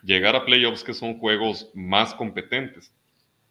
llegar 0.04 0.36
a 0.36 0.46
playoffs 0.46 0.84
que 0.84 0.94
son 0.94 1.20
juegos 1.20 1.70
más 1.74 2.14
competentes. 2.14 2.94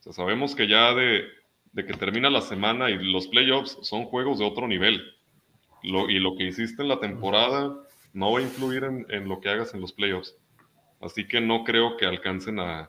O 0.01 0.03
sea, 0.05 0.13
sabemos 0.13 0.55
que 0.55 0.67
ya 0.67 0.95
de, 0.95 1.25
de 1.73 1.87
que 1.87 1.95
termina 1.95 2.31
la 2.31 2.41
semana 2.41 2.91
y 2.91 2.97
los 3.13 3.29
playoffs 3.29 3.79
son 3.83 4.05
juegos 4.05 4.39
de 4.39 4.45
otro 4.45 4.67
nivel. 4.69 5.03
Lo, 5.83 6.09
y 6.09 6.19
lo 6.19 6.37
que 6.37 6.45
hiciste 6.45 6.83
en 6.83 6.89
la 6.89 7.01
temporada 7.01 7.75
no 8.13 8.33
va 8.33 8.39
a 8.39 8.43
influir 8.43 8.85
en, 8.85 9.07
en, 9.09 9.29
lo 9.29 9.41
que 9.41 9.49
hagas 9.49 9.75
en 9.75 9.81
los 9.81 9.93
playoffs. 9.93 10.37
Así 11.03 11.27
que 11.27 11.41
no 11.41 11.65
creo 11.65 11.97
que 11.97 12.07
alcancen 12.07 12.61
a, 12.61 12.81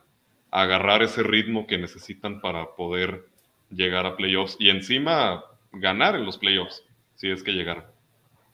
a 0.51 0.61
agarrar 0.61 1.01
ese 1.01 1.23
ritmo 1.23 1.65
que 1.65 1.77
necesitan 1.77 2.39
para 2.39 2.75
poder 2.75 3.25
llegar 3.69 4.05
a 4.05 4.15
playoffs 4.15 4.55
y 4.59 4.69
encima 4.69 5.43
ganar 5.71 6.15
en 6.15 6.25
los 6.25 6.37
playoffs, 6.37 6.83
si 7.15 7.29
es 7.29 7.43
que 7.43 7.51
llegaran. 7.51 7.85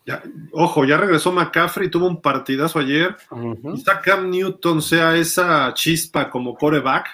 Ya, 0.06 0.24
ojo, 0.54 0.86
ya 0.86 0.98
regresó 0.98 1.32
McCaffrey, 1.32 1.90
tuvo 1.90 2.08
un 2.08 2.22
partidazo 2.22 2.80
ayer. 2.80 3.16
Uh 3.30 3.54
-huh. 3.54 3.76
Quizá 3.76 4.02
Cam 4.02 4.30
Newton 4.30 4.82
sea 4.82 5.16
esa 5.16 5.72
chispa 5.74 6.30
como 6.30 6.56
coreback. 6.56 7.08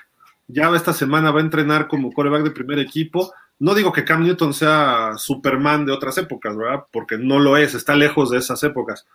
Ya 0.48 0.70
esta 0.76 0.94
semana 0.94 1.32
va 1.32 1.40
a 1.40 1.44
entrenar 1.44 1.88
como 1.88 2.12
coreback 2.12 2.44
de 2.44 2.52
primer 2.52 2.80
equipo. 2.80 3.34
No 3.58 3.74
digo 3.74 3.92
que 3.92 4.06
Cam 4.06 4.24
Newton 4.24 4.54
sea 4.54 5.14
Superman 5.18 5.86
de 5.86 5.92
otras 5.92 6.18
épocas, 6.20 6.56
¿verdad? 6.56 6.86
Porque 6.92 7.18
no 7.18 7.40
lo 7.40 7.58
es, 7.58 7.74
está 7.74 7.96
lejos 7.96 8.30
de 8.30 8.38
esas 8.38 8.64
épocas. 8.64 9.06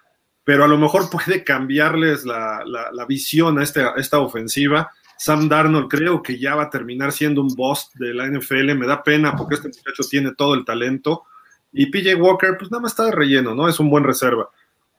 Pero 0.44 0.64
a 0.64 0.68
lo 0.68 0.78
mejor 0.78 1.10
puede 1.10 1.44
cambiarles 1.44 2.24
la, 2.24 2.62
la, 2.64 2.90
la 2.92 3.04
visión 3.06 3.58
a, 3.58 3.62
este, 3.62 3.82
a 3.82 3.94
esta 3.96 4.18
ofensiva. 4.18 4.90
Sam 5.18 5.48
Darnold 5.48 5.88
creo 5.88 6.22
que 6.22 6.38
ya 6.38 6.54
va 6.54 6.64
a 6.64 6.70
terminar 6.70 7.12
siendo 7.12 7.42
un 7.42 7.54
boss 7.54 7.90
de 7.94 8.14
la 8.14 8.26
NFL. 8.26 8.74
Me 8.74 8.86
da 8.86 9.02
pena 9.02 9.36
porque 9.36 9.56
este 9.56 9.68
muchacho 9.68 10.02
tiene 10.08 10.32
todo 10.34 10.54
el 10.54 10.64
talento. 10.64 11.24
Y 11.72 11.86
PJ 11.86 12.14
Walker, 12.14 12.56
pues 12.58 12.70
nada 12.70 12.80
más 12.82 12.92
está 12.92 13.04
de 13.04 13.12
relleno, 13.12 13.54
¿no? 13.54 13.68
Es 13.68 13.78
un 13.78 13.90
buen 13.90 14.02
reserva. 14.02 14.48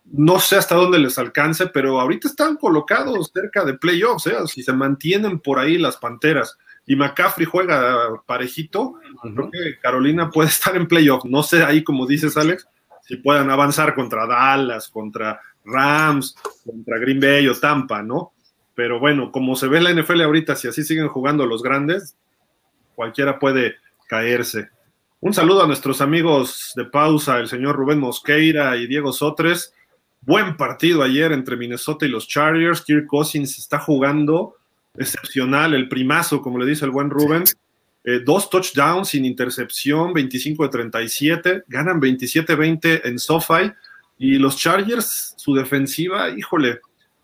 No 0.05 0.39
sé 0.39 0.57
hasta 0.57 0.76
dónde 0.76 0.99
les 0.99 1.18
alcance, 1.18 1.68
pero 1.68 1.99
ahorita 1.99 2.27
están 2.27 2.55
colocados 2.57 3.31
cerca 3.34 3.65
de 3.65 3.73
playoffs, 3.73 4.27
¿eh? 4.27 4.35
Si 4.47 4.61
se 4.63 4.73
mantienen 4.73 5.39
por 5.39 5.59
ahí 5.59 5.77
las 5.77 5.97
panteras 5.97 6.57
y 6.85 6.95
McCaffrey 6.95 7.45
juega 7.45 8.22
parejito, 8.26 8.81
uh 8.81 8.97
-huh. 9.23 9.34
creo 9.34 9.51
que 9.51 9.80
Carolina 9.80 10.30
puede 10.30 10.49
estar 10.49 10.76
en 10.76 10.88
playoff. 10.88 11.26
No 11.26 11.43
sé 11.43 11.63
ahí, 11.63 11.84
como 11.84 12.05
dices, 12.05 12.38
Alex, 12.38 12.68
si 13.05 13.17
puedan 13.17 13.49
avanzar 13.49 13.95
contra 13.95 14.25
Dallas, 14.25 14.89
contra 14.89 15.39
Rams, 15.65 16.35
contra 16.65 16.99
Green 16.99 17.19
Bay 17.19 17.47
o 17.47 17.59
Tampa, 17.59 18.01
¿no? 18.01 18.33
Pero 18.75 18.99
bueno, 18.99 19.31
como 19.31 19.55
se 19.55 19.67
ve 19.67 19.79
en 19.79 19.83
la 19.83 19.93
NFL 19.93 20.21
ahorita, 20.21 20.55
si 20.55 20.67
así 20.67 20.83
siguen 20.83 21.07
jugando 21.07 21.45
los 21.45 21.61
grandes, 21.61 22.15
cualquiera 22.95 23.37
puede 23.39 23.75
caerse. 24.07 24.69
Un 25.19 25.33
saludo 25.33 25.63
a 25.63 25.67
nuestros 25.67 26.01
amigos 26.01 26.73
de 26.75 26.85
pausa, 26.85 27.37
el 27.37 27.47
señor 27.47 27.75
Rubén 27.75 27.99
Mosqueira 27.99 28.75
y 28.77 28.87
Diego 28.87 29.13
Sotres. 29.13 29.73
Buen 30.21 30.57
partido 30.57 31.03
ayer 31.03 31.31
entre 31.31 31.57
Minnesota 31.57 32.05
y 32.05 32.09
los 32.09 32.27
Chargers. 32.27 32.81
Kirk 32.81 33.05
Cousins 33.07 33.59
está 33.59 33.79
jugando 33.79 34.55
excepcional, 34.97 35.73
el 35.73 35.87
primazo, 35.87 36.41
como 36.41 36.57
le 36.57 36.65
dice 36.65 36.85
el 36.85 36.91
buen 36.91 37.09
Rubén. 37.09 37.43
Eh, 38.03 38.21
dos 38.25 38.49
touchdowns 38.49 39.09
sin 39.09 39.25
intercepción, 39.25 40.13
25 40.13 40.63
de 40.63 40.69
37, 40.69 41.63
ganan 41.67 42.01
27-20 42.01 43.01
en 43.05 43.19
SoFi. 43.19 43.71
Y 44.17 44.37
los 44.37 44.57
Chargers, 44.57 45.33
su 45.37 45.55
defensiva, 45.55 46.29
híjole, 46.29 46.79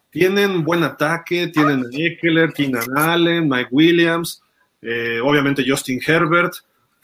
tienen 0.09 0.63
buen 0.63 0.83
ataque, 0.83 1.47
tienen 1.47 1.81
a 1.81 1.87
Eckler, 1.91 2.53
Keenan 2.53 2.97
Allen, 2.97 3.47
Mike 3.47 3.69
Williams, 3.71 4.41
eh, 4.81 5.19
obviamente 5.23 5.63
Justin 5.67 5.99
Herbert 6.05 6.53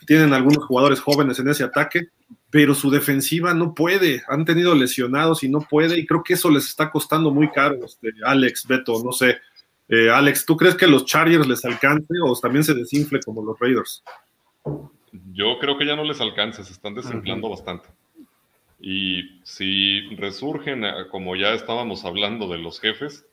tienen 0.05 0.33
algunos 0.33 0.65
jugadores 0.65 0.99
jóvenes 0.99 1.39
en 1.39 1.47
ese 1.47 1.63
ataque, 1.63 2.07
pero 2.49 2.75
su 2.75 2.89
defensiva 2.89 3.53
no 3.53 3.73
puede, 3.73 4.23
han 4.27 4.45
tenido 4.45 4.75
lesionados 4.75 5.43
y 5.43 5.49
no 5.49 5.61
puede, 5.61 5.97
y 5.99 6.05
creo 6.05 6.23
que 6.23 6.33
eso 6.33 6.49
les 6.49 6.65
está 6.65 6.91
costando 6.91 7.31
muy 7.31 7.49
caro, 7.49 7.85
este, 7.85 8.13
Alex, 8.25 8.67
Beto, 8.67 9.01
no 9.03 9.11
sé. 9.11 9.37
Eh, 9.93 10.09
Alex, 10.09 10.43
¿tú 10.43 10.57
crees 10.57 10.73
que 10.73 10.87
los 10.87 11.05
Chargers 11.05 11.45
les 11.45 11.63
alcance 11.65 12.15
o 12.23 12.35
también 12.39 12.63
se 12.63 12.73
desinfle 12.73 13.19
como 13.19 13.43
los 13.43 13.59
Raiders? 13.59 14.03
Yo 15.33 15.59
creo 15.59 15.77
que 15.77 15.85
ya 15.85 15.95
no 15.95 16.03
les 16.03 16.19
alcanza, 16.19 16.63
se 16.63 16.73
están 16.73 16.95
desinflando 16.95 17.47
bastante. 17.47 17.89
Y 18.79 19.39
si 19.43 20.15
resurgen, 20.15 20.83
eh, 20.83 20.93
como 21.11 21.35
ya 21.35 21.53
estábamos 21.53 22.05
hablando 22.05 22.47
de 22.47 22.57
los 22.57 22.79
jefes, 22.79 23.27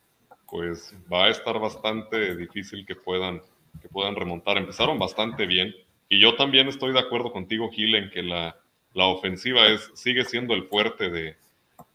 pues 0.50 0.94
va 1.10 1.24
a 1.24 1.28
estar 1.30 1.58
bastante 1.58 2.36
difícil 2.36 2.84
que 2.84 2.94
puedan, 2.94 3.40
que 3.80 3.88
puedan 3.88 4.14
remontar. 4.14 4.58
Empezaron 4.58 4.98
bastante 4.98 5.46
bien, 5.46 5.74
y 6.10 6.20
yo 6.20 6.36
también 6.36 6.68
estoy 6.68 6.92
de 6.92 7.00
acuerdo 7.00 7.32
contigo, 7.32 7.70
Gil, 7.70 7.94
en 7.94 8.10
que 8.10 8.22
la, 8.22 8.54
la 8.92 9.06
ofensiva 9.06 9.66
es, 9.68 9.90
sigue 9.94 10.26
siendo 10.26 10.52
el 10.52 10.64
fuerte 10.64 11.08
de, 11.08 11.36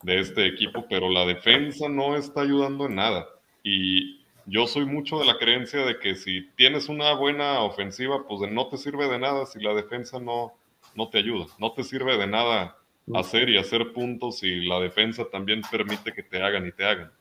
de, 0.02 0.20
este 0.20 0.48
equipo, 0.48 0.88
pero 0.90 1.08
la 1.08 1.24
defensa 1.28 1.88
no 1.88 2.16
está 2.16 2.42
ayudando 2.42 2.88
en 2.88 2.96
nada. 2.96 3.28
Y 3.62 4.15
yo 4.46 4.68
soy 4.68 4.86
mucho 4.86 5.20
de 5.20 5.26
la 5.26 5.38
creencia 5.38 5.86
de 5.86 6.00
que 6.00 6.16
si 6.16 6.50
tienes 6.56 6.90
una 6.90 7.14
buena 7.14 7.62
ofensiva, 7.62 8.26
pues 8.28 8.52
no 8.52 8.68
te 8.68 8.78
sirve 8.78 9.08
de 9.08 9.20
nada 9.20 9.46
si 9.46 9.60
la 9.60 9.74
defensa 9.74 10.20
no, 10.20 10.54
no 10.96 11.10
te 11.10 11.20
ayuda. 11.20 11.48
No 11.58 11.74
te 11.74 11.84
sirve 11.84 12.18
de 12.18 12.28
nada 12.28 12.78
hacer 13.14 13.50
y 13.50 13.58
hacer 13.58 13.94
puntos 13.94 14.40
si 14.40 14.66
la 14.66 14.80
defensa 14.80 15.26
también 15.26 15.62
permite 15.70 16.14
que 16.14 16.24
te 16.24 16.42
hagan 16.42 16.68
y 16.68 16.72
te 16.72 16.86
hagan. 16.86 17.12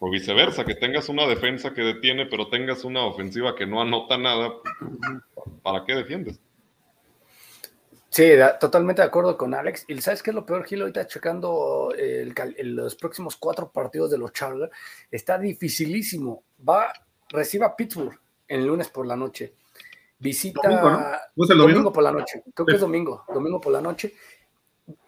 O 0.00 0.10
viceversa, 0.10 0.64
que 0.64 0.74
tengas 0.74 1.08
una 1.08 1.26
defensa 1.26 1.72
que 1.72 1.82
detiene, 1.82 2.26
pero 2.26 2.48
tengas 2.48 2.84
una 2.84 3.04
ofensiva 3.04 3.54
que 3.54 3.66
no 3.66 3.80
anota 3.80 4.18
nada, 4.18 4.52
¿para 5.62 5.84
qué 5.84 5.94
defiendes? 5.94 6.40
Sí, 8.14 8.30
totalmente 8.60 9.02
de 9.02 9.08
acuerdo 9.08 9.36
con 9.36 9.54
Alex. 9.54 9.86
¿Y 9.88 10.00
sabes 10.00 10.22
qué 10.22 10.30
es 10.30 10.36
lo 10.36 10.46
peor, 10.46 10.64
Gil? 10.64 10.82
Ahorita 10.82 11.04
checando 11.08 11.92
el, 11.98 12.32
el, 12.56 12.76
los 12.76 12.94
próximos 12.94 13.34
cuatro 13.34 13.72
partidos 13.72 14.08
de 14.12 14.18
los 14.18 14.32
Chargers, 14.32 14.70
está 15.10 15.36
dificilísimo. 15.36 16.44
Va, 16.66 16.92
reciba 17.30 17.66
a 17.66 17.74
Pittsburgh 17.74 18.16
el 18.46 18.66
lunes 18.66 18.88
por 18.88 19.04
la 19.04 19.16
noche. 19.16 19.54
Visita 20.16 20.60
domingo, 20.62 20.90
¿no? 20.90 20.98
¿No 21.34 21.44
es 21.44 21.50
el 21.50 21.58
domingo? 21.58 21.72
domingo? 21.72 21.92
por 21.92 22.02
la 22.04 22.12
noche. 22.12 22.44
Creo 22.54 22.66
que 22.66 22.74
es 22.76 22.80
domingo, 22.80 23.24
domingo 23.34 23.60
por 23.60 23.72
la 23.72 23.80
noche. 23.80 24.14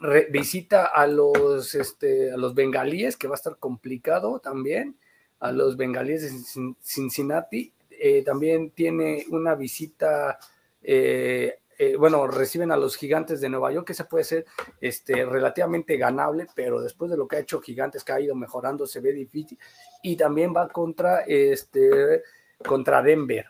Re, 0.00 0.26
visita 0.28 0.86
a 0.86 1.06
los, 1.06 1.76
este, 1.76 2.32
a 2.32 2.36
los 2.36 2.56
bengalíes, 2.56 3.16
que 3.16 3.28
va 3.28 3.34
a 3.34 3.36
estar 3.36 3.56
complicado 3.58 4.40
también. 4.40 4.98
A 5.38 5.52
los 5.52 5.76
bengalíes 5.76 6.22
de 6.22 6.74
Cincinnati. 6.82 7.72
Eh, 7.88 8.24
también 8.24 8.70
tiene 8.70 9.26
una 9.30 9.54
visita. 9.54 10.40
Eh, 10.82 11.60
eh, 11.78 11.96
bueno, 11.96 12.26
reciben 12.26 12.72
a 12.72 12.76
los 12.76 12.96
gigantes 12.96 13.40
de 13.40 13.48
Nueva 13.48 13.70
York, 13.72 13.86
que 13.86 13.94
se 13.94 14.04
puede 14.04 14.24
ser 14.24 14.46
este, 14.80 15.26
relativamente 15.26 15.96
ganable, 15.96 16.46
pero 16.54 16.80
después 16.80 17.10
de 17.10 17.18
lo 17.18 17.28
que 17.28 17.36
ha 17.36 17.40
hecho 17.40 17.60
Gigantes, 17.60 18.02
que 18.02 18.12
ha 18.12 18.20
ido 18.20 18.34
mejorando, 18.34 18.86
se 18.86 19.00
ve 19.00 19.12
difícil. 19.12 19.58
Y 20.02 20.16
también 20.16 20.54
va 20.56 20.68
contra, 20.68 21.20
este, 21.20 22.22
contra 22.66 23.02
Denver. 23.02 23.46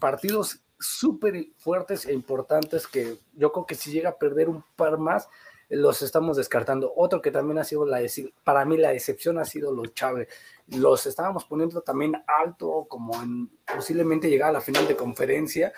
Partidos 0.00 0.60
súper 0.78 1.48
fuertes 1.58 2.06
e 2.06 2.12
importantes 2.12 2.86
que 2.86 3.18
yo 3.34 3.52
creo 3.52 3.66
que 3.66 3.74
si 3.74 3.92
llega 3.92 4.10
a 4.10 4.18
perder 4.18 4.48
un 4.48 4.64
par 4.74 4.98
más, 4.98 5.28
los 5.68 6.02
estamos 6.02 6.36
descartando. 6.36 6.92
Otro 6.96 7.22
que 7.22 7.30
también 7.30 7.58
ha 7.58 7.64
sido 7.64 7.86
la 7.86 8.00
para 8.42 8.64
mí 8.64 8.76
la 8.76 8.90
decepción 8.90 9.38
ha 9.38 9.44
sido 9.44 9.72
los 9.72 9.94
Chávez. 9.94 10.28
Los 10.66 11.06
estábamos 11.06 11.44
poniendo 11.44 11.82
también 11.82 12.20
alto, 12.26 12.86
como 12.88 13.22
en 13.22 13.48
posiblemente 13.72 14.28
llegar 14.28 14.48
a 14.50 14.54
la 14.54 14.60
final 14.60 14.88
de 14.88 14.96
conferencia 14.96 15.72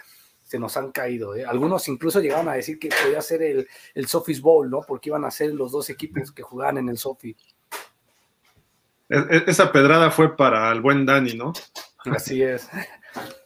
se 0.52 0.58
nos 0.58 0.76
han 0.76 0.92
caído. 0.92 1.34
¿eh? 1.34 1.46
Algunos 1.46 1.88
incluso 1.88 2.20
llegaron 2.20 2.46
a 2.46 2.52
decir 2.52 2.78
que 2.78 2.90
podía 2.90 3.22
ser 3.22 3.42
el, 3.42 3.66
el 3.94 4.06
Sofis 4.06 4.42
Bowl, 4.42 4.68
¿no? 4.68 4.82
Porque 4.86 5.08
iban 5.08 5.24
a 5.24 5.30
ser 5.30 5.54
los 5.54 5.72
dos 5.72 5.88
equipos 5.88 6.30
que 6.30 6.42
jugaban 6.42 6.76
en 6.76 6.90
el 6.90 6.98
Sofi. 6.98 7.34
Esa 9.08 9.72
pedrada 9.72 10.10
fue 10.10 10.36
para 10.36 10.70
el 10.70 10.82
buen 10.82 11.06
Dani, 11.06 11.32
¿no? 11.32 11.54
Así 12.04 12.42
es. 12.42 12.68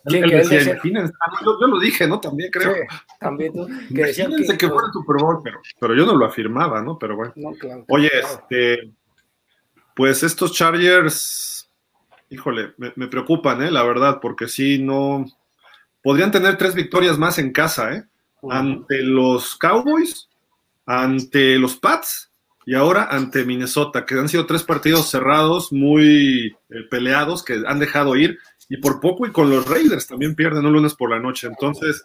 ¿Quién, 0.04 0.24
él, 0.24 0.32
él 0.32 0.48
decía, 0.48 0.72
imagínense, 0.72 1.12
yo, 1.44 1.60
yo, 1.60 1.66
lo 1.68 1.78
dije, 1.78 2.08
¿no? 2.08 2.18
También 2.18 2.50
creo. 2.50 2.74
Sí, 2.74 2.80
también 3.20 3.52
tú. 3.52 3.68
Que 3.68 4.00
imagínense 4.00 4.52
que, 4.52 4.58
que 4.58 4.68
fuera 4.68 4.88
el 4.88 4.92
Super 4.92 5.16
Bowl, 5.22 5.40
pero, 5.44 5.60
pero 5.78 5.94
yo 5.94 6.06
no 6.06 6.16
lo 6.16 6.26
afirmaba, 6.26 6.82
¿no? 6.82 6.98
Pero 6.98 7.14
bueno. 7.14 7.32
No, 7.36 7.52
claro, 7.52 7.84
Oye, 7.86 8.10
claro. 8.10 8.26
este, 8.26 8.90
pues 9.94 10.24
estos 10.24 10.52
Chargers, 10.52 11.70
híjole, 12.30 12.74
me, 12.78 12.92
me 12.96 13.06
preocupan, 13.06 13.62
¿eh? 13.62 13.70
La 13.70 13.84
verdad, 13.84 14.18
porque 14.20 14.48
sí, 14.48 14.80
no, 14.80 15.24
podrían 16.06 16.30
tener 16.30 16.56
tres 16.56 16.76
victorias 16.76 17.18
más 17.18 17.36
en 17.40 17.50
casa, 17.50 17.92
¿eh? 17.92 18.04
Ante 18.48 19.02
los 19.02 19.56
Cowboys, 19.56 20.28
ante 20.86 21.58
los 21.58 21.78
Pats 21.78 22.30
y 22.64 22.76
ahora 22.76 23.08
ante 23.10 23.44
Minnesota, 23.44 24.06
que 24.06 24.14
han 24.14 24.28
sido 24.28 24.46
tres 24.46 24.62
partidos 24.62 25.10
cerrados, 25.10 25.72
muy 25.72 26.56
eh, 26.70 26.82
peleados, 26.88 27.42
que 27.42 27.60
han 27.66 27.80
dejado 27.80 28.14
ir, 28.14 28.38
y 28.68 28.76
por 28.76 29.00
poco 29.00 29.26
y 29.26 29.32
con 29.32 29.50
los 29.50 29.68
Raiders 29.68 30.06
también 30.06 30.36
pierden 30.36 30.64
un 30.64 30.74
lunes 30.74 30.94
por 30.94 31.10
la 31.10 31.18
noche. 31.18 31.48
Entonces, 31.48 32.04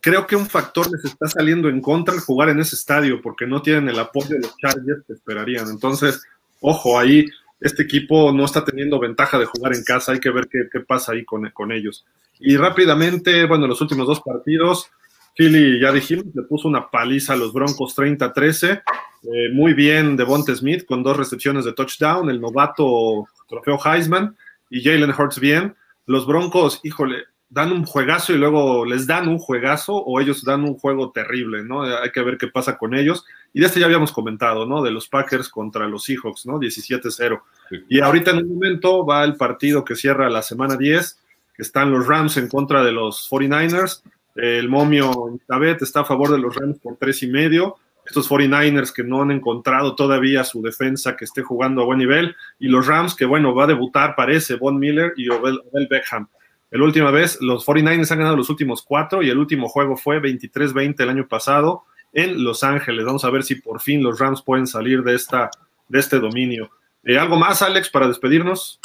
creo 0.00 0.26
que 0.26 0.36
un 0.36 0.46
factor 0.46 0.90
les 0.90 1.04
está 1.04 1.26
saliendo 1.26 1.68
en 1.68 1.82
contra 1.82 2.14
el 2.14 2.20
jugar 2.22 2.48
en 2.48 2.60
ese 2.60 2.76
estadio, 2.76 3.20
porque 3.20 3.46
no 3.46 3.60
tienen 3.60 3.90
el 3.90 3.98
apoyo 3.98 4.30
de 4.30 4.40
los 4.40 4.56
Chargers 4.56 5.04
que 5.06 5.12
esperarían. 5.12 5.68
Entonces, 5.68 6.22
ojo, 6.60 6.98
ahí 6.98 7.26
este 7.60 7.82
equipo 7.82 8.32
no 8.32 8.46
está 8.46 8.64
teniendo 8.64 8.98
ventaja 8.98 9.38
de 9.38 9.44
jugar 9.44 9.74
en 9.74 9.84
casa, 9.84 10.12
hay 10.12 10.18
que 10.18 10.30
ver 10.30 10.48
qué, 10.50 10.60
qué 10.72 10.80
pasa 10.80 11.12
ahí 11.12 11.26
con, 11.26 11.50
con 11.50 11.72
ellos. 11.72 12.06
Y 12.42 12.56
rápidamente, 12.56 13.46
bueno, 13.46 13.66
los 13.66 13.80
últimos 13.80 14.06
dos 14.06 14.20
partidos, 14.20 14.90
Philly, 15.36 15.80
ya 15.80 15.92
dijimos, 15.92 16.26
le 16.34 16.42
puso 16.42 16.68
una 16.68 16.90
paliza 16.90 17.32
a 17.32 17.36
los 17.36 17.52
Broncos 17.52 17.96
30-13. 17.96 18.82
Eh, 19.22 19.50
muy 19.52 19.72
bien 19.72 20.16
Devonte 20.16 20.54
Smith 20.54 20.84
con 20.84 21.02
dos 21.02 21.16
recepciones 21.16 21.64
de 21.64 21.72
touchdown, 21.72 22.28
el 22.28 22.40
novato 22.40 23.28
trofeo 23.48 23.78
Heisman 23.84 24.36
y 24.68 24.82
Jalen 24.82 25.14
Hurts 25.16 25.38
bien. 25.38 25.76
Los 26.06 26.26
Broncos, 26.26 26.80
híjole, 26.82 27.24
dan 27.52 27.70
un 27.70 27.84
juegazo 27.84 28.32
y 28.32 28.38
luego 28.38 28.86
les 28.86 29.06
dan 29.06 29.28
un 29.28 29.38
juegazo 29.38 29.94
o 29.94 30.20
ellos 30.20 30.42
dan 30.42 30.64
un 30.64 30.74
juego 30.78 31.12
terrible, 31.12 31.62
¿no? 31.62 31.82
Hay 31.82 32.10
que 32.10 32.22
ver 32.22 32.38
qué 32.38 32.48
pasa 32.48 32.78
con 32.78 32.94
ellos. 32.94 33.26
Y 33.52 33.60
de 33.60 33.66
este 33.66 33.78
ya 33.78 33.86
habíamos 33.86 34.10
comentado, 34.10 34.64
¿no? 34.64 34.82
De 34.82 34.90
los 34.90 35.06
Packers 35.06 35.50
contra 35.50 35.86
los 35.86 36.04
Seahawks, 36.04 36.46
¿no? 36.46 36.58
17-0. 36.58 37.42
Y 37.90 38.00
ahorita 38.00 38.30
en 38.30 38.38
un 38.38 38.54
momento 38.54 39.04
va 39.04 39.22
el 39.22 39.36
partido 39.36 39.84
que 39.84 39.96
cierra 39.96 40.30
la 40.30 40.40
semana 40.40 40.76
10, 40.76 41.18
que 41.20 41.21
están 41.58 41.90
los 41.90 42.06
Rams 42.06 42.36
en 42.36 42.48
contra 42.48 42.82
de 42.82 42.92
los 42.92 43.28
49ers. 43.30 44.02
El 44.34 44.68
momio 44.68 45.38
Tabet 45.46 45.82
está 45.82 46.00
a 46.00 46.04
favor 46.04 46.30
de 46.30 46.38
los 46.38 46.56
Rams 46.56 46.78
por 46.78 46.96
tres 46.96 47.22
y 47.22 47.26
medio. 47.26 47.76
Estos 48.06 48.28
49ers 48.30 48.92
que 48.92 49.04
no 49.04 49.22
han 49.22 49.30
encontrado 49.30 49.94
todavía 49.94 50.42
su 50.44 50.62
defensa 50.62 51.16
que 51.16 51.24
esté 51.24 51.42
jugando 51.42 51.82
a 51.82 51.84
buen 51.84 51.98
nivel. 51.98 52.34
Y 52.58 52.68
los 52.68 52.86
Rams 52.86 53.14
que, 53.14 53.26
bueno, 53.26 53.54
va 53.54 53.64
a 53.64 53.68
debutar, 53.68 54.16
parece, 54.16 54.56
Von 54.56 54.78
Miller 54.78 55.12
y 55.16 55.28
Odell 55.28 55.60
Beckham. 55.88 56.28
La 56.72 56.84
última 56.84 57.10
vez, 57.10 57.38
los 57.42 57.66
49ers 57.66 58.10
han 58.10 58.18
ganado 58.18 58.36
los 58.36 58.48
últimos 58.48 58.82
cuatro 58.82 59.22
y 59.22 59.28
el 59.28 59.36
último 59.36 59.68
juego 59.68 59.94
fue 59.96 60.22
23-20 60.22 61.00
el 61.00 61.08
año 61.10 61.28
pasado 61.28 61.84
en 62.14 62.42
Los 62.42 62.64
Ángeles. 62.64 63.04
Vamos 63.04 63.24
a 63.26 63.30
ver 63.30 63.42
si 63.42 63.56
por 63.56 63.80
fin 63.80 64.02
los 64.02 64.18
Rams 64.18 64.40
pueden 64.40 64.66
salir 64.66 65.02
de, 65.02 65.14
esta, 65.14 65.50
de 65.88 65.98
este 65.98 66.18
dominio. 66.18 66.70
Eh, 67.04 67.18
¿Algo 67.18 67.36
más, 67.36 67.60
Alex, 67.60 67.90
para 67.90 68.08
despedirnos? 68.08 68.80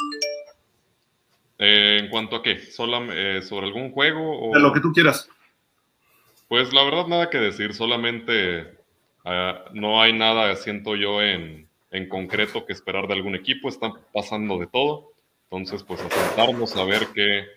Eh, 1.60 2.00
¿En 2.02 2.10
cuanto 2.10 2.36
a 2.36 2.44
qué? 2.44 2.60
¿Solo, 2.60 3.12
eh, 3.12 3.42
¿Sobre 3.42 3.68
algún 3.68 3.92
juego? 3.92 4.50
O... 4.50 4.54
De 4.54 4.60
lo 4.60 4.74
que 4.74 4.80
tú 4.80 4.92
quieras. 4.92 5.30
Pues 6.48 6.72
la 6.72 6.84
verdad 6.84 7.08
nada 7.08 7.30
que 7.30 7.40
decir, 7.40 7.74
solamente 7.74 8.78
ah, 9.26 9.66
no 9.74 10.02
hay 10.02 10.14
nada, 10.14 10.56
siento 10.56 10.96
yo, 10.96 11.22
en, 11.22 11.68
en, 11.92 12.08
concreto 12.08 12.66
que 12.66 12.74
esperar 12.74 13.08
de 13.08 13.16
algún 13.16 13.36
equipo, 13.36 13.68
están 13.68 13.92
pasando 14.14 14.58
de 14.58 14.68
todo, 14.68 15.12
entonces 15.50 15.84
pues 15.84 16.00
a 16.02 16.82
a 16.82 16.86
ver 16.86 17.08
qué, 17.14 17.48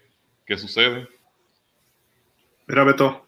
qué 0.44 0.58
sucede. 0.58 1.08
Mira, 2.66 2.84
Beto. 2.84 3.26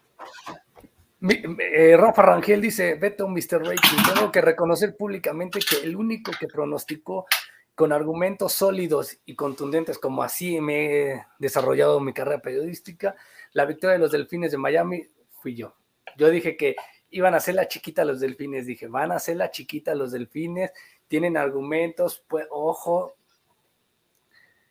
Eh, 1.29 1.97
Rafa 1.97 2.23
Rangel 2.23 2.61
dice, 2.61 2.97
Beto, 2.97 3.29
Mr. 3.29 3.65
Rating, 3.65 4.15
tengo 4.15 4.33
que 4.33 4.41
reconocer 4.41 4.97
públicamente 4.97 5.61
que 5.61 5.87
el 5.87 5.95
único 5.95 6.33
que 6.33 6.49
pronosticó 6.49 7.27
con 7.75 7.93
argumentos 7.93 8.53
sólidos 8.53 9.19
y 9.25 9.35
contundentes, 9.35 9.99
como 9.99 10.23
así 10.23 10.61
me 10.61 10.87
he 10.87 11.27
desarrollado 11.39 12.01
mi 12.01 12.13
carrera 12.13 12.43
periodística, 12.43 13.17
la 13.53 13.65
victoria 13.65 13.95
de 13.95 13.99
los 13.99 14.13
Delfines 14.13 14.53
de 14.53 14.59
Miami 14.59 15.07
fui 15.41 15.55
yo. 15.55 15.75
Yo 16.17 16.29
dije 16.31 16.57
que 16.57 16.77
iban 17.11 17.35
a 17.35 17.41
ser 17.41 17.55
la 17.55 17.69
chiquita 17.69 18.05
los 18.05 18.21
Delfines, 18.21 18.67
dije, 18.67 18.89
van 18.89 19.13
a 19.13 19.19
ser 19.19 19.37
la 19.37 19.51
chiquita 19.51 19.95
los 19.95 20.13
Delfines, 20.13 20.73
tienen 21.09 21.37
argumentos, 21.37 22.25
pues 22.27 22.47
ojo. 22.51 23.15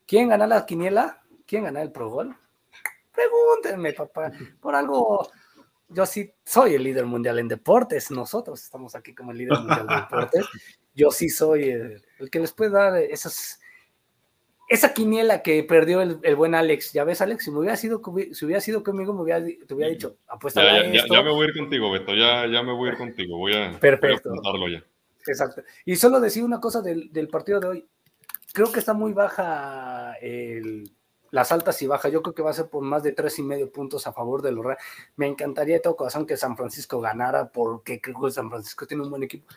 ¿Quién 0.07 0.29
gana 0.29 0.47
la 0.47 0.65
quiniela? 0.65 1.21
¿Quién 1.45 1.63
gana 1.63 1.81
el 1.81 1.91
Pro 1.91 2.09
Gol? 2.09 2.35
Pregúntenme, 3.11 3.93
papá. 3.93 4.31
Por 4.59 4.75
algo, 4.75 5.29
yo 5.89 6.05
sí 6.05 6.33
soy 6.43 6.75
el 6.75 6.83
líder 6.83 7.05
mundial 7.05 7.39
en 7.39 7.47
deportes. 7.47 8.09
Nosotros 8.11 8.61
estamos 8.63 8.95
aquí 8.95 9.13
como 9.13 9.31
el 9.31 9.37
líder 9.37 9.59
mundial 9.59 9.87
de 9.87 9.95
deportes. 9.95 10.45
Yo 10.93 11.11
sí 11.11 11.29
soy 11.29 11.69
el, 11.69 12.01
que 12.31 12.39
les 12.39 12.51
puede 12.51 12.71
dar 12.71 12.97
esas, 12.97 13.59
esa 14.67 14.93
quiniela 14.93 15.41
que 15.41 15.63
perdió 15.63 16.01
el, 16.01 16.35
buen 16.35 16.55
Alex. 16.55 16.93
Ya 16.93 17.03
ves, 17.03 17.21
Alex, 17.21 17.45
si, 17.45 17.51
me 17.51 17.59
hubiera 17.59 17.77
sido, 17.77 18.01
si 18.33 18.45
hubiera 18.45 18.61
sido 18.61 18.83
conmigo, 18.83 19.13
me 19.13 19.21
hubiera, 19.21 19.45
te 19.45 19.73
hubiera 19.73 19.91
dicho, 19.91 20.17
apuesta 20.27 20.63
ya, 20.63 20.91
ya, 20.91 21.05
ya, 21.09 21.23
me 21.23 21.31
voy 21.31 21.45
a 21.45 21.49
ir 21.49 21.57
contigo, 21.57 21.91
Beto. 21.91 22.13
Ya, 22.13 22.45
ya 22.47 22.61
me 22.63 22.73
voy 22.73 22.89
a 22.89 22.91
ir 22.93 22.97
contigo. 22.97 23.37
Voy 23.37 23.53
a, 23.55 23.79
Perfecto. 23.79 24.31
ya. 24.69 24.83
Exacto. 25.27 25.63
Y 25.85 25.95
solo 25.95 26.19
decir 26.19 26.43
una 26.43 26.59
cosa 26.59 26.81
del, 26.81 27.11
del 27.11 27.27
partido 27.27 27.59
de 27.59 27.67
hoy. 27.67 27.87
Creo 28.53 28.71
que 28.71 28.79
está 28.79 28.93
muy 28.93 29.13
baja 29.13 30.13
el 30.19 30.91
las 31.31 31.51
altas 31.51 31.81
y 31.81 31.87
bajas. 31.87 32.11
Yo 32.11 32.21
creo 32.21 32.35
que 32.35 32.43
va 32.43 32.51
a 32.51 32.53
ser 32.53 32.69
por 32.69 32.83
más 32.83 33.01
de 33.03 33.13
tres 33.13 33.39
y 33.39 33.43
medio 33.43 33.71
puntos 33.71 34.05
a 34.05 34.13
favor 34.13 34.41
de 34.41 34.51
los. 34.51 34.65
Me 35.15 35.27
encantaría 35.27 35.75
de 35.75 35.81
todo 35.81 35.95
corazón 35.95 36.27
que 36.27 36.37
San 36.37 36.55
Francisco 36.55 36.99
ganara 36.99 37.49
porque 37.51 37.99
creo 37.99 38.21
que 38.21 38.31
San 38.31 38.49
Francisco 38.49 38.85
tiene 38.85 39.03
un 39.03 39.09
buen 39.09 39.23
equipo. 39.23 39.51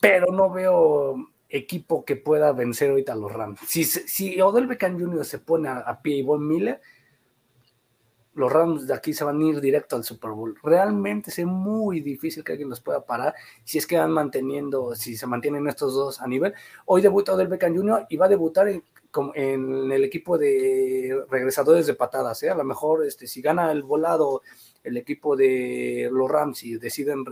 Pero 0.00 0.32
no 0.32 0.50
veo 0.50 1.16
equipo 1.48 2.04
que 2.04 2.16
pueda 2.16 2.52
vencer 2.52 2.90
ahorita 2.90 3.12
a 3.12 3.16
los 3.16 3.32
Rams. 3.32 3.60
Si, 3.66 3.84
si 3.84 4.40
Odell 4.40 4.66
Beckham 4.66 4.98
Jr. 4.98 5.24
se 5.24 5.38
pone 5.38 5.68
a, 5.68 6.00
pie 6.02 6.16
y 6.16 6.22
Von 6.22 6.46
Miller, 6.46 6.80
los 8.34 8.52
Rams 8.52 8.86
de 8.86 8.94
aquí 8.94 9.12
se 9.12 9.24
van 9.24 9.40
a 9.40 9.44
ir 9.44 9.60
directo 9.60 9.96
al 9.96 10.04
Super 10.04 10.30
Bowl. 10.30 10.56
Realmente 10.62 11.30
es 11.30 11.44
muy 11.44 12.00
difícil 12.00 12.44
que 12.44 12.52
alguien 12.52 12.68
los 12.68 12.80
pueda 12.80 13.04
parar 13.04 13.34
si 13.64 13.78
es 13.78 13.86
que 13.86 13.96
van 13.96 14.12
manteniendo, 14.12 14.94
si 14.94 15.16
se 15.16 15.26
mantienen 15.26 15.66
estos 15.66 15.94
dos 15.94 16.20
a 16.20 16.28
nivel. 16.28 16.54
Hoy 16.84 17.02
debuta 17.02 17.32
Odell 17.32 17.48
Beckham 17.48 17.74
Jr. 17.74 18.06
y 18.08 18.16
va 18.16 18.26
a 18.26 18.28
debutar 18.28 18.68
en, 18.68 19.92
el 19.92 20.04
equipo 20.04 20.38
de 20.38 21.24
regresadores 21.30 21.86
de 21.86 21.94
patadas. 21.94 22.42
¿eh? 22.42 22.50
A 22.50 22.54
lo 22.54 22.64
mejor 22.64 23.06
este, 23.06 23.26
si 23.26 23.40
gana 23.40 23.72
el 23.72 23.82
volado 23.82 24.42
el 24.84 24.96
equipo 24.96 25.34
de 25.34 26.08
los 26.12 26.30
Rams 26.30 26.62
y 26.62 26.78
deciden 26.78 27.24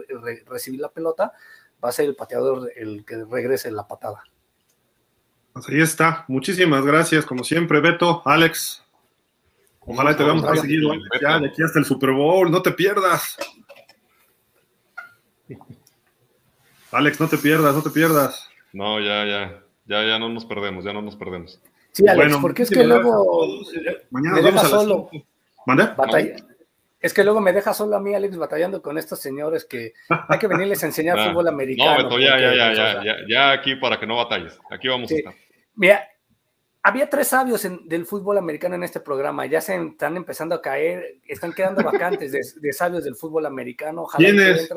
recibir 0.46 0.80
la 0.80 0.90
pelota, 0.90 1.32
va 1.86 1.90
a 1.90 1.92
ser 1.92 2.06
el 2.06 2.16
pateador 2.16 2.70
el 2.76 3.04
que 3.04 3.24
regrese 3.24 3.70
la 3.70 3.86
patada. 3.86 4.24
Pues 5.52 5.68
ahí 5.68 5.80
está. 5.80 6.24
Muchísimas 6.28 6.84
gracias, 6.84 7.24
como 7.24 7.44
siempre, 7.44 7.80
Beto, 7.80 8.22
Alex. 8.26 8.82
Ojalá 9.80 10.16
te 10.16 10.24
veamos 10.24 10.42
más 10.44 10.60
seguido. 10.60 10.92
Ya, 11.22 11.38
de 11.38 11.46
aquí 11.46 11.62
hasta 11.62 11.78
el 11.78 11.84
Super 11.84 12.10
Bowl, 12.10 12.50
no 12.50 12.60
te 12.60 12.72
pierdas. 12.72 13.36
Alex, 16.90 17.20
no 17.20 17.28
te 17.28 17.38
pierdas, 17.38 17.74
no 17.74 17.82
te 17.82 17.90
pierdas. 17.90 18.48
No, 18.72 19.00
ya, 19.00 19.24
ya, 19.24 19.62
ya, 19.86 20.04
ya 20.04 20.18
no 20.18 20.28
nos 20.28 20.44
perdemos, 20.44 20.84
ya 20.84 20.92
no 20.92 21.02
nos 21.02 21.14
perdemos. 21.14 21.60
Sí, 21.92 22.06
Alex, 22.08 22.36
porque 22.42 22.64
es 22.64 22.70
que 22.70 22.84
luego 22.84 23.46
Mañana 24.10 24.36
me 24.36 24.42
deja 24.42 24.64
solo. 24.66 25.08
¿Mande? 25.66 25.88
Es 26.98 27.12
que 27.12 27.24
luego 27.24 27.40
me 27.40 27.52
deja 27.52 27.74
solo 27.74 27.96
a 27.96 28.00
mí, 28.00 28.14
Alex, 28.14 28.36
batallando 28.36 28.80
con 28.80 28.96
estos 28.98 29.20
señores 29.20 29.64
que 29.64 29.92
hay 30.08 30.38
que 30.38 30.46
venirles 30.46 30.82
a 30.82 30.86
enseñar 30.86 31.18
fútbol 31.30 31.48
americano. 31.48 31.98
No, 31.98 32.04
Beto, 32.04 32.18
ya, 32.18 32.38
ya, 32.38 32.54
ya, 32.54 32.72
ya, 32.72 33.04
ya, 33.04 33.16
ya, 33.28 33.52
aquí 33.52 33.76
para 33.76 34.00
que 34.00 34.06
no 34.06 34.16
batalles. 34.16 34.58
Aquí 34.70 34.88
vamos 34.88 35.10
a 35.10 35.14
estar. 35.14 35.34
Mira, 35.74 36.08
había 36.82 37.10
tres 37.10 37.28
sabios 37.28 37.66
del 37.84 38.06
fútbol 38.06 38.38
americano 38.38 38.76
en 38.76 38.84
este 38.84 39.00
programa. 39.00 39.44
Ya 39.46 39.60
se 39.60 39.76
están 39.76 40.16
empezando 40.16 40.54
a 40.54 40.62
caer, 40.62 41.18
están 41.26 41.52
quedando 41.52 41.82
vacantes 41.82 42.32
de, 42.60 42.72
sabios 42.72 43.04
del 43.04 43.16
fútbol 43.16 43.44
americano. 43.46 44.02
Ojalá 44.02 44.24
¿Quién 44.24 44.40
es? 44.40 44.70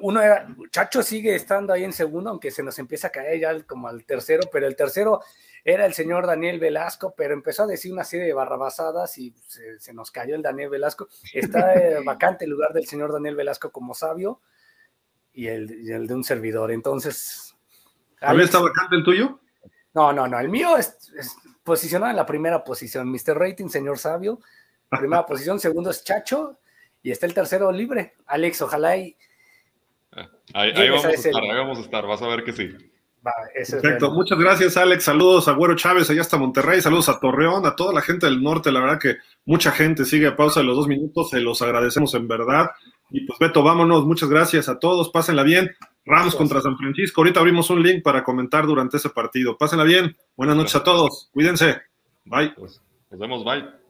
Uno 0.00 0.20
era, 0.20 0.48
Chacho 0.70 1.02
sigue 1.02 1.34
estando 1.34 1.72
ahí 1.72 1.84
en 1.84 1.92
segundo, 1.92 2.30
aunque 2.30 2.50
se 2.50 2.62
nos 2.62 2.78
empieza 2.78 3.08
a 3.08 3.10
caer 3.10 3.40
ya 3.40 3.62
como 3.62 3.88
al 3.88 4.04
tercero, 4.04 4.48
pero 4.52 4.66
el 4.66 4.76
tercero 4.76 5.20
era 5.64 5.84
el 5.84 5.94
señor 5.94 6.26
Daniel 6.26 6.60
Velasco, 6.60 7.14
pero 7.16 7.34
empezó 7.34 7.64
a 7.64 7.66
decir 7.66 7.92
una 7.92 8.04
serie 8.04 8.26
de 8.26 8.32
barrabasadas 8.32 9.18
y 9.18 9.34
se, 9.78 9.92
nos 9.92 10.12
cayó 10.12 10.36
el 10.36 10.42
Daniel 10.42 10.70
Velasco. 10.70 11.08
Está 11.32 11.74
eh, 11.74 11.96
vacante 12.04 12.44
el 12.44 12.52
lugar 12.52 12.72
del 12.72 12.86
señor 12.86 13.12
Daniel 13.12 13.34
Velasco 13.34 13.72
como 13.72 13.92
sabio 13.92 14.40
y 15.32 15.48
el, 15.48 16.06
de 16.06 16.14
un 16.14 16.22
servidor. 16.22 16.70
Entonces. 16.70 17.56
¿También 18.20 18.44
está 18.44 18.60
vacante 18.60 18.96
el 18.96 19.04
tuyo? 19.04 19.40
No, 19.92 20.12
no, 20.12 20.28
no. 20.28 20.38
El 20.38 20.48
mío 20.48 20.76
es, 20.76 20.96
posicionado 21.64 22.10
en 22.10 22.16
la 22.16 22.26
primera 22.26 22.62
posición. 22.62 23.10
Mr. 23.10 23.36
Rating, 23.36 23.68
señor 23.68 23.98
sabio. 23.98 24.40
Primera 24.88 25.26
posición. 25.26 25.58
Segundo 25.58 25.90
es 25.90 26.04
Chacho. 26.04 26.58
Y 27.02 27.10
está 27.10 27.26
el 27.26 27.34
tercero 27.34 27.72
libre. 27.72 28.14
Alex, 28.26 28.62
ojalá 28.62 28.96
y 28.96 29.16
Ahí, 30.54 30.88
vamos 30.88 31.04
a, 31.04 31.10
estar, 31.10 31.42
ahí 31.42 31.56
vamos 31.56 31.78
a 31.78 31.82
estar, 31.82 32.06
vas 32.06 32.22
a 32.22 32.28
ver 32.28 32.44
que 32.44 32.52
sí. 32.52 32.74
Perfecto, 33.54 34.12
muchas 34.12 34.38
gracias 34.38 34.76
Alex, 34.76 35.04
saludos 35.04 35.48
a 35.48 35.52
Güero 35.52 35.74
Chávez 35.74 36.08
allá 36.08 36.20
hasta 36.20 36.36
Monterrey, 36.36 36.80
saludos 36.80 37.08
a 37.08 37.18
Torreón, 37.18 37.66
a 37.66 37.74
toda 37.74 37.92
la 37.92 38.00
gente 38.00 38.26
del 38.26 38.40
norte, 38.40 38.70
la 38.70 38.80
verdad 38.80 39.00
que 39.00 39.16
mucha 39.44 39.72
gente 39.72 40.04
sigue 40.04 40.28
a 40.28 40.36
pausa 40.36 40.60
de 40.60 40.66
los 40.66 40.76
dos 40.76 40.86
minutos, 40.86 41.30
se 41.30 41.40
los 41.40 41.60
agradecemos 41.60 42.14
en 42.14 42.28
verdad. 42.28 42.70
Y 43.10 43.26
pues 43.26 43.38
Beto, 43.38 43.62
vámonos, 43.62 44.06
muchas 44.06 44.28
gracias 44.28 44.68
a 44.68 44.78
todos, 44.78 45.10
pásenla 45.10 45.42
bien. 45.42 45.74
Rams 46.04 46.36
contra 46.36 46.60
San 46.60 46.76
Francisco, 46.76 47.20
ahorita 47.20 47.40
abrimos 47.40 47.68
un 47.70 47.82
link 47.82 48.04
para 48.04 48.22
comentar 48.22 48.64
durante 48.64 48.98
ese 48.98 49.10
partido. 49.10 49.56
Pásenla 49.58 49.84
bien, 49.84 50.16
buenas 50.36 50.54
noches 50.54 50.76
a 50.76 50.84
todos, 50.84 51.28
cuídense, 51.32 51.82
bye. 52.24 52.52
Pues, 52.56 52.80
nos 53.10 53.18
vemos, 53.18 53.44
bye. 53.44 53.85